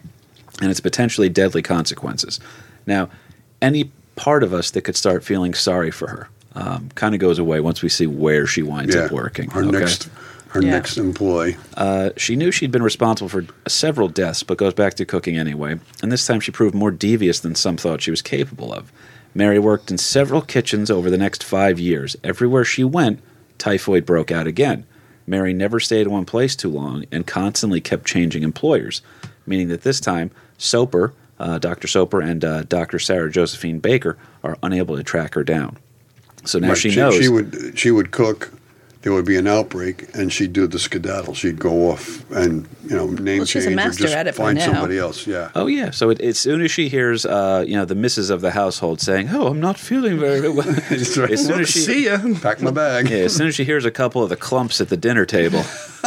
and 0.63 0.71
its 0.71 0.81
potentially 0.81 1.29
deadly 1.29 1.61
consequences. 1.61 2.41
Now, 2.87 3.11
any 3.61 3.93
part 4.17 4.43
of 4.43 4.55
us 4.55 4.71
that 4.71 4.81
could 4.83 4.97
start 4.97 5.23
feeling 5.23 5.53
sorry 5.53 5.91
for 5.91 6.09
her 6.09 6.29
um, 6.55 6.89
kind 6.95 7.15
of 7.15 7.21
goes 7.21 7.39
away 7.39 7.61
once 7.61 7.83
we 7.83 7.91
see 7.91 8.07
where 8.07 8.47
she 8.47 8.63
winds 8.63 8.95
Yeah, 8.95 9.03
up 9.03 9.11
working. 9.13 9.51
Her 9.51 9.63
okay? 9.65 9.79
next, 9.81 10.09
her 10.49 10.63
Yeah. 10.63 10.71
next 10.71 10.97
employee. 10.97 11.59
Uh, 11.77 12.11
she 12.17 12.37
knew 12.37 12.51
she'd 12.51 12.71
been 12.73 12.83
responsible 12.83 13.29
for 13.29 13.45
several 13.69 14.09
deaths, 14.09 14.43
but 14.43 14.57
goes 14.57 14.73
back 14.73 14.95
to 14.95 15.05
cooking 15.05 15.37
anyway. 15.37 15.79
And 16.03 16.11
this 16.11 16.27
time 16.27 16.41
she 16.41 16.51
proved 16.53 16.75
more 16.75 16.91
devious 16.91 17.41
than 17.41 17.55
some 17.55 17.77
thought 17.77 18.01
she 18.01 18.11
was 18.11 18.23
capable 18.23 18.73
of. 18.73 18.91
Mary 19.35 19.59
worked 19.59 19.91
in 19.91 19.99
several 19.99 20.43
kitchens 20.43 20.91
over 20.91 21.11
the 21.11 21.19
next 21.19 21.45
five 21.45 21.79
years. 21.79 22.17
Everywhere 22.25 22.65
she 22.65 22.85
went, 22.85 23.21
typhoid 23.59 24.05
broke 24.05 24.31
out 24.31 24.47
again. 24.47 24.85
Mary 25.27 25.53
never 25.53 25.79
stayed 25.79 26.07
in 26.07 26.13
one 26.13 26.25
place 26.25 26.57
too 26.57 26.69
long 26.69 27.05
and 27.13 27.27
constantly 27.27 27.81
kept 27.81 28.05
changing 28.07 28.43
employers, 28.43 29.03
meaning 29.47 29.69
that 29.69 29.83
this 29.83 30.01
time, 30.01 30.31
Soper, 30.59 31.15
uh, 31.39 31.59
Dr. 31.59 31.87
Soper, 31.87 32.21
and 32.21 32.45
uh, 32.45 32.63
Dr. 32.65 32.99
Sarah 32.99 33.31
Josephine 33.31 33.79
Baker 33.79 34.19
are 34.43 34.59
unable 34.63 34.97
to 34.97 35.05
track 35.05 35.35
her 35.35 35.45
down. 35.45 35.79
So 36.45 36.59
now 36.59 36.71
Right, 36.71 36.79
she 36.79 36.97
knows. 36.97 37.17
She 37.17 37.29
would 37.29 37.79
she 37.79 37.91
would 37.91 38.11
cook. 38.11 38.53
There 39.03 39.15
would 39.15 39.25
be 39.25 39.39
an 39.39 39.47
outbreak, 39.47 40.15
and 40.15 40.31
she'd 40.31 40.53
do 40.53 40.67
the 40.67 40.79
skedaddle. 40.79 41.33
She'd 41.33 41.59
go 41.59 41.91
off 41.91 42.31
and 42.31 42.69
you 42.85 42.95
know 42.95 43.07
name 43.07 43.39
Well, 43.39 43.47
she's 43.47 43.65
a 43.65 43.69
change 43.69 43.73
or 43.73 43.77
master 43.77 44.03
just 44.03 44.15
at 44.15 44.27
it 44.27 44.35
find 44.35 44.61
somebody 44.61 44.99
else. 44.99 45.27
Yeah. 45.27 45.51
Oh 45.55 45.69
yeah. 45.69 45.91
So 45.91 46.11
it, 46.11 46.21
as 46.21 46.39
soon 46.39 46.61
as 46.61 46.71
she 46.71 46.91
hears, 46.91 47.25
uh, 47.25 47.65
you 47.67 47.77
know, 47.77 47.87
the 47.87 47.95
misses 47.95 48.29
of 48.29 48.43
the 48.43 48.51
household 48.51 49.01
saying, 49.01 49.31
"Oh, 49.31 49.47
I'm 49.47 49.59
not 49.59 49.79
feeling 49.79 50.19
very 50.19 50.51
well," 50.51 50.69
as 50.91 51.15
soon 51.15 51.31
as 51.33 51.71
she, 51.71 51.79
See 51.79 52.05
ya. 52.05 52.19
Pack 52.43 52.61
my 52.61 52.71
bag. 52.71 53.09
yeah, 53.09 53.19
as 53.19 53.35
soon 53.35 53.47
as 53.47 53.55
she 53.55 53.65
hears 53.65 53.87
a 53.87 53.91
couple 53.91 54.23
of 54.23 54.29
the 54.29 54.37
clumps 54.37 54.83
at 54.83 54.91
the 54.91 54.99
dinner 54.99 55.25
table, 55.25 55.63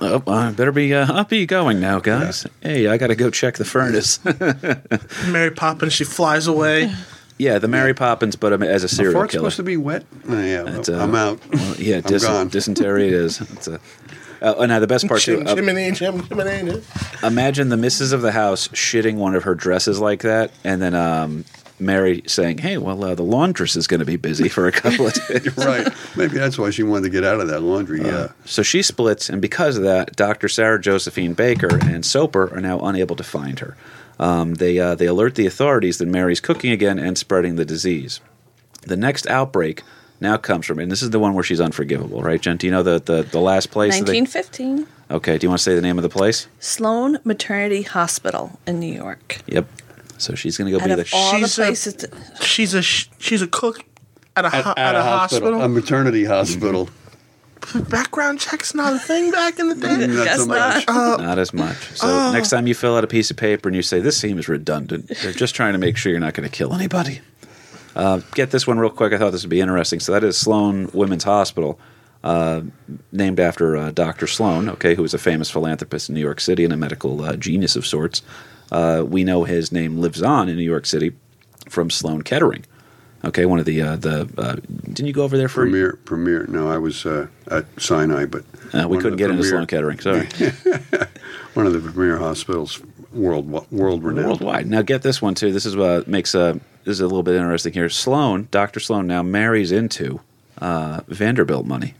oh, 0.00 0.22
I 0.26 0.50
better 0.50 0.70
be 0.70 0.92
uh, 0.92 1.10
up 1.14 1.30
be 1.30 1.46
going 1.46 1.80
now, 1.80 1.98
guys. 1.98 2.46
Hey, 2.60 2.88
I 2.88 2.98
got 2.98 3.06
to 3.06 3.16
go 3.16 3.30
check 3.30 3.56
the 3.56 3.64
furnace. 3.64 4.22
Mary 5.30 5.50
Poppins, 5.50 5.94
she 5.94 6.04
flies 6.04 6.46
away. 6.46 6.94
Yeah, 7.38 7.58
the 7.58 7.68
Mary 7.68 7.94
Poppins, 7.94 8.36
but 8.36 8.62
as 8.62 8.84
a 8.84 8.88
serial 8.88 9.14
fart's 9.14 9.32
killer. 9.32 9.42
supposed 9.50 9.56
to 9.56 9.62
be 9.64 9.76
wet. 9.76 10.04
Oh, 10.28 10.40
yeah, 10.40 10.62
I'm 11.02 11.14
out. 11.14 11.40
Well, 11.52 11.74
yeah, 11.78 11.96
I'm 11.96 12.02
dys- 12.02 12.22
gone. 12.22 12.48
dysentery 12.48 13.08
it 13.08 13.12
is. 13.12 13.40
It's 13.40 13.66
a, 13.66 13.80
uh, 14.40 14.54
and 14.60 14.68
now 14.68 14.78
the 14.78 14.86
best 14.86 15.08
part 15.08 15.20
too. 15.20 15.38
Chim, 15.38 15.46
uh, 15.48 15.54
chimney, 15.54 15.90
chim, 15.92 16.22
chimney. 16.28 16.82
imagine 17.22 17.70
the 17.70 17.76
missus 17.76 18.12
of 18.12 18.22
the 18.22 18.30
house 18.32 18.68
shitting 18.68 19.16
one 19.16 19.34
of 19.34 19.42
her 19.44 19.54
dresses 19.54 19.98
like 20.00 20.22
that, 20.22 20.52
and 20.62 20.80
then 20.80 20.94
um, 20.94 21.44
Mary 21.80 22.22
saying, 22.26 22.58
"Hey, 22.58 22.76
well, 22.78 23.02
uh, 23.02 23.14
the 23.16 23.22
laundress 23.24 23.74
is 23.74 23.86
going 23.88 24.00
to 24.00 24.06
be 24.06 24.16
busy 24.16 24.48
for 24.48 24.68
a 24.68 24.72
couple 24.72 25.06
of 25.08 25.14
days." 25.28 25.56
right. 25.56 25.88
Maybe 26.16 26.36
that's 26.38 26.56
why 26.58 26.70
she 26.70 26.82
wanted 26.84 27.04
to 27.04 27.10
get 27.10 27.24
out 27.24 27.40
of 27.40 27.48
that 27.48 27.60
laundry. 27.62 28.00
Uh, 28.02 28.06
yeah. 28.06 28.28
So 28.44 28.62
she 28.62 28.82
splits, 28.82 29.28
and 29.28 29.42
because 29.42 29.76
of 29.76 29.82
that, 29.82 30.14
Dr. 30.14 30.48
Sarah 30.48 30.80
Josephine 30.80 31.32
Baker 31.34 31.78
and 31.82 32.04
Soper 32.06 32.54
are 32.54 32.60
now 32.60 32.78
unable 32.80 33.16
to 33.16 33.24
find 33.24 33.58
her. 33.58 33.76
Um, 34.18 34.54
they 34.54 34.78
uh, 34.78 34.94
they 34.94 35.06
alert 35.06 35.34
the 35.34 35.46
authorities 35.46 35.98
that 35.98 36.06
Mary's 36.06 36.40
cooking 36.40 36.70
again 36.70 36.98
and 36.98 37.18
spreading 37.18 37.56
the 37.56 37.64
disease. 37.64 38.20
The 38.82 38.96
next 38.96 39.26
outbreak 39.26 39.82
now 40.20 40.36
comes 40.36 40.66
from, 40.66 40.78
and 40.78 40.90
this 40.90 41.02
is 41.02 41.10
the 41.10 41.18
one 41.18 41.34
where 41.34 41.42
she's 41.44 41.60
unforgivable, 41.60 42.22
right, 42.22 42.40
Jen? 42.40 42.56
Do 42.56 42.66
you 42.66 42.70
know 42.70 42.82
the 42.82 43.00
the, 43.00 43.22
the 43.22 43.40
last 43.40 43.70
place? 43.70 43.98
that 43.98 44.06
they- 44.06 44.20
1915, 44.20 44.86
okay. 45.16 45.38
Do 45.38 45.44
you 45.44 45.48
want 45.48 45.58
to 45.58 45.62
say 45.64 45.74
the 45.74 45.80
name 45.82 45.98
of 45.98 46.02
the 46.02 46.08
place? 46.08 46.46
Sloan 46.60 47.18
Maternity 47.24 47.82
Hospital 47.82 48.58
in 48.66 48.78
New 48.78 48.92
York. 48.92 49.38
Yep. 49.46 49.66
So 50.18 50.34
she's 50.36 50.56
going 50.56 50.70
to 50.72 50.78
go 50.78 50.82
Out 50.82 50.86
be 50.86 50.92
of 50.92 50.98
the. 50.98 51.10
all 51.12 51.32
the 51.32 51.38
She's 51.40 51.58
a- 51.58 51.62
places, 51.62 51.94
to, 51.94 52.10
She's 52.40 52.74
a 52.74 52.82
she's 52.82 53.42
a 53.42 53.48
cook 53.48 53.80
at 54.36 54.44
a 54.44 54.50
ho- 54.50 54.74
at, 54.76 54.94
a, 54.94 55.02
hospital. 55.02 55.60
A 55.60 55.68
maternity 55.68 56.24
hospital. 56.24 56.88
Background 57.88 58.40
checks 58.40 58.74
not 58.74 58.94
a 58.94 58.98
thing 58.98 59.30
back 59.30 59.58
in 59.58 59.68
the 59.68 59.74
day. 59.74 60.06
Not 60.06 60.24
guess 60.24 60.38
so 60.38 60.46
much. 60.46 60.86
not. 60.86 61.20
Not 61.20 61.38
as 61.38 61.52
much. 61.52 61.76
So 61.98 62.32
next 62.32 62.50
time 62.50 62.66
you 62.66 62.74
fill 62.74 62.96
out 62.96 63.04
a 63.04 63.08
piece 63.08 63.30
of 63.30 63.36
paper 63.36 63.68
and 63.68 63.76
you 63.76 63.82
say 63.82 64.00
this 64.00 64.16
seems 64.16 64.48
redundant, 64.48 65.08
they're 65.22 65.32
just 65.32 65.54
trying 65.54 65.72
to 65.72 65.78
make 65.78 65.96
sure 65.96 66.10
you're 66.10 66.20
not 66.20 66.34
going 66.34 66.48
to 66.48 66.54
kill 66.54 66.74
anybody. 66.74 67.20
Uh, 67.96 68.20
get 68.34 68.50
this 68.50 68.66
one 68.66 68.78
real 68.78 68.90
quick. 68.90 69.12
I 69.12 69.18
thought 69.18 69.30
this 69.30 69.42
would 69.42 69.50
be 69.50 69.60
interesting. 69.60 70.00
So 70.00 70.12
that 70.12 70.24
is 70.24 70.36
Sloan 70.36 70.90
Women's 70.92 71.24
Hospital, 71.24 71.78
uh, 72.24 72.62
named 73.12 73.38
after 73.38 73.76
uh, 73.76 73.90
Dr. 73.92 74.26
Sloan, 74.26 74.68
okay, 74.70 74.94
who 74.94 75.02
was 75.02 75.14
a 75.14 75.18
famous 75.18 75.50
philanthropist 75.50 76.08
in 76.08 76.14
New 76.14 76.20
York 76.20 76.40
City 76.40 76.64
and 76.64 76.72
a 76.72 76.76
medical 76.76 77.22
uh, 77.22 77.36
genius 77.36 77.76
of 77.76 77.86
sorts. 77.86 78.22
Uh, 78.72 79.04
we 79.06 79.24
know 79.24 79.44
his 79.44 79.70
name 79.70 79.98
lives 79.98 80.22
on 80.22 80.48
in 80.48 80.56
New 80.56 80.62
York 80.64 80.86
City 80.86 81.12
from 81.68 81.90
Sloan 81.90 82.22
Kettering. 82.22 82.64
Okay, 83.24 83.46
one 83.46 83.58
of 83.58 83.64
the 83.64 83.80
uh, 83.80 83.96
the 83.96 84.28
uh, 84.36 84.56
didn't 84.84 85.06
you 85.06 85.12
go 85.12 85.22
over 85.24 85.36
there 85.38 85.48
for? 85.48 85.62
Premier, 85.62 85.98
premier. 86.04 86.46
No, 86.46 86.68
I 86.68 86.78
was 86.78 87.06
uh, 87.06 87.26
at 87.50 87.64
Sinai, 87.80 88.26
but 88.26 88.44
Uh, 88.72 88.86
we 88.88 88.98
couldn't 88.98 89.16
get 89.18 89.30
into 89.30 89.42
Sloan 89.44 89.66
Kettering. 89.66 89.98
Sorry. 90.00 90.26
One 91.54 91.66
of 91.68 91.72
the 91.72 91.78
premier 91.78 92.18
hospitals, 92.18 92.82
world 93.12 93.48
world 93.70 94.02
renowned. 94.02 94.26
worldwide. 94.26 94.66
Now 94.66 94.82
get 94.82 95.02
this 95.02 95.22
one 95.22 95.34
too. 95.36 95.52
This 95.52 95.64
is 95.64 95.76
what 95.76 96.08
makes 96.08 96.34
a 96.34 96.60
this 96.84 96.94
is 96.94 97.00
a 97.00 97.04
little 97.06 97.22
bit 97.22 97.36
interesting 97.36 97.72
here. 97.72 97.88
Sloan, 97.88 98.48
Doctor 98.50 98.80
Sloan, 98.80 99.06
now 99.06 99.22
marries 99.22 99.70
into 99.70 100.20
uh, 100.60 101.00
Vanderbilt 101.06 101.64
money. 101.66 101.94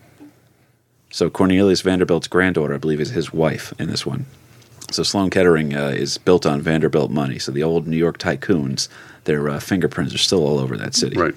So 1.10 1.30
Cornelius 1.30 1.82
Vanderbilt's 1.82 2.26
granddaughter, 2.26 2.74
I 2.74 2.78
believe, 2.78 3.00
is 3.00 3.10
his 3.10 3.32
wife 3.32 3.72
in 3.78 3.88
this 3.88 4.04
one. 4.04 4.26
So 4.90 5.04
Sloan 5.04 5.30
Kettering 5.30 5.74
uh, 5.74 5.88
is 5.94 6.18
built 6.18 6.44
on 6.44 6.60
Vanderbilt 6.60 7.12
money. 7.12 7.38
So 7.38 7.52
the 7.52 7.62
old 7.62 7.86
New 7.86 7.96
York 7.96 8.18
tycoons, 8.18 8.88
their 9.24 9.48
uh, 9.48 9.60
fingerprints 9.60 10.14
are 10.14 10.18
still 10.18 10.44
all 10.46 10.58
over 10.58 10.76
that 10.76 10.94
city. 10.94 11.16
Right. 11.16 11.34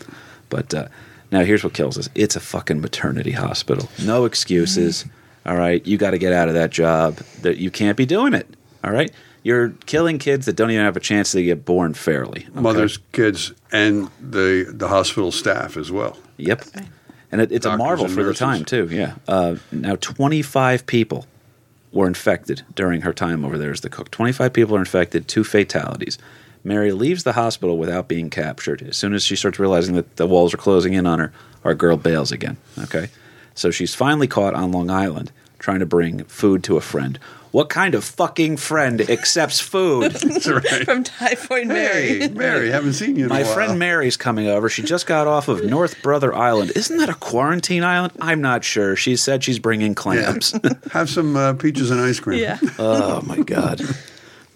But 0.50 0.74
uh, 0.74 0.88
now 1.32 1.44
here's 1.44 1.64
what 1.64 1.74
kills 1.74 1.98
us: 1.98 2.10
it's 2.16 2.36
a 2.36 2.40
fucking 2.40 2.82
maternity 2.82 3.32
hospital. 3.32 3.90
No 4.04 4.26
excuses. 4.26 5.06
All 5.46 5.56
right, 5.56 5.86
you 5.86 5.98
got 5.98 6.12
to 6.12 6.18
get 6.18 6.34
out 6.34 6.50
of 6.50 6.56
that 6.56 6.72
job. 6.72 7.16
That 7.42 7.58
you 7.58 7.72
can't 7.72 7.98
be 7.98 8.06
doing 8.06 8.34
it. 8.34 8.48
All 8.84 8.92
right, 8.92 9.12
you're 9.44 9.70
killing 9.86 10.20
kids 10.20 10.46
that 10.46 10.58
don't 10.58 10.72
even 10.72 10.84
have 10.84 10.98
a 10.98 11.02
chance 11.02 11.32
to 11.32 11.42
get 11.44 11.64
born 11.64 11.94
fairly. 11.94 12.46
okay? 12.50 12.60
Mothers, 12.60 13.00
kids, 13.14 13.54
and 13.72 14.10
the 14.20 14.66
the 14.70 14.90
hospital 14.90 15.32
staff 15.32 15.78
as 15.78 15.92
well. 15.92 16.18
Yep. 16.38 16.66
And 17.32 17.42
it, 17.42 17.52
it's 17.52 17.66
a 17.66 17.78
marvel 17.78 18.06
and 18.06 18.14
for 18.14 18.24
the 18.24 18.34
time 18.34 18.66
too. 18.66 18.88
Yeah. 18.92 19.16
Uh, 19.28 19.56
now, 19.72 19.96
25 19.98 20.86
people 20.86 21.26
were 21.92 22.08
infected 22.08 22.64
during 22.76 23.02
her 23.02 23.14
time 23.14 23.44
over 23.44 23.58
there 23.58 23.72
as 23.72 23.82
the 23.82 23.90
cook. 23.90 24.12
25 24.12 24.54
people 24.54 24.76
are 24.76 24.80
infected, 24.80 25.28
two 25.28 25.44
fatalities. 25.44 26.18
Mary 26.68 26.92
leaves 26.92 27.24
the 27.24 27.34
hospital 27.34 27.78
without 27.78 28.08
being 28.08 28.30
captured. 28.30 28.82
As 28.84 28.98
soon 28.98 29.14
as 29.14 29.24
she 29.24 29.36
starts 29.36 29.58
realizing 29.58 29.96
that 29.96 30.18
the 30.18 30.28
walls 30.28 30.54
are 30.54 30.58
closing 30.58 30.94
in 30.94 31.08
on 31.08 31.20
her, 31.20 31.32
our 31.64 31.74
girl 31.74 31.98
bails 31.98 32.32
again. 32.32 32.58
Okay. 32.78 33.10
So 33.56 33.72
she's 33.72 33.96
finally 33.96 34.28
caught 34.28 34.54
on 34.54 34.72
Long 34.72 34.90
Island 34.92 35.32
trying 35.60 35.80
to 35.80 35.86
bring 35.86 36.24
food 36.26 36.64
to 36.66 36.78
a 36.78 36.82
friend. 36.82 37.18
What 37.52 37.70
kind 37.70 37.96
of 37.96 38.04
fucking 38.04 38.58
friend 38.58 39.02
accepts 39.10 39.60
food? 39.60 40.12
from 40.86 41.04
Typhoid 41.04 41.68
Mary. 41.68 42.20
Hey, 42.20 42.28
Mary, 42.28 42.70
haven't 42.70 42.94
seen 42.94 43.16
you 43.16 43.24
in 43.24 43.30
My 43.30 43.40
a 43.40 43.44
while. 43.46 43.54
friend 43.54 43.80
Mary's 43.80 44.18
coming 44.18 44.48
over. 44.48 44.70
She 44.70 44.84
just 44.84 45.08
got 45.08 45.26
off 45.26 45.48
of 45.48 45.64
North 45.64 46.04
Brother 46.04 46.36
Island. 46.36 46.74
Isn't 46.76 46.98
that 46.98 47.10
a 47.10 47.16
quarantine 47.16 47.84
island? 47.84 48.14
I'm 48.20 48.42
not 48.42 48.64
sure. 48.66 48.96
She 48.98 49.16
said 49.16 49.44
she's 49.44 49.58
bringing 49.60 49.92
Yeah. 49.92 49.96
clams. 49.96 50.54
Have 50.92 51.10
some 51.10 51.36
uh, 51.38 51.54
peaches 51.54 51.90
and 51.90 52.02
ice 52.02 52.20
cream. 52.20 52.40
Yeah. 52.40 52.60
oh 52.80 53.22
my 53.26 53.40
god. 53.40 53.82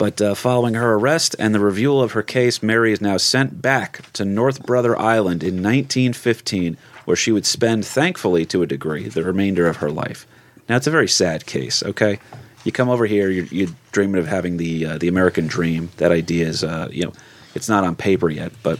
But 0.01 0.19
uh, 0.19 0.33
following 0.33 0.73
her 0.73 0.95
arrest 0.95 1.35
and 1.37 1.53
the 1.53 1.59
review 1.59 1.99
of 1.99 2.13
her 2.13 2.23
case, 2.23 2.63
Mary 2.63 2.91
is 2.91 3.01
now 3.01 3.17
sent 3.17 3.61
back 3.61 4.11
to 4.13 4.25
North 4.25 4.65
Brother 4.65 4.97
Island 4.97 5.43
in 5.43 5.57
1915, 5.57 6.75
where 7.05 7.15
she 7.15 7.31
would 7.31 7.45
spend, 7.45 7.85
thankfully 7.85 8.43
to 8.47 8.63
a 8.63 8.65
degree, 8.65 9.07
the 9.07 9.21
remainder 9.23 9.67
of 9.67 9.77
her 9.77 9.91
life. 9.91 10.25
Now, 10.67 10.77
it's 10.77 10.87
a 10.87 10.89
very 10.89 11.07
sad 11.07 11.45
case, 11.45 11.83
okay? 11.83 12.17
You 12.63 12.71
come 12.71 12.89
over 12.89 13.05
here, 13.05 13.29
you're, 13.29 13.45
you're 13.45 13.69
dreaming 13.91 14.17
of 14.17 14.25
having 14.25 14.57
the 14.57 14.87
uh, 14.87 14.97
the 14.97 15.07
American 15.07 15.45
dream. 15.45 15.91
That 15.97 16.11
idea 16.11 16.47
is, 16.47 16.63
uh, 16.63 16.87
you 16.91 17.05
know, 17.05 17.13
it's 17.53 17.69
not 17.69 17.83
on 17.83 17.95
paper 17.95 18.31
yet, 18.31 18.53
but 18.63 18.79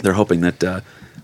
they're 0.00 0.12
hoping 0.12 0.42
that 0.42 0.62
uh, 0.62 0.80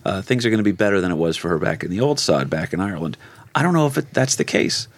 uh, 0.07 0.23
things 0.23 0.47
are 0.47 0.51
going 0.51 0.57
to 0.57 0.65
be 0.65 0.73
better 0.73 1.03
than 1.03 1.13
it 1.13 1.17
was 1.17 1.37
for 1.37 1.51
her 1.51 1.59
back 1.59 1.85
in 1.85 1.91
the 1.91 2.01
old 2.01 2.19
sod, 2.19 2.49
back 2.49 2.73
in 2.73 2.81
Ireland. 2.81 3.19
I 3.55 3.63
don't 3.63 3.75
know 3.75 3.87
if 3.87 3.99
it, 3.99 4.15
that's 4.15 4.37
the 4.37 4.45
case. 4.45 4.89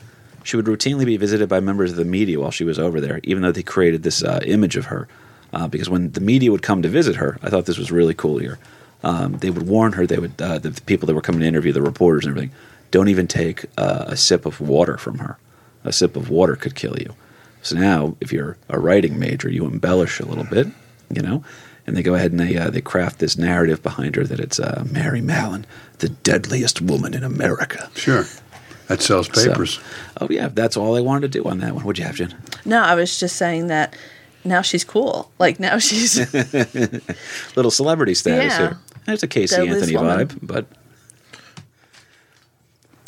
She 0.47 0.55
would 0.55 0.67
routinely 0.67 1.05
be 1.05 1.17
visited 1.17 1.49
by 1.49 1.59
members 1.59 1.91
of 1.91 1.97
the 1.97 2.05
media 2.05 2.39
while 2.39 2.53
she 2.53 2.63
was 2.63 2.79
over 2.79 3.01
there, 3.01 3.19
even 3.25 3.43
though 3.43 3.51
they 3.51 3.65
created 3.65 4.05
this 4.05 4.23
uh, 4.23 4.41
image 4.45 4.77
of 4.77 4.87
her. 4.87 5.09
Uh, 5.53 5.67
because 5.67 5.91
when 5.91 6.13
the 6.13 6.21
media 6.21 6.53
would 6.53 6.63
come 6.63 6.83
to 6.83 6.89
visit 6.89 7.17
her, 7.17 7.37
I 7.43 7.51
thought 7.51 7.67
this 7.67 7.79
was 7.79 7.91
really 7.91 8.15
cool 8.15 8.39
here. 8.39 8.57
Um, 9.03 9.39
they 9.39 9.51
would 9.51 9.67
warn 9.67 9.95
her. 9.95 10.07
They 10.07 10.19
would 10.19 10.41
uh, 10.41 10.59
the 10.59 10.71
people 10.87 11.09
that 11.09 11.15
were 11.15 11.21
coming 11.21 11.41
to 11.41 11.47
interview 11.49 11.73
the 11.73 11.83
reporters 11.83 12.25
and 12.25 12.31
everything. 12.31 12.57
Don't 12.93 13.09
even 13.09 13.27
take 13.27 13.65
uh, 13.77 14.05
a 14.07 14.17
sip 14.17 14.47
of 14.47 14.61
water 14.61 14.97
from 14.97 15.19
her. 15.19 15.37
A 15.83 15.93
sip 15.93 16.15
of 16.15 16.31
water 16.31 16.55
could 16.55 16.77
kill 16.77 16.97
you. 16.97 17.17
So 17.63 17.77
now, 17.77 18.17
if 18.21 18.33
you're 18.33 18.57
a 18.69 18.79
writing 18.79 19.19
major, 19.19 19.51
you 19.51 19.65
embellish 19.67 20.21
a 20.21 20.27
little 20.27 20.45
bit, 20.45 20.69
you 21.11 21.23
know, 21.23 21.43
and 21.89 21.97
they 21.97 22.05
go 22.05 22.15
ahead 22.15 22.31
and 22.31 22.39
they 22.39 22.57
uh, 22.57 22.71
they 22.71 22.81
craft 22.81 23.19
this 23.19 23.37
narrative 23.37 23.83
behind 23.83 24.15
her 24.15 24.23
that 24.23 24.39
it's 24.39 24.61
uh, 24.61 24.85
Mary 24.89 25.21
Mallon, 25.21 25.67
the 25.99 26.09
deadliest 26.09 26.81
woman 26.81 27.15
in 27.15 27.25
America. 27.25 27.91
Sure. 27.97 28.25
That 28.89 29.03
sells 29.03 29.27
So- 29.33 29.49
papers. 29.51 29.81
oh 30.21 30.29
yeah, 30.31 30.49
that's 30.49 30.77
all 30.77 30.97
I 30.97 31.01
wanted 31.01 31.33
to 31.33 31.39
do 31.43 31.49
on 31.49 31.59
that 31.59 31.75
one. 31.75 31.85
What'd 31.85 31.99
you 31.99 32.05
have, 32.05 32.17
Jen? 32.17 32.35
No, 32.65 32.83
I 32.83 32.95
was 32.95 33.19
just 33.19 33.37
saying 33.37 33.67
that 33.67 33.97
now 34.45 34.63
she's 34.63 34.85
cool. 34.85 35.31
Like 35.39 35.59
now 35.59 35.79
she's 35.79 36.19
Little 37.57 37.71
celebrity 37.71 38.15
status 38.15 38.53
Yeah. 38.53 38.59
here. 38.59 38.79
There's 39.07 39.23
a 39.23 39.27
Casey 39.29 39.57
Deadliest 39.57 39.81
Anthony 39.91 39.97
woman. 39.99 40.27
vibe, 40.29 40.39
but 40.43 40.67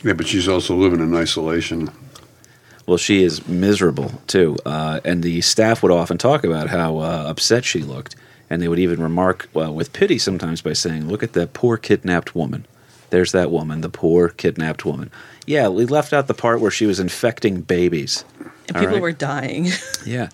Yeah, 0.04 0.12
but 0.12 0.26
she's 0.26 0.48
also 0.48 0.74
living 0.76 1.00
in 1.00 1.14
isolation. 1.14 1.90
well, 2.86 2.98
she 2.98 3.22
is 3.22 3.46
miserable 3.48 4.12
too. 4.26 4.56
Uh, 4.64 5.00
and 5.04 5.22
the 5.22 5.40
staff 5.40 5.82
would 5.82 5.92
often 5.92 6.18
talk 6.18 6.44
about 6.44 6.68
how 6.68 6.98
uh, 6.98 7.24
upset 7.28 7.64
she 7.64 7.80
looked, 7.80 8.14
and 8.48 8.62
they 8.62 8.68
would 8.68 8.78
even 8.78 9.02
remark 9.02 9.48
well, 9.52 9.74
with 9.74 9.92
pity 9.92 10.18
sometimes 10.18 10.62
by 10.62 10.72
saying, 10.72 11.08
"Look 11.08 11.22
at 11.22 11.32
that 11.34 11.52
poor 11.52 11.76
kidnapped 11.76 12.34
woman." 12.34 12.64
There's 13.10 13.32
that 13.32 13.50
woman, 13.50 13.80
the 13.80 13.88
poor 13.88 14.28
kidnapped 14.28 14.84
woman. 14.84 15.10
Yeah, 15.46 15.68
we 15.68 15.86
left 15.86 16.12
out 16.12 16.26
the 16.26 16.34
part 16.34 16.60
where 16.60 16.70
she 16.70 16.86
was 16.86 17.00
infecting 17.00 17.62
babies. 17.62 18.24
and 18.68 18.76
people 18.76 18.86
right? 18.94 19.00
were 19.02 19.12
dying. 19.12 19.68
Yeah, 20.06 20.28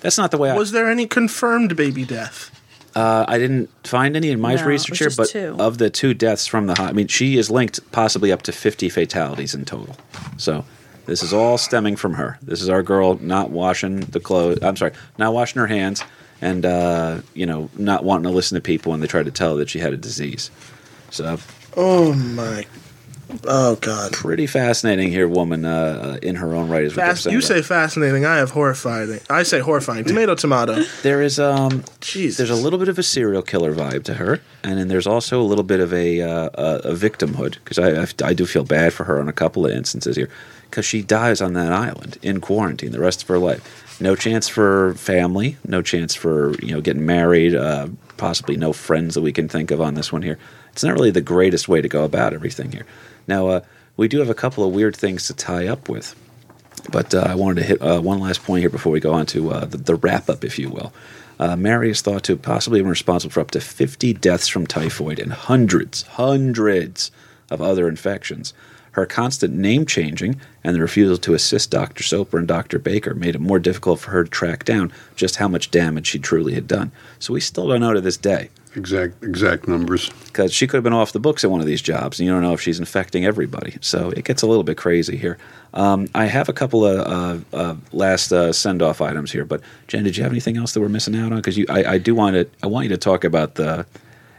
that's 0.00 0.18
not 0.18 0.30
the 0.30 0.38
way 0.38 0.50
I. 0.50 0.56
Was 0.56 0.72
there 0.72 0.90
any 0.90 1.06
confirmed 1.06 1.76
baby 1.76 2.04
death? 2.04 2.50
Uh, 2.94 3.24
I 3.26 3.38
didn't 3.38 3.70
find 3.86 4.16
any 4.16 4.30
in 4.30 4.40
my 4.40 4.54
No, 4.54 4.64
research 4.66 4.98
here, 4.98 5.10
but 5.16 5.28
two. 5.28 5.56
of 5.58 5.78
the 5.78 5.90
two 5.90 6.14
deaths 6.14 6.46
from 6.46 6.66
the 6.66 6.74
hot, 6.74 6.90
I 6.90 6.92
mean, 6.92 7.08
she 7.08 7.38
is 7.38 7.50
linked 7.50 7.90
possibly 7.90 8.30
up 8.30 8.42
to 8.42 8.52
50 8.52 8.88
fatalities 8.88 9.52
in 9.54 9.64
total. 9.64 9.96
So 10.36 10.64
this 11.06 11.22
is 11.22 11.32
all 11.32 11.58
stemming 11.58 11.96
from 11.96 12.14
her. 12.14 12.38
This 12.42 12.62
is 12.62 12.68
our 12.68 12.82
girl 12.84 13.18
not 13.20 13.50
washing 13.50 14.00
the 14.00 14.20
clothes. 14.20 14.58
I'm 14.62 14.76
sorry, 14.76 14.92
not 15.18 15.34
washing 15.34 15.58
her 15.60 15.66
hands, 15.66 16.04
and 16.40 16.64
uh, 16.64 17.20
you 17.34 17.46
know, 17.46 17.68
not 17.76 18.04
wanting 18.04 18.24
to 18.24 18.30
listen 18.30 18.54
to 18.54 18.60
people 18.62 18.92
when 18.92 19.00
they 19.00 19.06
tried 19.08 19.26
to 19.26 19.32
tell 19.32 19.52
her 19.54 19.58
that 19.58 19.70
she 19.70 19.80
had 19.80 19.92
a 19.92 19.96
disease. 19.98 20.50
So 21.10 21.38
Oh 21.76 22.12
my! 22.14 22.66
Oh 23.46 23.76
God! 23.76 24.12
pretty 24.12 24.46
fascinating 24.46 25.10
here, 25.10 25.26
woman 25.26 25.64
uh, 25.64 26.18
in 26.22 26.36
her 26.36 26.54
own 26.54 26.68
right. 26.68 26.84
Is 26.84 26.96
what 26.96 27.04
they're 27.04 27.16
saying 27.16 27.34
you 27.34 27.40
say 27.40 27.62
fascinating. 27.62 28.24
I 28.24 28.36
have 28.36 28.50
horrifying. 28.50 29.20
I 29.28 29.42
say 29.42 29.60
horrifying. 29.60 30.04
Tomato, 30.04 30.34
tomato. 30.34 30.82
there 31.02 31.20
is 31.20 31.40
um 31.40 31.84
Jesus. 32.00 32.36
There's 32.36 32.50
a 32.50 32.62
little 32.62 32.78
bit 32.78 32.88
of 32.88 32.98
a 32.98 33.02
serial 33.02 33.42
killer 33.42 33.74
vibe 33.74 34.04
to 34.04 34.14
her, 34.14 34.40
and 34.62 34.78
then 34.78 34.88
there's 34.88 35.06
also 35.06 35.40
a 35.40 35.44
little 35.44 35.64
bit 35.64 35.80
of 35.80 35.92
a 35.92 36.20
uh, 36.20 36.50
a, 36.54 36.76
a 36.90 36.94
victimhood 36.94 37.54
because 37.54 37.78
I, 37.78 38.02
I 38.02 38.30
I 38.30 38.34
do 38.34 38.46
feel 38.46 38.64
bad 38.64 38.92
for 38.92 39.04
her 39.04 39.18
on 39.18 39.28
a 39.28 39.32
couple 39.32 39.66
of 39.66 39.72
instances 39.72 40.16
here 40.16 40.28
because 40.70 40.86
she 40.86 41.02
dies 41.02 41.40
on 41.40 41.54
that 41.54 41.72
island 41.72 42.18
in 42.22 42.40
quarantine 42.40 42.92
the 42.92 43.00
rest 43.00 43.22
of 43.22 43.28
her 43.28 43.38
life. 43.38 44.00
No 44.00 44.16
chance 44.16 44.48
for 44.48 44.94
family, 44.94 45.56
no 45.66 45.82
chance 45.82 46.14
for 46.14 46.54
you 46.60 46.72
know 46.74 46.80
getting 46.80 47.06
married, 47.06 47.54
uh, 47.54 47.88
possibly 48.16 48.56
no 48.56 48.72
friends 48.72 49.14
that 49.14 49.22
we 49.22 49.32
can 49.32 49.48
think 49.48 49.70
of 49.70 49.80
on 49.80 49.94
this 49.94 50.12
one 50.12 50.22
here. 50.22 50.38
It's 50.74 50.82
not 50.82 50.94
really 50.94 51.12
the 51.12 51.20
greatest 51.20 51.68
way 51.68 51.80
to 51.80 51.88
go 51.88 52.02
about 52.02 52.34
everything 52.34 52.72
here. 52.72 52.84
Now, 53.28 53.46
uh, 53.46 53.60
we 53.96 54.08
do 54.08 54.18
have 54.18 54.28
a 54.28 54.34
couple 54.34 54.64
of 54.64 54.74
weird 54.74 54.96
things 54.96 55.28
to 55.28 55.32
tie 55.32 55.68
up 55.68 55.88
with, 55.88 56.16
but 56.90 57.14
uh, 57.14 57.20
I 57.28 57.36
wanted 57.36 57.60
to 57.60 57.66
hit 57.66 57.80
uh, 57.80 58.00
one 58.00 58.18
last 58.18 58.42
point 58.42 58.62
here 58.62 58.70
before 58.70 58.90
we 58.90 58.98
go 58.98 59.12
on 59.12 59.24
to 59.26 59.52
uh, 59.52 59.64
the, 59.66 59.76
the 59.76 59.94
wrap 59.94 60.28
up, 60.28 60.42
if 60.42 60.58
you 60.58 60.68
will. 60.68 60.92
Uh, 61.38 61.54
Mary 61.54 61.90
is 61.90 62.02
thought 62.02 62.24
to 62.24 62.32
have 62.32 62.42
possibly 62.42 62.80
been 62.80 62.90
responsible 62.90 63.30
for 63.30 63.38
up 63.38 63.52
to 63.52 63.60
50 63.60 64.14
deaths 64.14 64.48
from 64.48 64.66
typhoid 64.66 65.20
and 65.20 65.32
hundreds, 65.32 66.02
hundreds 66.02 67.12
of 67.52 67.62
other 67.62 67.86
infections. 67.86 68.52
Her 68.92 69.06
constant 69.06 69.54
name 69.54 69.86
changing 69.86 70.40
and 70.64 70.74
the 70.74 70.80
refusal 70.80 71.18
to 71.18 71.34
assist 71.34 71.70
Dr. 71.70 72.02
Soper 72.02 72.36
and 72.36 72.48
Dr. 72.48 72.80
Baker 72.80 73.14
made 73.14 73.36
it 73.36 73.40
more 73.40 73.60
difficult 73.60 74.00
for 74.00 74.10
her 74.10 74.24
to 74.24 74.30
track 74.30 74.64
down 74.64 74.92
just 75.14 75.36
how 75.36 75.46
much 75.46 75.70
damage 75.70 76.08
she 76.08 76.18
truly 76.18 76.54
had 76.54 76.66
done. 76.66 76.90
So 77.20 77.32
we 77.32 77.40
still 77.40 77.68
don't 77.68 77.80
know 77.80 77.94
to 77.94 78.00
this 78.00 78.16
day 78.16 78.50
Exact 78.76 79.22
exact 79.22 79.68
numbers. 79.68 80.10
because 80.26 80.52
she 80.52 80.66
could 80.66 80.78
have 80.78 80.84
been 80.84 80.92
off 80.92 81.12
the 81.12 81.20
books 81.20 81.44
at 81.44 81.50
one 81.50 81.60
of 81.60 81.66
these 81.66 81.80
jobs, 81.82 82.18
and 82.18 82.26
you 82.26 82.32
don't 82.32 82.42
know 82.42 82.52
if 82.52 82.60
she's 82.60 82.78
infecting 82.78 83.24
everybody. 83.24 83.76
So 83.80 84.10
it 84.10 84.24
gets 84.24 84.42
a 84.42 84.46
little 84.46 84.64
bit 84.64 84.76
crazy 84.76 85.16
here. 85.16 85.38
Um, 85.74 86.08
I 86.14 86.26
have 86.26 86.48
a 86.48 86.52
couple 86.52 86.84
of 86.84 87.44
uh, 87.52 87.56
uh, 87.56 87.76
last 87.92 88.32
uh, 88.32 88.52
send 88.52 88.82
off 88.82 89.00
items 89.00 89.32
here, 89.32 89.44
but 89.44 89.60
Jen, 89.88 90.04
did 90.04 90.16
you 90.16 90.22
have 90.22 90.32
anything 90.32 90.56
else 90.56 90.72
that 90.72 90.80
we're 90.80 90.88
missing 90.88 91.16
out 91.16 91.32
on? 91.32 91.38
Because 91.38 91.56
you, 91.56 91.66
I, 91.68 91.84
I 91.94 91.98
do 91.98 92.14
want 92.14 92.34
to, 92.34 92.48
I 92.62 92.66
want 92.66 92.84
you 92.84 92.90
to 92.90 92.98
talk 92.98 93.24
about 93.24 93.54
the 93.56 93.86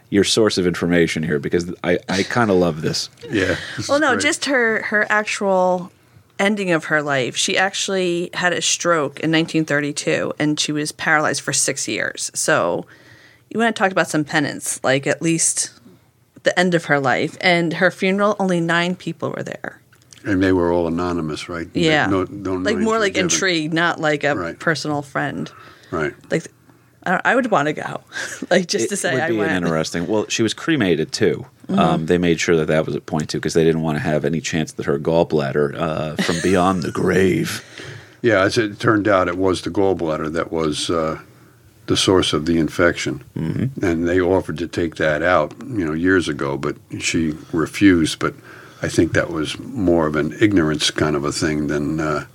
your 0.09 0.23
source 0.23 0.57
of 0.57 0.67
information 0.67 1.23
here 1.23 1.39
because 1.39 1.73
I, 1.83 1.97
I 2.07 2.23
kind 2.23 2.51
of 2.51 2.57
love 2.57 2.81
this. 2.81 3.09
Yeah. 3.29 3.57
this 3.75 3.89
Well, 3.89 3.99
no, 3.99 4.11
great. 4.11 4.21
just 4.21 4.45
her 4.45 4.83
her 4.83 5.05
actual 5.09 5.91
ending 6.39 6.71
of 6.71 6.85
her 6.85 7.01
life. 7.01 7.35
She 7.35 7.57
actually 7.57 8.29
had 8.33 8.53
a 8.53 8.61
stroke 8.61 9.19
in 9.21 9.31
1932, 9.31 10.33
and 10.39 10.59
she 10.59 10.71
was 10.71 10.91
paralyzed 10.91 11.41
for 11.41 11.53
six 11.53 11.87
years. 11.87 12.29
So 12.33 12.85
you 13.55 13.59
want 13.63 13.73
to 13.73 13.79
talk 13.79 13.91
about 13.91 14.09
some 14.09 14.25
penance, 14.25 14.83
like 14.83 15.07
at 15.07 15.21
least 15.21 15.71
the 16.43 16.57
end 16.59 16.73
of 16.75 16.85
her 16.85 16.99
life. 16.99 17.37
And 17.39 17.71
her 17.73 17.89
funeral, 17.89 18.35
only 18.37 18.59
nine 18.59 18.95
people 18.95 19.31
were 19.31 19.43
there. 19.43 19.79
and 20.25 20.43
they 20.43 20.51
were 20.51 20.71
all 20.73 20.87
anonymous, 20.87 21.47
right? 21.47 21.67
Yeah, 21.73 22.07
No, 22.07 22.25
no 22.29 22.55
like 22.55 22.77
more 22.77 22.99
like 22.99 23.13
given. 23.13 23.27
intrigue, 23.31 23.73
not 23.73 24.01
like 24.01 24.23
a 24.25 24.35
Right. 24.35 24.59
personal 24.59 25.01
friend. 25.03 25.49
Right. 25.91 26.13
Like 26.29 26.47
I, 27.05 27.21
I 27.23 27.35
would 27.35 27.49
want 27.51 27.67
to 27.67 27.73
go, 27.73 28.01
like 28.49 28.67
just 28.67 28.89
to 28.89 28.97
say 28.97 29.13
would 29.13 29.21
I 29.23 29.29
be 29.29 29.37
went. 29.37 29.51
an 29.51 29.57
interesting. 29.63 30.05
Well, 30.07 30.25
she 30.27 30.43
was 30.43 30.53
cremated 30.53 31.11
too. 31.13 31.45
Mm-hmm. 31.67 31.79
Um, 31.79 32.05
they 32.07 32.17
made 32.17 32.39
sure 32.41 32.55
that 32.57 32.65
that 32.67 32.85
was 32.85 32.93
a 32.95 33.01
point 33.01 33.29
too 33.29 33.37
because 33.37 33.53
they 33.53 33.63
didn't 33.63 33.81
want 33.83 33.97
to 33.97 34.01
have 34.03 34.25
any 34.25 34.41
chance 34.41 34.73
that 34.73 34.85
her 34.87 34.99
gallbladder 34.99 35.75
uh, 35.79 36.15
from 36.23 36.35
beyond 36.43 36.83
the 36.83 36.91
grave. 36.91 37.63
Yeah, 38.21 38.41
as 38.41 38.57
it 38.57 38.79
turned 38.79 39.07
out, 39.07 39.27
it 39.27 39.37
was 39.37 39.61
the 39.61 39.69
gallbladder 39.69 40.33
that 40.33 40.51
was 40.51 40.89
uh, 40.89 41.19
the 41.87 41.97
source 41.97 42.33
of 42.33 42.45
the 42.45 42.57
infection, 42.57 43.23
mm-hmm. 43.35 43.85
and 43.85 44.07
they 44.07 44.19
offered 44.19 44.57
to 44.57 44.67
take 44.67 44.95
that 44.95 45.21
out, 45.21 45.53
you 45.61 45.85
know, 45.85 45.93
years 45.93 46.27
ago, 46.27 46.57
but 46.57 46.75
she 46.99 47.33
refused. 47.51 48.19
But 48.19 48.33
I 48.81 48.87
think 48.87 49.13
that 49.13 49.29
was 49.29 49.57
more 49.59 50.07
of 50.07 50.15
an 50.15 50.35
ignorance 50.39 50.91
kind 50.91 51.15
of 51.15 51.23
a 51.23 51.31
thing 51.31 51.67
than 51.67 51.99
uh, 51.99 52.25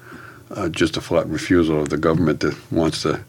uh, 0.51 0.69
just 0.69 0.97
a 0.97 1.01
flat 1.01 1.27
refusal 1.27 1.81
of 1.83 1.89
the 1.89 1.97
government 1.97 2.41
that 2.41 2.57
wants 2.73 3.03
to 3.03 3.25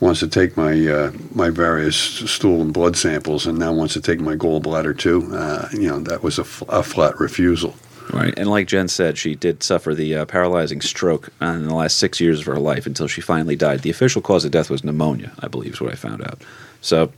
wants 0.00 0.20
to 0.20 0.28
take 0.28 0.56
my 0.56 0.72
uh, 0.86 1.12
my 1.34 1.50
various 1.50 1.96
stool 1.96 2.62
and 2.62 2.72
blood 2.72 2.96
samples, 2.96 3.46
and 3.46 3.58
now 3.58 3.72
wants 3.72 3.94
to 3.94 4.00
take 4.00 4.20
my 4.20 4.34
gallbladder 4.34 4.98
too. 4.98 5.28
Uh, 5.34 5.68
you 5.72 5.88
know, 5.88 6.00
that 6.00 6.22
was 6.22 6.38
a, 6.38 6.42
f- 6.42 6.62
a 6.68 6.82
flat 6.82 7.18
refusal. 7.20 7.74
Right, 8.12 8.34
and 8.36 8.50
like 8.50 8.66
Jen 8.66 8.88
said, 8.88 9.18
she 9.18 9.34
did 9.34 9.62
suffer 9.62 9.94
the 9.94 10.16
uh, 10.16 10.24
paralyzing 10.24 10.80
stroke 10.80 11.28
uh, 11.40 11.46
in 11.46 11.66
the 11.66 11.74
last 11.74 11.98
six 11.98 12.20
years 12.20 12.40
of 12.40 12.46
her 12.46 12.58
life 12.58 12.86
until 12.86 13.06
she 13.06 13.20
finally 13.20 13.56
died. 13.56 13.80
The 13.80 13.90
official 13.90 14.20
cause 14.20 14.44
of 14.44 14.50
death 14.50 14.68
was 14.68 14.82
pneumonia, 14.82 15.32
I 15.38 15.48
believe, 15.48 15.74
is 15.74 15.80
what 15.80 15.92
I 15.92 15.96
found 15.96 16.22
out. 16.22 16.42
So 16.80 17.12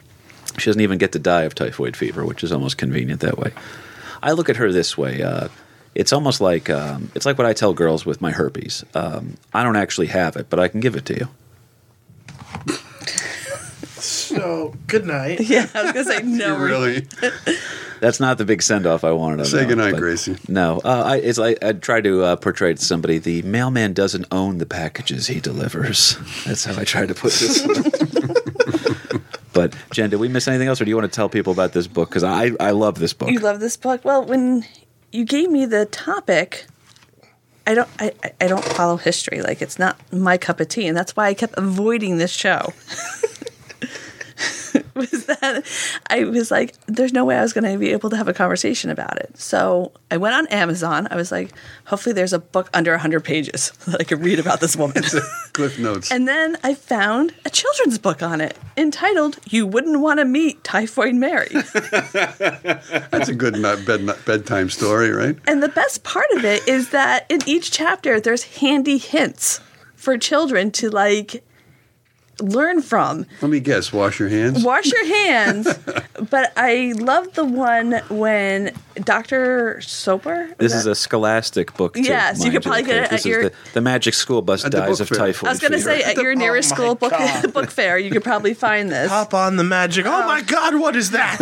she 0.58 0.66
doesn't 0.66 0.82
even 0.82 0.98
get 0.98 1.12
to 1.12 1.18
die 1.18 1.42
of 1.42 1.54
typhoid 1.54 1.96
fever, 1.96 2.26
which 2.26 2.44
is 2.44 2.52
almost 2.52 2.76
convenient 2.76 3.20
that 3.20 3.38
way. 3.38 3.52
I 4.22 4.32
look 4.32 4.48
at 4.48 4.56
her 4.56 4.70
this 4.70 4.98
way. 4.98 5.22
Uh, 5.22 5.48
it's 5.94 6.12
almost 6.12 6.40
like 6.40 6.70
um, 6.70 7.10
it's 7.14 7.26
like 7.26 7.38
what 7.38 7.46
I 7.46 7.52
tell 7.52 7.74
girls 7.74 8.06
with 8.06 8.20
my 8.20 8.30
herpes. 8.30 8.84
Um, 8.94 9.36
I 9.52 9.62
don't 9.62 9.76
actually 9.76 10.06
have 10.08 10.36
it, 10.36 10.48
but 10.50 10.58
I 10.58 10.68
can 10.68 10.80
give 10.80 10.96
it 10.96 11.04
to 11.06 11.14
you. 11.14 11.28
So 14.02 14.74
good 14.86 15.06
night. 15.06 15.40
yeah, 15.48 15.68
I 15.74 15.84
was 15.84 15.92
gonna 15.92 16.04
say 16.04 16.22
no. 16.22 16.56
Really? 16.62 17.06
That's 18.02 18.18
not 18.18 18.36
the 18.36 18.44
big 18.44 18.62
send 18.62 18.84
off 18.84 19.04
I 19.04 19.12
wanted. 19.12 19.36
to 19.36 19.44
Say 19.44 19.62
know, 19.62 19.68
goodnight, 19.68 19.92
but- 19.92 20.00
Gracie. 20.00 20.36
No, 20.48 20.80
uh, 20.84 21.04
I, 21.06 21.16
it's 21.18 21.38
like 21.38 21.62
I 21.62 21.72
try 21.72 22.00
to 22.00 22.24
uh, 22.24 22.34
portray 22.36 22.74
to 22.74 22.84
somebody 22.84 23.18
the 23.18 23.42
mailman 23.42 23.92
doesn't 23.92 24.26
own 24.32 24.58
the 24.58 24.66
packages 24.66 25.28
he 25.28 25.38
delivers. 25.38 26.16
That's 26.44 26.64
how 26.64 26.76
I 26.80 26.82
try 26.82 27.06
to 27.06 27.14
put 27.14 27.32
this. 27.32 27.64
but 29.52 29.76
Jen, 29.92 30.10
did 30.10 30.16
we 30.18 30.26
miss 30.26 30.48
anything 30.48 30.66
else, 30.66 30.80
or 30.80 30.84
do 30.84 30.88
you 30.90 30.96
want 30.96 31.10
to 31.12 31.14
tell 31.14 31.28
people 31.28 31.52
about 31.52 31.74
this 31.74 31.86
book? 31.86 32.08
Because 32.08 32.24
I 32.24 32.50
I 32.58 32.72
love 32.72 32.98
this 32.98 33.12
book. 33.12 33.30
You 33.30 33.38
love 33.38 33.60
this 33.60 33.76
book. 33.76 34.04
Well, 34.04 34.24
when 34.24 34.64
you 35.12 35.24
gave 35.24 35.48
me 35.48 35.64
the 35.64 35.86
topic, 35.86 36.66
I 37.68 37.74
don't 37.74 37.88
I, 38.00 38.12
I- 38.24 38.32
I 38.40 38.46
don't 38.48 38.64
follow 38.64 38.96
history. 38.96 39.42
Like 39.42 39.62
it's 39.62 39.78
not 39.78 39.96
my 40.12 40.38
cup 40.38 40.58
of 40.58 40.66
tea, 40.66 40.88
and 40.88 40.96
that's 40.96 41.14
why 41.14 41.28
I 41.28 41.34
kept 41.34 41.54
avoiding 41.56 42.18
this 42.18 42.32
show. 42.32 42.72
was 45.12 45.26
that 45.26 45.64
I 46.08 46.24
was 46.24 46.50
like, 46.50 46.74
there's 46.86 47.12
no 47.12 47.24
way 47.24 47.36
I 47.36 47.42
was 47.42 47.52
going 47.52 47.70
to 47.70 47.78
be 47.78 47.90
able 47.92 48.10
to 48.10 48.16
have 48.16 48.28
a 48.28 48.34
conversation 48.34 48.90
about 48.90 49.18
it. 49.18 49.36
So 49.38 49.92
I 50.10 50.16
went 50.16 50.34
on 50.34 50.46
Amazon. 50.48 51.08
I 51.10 51.16
was 51.16 51.32
like, 51.32 51.50
hopefully 51.86 52.12
there's 52.12 52.32
a 52.32 52.38
book 52.38 52.68
under 52.72 52.92
100 52.92 53.20
pages 53.24 53.70
that 53.86 54.00
I 54.00 54.04
could 54.04 54.22
read 54.22 54.38
about 54.38 54.60
this 54.60 54.76
woman. 54.76 55.02
Cliff 55.52 55.78
notes. 55.78 56.10
and 56.10 56.26
then 56.26 56.56
I 56.62 56.74
found 56.74 57.34
a 57.44 57.50
children's 57.50 57.98
book 57.98 58.22
on 58.22 58.40
it 58.40 58.56
entitled 58.76 59.38
"You 59.50 59.66
Wouldn't 59.66 60.00
Want 60.00 60.18
to 60.18 60.24
Meet 60.24 60.64
Typhoid 60.64 61.14
Mary." 61.14 61.50
That's 62.12 63.28
a 63.28 63.34
good 63.34 63.56
not 63.58 63.84
bed, 63.84 64.02
not 64.02 64.24
bedtime 64.24 64.70
story, 64.70 65.10
right? 65.10 65.36
And 65.46 65.62
the 65.62 65.68
best 65.68 66.04
part 66.04 66.26
of 66.36 66.44
it 66.44 66.66
is 66.66 66.90
that 66.90 67.26
in 67.28 67.40
each 67.46 67.70
chapter, 67.70 68.20
there's 68.20 68.44
handy 68.44 68.98
hints 68.98 69.60
for 69.94 70.16
children 70.16 70.70
to 70.72 70.88
like 70.90 71.44
learn 72.40 72.82
from. 72.82 73.26
Let 73.40 73.50
me 73.50 73.60
guess. 73.60 73.92
Wash 73.92 74.18
your 74.18 74.28
hands. 74.28 74.64
Wash 74.64 74.90
your 74.90 75.06
hands. 75.06 75.68
but 76.30 76.52
I 76.56 76.94
love 76.96 77.32
the 77.34 77.44
one 77.44 77.92
when 78.08 78.72
Dr. 78.96 79.80
Soper. 79.80 80.50
This 80.58 80.74
is 80.74 80.86
a 80.86 80.94
scholastic 80.94 81.74
book. 81.76 81.94
Too, 81.94 82.02
Yes, 82.02 82.44
you 82.44 82.50
could 82.50 82.62
probably 82.62 82.82
okay? 82.82 82.92
get 82.92 83.04
it 83.04 83.12
at 83.12 83.24
your- 83.24 83.42
the, 83.44 83.52
the 83.74 83.80
Magic 83.80 84.14
School 84.14 84.42
Bus 84.42 84.62
dies 84.64 85.00
of 85.00 85.08
fair. 85.08 85.18
typhoid. 85.18 85.48
I 85.48 85.52
was 85.52 85.60
going 85.60 85.72
to 85.72 85.80
say 85.80 86.02
at 86.02 86.16
your 86.16 86.32
Oh 86.36 86.38
nearest 86.38 86.70
my 86.70 86.76
school 86.76 86.94
book, 86.94 87.12
book 87.52 87.70
fair, 87.70 87.98
you 87.98 88.10
could 88.10 88.24
probably 88.24 88.54
find 88.54 88.90
this. 88.90 89.10
Hop 89.10 89.34
on 89.34 89.56
the 89.56 89.64
magic. 89.64 90.06
Oh, 90.06 90.22
oh. 90.22 90.26
my 90.26 90.42
God, 90.42 90.76
what 90.80 90.96
is 90.96 91.10
that? 91.12 91.38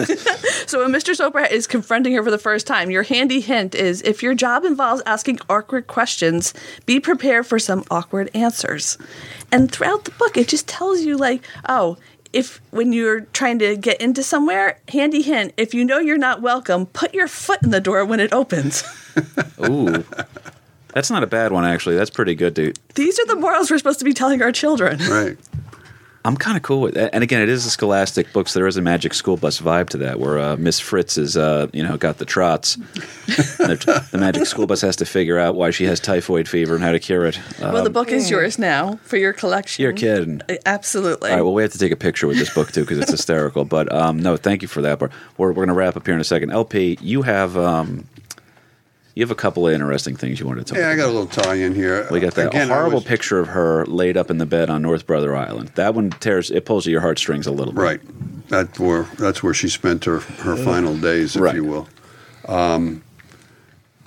So 0.67 0.83
when 0.83 0.93
Mr. 0.93 1.15
Soper 1.15 1.41
is 1.41 1.67
confronting 1.67 2.13
her 2.15 2.23
for 2.23 2.31
the 2.31 2.39
first 2.39 2.67
time, 2.67 2.91
your 2.91 3.03
handy 3.03 3.41
hint 3.41 3.75
is 3.75 4.03
if 4.03 4.23
your 4.23 4.35
job 4.35 4.65
involves 4.65 5.03
asking 5.07 5.41
awkward 5.49 5.87
questions, 5.87 6.55
be 6.87 7.01
prepared 7.01 7.47
for 7.47 7.59
some 7.59 7.85
awkward 7.91 8.31
answers. 8.35 8.99
And 9.53 9.71
throughout 9.71 10.05
the 10.05 10.13
book, 10.13 10.37
it 10.37 10.49
just 10.49 10.69
tells 10.69 11.01
you 11.01 11.17
like, 11.17 11.45
oh, 11.69 11.97
if 12.33 12.61
when 12.71 12.93
you're 12.93 13.23
trying 13.23 13.59
to 13.59 13.77
get 13.77 14.01
into 14.01 14.23
somewhere, 14.23 14.79
handy 14.89 15.23
hint, 15.23 15.53
if 15.57 15.75
you 15.75 15.85
know 15.85 15.99
you're 15.99 16.19
not 16.19 16.41
welcome, 16.41 16.87
put 16.87 17.13
your 17.13 17.29
foot 17.29 17.63
in 17.63 17.71
the 17.71 17.81
door 17.81 18.05
when 18.05 18.21
it 18.21 18.33
opens. 18.33 18.85
Ooh, 19.69 20.05
that's 20.95 21.11
not 21.11 21.23
a 21.23 21.27
bad 21.27 21.53
one 21.53 21.65
actually. 21.65 21.97
That's 21.97 22.11
pretty 22.11 22.35
good, 22.35 22.55
dude. 22.55 22.79
These 22.95 23.19
are 23.19 23.27
the 23.27 23.37
morals 23.37 23.71
we're 23.71 23.79
supposed 23.79 23.99
to 23.99 24.05
be 24.05 24.15
telling 24.15 24.43
our 24.43 24.53
children. 24.53 24.99
Right. 24.99 25.37
I'm 26.25 26.37
kind 26.37 26.57
of 26.57 26.63
cool 26.63 26.83
with 26.83 26.95
that. 26.95 27.15
And 27.15 27.25
again, 27.25 27.41
it 27.41 27.49
is 27.49 27.65
a 27.65 27.71
scholastic 27.71 28.31
book, 28.33 28.49
so 28.49 28.59
there 28.59 28.67
is 28.67 28.77
a 28.77 28.83
Magic 28.83 29.15
School 29.15 29.39
Bus 29.39 29.59
vibe 29.59 29.89
to 29.91 29.99
that, 29.99 30.21
where 30.21 30.39
uh, 30.39 30.57
Miss 30.57 30.79
Fritz 30.79 31.17
is, 31.17 31.35
uh, 31.37 31.69
you 31.73 31.83
know, 31.83 31.97
got 31.97 32.19
the 32.19 32.27
trots. 32.27 32.75
the, 33.27 34.09
the 34.13 34.19
Magic 34.19 34.45
School 34.45 34.67
Bus 34.67 34.83
has 34.83 34.97
to 34.97 35.07
figure 35.07 35.39
out 35.39 35.55
why 35.55 35.71
she 35.71 35.85
has 35.85 35.99
typhoid 35.99 36.47
fever 36.47 36.75
and 36.75 36.85
how 36.85 36.93
to 36.93 36.99
cure 36.99 37.25
it. 37.25 37.39
Uh, 37.63 37.71
well, 37.73 37.85
the 37.85 37.91
book 37.91 38.11
is 38.11 38.29
yours 38.29 38.59
now 38.59 38.97
for 39.03 39.17
your 39.17 39.33
collection. 39.33 39.83
you're 39.83 39.95
kidding. 39.95 40.43
Absolutely. 40.67 41.31
All 41.31 41.37
right, 41.37 41.43
well, 41.43 41.55
we 41.55 41.63
have 41.63 41.73
to 41.73 41.79
take 41.79 41.93
a 41.93 41.97
picture 41.97 42.27
with 42.27 42.39
this 42.39 42.53
book 42.53 42.71
too 42.71 42.83
because 42.83 42.99
it's 42.99 43.11
hysterical. 43.21 43.65
But 43.65 43.91
um, 43.91 44.19
no, 44.19 44.37
thank 44.37 44.61
you 44.61 44.69
for 44.69 44.83
that. 44.83 44.99
But 44.99 45.13
we're, 45.39 45.49
we're 45.49 45.55
going 45.55 45.69
to 45.69 45.75
wrap 45.75 45.97
up 45.97 46.05
here 46.05 46.15
in 46.15 46.21
a 46.21 46.25
second. 46.25 46.51
LP, 46.51 46.99
you 47.01 47.23
have 47.23 47.57
um, 47.57 48.07
you 49.15 49.23
have 49.23 49.31
a 49.31 49.35
couple 49.37 49.67
of 49.67 49.75
interesting 49.75 50.17
things 50.17 50.39
you 50.41 50.47
want 50.47 50.59
to 50.61 50.65
talk. 50.65 50.79
About. 50.79 50.87
Yeah, 50.87 50.93
I 50.93 50.97
got 50.97 51.07
a 51.07 51.13
little 51.13 51.27
tie-in 51.27 51.75
here. 51.75 52.07
We 52.11 52.21
got 52.21 52.35
that 52.35 52.49
Again, 52.49 52.69
horrible 52.69 52.97
was- 52.99 53.05
picture 53.05 53.39
of 53.39 53.49
her 53.49 53.85
laid 53.87 54.17
up 54.17 54.31
in 54.31 54.39
the 54.39 54.47
bed 54.47 54.71
on 54.71 54.83
North 54.83 55.07
Brother 55.07 55.37
Island. 55.37 55.73
That 55.75 55.95
one 55.95 56.11
tears. 56.11 56.51
It 56.51 56.65
pulls 56.65 56.87
at 56.87 56.91
your 56.91 57.01
heartstrings 57.01 57.47
a 57.47 57.51
little 57.53 57.73
bit. 57.75 57.81
Right. 57.81 58.01
That's 58.49 58.79
where 58.81 59.03
that's 59.19 59.43
where 59.43 59.55
she 59.55 59.69
spent 59.69 60.05
her, 60.07 60.19
her 60.21 60.57
final 60.57 60.97
days, 60.97 61.37
if 61.37 61.43
Right. 61.43 61.55
you 61.55 61.65
will. 61.65 61.89
Um, 62.49 63.03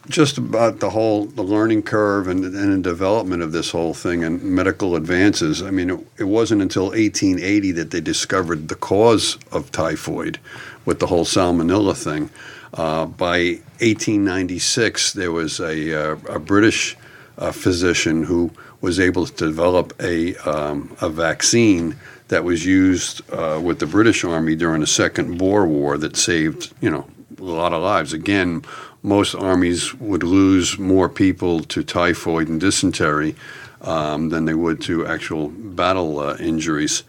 just 0.10 0.38
about 0.38 0.82
the 0.82 0.90
whole 0.90 1.26
the 1.28 1.44
learning 1.44 1.82
curve 1.84 2.28
and, 2.28 2.44
and 2.44 2.84
the 2.84 2.90
development 2.90 3.42
of 3.42 3.54
this 3.54 3.72
whole 3.72 3.94
thing 3.94 4.22
and 4.24 4.42
medical 4.44 4.98
advances. 4.98 5.62
I 5.62 5.72
mean, 5.72 5.90
it, 5.90 6.00
it 6.20 6.24
wasn't 6.26 6.62
until 6.62 6.88
1880 6.88 7.72
that 7.74 7.92
they 7.92 8.02
discovered 8.02 8.68
the 8.68 8.76
cause 8.76 9.38
of 9.54 9.72
typhoid 9.72 10.40
with 10.84 11.00
the 11.00 11.08
whole 11.08 11.24
salmonella 11.24 11.96
thing. 11.96 12.30
Uh, 12.74 13.06
by 13.06 13.60
1896, 13.80 15.14
there 15.14 15.32
was 15.32 15.60
a, 15.60 16.12
uh, 16.12 16.16
a 16.28 16.40
British 16.40 16.98
uh, 17.38 17.52
physician 17.52 18.24
who 18.24 18.52
was 18.82 19.00
able 19.00 19.26
to 19.26 19.34
develop 19.34 19.94
a 20.02 20.36
um, 20.38 20.96
a 21.02 21.10
vaccine 21.10 21.96
that 22.28 22.44
was 22.44 22.66
used 22.66 23.22
uh, 23.32 23.60
with 23.64 23.80
the 23.80 23.86
British 23.86 24.24
Army 24.24 24.56
during 24.56 24.82
the 24.82 24.88
Second 24.88 25.38
Boer 25.38 25.66
War 25.66 25.98
that 25.98 26.18
saved 26.18 26.74
you 26.82 26.90
know 26.90 27.08
a 27.40 27.44
lot 27.44 27.74
of 27.74 27.82
lives. 27.82 28.14
Again, 28.14 28.64
most 29.02 29.36
armies 29.36 29.94
would 29.96 30.24
lose 30.24 30.78
more 30.78 31.10
people 31.10 31.62
to 31.62 31.84
typhoid 31.84 32.48
and 32.48 32.60
dysentery 32.60 33.36
um, 33.82 34.30
than 34.30 34.46
they 34.46 34.54
would 34.54 34.82
to 34.82 35.06
actual 35.06 35.50
battle 35.50 36.20
uh, 36.20 36.38
injuries. 36.38 37.04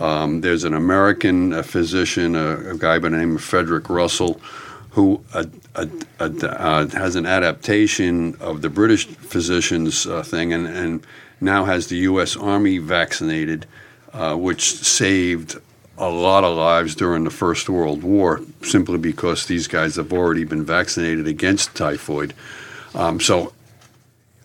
Um, 0.00 0.42
there's 0.42 0.64
an 0.64 0.74
American 0.74 1.62
physician, 1.62 2.36
a, 2.36 2.72
a, 2.72 2.76
guy 2.76 2.98
by 2.98 3.08
the 3.08 3.16
name 3.16 3.36
of 3.36 3.42
Frederick 3.42 3.88
Russell, 3.88 4.38
who 4.90 5.22
uh, 5.34 5.44
has 6.18 7.16
an 7.16 7.26
adaptation 7.26 8.36
of 8.40 8.62
the 8.62 8.68
British 8.68 9.06
physicians 9.06 10.06
uh, 10.06 10.22
thing 10.22 10.52
and, 10.52 10.66
and, 10.66 11.06
now 11.40 11.64
has 11.64 11.86
the 11.86 11.98
U.S. 11.98 12.36
Army 12.36 12.78
vaccinated, 12.78 13.64
uh, 14.12 14.34
which 14.34 14.72
saved 14.74 15.56
a 15.96 16.10
lot 16.10 16.42
of 16.42 16.56
lives 16.56 16.96
during 16.96 17.22
the 17.22 17.30
First 17.30 17.68
World 17.68 18.02
War 18.02 18.40
simply 18.62 18.98
because 18.98 19.46
these 19.46 19.68
guys 19.68 19.94
have 19.94 20.12
already 20.12 20.42
been 20.42 20.64
vaccinated 20.64 21.28
against 21.28 21.76
typhoid. 21.76 22.34
Um, 22.92 23.20
so 23.20 23.52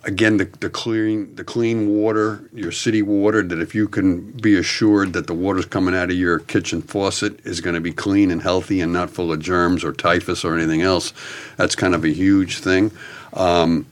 again 0.03 0.37
the, 0.37 0.45
the 0.59 0.69
clean 0.69 1.33
the 1.35 1.43
clean 1.43 1.87
water 1.89 2.49
your 2.53 2.71
city 2.71 3.01
water 3.01 3.41
that 3.41 3.59
if 3.59 3.73
you 3.73 3.87
can 3.87 4.31
be 4.31 4.55
assured 4.55 5.13
that 5.13 5.27
the 5.27 5.33
water's 5.33 5.65
coming 5.65 5.95
out 5.95 6.09
of 6.09 6.17
your 6.17 6.39
kitchen 6.39 6.81
faucet 6.81 7.39
is 7.45 7.61
going 7.61 7.73
to 7.73 7.81
be 7.81 7.91
clean 7.91 8.29
and 8.29 8.41
healthy 8.41 8.81
and 8.81 8.91
not 8.91 9.09
full 9.09 9.31
of 9.31 9.39
germs 9.39 9.83
or 9.83 9.93
typhus 9.93 10.43
or 10.43 10.57
anything 10.57 10.81
else 10.81 11.13
that's 11.57 11.75
kind 11.75 11.95
of 11.95 12.03
a 12.03 12.09
huge 12.09 12.59
thing. 12.59 12.91
Um, 13.33 13.85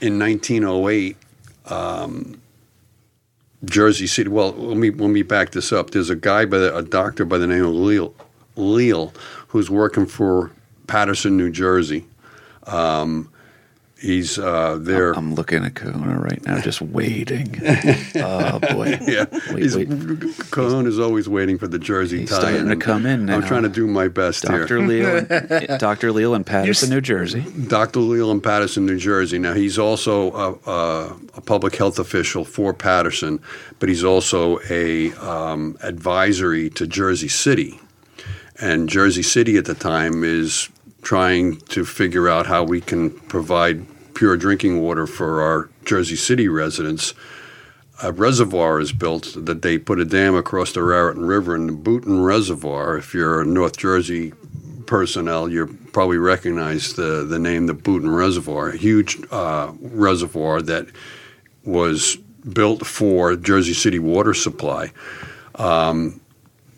in 0.00 0.18
1908 0.18 1.16
um, 1.66 2.40
Jersey 3.64 4.06
City 4.06 4.28
well 4.28 4.52
let 4.52 4.76
me 4.76 4.90
let 4.90 5.08
me 5.10 5.22
back 5.22 5.50
this 5.50 5.72
up. 5.72 5.90
There's 5.90 6.10
a 6.10 6.16
guy 6.16 6.44
by 6.44 6.58
the, 6.58 6.76
a 6.76 6.82
doctor 6.82 7.24
by 7.24 7.38
the 7.38 7.46
name 7.46 7.64
of 7.64 7.74
Leal, 7.74 8.14
Leal 8.56 9.12
who's 9.48 9.70
working 9.70 10.06
for 10.06 10.50
Paterson 10.86 11.36
New 11.36 11.50
Jersey. 11.50 12.04
Um, 12.64 13.30
He's 13.98 14.38
uh, 14.38 14.76
there. 14.78 15.12
I'm 15.12 15.34
looking 15.34 15.64
at 15.64 15.74
Kahuna 15.74 16.20
right 16.20 16.44
now, 16.44 16.60
just 16.60 16.82
waiting. 16.82 17.58
oh 18.16 18.58
boy, 18.58 18.98
yeah. 19.06 19.24
Wait, 19.50 19.62
He's, 19.62 19.74
wait. 19.74 19.88
Kahuna 20.50 20.86
is 20.86 20.98
always 20.98 21.30
waiting 21.30 21.56
for 21.56 21.66
the 21.66 21.78
Jersey 21.78 22.20
He's 22.20 22.28
tie. 22.28 22.38
starting 22.40 22.68
to 22.68 22.76
come 22.76 23.06
in 23.06 23.24
now. 23.24 23.36
I'm 23.36 23.42
trying 23.42 23.62
to 23.62 23.70
do 23.70 23.86
my 23.86 24.08
best 24.08 24.42
Dr. 24.42 24.82
here. 24.84 25.22
Leal, 25.22 25.78
Dr. 25.78 26.12
Leal 26.12 26.34
in 26.34 26.44
Paterson, 26.44 26.90
New 26.90 27.00
Jersey. 27.00 27.40
Dr. 27.68 28.00
Leal 28.00 28.30
in 28.30 28.42
Paterson, 28.42 28.84
New 28.84 28.98
Jersey. 28.98 29.38
Now 29.38 29.54
he's 29.54 29.78
also 29.78 30.30
a, 30.32 30.70
a, 30.70 31.16
a 31.36 31.40
public 31.40 31.74
health 31.76 31.98
official 31.98 32.44
for 32.44 32.74
Paterson, 32.74 33.40
but 33.78 33.88
he's 33.88 34.04
also 34.04 34.60
a 34.68 35.14
um, 35.14 35.78
advisory 35.82 36.68
to 36.70 36.86
Jersey 36.86 37.28
City, 37.28 37.80
and 38.60 38.90
Jersey 38.90 39.22
City 39.22 39.56
at 39.56 39.64
the 39.64 39.74
time 39.74 40.22
is 40.22 40.68
trying 41.06 41.56
to 41.58 41.84
figure 41.84 42.28
out 42.28 42.46
how 42.46 42.64
we 42.64 42.80
can 42.80 43.08
provide 43.28 43.86
pure 44.14 44.36
drinking 44.36 44.82
water 44.82 45.06
for 45.06 45.40
our 45.40 45.70
Jersey 45.84 46.16
City 46.16 46.48
residents. 46.48 47.14
A 48.02 48.10
reservoir 48.10 48.80
is 48.80 48.90
built 48.90 49.32
that 49.36 49.62
they 49.62 49.78
put 49.78 50.00
a 50.00 50.04
dam 50.04 50.34
across 50.34 50.72
the 50.72 50.82
Raritan 50.82 51.24
River 51.24 51.54
in 51.54 51.68
the 51.68 51.72
Boonton 51.72 52.26
Reservoir. 52.26 52.98
If 52.98 53.14
you're 53.14 53.40
a 53.40 53.44
North 53.44 53.76
Jersey 53.76 54.32
personnel, 54.86 55.48
you 55.48 55.78
probably 55.92 56.18
recognize 56.18 56.94
the, 56.94 57.24
the 57.24 57.38
name 57.38 57.68
the 57.68 57.74
Boonton 57.74 58.12
Reservoir, 58.12 58.70
a 58.70 58.76
huge 58.76 59.16
uh, 59.30 59.70
reservoir 59.80 60.60
that 60.62 60.88
was 61.64 62.16
built 62.52 62.84
for 62.84 63.36
Jersey 63.36 63.74
City 63.74 64.00
water 64.00 64.34
supply. 64.34 64.90
Um, 65.54 66.20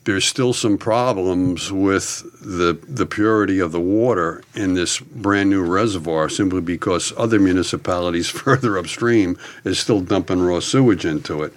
there's 0.09 0.25
still 0.25 0.55
some 0.55 0.79
problems 0.79 1.71
with 1.71 2.23
the 2.41 2.73
the 2.89 3.05
purity 3.05 3.59
of 3.59 3.73
the 3.73 3.81
water 3.81 4.43
in 4.55 4.73
this 4.73 4.99
brand 5.01 5.51
new 5.51 5.63
reservoir 5.63 6.31
simply 6.31 6.63
because 6.63 7.13
other 7.19 7.39
municipalities 7.39 8.27
further 8.45 8.79
upstream 8.79 9.37
is 9.65 9.79
still 9.79 10.01
dumping 10.01 10.41
raw 10.41 10.61
sewage 10.61 11.05
into 11.05 11.43
it. 11.43 11.53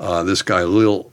Uh, 0.00 0.24
this 0.24 0.42
guy 0.42 0.64
Lil 0.64 1.08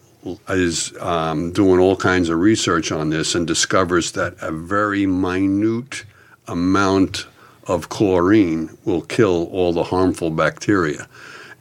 is 0.49 0.97
um, 0.99 1.51
doing 1.51 1.79
all 1.79 1.95
kinds 1.95 2.29
of 2.29 2.39
research 2.39 2.91
on 2.91 3.11
this 3.11 3.35
and 3.35 3.45
discovers 3.45 4.13
that 4.13 4.33
a 4.41 4.51
very 4.51 5.05
minute 5.05 6.03
amount 6.47 7.27
of 7.67 7.89
chlorine 7.89 8.75
will 8.85 9.01
kill 9.01 9.45
all 9.51 9.71
the 9.71 9.83
harmful 9.83 10.31
bacteria. 10.31 11.07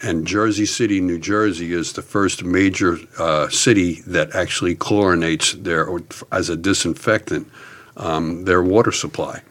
And 0.02 0.26
Jersey 0.26 0.64
City, 0.64 1.00
New 1.00 1.18
Jersey, 1.18 1.72
is 1.72 1.92
the 1.92 2.02
first 2.02 2.42
major 2.42 2.98
uh, 3.18 3.48
city 3.50 4.00
that 4.06 4.34
actually 4.34 4.74
chlorinates 4.74 5.62
their, 5.62 5.88
as 6.32 6.48
a 6.48 6.56
disinfectant, 6.56 7.46
um, 7.98 8.44
their 8.44 8.62
water 8.62 8.92
supply. 8.92 9.42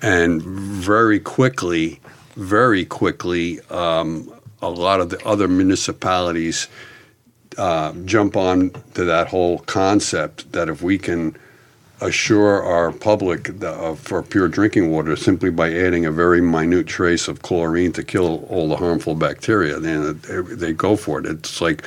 And 0.00 0.40
very 0.42 1.18
quickly, 1.18 2.00
very 2.36 2.84
quickly, 2.84 3.60
um, 3.70 4.32
a 4.62 4.70
lot 4.70 5.00
of 5.00 5.10
the 5.10 5.24
other 5.26 5.48
municipalities 5.48 6.68
uh, 7.56 7.92
jump 8.04 8.36
on 8.36 8.70
to 8.94 9.04
that 9.04 9.26
whole 9.28 9.58
concept 9.60 10.52
that 10.52 10.68
if 10.68 10.80
we 10.80 10.96
can 10.98 11.36
assure 12.00 12.62
our 12.62 12.92
public 12.92 13.62
uh, 13.62 13.94
for 13.94 14.22
pure 14.22 14.48
drinking 14.48 14.90
water 14.90 15.16
simply 15.16 15.50
by 15.50 15.72
adding 15.72 16.06
a 16.06 16.12
very 16.12 16.40
minute 16.40 16.86
trace 16.86 17.28
of 17.28 17.42
chlorine 17.42 17.92
to 17.92 18.04
kill 18.04 18.44
all 18.48 18.68
the 18.68 18.76
harmful 18.76 19.14
bacteria. 19.14 19.78
They, 19.78 20.14
they 20.42 20.72
go 20.72 20.96
for 20.96 21.18
it. 21.18 21.26
It's 21.26 21.60
like 21.60 21.84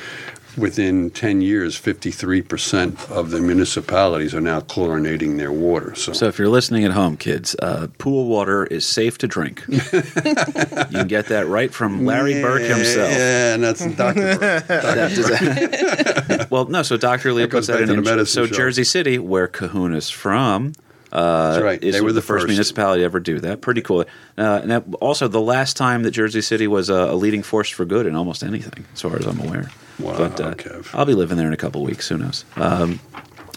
within 0.56 1.10
10 1.10 1.40
years, 1.40 1.80
53% 1.80 3.10
of 3.10 3.30
the 3.30 3.40
municipalities 3.40 4.34
are 4.34 4.40
now 4.40 4.60
chlorinating 4.60 5.38
their 5.38 5.52
water. 5.52 5.94
So, 5.94 6.12
so 6.12 6.26
if 6.26 6.38
you're 6.38 6.48
listening 6.48 6.84
at 6.84 6.92
home, 6.92 7.16
kids, 7.16 7.56
uh, 7.60 7.88
pool 7.98 8.26
water 8.26 8.64
is 8.66 8.86
safe 8.86 9.18
to 9.18 9.26
drink. 9.26 9.64
you 9.68 9.80
can 9.82 11.08
get 11.08 11.26
that 11.26 11.46
right 11.48 11.72
from 11.72 12.04
Larry 12.04 12.34
yeah, 12.34 12.42
Burke 12.42 12.62
himself. 12.62 13.10
Yeah, 13.10 13.54
and 13.54 13.62
that's 13.62 13.86
Dr. 13.96 14.38
Burke. 14.38 14.66
Dr. 14.68 16.26
Burke. 16.28 16.50
well, 16.50 16.66
no, 16.66 16.82
so 16.82 16.96
Dr. 16.96 17.32
Lee 17.32 17.46
puts 17.46 17.66
that 17.66 17.80
in. 17.80 18.26
So 18.26 18.46
show. 18.46 18.52
Jersey 18.52 18.84
City, 18.84 19.18
where 19.18 19.48
Kahuna's 19.48 20.10
from, 20.10 20.72
uh, 21.12 21.52
That's 21.52 21.62
right. 21.62 21.80
They 21.80 22.00
were 22.00 22.12
the 22.12 22.22
first, 22.22 22.46
municipality 22.46 23.00
to 23.00 23.04
ever 23.04 23.20
do 23.20 23.38
that. 23.40 23.60
Pretty 23.60 23.82
cool. 23.82 24.00
Uh, 24.38 24.60
and 24.62 24.70
that, 24.70 24.84
also, 25.00 25.28
the 25.28 25.42
last 25.42 25.76
time 25.76 26.04
that 26.04 26.12
Jersey 26.12 26.40
City 26.40 26.66
was 26.66 26.88
a, 26.88 26.94
a, 26.94 27.14
leading 27.14 27.42
force 27.42 27.68
for 27.68 27.84
good 27.84 28.06
in 28.06 28.16
almost 28.16 28.42
anything, 28.42 28.86
as 28.94 29.02
far 29.02 29.16
as 29.16 29.26
I'm 29.26 29.38
aware. 29.40 29.70
Wow, 29.98 30.16
but 30.16 30.40
uh, 30.40 30.54
Kev. 30.54 30.94
I'll 30.94 31.04
be 31.04 31.14
living 31.14 31.36
there 31.36 31.46
in 31.46 31.52
a 31.52 31.58
couple 31.58 31.82
weeks. 31.82 32.08
Who 32.08 32.18
knows? 32.18 32.44
Um, 32.56 33.00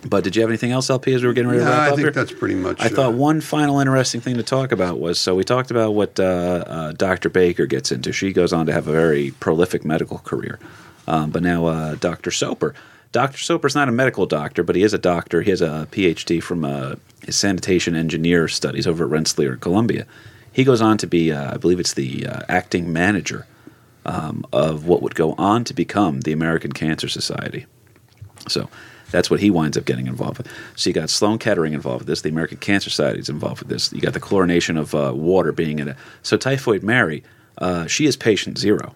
but 0.07 0.23
did 0.23 0.35
you 0.35 0.41
have 0.41 0.49
anything 0.49 0.71
else, 0.71 0.89
LP, 0.89 1.13
as 1.13 1.23
we 1.23 1.27
were 1.27 1.33
getting 1.33 1.49
ready 1.49 1.63
to 1.63 1.69
wrap 1.69 1.79
I 1.79 1.85
up 1.87 1.95
think 1.95 1.99
here? 2.01 2.11
that's 2.11 2.31
pretty 2.31 2.55
much. 2.55 2.79
I 2.79 2.89
thought 2.89 3.13
uh, 3.13 3.17
one 3.17 3.41
final 3.41 3.79
interesting 3.79 4.21
thing 4.21 4.35
to 4.35 4.43
talk 4.43 4.71
about 4.71 4.99
was 4.99 5.19
so 5.19 5.33
we 5.33 5.43
talked 5.43 5.71
about 5.71 5.91
what 5.91 6.19
uh, 6.19 6.23
uh, 6.67 6.91
Dr. 6.91 7.29
Baker 7.29 7.65
gets 7.65 7.91
into. 7.91 8.11
She 8.11 8.31
goes 8.31 8.53
on 8.53 8.67
to 8.67 8.73
have 8.73 8.87
a 8.87 8.91
very 8.91 9.31
prolific 9.39 9.83
medical 9.83 10.19
career. 10.19 10.59
Um, 11.07 11.31
but 11.31 11.43
now 11.43 11.65
uh, 11.65 11.95
Dr. 11.95 12.31
Soper. 12.31 12.73
Dr. 13.11 13.37
Soper's 13.37 13.75
not 13.75 13.87
a 13.87 13.91
medical 13.91 14.25
doctor, 14.25 14.61
but 14.61 14.75
he 14.75 14.83
is 14.83 14.93
a 14.93 14.97
doctor. 14.97 15.41
He 15.41 15.49
has 15.49 15.61
a 15.61 15.87
PhD 15.91 16.43
from 16.43 16.65
uh, 16.65 16.95
his 17.25 17.35
sanitation 17.35 17.95
engineer 17.95 18.47
studies 18.47 18.85
over 18.85 19.05
at 19.05 19.09
Rensselaer 19.09 19.53
in 19.53 19.59
Columbia. 19.59 20.05
He 20.51 20.63
goes 20.63 20.81
on 20.81 20.97
to 20.99 21.07
be, 21.07 21.31
uh, 21.31 21.53
I 21.53 21.57
believe 21.57 21.79
it's 21.79 21.93
the 21.93 22.27
uh, 22.27 22.41
acting 22.49 22.91
manager 22.91 23.47
um, 24.05 24.45
of 24.53 24.87
what 24.87 25.01
would 25.01 25.15
go 25.15 25.33
on 25.33 25.63
to 25.65 25.73
become 25.73 26.21
the 26.21 26.31
American 26.31 26.71
Cancer 26.71 27.07
Society. 27.07 27.65
So 28.47 28.69
that's 29.11 29.29
what 29.29 29.39
he 29.39 29.49
winds 29.49 29.77
up 29.77 29.85
getting 29.85 30.07
involved 30.07 30.37
with. 30.37 30.47
So 30.75 30.89
you 30.89 30.93
got 30.93 31.09
Sloan 31.09 31.39
Kettering 31.39 31.73
involved 31.73 32.01
with 32.01 32.07
this. 32.07 32.21
The 32.21 32.29
American 32.29 32.57
Cancer 32.57 32.89
Society 32.89 33.19
is 33.19 33.29
involved 33.29 33.59
with 33.59 33.69
this. 33.69 33.91
You 33.93 34.01
got 34.01 34.13
the 34.13 34.19
chlorination 34.19 34.79
of 34.79 34.93
uh, 34.93 35.13
water 35.15 35.51
being 35.51 35.79
in 35.79 35.89
it. 35.89 35.97
So 36.21 36.37
Typhoid 36.37 36.83
Mary, 36.83 37.23
uh, 37.57 37.87
she 37.87 38.05
is 38.05 38.15
patient 38.15 38.57
zero. 38.57 38.95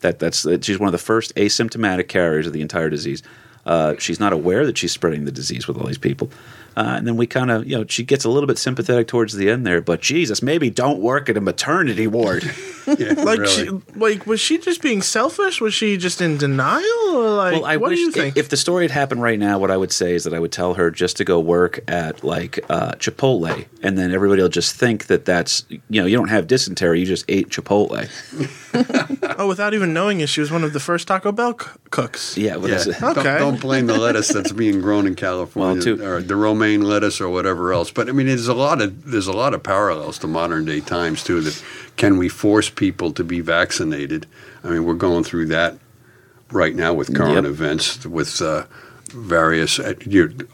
That 0.00 0.18
that's 0.18 0.46
she's 0.62 0.78
one 0.78 0.88
of 0.88 0.92
the 0.92 0.98
first 0.98 1.34
asymptomatic 1.36 2.08
carriers 2.08 2.46
of 2.46 2.52
the 2.52 2.60
entire 2.60 2.90
disease. 2.90 3.22
Uh, 3.64 3.94
she's 3.98 4.20
not 4.20 4.32
aware 4.32 4.66
that 4.66 4.76
she's 4.76 4.92
spreading 4.92 5.24
the 5.24 5.32
disease 5.32 5.66
with 5.66 5.78
all 5.78 5.86
these 5.86 5.96
people. 5.96 6.30
Uh, 6.76 6.94
and 6.98 7.06
then 7.06 7.16
we 7.16 7.26
kind 7.26 7.50
of, 7.50 7.66
you 7.66 7.76
know, 7.78 7.84
she 7.88 8.02
gets 8.04 8.24
a 8.24 8.28
little 8.30 8.46
bit 8.46 8.58
sympathetic 8.58 9.06
towards 9.08 9.34
the 9.34 9.48
end 9.50 9.66
there. 9.66 9.80
But 9.80 10.00
Jesus, 10.00 10.42
maybe 10.42 10.70
don't 10.70 10.98
work 11.00 11.28
at 11.28 11.36
a 11.36 11.40
maternity 11.40 12.06
ward. 12.06 12.44
yeah, 12.98 13.12
Like, 13.14 13.38
really. 13.38 13.46
she, 13.66 13.70
like, 13.96 14.26
was 14.26 14.40
she 14.40 14.58
just 14.58 14.82
being 14.82 15.00
selfish? 15.00 15.58
Was 15.60 15.72
she 15.72 15.96
just 15.96 16.20
in 16.20 16.36
denial? 16.36 16.84
Or 17.14 17.30
like, 17.30 17.52
well, 17.54 17.64
I 17.64 17.76
what 17.78 17.90
wish 17.90 17.98
do 18.00 18.04
you 18.04 18.10
think? 18.10 18.36
if 18.36 18.50
the 18.50 18.58
story 18.58 18.84
had 18.84 18.90
happened 18.90 19.22
right 19.22 19.38
now, 19.38 19.58
what 19.58 19.70
I 19.70 19.76
would 19.78 19.90
say 19.92 20.14
is 20.14 20.24
that 20.24 20.34
I 20.34 20.38
would 20.38 20.52
tell 20.52 20.74
her 20.74 20.90
just 20.90 21.16
to 21.16 21.24
go 21.24 21.40
work 21.40 21.80
at 21.88 22.22
like 22.22 22.58
uh, 22.68 22.92
Chipotle, 22.96 23.64
and 23.82 23.96
then 23.96 24.12
everybody 24.12 24.42
will 24.42 24.50
just 24.50 24.74
think 24.76 25.06
that 25.06 25.24
that's 25.24 25.64
you 25.70 25.80
know 26.02 26.04
you 26.06 26.14
don't 26.16 26.28
have 26.28 26.46
dysentery, 26.46 27.00
you 27.00 27.06
just 27.06 27.24
ate 27.28 27.48
Chipotle. 27.48 28.06
oh, 29.38 29.48
without 29.48 29.72
even 29.74 29.94
knowing 29.94 30.20
it, 30.20 30.28
she 30.28 30.40
was 30.40 30.50
one 30.50 30.64
of 30.64 30.72
the 30.72 30.80
first 30.80 31.08
Taco 31.08 31.32
Bell 31.32 31.56
c- 31.58 31.66
cooks. 31.90 32.36
Yeah, 32.36 32.58
but 32.58 32.68
yeah. 32.70 32.76
that's- 32.76 33.00
Don't, 33.00 33.16
Okay. 33.18 33.38
don't 33.38 33.52
don't 33.54 33.60
blame 33.60 33.86
the 33.86 33.96
lettuce 33.98 34.28
that's 34.28 34.52
being 34.52 34.80
grown 34.80 35.06
in 35.06 35.14
California 35.14 35.74
Well, 35.76 35.96
too- 35.98 36.04
or 36.04 36.20
the 36.22 36.34
romaine 36.36 36.63
lettuce 36.72 37.20
or 37.20 37.28
whatever 37.28 37.72
else. 37.72 37.90
But 37.90 38.08
I 38.08 38.12
mean, 38.12 38.26
there's 38.26 38.48
a 38.48 38.54
lot 38.54 38.80
of 38.82 39.10
there's 39.10 39.26
a 39.28 39.32
lot 39.32 39.54
of 39.54 39.62
parallels 39.62 40.18
to 40.20 40.26
modern 40.26 40.64
day 40.64 40.80
times 40.80 41.22
too. 41.22 41.40
That 41.40 41.62
can 41.96 42.18
we 42.18 42.28
force 42.28 42.70
people 42.70 43.12
to 43.12 43.24
be 43.24 43.40
vaccinated? 43.40 44.26
I 44.64 44.68
mean, 44.68 44.84
we're 44.84 44.94
going 44.94 45.24
through 45.24 45.46
that 45.46 45.78
right 46.50 46.74
now 46.74 46.92
with 46.94 47.14
current 47.14 47.34
Yep. 47.34 47.44
events 47.44 48.06
with. 48.06 48.40
Uh, 48.42 48.64
Various, 49.16 49.78
uh, 49.78 49.94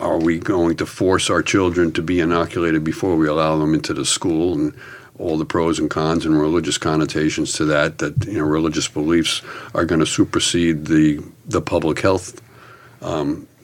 are 0.00 0.18
we 0.18 0.38
going 0.38 0.76
to 0.76 0.84
force 0.84 1.30
our 1.30 1.42
children 1.42 1.92
to 1.92 2.02
be 2.02 2.20
inoculated 2.20 2.84
before 2.84 3.16
we 3.16 3.26
allow 3.26 3.56
them 3.56 3.72
into 3.72 3.94
the 3.94 4.04
school, 4.04 4.52
and 4.52 4.74
all 5.18 5.38
the 5.38 5.46
pros 5.46 5.78
and 5.78 5.88
cons 5.88 6.26
and 6.26 6.38
religious 6.38 6.76
connotations 6.76 7.54
to 7.54 7.64
that? 7.64 7.98
That 7.98 8.26
you 8.26 8.34
know, 8.38 8.44
religious 8.44 8.86
beliefs 8.86 9.40
are 9.74 9.86
going 9.86 10.00
to 10.00 10.06
supersede 10.06 10.86
the 10.86 11.22
the 11.48 11.62
public 11.62 12.00
health 12.00 12.42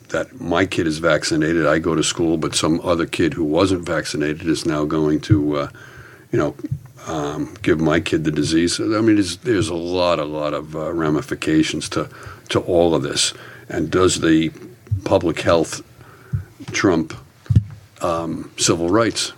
that 0.09 0.39
my 0.39 0.65
kid 0.65 0.87
is 0.87 0.99
vaccinated. 0.99 1.65
I 1.65 1.79
go 1.79 1.95
to 1.95 2.03
school, 2.03 2.37
but 2.37 2.55
some 2.55 2.79
other 2.83 3.05
kid 3.05 3.33
who 3.33 3.43
wasn't 3.43 3.85
vaccinated 3.85 4.47
is 4.47 4.65
now 4.65 4.85
going 4.85 5.19
to, 5.21 5.57
uh, 5.57 5.69
you 6.31 6.39
know, 6.39 6.55
um, 7.07 7.53
give 7.61 7.79
my 7.79 7.99
kid 7.99 8.23
the 8.23 8.31
disease. 8.31 8.79
I 8.79 9.01
mean, 9.01 9.15
there's, 9.43 9.69
a 9.69 9.75
lot, 9.75 10.19
a 10.19 10.25
lot 10.25 10.53
of 10.53 10.75
uh, 10.75 10.91
ramifications 10.93 11.89
to 11.89 12.09
to 12.49 12.59
all 12.61 12.95
of 12.95 13.03
this. 13.03 13.33
And 13.69 13.91
does 13.91 14.21
the 14.21 14.51
public 15.03 15.41
health 15.41 15.81
trump 16.71 17.13
um, 18.01 18.51
civil 18.57 18.89
rights 18.89 19.33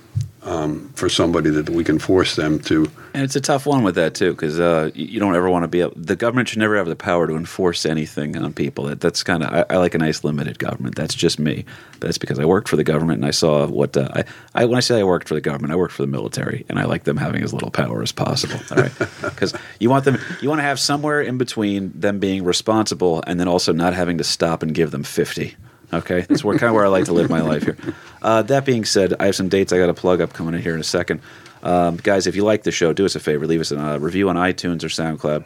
um, 0.50 0.90
for 0.96 1.10
somebody 1.10 1.52
that 1.52 1.70
we 1.70 1.84
can 1.84 2.00
force 2.00 2.36
them 2.36 2.60
to? 2.62 2.90
And 3.14 3.24
it's 3.24 3.36
a 3.36 3.42
tough 3.42 3.66
one 3.66 3.84
with 3.84 3.96
that 3.96 4.16
too, 4.16 4.32
because 4.32 4.60
uh, 4.60 4.90
you 4.96 5.20
don't 5.20 5.36
ever 5.36 5.50
want 5.50 5.64
to 5.64 5.68
be. 5.68 5.82
Able, 5.82 5.94
the 5.96 6.16
government 6.16 6.50
should 6.50 6.58
never 6.58 6.76
have 6.76 6.88
the 6.88 6.96
power 6.96 7.28
to 7.28 7.36
enforce 7.36 7.86
anything 7.86 8.36
on 8.36 8.54
people. 8.54 8.86
That, 8.86 9.00
that's 9.00 9.24
kind 9.24 9.44
of. 9.44 9.54
I, 9.54 9.76
I 9.76 9.78
like 9.78 9.94
a 9.94 10.00
nice 10.00 10.24
limited 10.24 10.58
government. 10.58 10.96
That's 10.96 11.14
just 11.14 11.40
me. 11.40 11.66
That's 12.00 12.18
because 12.18 12.40
I 12.40 12.46
worked 12.46 12.68
for 12.68 12.76
the 12.76 12.84
government 12.84 13.18
and 13.18 13.26
I 13.26 13.32
saw 13.32 13.68
what. 13.68 13.96
Uh, 13.96 14.10
I, 14.14 14.24
I 14.56 14.66
when 14.66 14.78
I 14.78 14.82
say 14.82 15.00
I 15.00 15.04
worked 15.04 15.28
for 15.28 15.36
the 15.36 15.42
government, 15.42 15.72
I 15.72 15.76
worked 15.76 15.94
for 15.94 16.02
the 16.02 16.08
military, 16.08 16.66
and 16.68 16.80
I 16.80 16.86
like 16.86 17.04
them 17.04 17.18
having 17.18 17.44
as 17.44 17.54
little 17.54 17.72
power 17.72 18.02
as 18.02 18.12
possible. 18.12 18.60
All 18.72 18.82
right, 18.82 18.92
because 19.22 19.54
you 19.80 19.90
want 19.90 20.06
them. 20.06 20.18
You 20.42 20.50
want 20.50 20.60
to 20.60 20.64
have 20.64 20.80
somewhere 20.80 21.22
in 21.22 21.38
between 21.38 21.92
them 22.00 22.20
being 22.20 22.44
responsible 22.44 23.24
and 23.28 23.40
then 23.40 23.48
also 23.48 23.72
not 23.72 23.94
having 23.94 24.18
to 24.18 24.24
stop 24.24 24.64
and 24.64 24.74
give 24.74 24.90
them 24.90 25.04
fifty. 25.04 25.56
Okay, 25.92 26.22
that's 26.22 26.44
where 26.44 26.58
kind 26.58 26.70
of 26.70 26.76
where 26.76 26.86
I 26.86 26.90
like 26.90 27.06
to 27.06 27.14
live 27.14 27.30
my 27.30 27.42
life 27.42 27.64
here. 27.64 27.78
Uh, 28.22 28.42
that 28.44 28.66
being 28.66 28.86
said, 28.86 29.14
I 29.20 29.26
have 29.26 29.36
some 29.36 29.50
dates 29.50 29.74
I 29.74 29.78
got 29.78 29.88
to 29.88 29.94
plug 29.94 30.22
up 30.22 30.34
coming 30.34 30.54
in 30.54 30.62
here 30.62 30.76
in 30.76 30.80
a 30.80 30.84
second. 30.84 31.22
Um, 31.64 31.98
guys, 31.98 32.28
if 32.28 32.36
you 32.36 32.44
like 32.44 32.64
the 32.64 32.72
show, 32.72 32.94
do 32.94 33.06
us 33.06 33.16
a 33.16 33.20
favor, 33.20 33.48
leave 33.48 33.62
us 33.62 33.72
a 33.72 33.80
uh, 33.80 33.98
review 33.98 34.30
on 34.30 34.36
iTunes 34.36 34.84
or 34.84 34.88
SoundCloud 34.88 35.46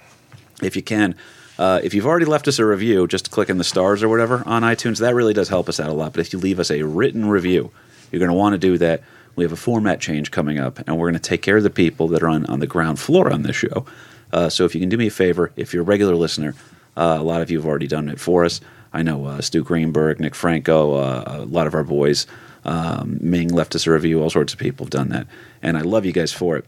if 0.62 0.76
you 0.76 0.82
can. 0.82 1.16
Uh, 1.58 1.80
if 1.84 1.94
you've 1.94 2.06
already 2.06 2.26
left 2.26 2.48
us 2.48 2.60
a 2.60 2.66
review, 2.66 3.08
just 3.08 3.32
clicking 3.32 3.58
the 3.58 3.64
stars 3.64 4.02
or 4.02 4.10
whatever 4.10 4.44
on 4.46 4.64
iTunes, 4.64 5.00
that 5.00 5.14
really 5.14 5.34
does 5.34 5.50
help 5.50 5.70
us 5.70 5.80
out 5.80 5.90
a 5.90 5.94
lot. 5.94 6.14
But 6.14 6.22
if 6.22 6.34
you 6.34 6.40
leave 6.40 6.60
us 6.60 6.72
a 6.72 6.82
written 6.82 7.30
review, 7.30 7.72
you're 8.12 8.20
going 8.20 8.32
to 8.32 8.38
want 8.38 8.54
to 8.54 8.58
do 8.58 8.78
that. 8.80 9.04
We 9.36 9.44
have 9.44 9.52
a 9.52 9.58
format 9.58 10.00
change 10.00 10.30
coming 10.32 10.60
up, 10.60 10.80
and 10.80 10.98
we're 10.98 11.10
going 11.10 11.22
to 11.22 11.30
take 11.30 11.42
care 11.42 11.58
of 11.58 11.64
the 11.64 11.70
people 11.70 12.08
that 12.10 12.22
are 12.22 12.28
on, 12.28 12.46
on 12.48 12.60
the 12.60 12.68
ground 12.68 13.00
floor 13.00 13.32
on 13.32 13.44
this 13.44 13.56
show. 13.56 13.86
Uh, 14.32 14.50
so 14.50 14.66
if 14.66 14.76
you 14.76 14.82
can 14.82 14.90
do 14.90 14.98
me 14.98 15.08
a 15.08 15.12
favor, 15.12 15.52
if 15.56 15.74
you're 15.74 15.84
a 15.84 15.86
regular 15.86 16.16
listener, 16.16 16.56
uh, 16.98 17.18
a 17.20 17.24
lot 17.24 17.42
of 17.42 17.50
you 17.50 17.58
have 17.58 17.68
already 17.68 17.88
done 17.88 18.10
it 18.10 18.20
for 18.20 18.46
us. 18.46 18.62
I 18.94 19.02
know 19.02 19.26
uh, 19.26 19.42
Stu 19.42 19.64
Greenberg, 19.64 20.20
Nick 20.20 20.36
Franco, 20.36 20.94
uh, 20.94 21.24
a 21.28 21.46
lot 21.46 21.68
of 21.68 21.74
our 21.74 21.84
boys. 21.84 22.28
Um, 22.64 23.18
Ming 23.22 23.50
left 23.50 23.76
us 23.76 23.88
a 23.88 23.92
review. 23.92 24.22
All 24.22 24.30
sorts 24.30 24.54
of 24.54 24.60
people 24.60 24.86
have 24.86 24.92
done 24.92 25.10
that, 25.10 25.28
and 25.62 25.78
I 25.78 25.82
love 25.82 26.06
you 26.06 26.14
guys 26.14 26.32
for 26.32 26.58
it. 26.58 26.66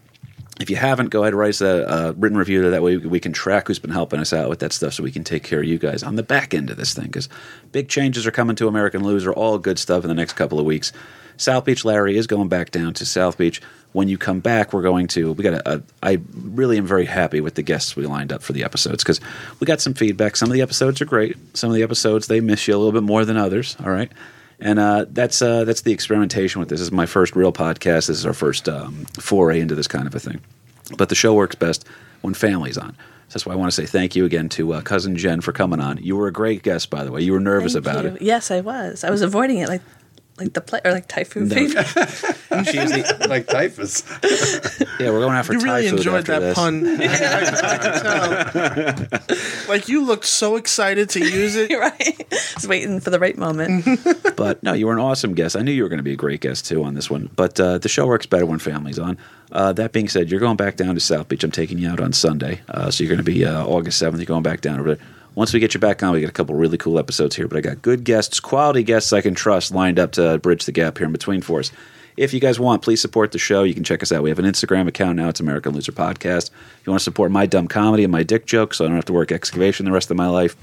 If 0.58 0.70
you 0.70 0.76
haven't, 0.76 1.10
go 1.10 1.22
ahead 1.22 1.34
and 1.34 1.38
write 1.38 1.50
us 1.50 1.60
a, 1.60 2.14
written 2.16 2.38
review. 2.38 2.70
That 2.70 2.82
way 2.82 2.96
we 2.96 3.20
can 3.20 3.32
track 3.32 3.68
who's 3.68 3.78
been 3.78 3.90
helping 3.90 4.20
us 4.20 4.32
out 4.32 4.48
with 4.48 4.60
that 4.60 4.72
stuff 4.72 4.94
so 4.94 5.02
we 5.02 5.12
can 5.12 5.22
take 5.22 5.42
care 5.42 5.60
of 5.60 5.66
you 5.66 5.78
guys 5.78 6.02
on 6.02 6.16
the 6.16 6.22
back 6.22 6.54
end 6.54 6.70
of 6.70 6.78
this 6.78 6.94
thing. 6.94 7.06
Because 7.06 7.28
big 7.72 7.88
changes 7.88 8.26
are 8.26 8.30
coming 8.30 8.56
to 8.56 8.66
American 8.66 9.04
Loser, 9.04 9.32
all 9.32 9.58
good 9.58 9.78
stuff 9.78 10.02
in 10.02 10.08
the 10.08 10.14
next 10.14 10.32
couple 10.32 10.58
of 10.58 10.64
weeks. 10.64 10.92
South 11.36 11.64
Beach 11.64 11.84
Larry 11.84 12.16
is 12.16 12.26
going 12.26 12.48
back 12.48 12.70
down 12.70 12.94
to 12.94 13.06
South 13.06 13.38
Beach. 13.38 13.60
When 13.92 14.08
you 14.08 14.18
come 14.18 14.40
back, 14.40 14.72
we're 14.72 14.82
going 14.82 15.06
to. 15.08 15.32
We 15.32 15.42
got 15.42 15.54
a. 15.54 15.76
a 15.76 15.82
I 16.02 16.20
really 16.34 16.76
am 16.76 16.86
very 16.86 17.06
happy 17.06 17.40
with 17.40 17.54
the 17.54 17.62
guests 17.62 17.96
we 17.96 18.06
lined 18.06 18.32
up 18.32 18.42
for 18.42 18.52
the 18.52 18.62
episodes 18.62 19.02
because 19.02 19.20
we 19.58 19.64
got 19.64 19.80
some 19.80 19.94
feedback. 19.94 20.36
Some 20.36 20.50
of 20.50 20.52
the 20.52 20.62
episodes 20.62 21.00
are 21.00 21.06
great. 21.06 21.36
Some 21.56 21.70
of 21.70 21.76
the 21.76 21.82
episodes 21.82 22.26
they 22.26 22.40
miss 22.40 22.68
you 22.68 22.76
a 22.76 22.78
little 22.78 22.92
bit 22.92 23.02
more 23.02 23.24
than 23.24 23.38
others. 23.38 23.76
All 23.82 23.90
right, 23.90 24.12
and 24.60 24.78
uh, 24.78 25.06
that's 25.08 25.40
uh, 25.40 25.64
that's 25.64 25.80
the 25.82 25.92
experimentation 25.92 26.58
with 26.60 26.68
this. 26.68 26.80
This 26.80 26.88
is 26.88 26.92
my 26.92 27.06
first 27.06 27.34
real 27.36 27.52
podcast. 27.52 28.08
This 28.08 28.18
is 28.18 28.26
our 28.26 28.34
first 28.34 28.68
um, 28.68 29.06
foray 29.18 29.60
into 29.60 29.74
this 29.74 29.86
kind 29.86 30.06
of 30.06 30.14
a 30.14 30.20
thing. 30.20 30.40
But 30.96 31.08
the 31.08 31.14
show 31.14 31.34
works 31.34 31.54
best 31.54 31.86
when 32.20 32.34
family's 32.34 32.76
on. 32.76 32.92
So 33.28 33.32
that's 33.32 33.46
why 33.46 33.54
I 33.54 33.56
want 33.56 33.72
to 33.72 33.74
say 33.74 33.86
thank 33.86 34.14
you 34.14 34.24
again 34.24 34.48
to 34.50 34.74
uh, 34.74 34.80
cousin 34.82 35.16
Jen 35.16 35.40
for 35.40 35.52
coming 35.52 35.80
on. 35.80 35.98
You 35.98 36.16
were 36.16 36.28
a 36.28 36.32
great 36.32 36.62
guest, 36.62 36.90
by 36.90 37.02
the 37.02 37.10
way. 37.10 37.22
You 37.22 37.32
were 37.32 37.40
nervous 37.40 37.72
Thank 37.72 37.84
about 37.86 38.04
you. 38.04 38.10
it. 38.10 38.22
Yes, 38.22 38.50
I 38.50 38.60
was. 38.60 39.02
I 39.02 39.10
was 39.10 39.22
avoiding 39.22 39.58
it 39.58 39.68
like 39.68 39.82
like 40.38 40.52
the 40.52 40.60
play 40.60 40.80
or 40.84 40.92
like 40.92 41.08
typhoon 41.08 41.48
fever. 41.50 41.82
She 42.64 42.78
was 42.78 42.90
the- 42.92 43.26
like 43.28 43.46
typhus. 43.48 44.02
yeah, 45.00 45.10
we're 45.10 45.20
going 45.20 45.36
out 45.36 45.44
for 45.46 45.52
You 45.52 45.60
really 45.60 45.88
enjoyed 45.88 46.30
after 46.30 46.40
that 46.40 46.40
this. 46.40 46.54
pun. 46.56 46.86
I, 47.00 47.06
I. 49.66 49.68
Like 49.68 49.88
you 49.88 50.04
looked 50.04 50.26
so 50.26 50.56
excited 50.56 51.08
to 51.10 51.20
use 51.20 51.56
it. 51.56 51.70
right. 51.72 52.26
Just 52.30 52.68
waiting 52.68 53.00
for 53.00 53.10
the 53.10 53.18
right 53.18 53.36
moment. 53.36 53.84
But 54.36 54.62
no, 54.62 54.72
you 54.72 54.86
were 54.86 54.92
an 54.92 54.98
awesome 55.00 55.34
guest. 55.34 55.56
I 55.56 55.62
knew 55.62 55.72
you 55.72 55.82
were 55.82 55.88
going 55.88 55.98
to 55.98 56.02
be 56.04 56.12
a 56.12 56.16
great 56.16 56.40
guest 56.40 56.66
too 56.66 56.84
on 56.84 56.94
this 56.94 57.10
one. 57.10 57.30
But 57.36 57.58
uh, 57.60 57.78
the 57.78 57.88
show 57.88 58.06
works 58.06 58.26
better 58.26 58.46
when 58.46 58.58
family's 58.58 58.98
on. 58.98 59.18
Uh, 59.52 59.72
that 59.74 59.92
being 59.92 60.08
said, 60.08 60.30
you're 60.30 60.40
going 60.40 60.56
back 60.56 60.76
down 60.76 60.94
to 60.94 61.00
South 61.00 61.28
Beach. 61.28 61.44
I'm 61.44 61.50
taking 61.50 61.78
you 61.78 61.88
out 61.90 62.00
on 62.00 62.12
Sunday, 62.12 62.60
uh, 62.68 62.90
so 62.90 63.04
you're 63.04 63.10
going 63.14 63.24
to 63.24 63.30
be 63.30 63.44
uh, 63.44 63.64
August 63.64 64.02
7th. 64.02 64.16
You're 64.16 64.26
going 64.26 64.42
back 64.42 64.60
down 64.60 64.80
over 64.80 64.94
there. 64.94 65.06
Once 65.36 65.52
we 65.52 65.60
get 65.60 65.74
you 65.74 65.80
back 65.80 66.02
on, 66.02 66.14
we 66.14 66.22
got 66.22 66.30
a 66.30 66.32
couple 66.32 66.54
really 66.54 66.78
cool 66.78 66.98
episodes 66.98 67.36
here. 67.36 67.46
But 67.46 67.58
I 67.58 67.60
got 67.60 67.82
good 67.82 68.04
guests, 68.04 68.40
quality 68.40 68.82
guests 68.82 69.12
I 69.12 69.20
can 69.20 69.34
trust 69.34 69.70
lined 69.70 69.98
up 69.98 70.12
to 70.12 70.38
bridge 70.38 70.64
the 70.64 70.72
gap 70.72 70.96
here 70.96 71.06
in 71.06 71.12
between 71.12 71.42
for 71.42 71.60
us. 71.60 71.70
If 72.16 72.32
you 72.32 72.40
guys 72.40 72.58
want, 72.58 72.80
please 72.80 73.02
support 73.02 73.32
the 73.32 73.38
show. 73.38 73.62
You 73.62 73.74
can 73.74 73.84
check 73.84 74.02
us 74.02 74.10
out. 74.10 74.22
We 74.22 74.30
have 74.30 74.38
an 74.38 74.46
Instagram 74.46 74.88
account 74.88 75.16
now. 75.16 75.28
It's 75.28 75.38
American 75.38 75.74
Loser 75.74 75.92
Podcast. 75.92 76.48
If 76.48 76.86
you 76.86 76.90
want 76.90 77.00
to 77.00 77.04
support 77.04 77.30
my 77.30 77.44
dumb 77.44 77.68
comedy 77.68 78.02
and 78.02 78.10
my 78.10 78.22
dick 78.22 78.46
jokes, 78.46 78.78
so 78.78 78.86
I 78.86 78.88
don't 78.88 78.96
have 78.96 79.04
to 79.04 79.12
work 79.12 79.30
excavation 79.30 79.84
the 79.84 79.92
rest 79.92 80.10
of 80.10 80.16
my 80.16 80.26
life, 80.26 80.56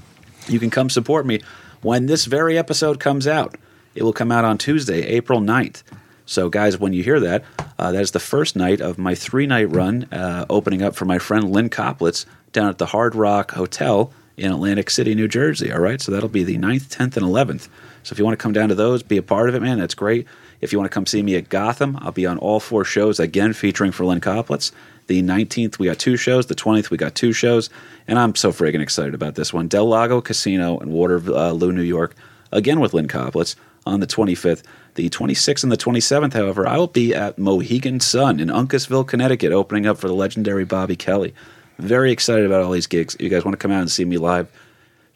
you 0.48 0.58
can 0.58 0.70
come 0.70 0.90
support 0.90 1.24
me 1.24 1.40
when 1.80 2.06
this 2.06 2.24
very 2.24 2.58
episode 2.58 2.98
comes 2.98 3.28
out. 3.28 3.56
It 3.94 4.02
will 4.02 4.12
come 4.12 4.32
out 4.32 4.44
on 4.44 4.58
Tuesday, 4.58 5.02
April 5.02 5.40
9th. 5.40 5.84
So, 6.26 6.48
guys, 6.48 6.80
when 6.80 6.92
you 6.92 7.04
hear 7.04 7.20
that, 7.20 7.44
uh, 7.78 7.92
that 7.92 8.02
is 8.02 8.10
the 8.10 8.18
first 8.18 8.56
night 8.56 8.80
of 8.80 8.98
my 8.98 9.14
three 9.14 9.46
night 9.46 9.70
run 9.70 10.08
uh, 10.10 10.46
opening 10.50 10.82
up 10.82 10.96
for 10.96 11.04
my 11.04 11.20
friend 11.20 11.52
Lynn 11.52 11.70
Koplitz 11.70 12.26
down 12.52 12.68
at 12.68 12.78
the 12.78 12.86
Hard 12.86 13.14
Rock 13.14 13.52
Hotel 13.52 14.12
in 14.36 14.50
Atlantic 14.50 14.90
City, 14.90 15.14
New 15.14 15.28
Jersey. 15.28 15.72
All 15.72 15.80
right. 15.80 16.00
So, 16.00 16.12
that'll 16.12 16.28
be 16.28 16.44
the 16.44 16.58
9th, 16.58 16.88
10th, 16.88 17.16
and 17.16 17.26
11th. 17.26 17.68
So, 18.02 18.12
if 18.12 18.18
you 18.18 18.24
want 18.24 18.38
to 18.38 18.42
come 18.42 18.52
down 18.52 18.68
to 18.68 18.74
those, 18.74 19.02
be 19.02 19.16
a 19.16 19.22
part 19.22 19.48
of 19.48 19.54
it, 19.54 19.62
man, 19.62 19.78
that's 19.78 19.94
great. 19.94 20.26
If 20.60 20.72
you 20.72 20.78
want 20.78 20.90
to 20.90 20.94
come 20.94 21.06
see 21.06 21.22
me 21.22 21.36
at 21.36 21.48
Gotham, 21.48 21.98
I'll 22.00 22.12
be 22.12 22.26
on 22.26 22.38
all 22.38 22.60
four 22.60 22.84
shows 22.84 23.20
again 23.20 23.52
featuring 23.52 23.92
for 23.92 24.04
Lynn 24.04 24.20
Koplitz. 24.20 24.72
The 25.06 25.22
19th, 25.22 25.78
we 25.78 25.86
got 25.86 25.98
two 25.98 26.16
shows. 26.16 26.46
The 26.46 26.54
20th, 26.54 26.90
we 26.90 26.96
got 26.96 27.14
two 27.14 27.32
shows. 27.32 27.68
And 28.08 28.18
I'm 28.18 28.34
so 28.34 28.50
friggin' 28.50 28.80
excited 28.80 29.14
about 29.14 29.34
this 29.34 29.52
one. 29.52 29.68
Del 29.68 29.86
Lago 29.86 30.20
Casino 30.20 30.78
in 30.78 30.90
Waterloo, 30.90 31.72
New 31.72 31.82
York, 31.82 32.14
again 32.50 32.80
with 32.80 32.94
Lynn 32.94 33.08
Koplitz 33.08 33.56
on 33.84 34.00
the 34.00 34.06
25th. 34.06 34.62
The 34.94 35.10
26th 35.10 35.64
and 35.64 35.72
the 35.72 35.76
27th, 35.76 36.32
however, 36.32 36.66
I 36.66 36.78
will 36.78 36.86
be 36.86 37.14
at 37.14 37.38
Mohegan 37.38 38.00
Sun 38.00 38.40
in 38.40 38.48
Uncasville, 38.48 39.06
Connecticut, 39.06 39.52
opening 39.52 39.86
up 39.86 39.98
for 39.98 40.08
the 40.08 40.14
legendary 40.14 40.64
Bobby 40.64 40.96
Kelly. 40.96 41.34
Very 41.78 42.12
excited 42.12 42.46
about 42.46 42.62
all 42.62 42.70
these 42.70 42.86
gigs. 42.86 43.16
You 43.18 43.28
guys 43.28 43.44
want 43.44 43.52
to 43.54 43.58
come 43.58 43.72
out 43.72 43.80
and 43.80 43.90
see 43.90 44.04
me 44.04 44.18
live? 44.18 44.48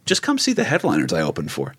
Just 0.06 0.22
come 0.22 0.39
see 0.39 0.52
the 0.52 0.64
headliners 0.64 1.12
I 1.12 1.22
opened 1.22 1.52
for. 1.52 1.74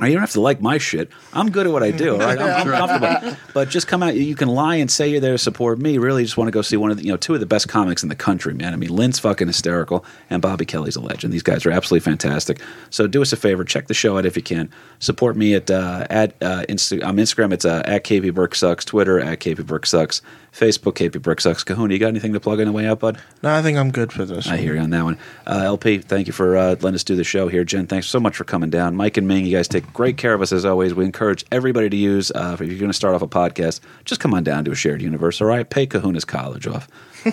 Now, 0.00 0.06
you 0.06 0.14
don't 0.14 0.22
have 0.22 0.32
to 0.32 0.40
like 0.40 0.62
my 0.62 0.78
shit. 0.78 1.10
I'm 1.34 1.50
good 1.50 1.66
at 1.66 1.72
what 1.74 1.82
I 1.82 1.90
do. 1.90 2.16
Right? 2.20 2.38
I'm, 2.38 2.66
I'm 2.66 2.88
comfortable. 2.88 3.36
But 3.52 3.68
just 3.68 3.86
come 3.86 4.02
out. 4.02 4.14
You 4.14 4.34
can 4.34 4.48
lie 4.48 4.76
and 4.76 4.90
say 4.90 5.08
you're 5.10 5.20
there 5.20 5.32
to 5.32 5.38
support 5.38 5.78
me. 5.78 5.98
Really, 5.98 6.22
just 6.24 6.38
want 6.38 6.48
to 6.48 6.52
go 6.52 6.62
see 6.62 6.78
one 6.78 6.90
of 6.90 6.96
the, 6.96 7.04
you 7.04 7.10
know 7.10 7.18
two 7.18 7.34
of 7.34 7.40
the 7.40 7.46
best 7.46 7.68
comics 7.68 8.02
in 8.02 8.08
the 8.08 8.14
country, 8.14 8.54
man. 8.54 8.72
I 8.72 8.76
mean, 8.76 8.88
Lynn's 8.88 9.18
fucking 9.18 9.46
hysterical, 9.46 10.04
and 10.30 10.40
Bobby 10.40 10.64
Kelly's 10.64 10.96
a 10.96 11.00
legend. 11.00 11.34
These 11.34 11.42
guys 11.42 11.66
are 11.66 11.70
absolutely 11.70 12.00
fantastic. 12.10 12.60
So 12.88 13.06
do 13.06 13.20
us 13.20 13.32
a 13.34 13.36
favor, 13.36 13.62
check 13.62 13.88
the 13.88 13.94
show 13.94 14.16
out 14.16 14.24
if 14.24 14.36
you 14.36 14.42
can. 14.42 14.70
Support 15.00 15.36
me 15.36 15.54
at 15.54 15.70
uh, 15.70 16.06
at 16.08 16.30
uh, 16.42 16.64
Insta- 16.66 17.04
on 17.04 17.16
Instagram. 17.16 17.52
It's 17.52 17.66
uh, 17.66 17.82
at 17.84 18.04
KP 18.04 18.32
Burke 18.32 18.54
Sucks. 18.54 18.86
Twitter 18.86 19.20
at 19.20 19.38
KP 19.40 19.66
Burke 19.66 19.84
Sucks. 19.84 20.22
Facebook 20.52 20.94
KP 20.94 21.22
Burke 21.22 21.40
Sucks. 21.40 21.64
Kahuna, 21.64 21.92
you 21.94 22.00
got 22.00 22.08
anything 22.08 22.32
to 22.32 22.40
plug 22.40 22.60
on 22.60 22.66
the 22.66 22.72
way 22.72 22.86
out, 22.86 23.00
bud? 23.00 23.20
No, 23.42 23.54
I 23.54 23.62
think 23.62 23.78
I'm 23.78 23.90
good 23.90 24.12
for 24.12 24.24
this. 24.24 24.46
I 24.48 24.56
hear 24.56 24.74
you 24.74 24.80
on 24.80 24.90
that 24.90 25.04
one. 25.04 25.18
Uh, 25.46 25.62
LP, 25.64 25.98
thank 25.98 26.26
you 26.26 26.32
for 26.32 26.56
uh, 26.56 26.70
letting 26.70 26.94
us 26.94 27.04
do 27.04 27.16
the 27.16 27.24
show 27.24 27.48
here. 27.48 27.64
Jen, 27.64 27.86
thanks 27.86 28.08
so 28.08 28.18
much 28.20 28.36
for 28.36 28.44
coming 28.44 28.70
down. 28.70 28.96
Mike 28.96 29.16
and 29.16 29.28
Ming, 29.28 29.46
you 29.46 29.56
guys 29.56 29.68
take 29.68 29.92
great 29.92 30.16
care 30.16 30.34
of 30.34 30.42
us 30.42 30.52
as 30.52 30.64
always. 30.64 30.92
We 30.94 31.04
encourage 31.04 31.44
everybody 31.52 31.88
to 31.88 31.96
use, 31.96 32.30
uh, 32.32 32.56
if 32.58 32.66
you're 32.66 32.78
going 32.78 32.90
to 32.90 32.96
start 32.96 33.14
off 33.14 33.22
a 33.22 33.28
podcast, 33.28 33.80
just 34.04 34.20
come 34.20 34.34
on 34.34 34.44
down 34.44 34.64
to 34.64 34.72
a 34.72 34.74
shared 34.74 35.02
universe, 35.02 35.40
all 35.40 35.46
right? 35.46 35.68
Pay 35.68 35.86
Kahuna's 35.86 36.24
college 36.24 36.66
off. 36.66 36.88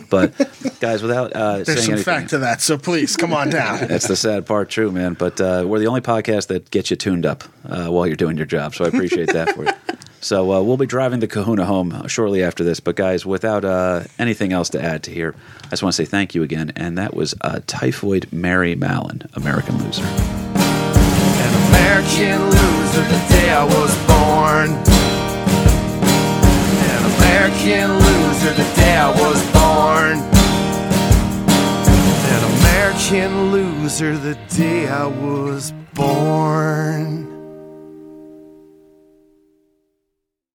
But, 0.09 0.33
guys, 0.79 1.01
without 1.01 1.33
uh, 1.33 1.55
There's 1.57 1.67
saying 1.67 1.79
some 1.79 1.93
anything, 1.93 2.03
fact 2.03 2.29
to 2.31 2.37
that, 2.39 2.61
so 2.61 2.77
please 2.77 3.15
come 3.15 3.33
on 3.33 3.49
down. 3.49 3.79
that's 3.87 4.07
the 4.07 4.15
sad 4.15 4.45
part, 4.45 4.69
true, 4.69 4.91
man. 4.91 5.13
But 5.13 5.39
uh, 5.41 5.63
we're 5.65 5.79
the 5.79 5.87
only 5.87 6.01
podcast 6.01 6.47
that 6.47 6.69
gets 6.71 6.91
you 6.91 6.97
tuned 6.97 7.25
up 7.25 7.43
uh, 7.65 7.87
while 7.87 8.05
you're 8.05 8.15
doing 8.15 8.37
your 8.37 8.45
job, 8.45 8.75
so 8.75 8.85
I 8.85 8.89
appreciate 8.89 9.31
that 9.33 9.55
for 9.55 9.63
you. 9.63 9.71
So 10.19 10.51
uh, 10.51 10.61
we'll 10.61 10.77
be 10.77 10.85
driving 10.85 11.19
the 11.19 11.27
kahuna 11.27 11.65
home 11.65 12.07
shortly 12.07 12.43
after 12.43 12.63
this. 12.63 12.79
But, 12.79 12.95
guys, 12.95 13.25
without 13.25 13.63
uh, 13.63 14.03
anything 14.17 14.51
else 14.51 14.69
to 14.69 14.81
add 14.81 15.03
to 15.03 15.11
here, 15.11 15.35
I 15.65 15.69
just 15.69 15.83
want 15.83 15.95
to 15.95 16.03
say 16.03 16.05
thank 16.09 16.33
you 16.35 16.43
again. 16.43 16.71
And 16.75 16.97
that 16.97 17.13
was 17.13 17.35
uh, 17.41 17.59
Typhoid 17.67 18.31
Mary 18.31 18.75
Mallon, 18.75 19.29
American 19.33 19.77
Loser. 19.83 20.03
An 20.03 21.53
American 21.69 22.43
loser 22.45 23.03
the 23.03 23.25
day 23.29 23.51
I 23.51 23.63
was 23.63 23.95
born. 24.07 24.71
An 26.89 27.03
American 27.15 27.93
loser 27.93 28.53
the 28.53 28.67
day 28.75 28.97
I 28.97 29.09
was 29.11 29.39
born. 29.53 30.17
An 32.33 32.43
American 32.59 33.51
loser 33.51 34.17
the 34.17 34.35
day 34.49 34.87
I 34.87 35.05
was 35.05 35.71
born. 35.93 37.26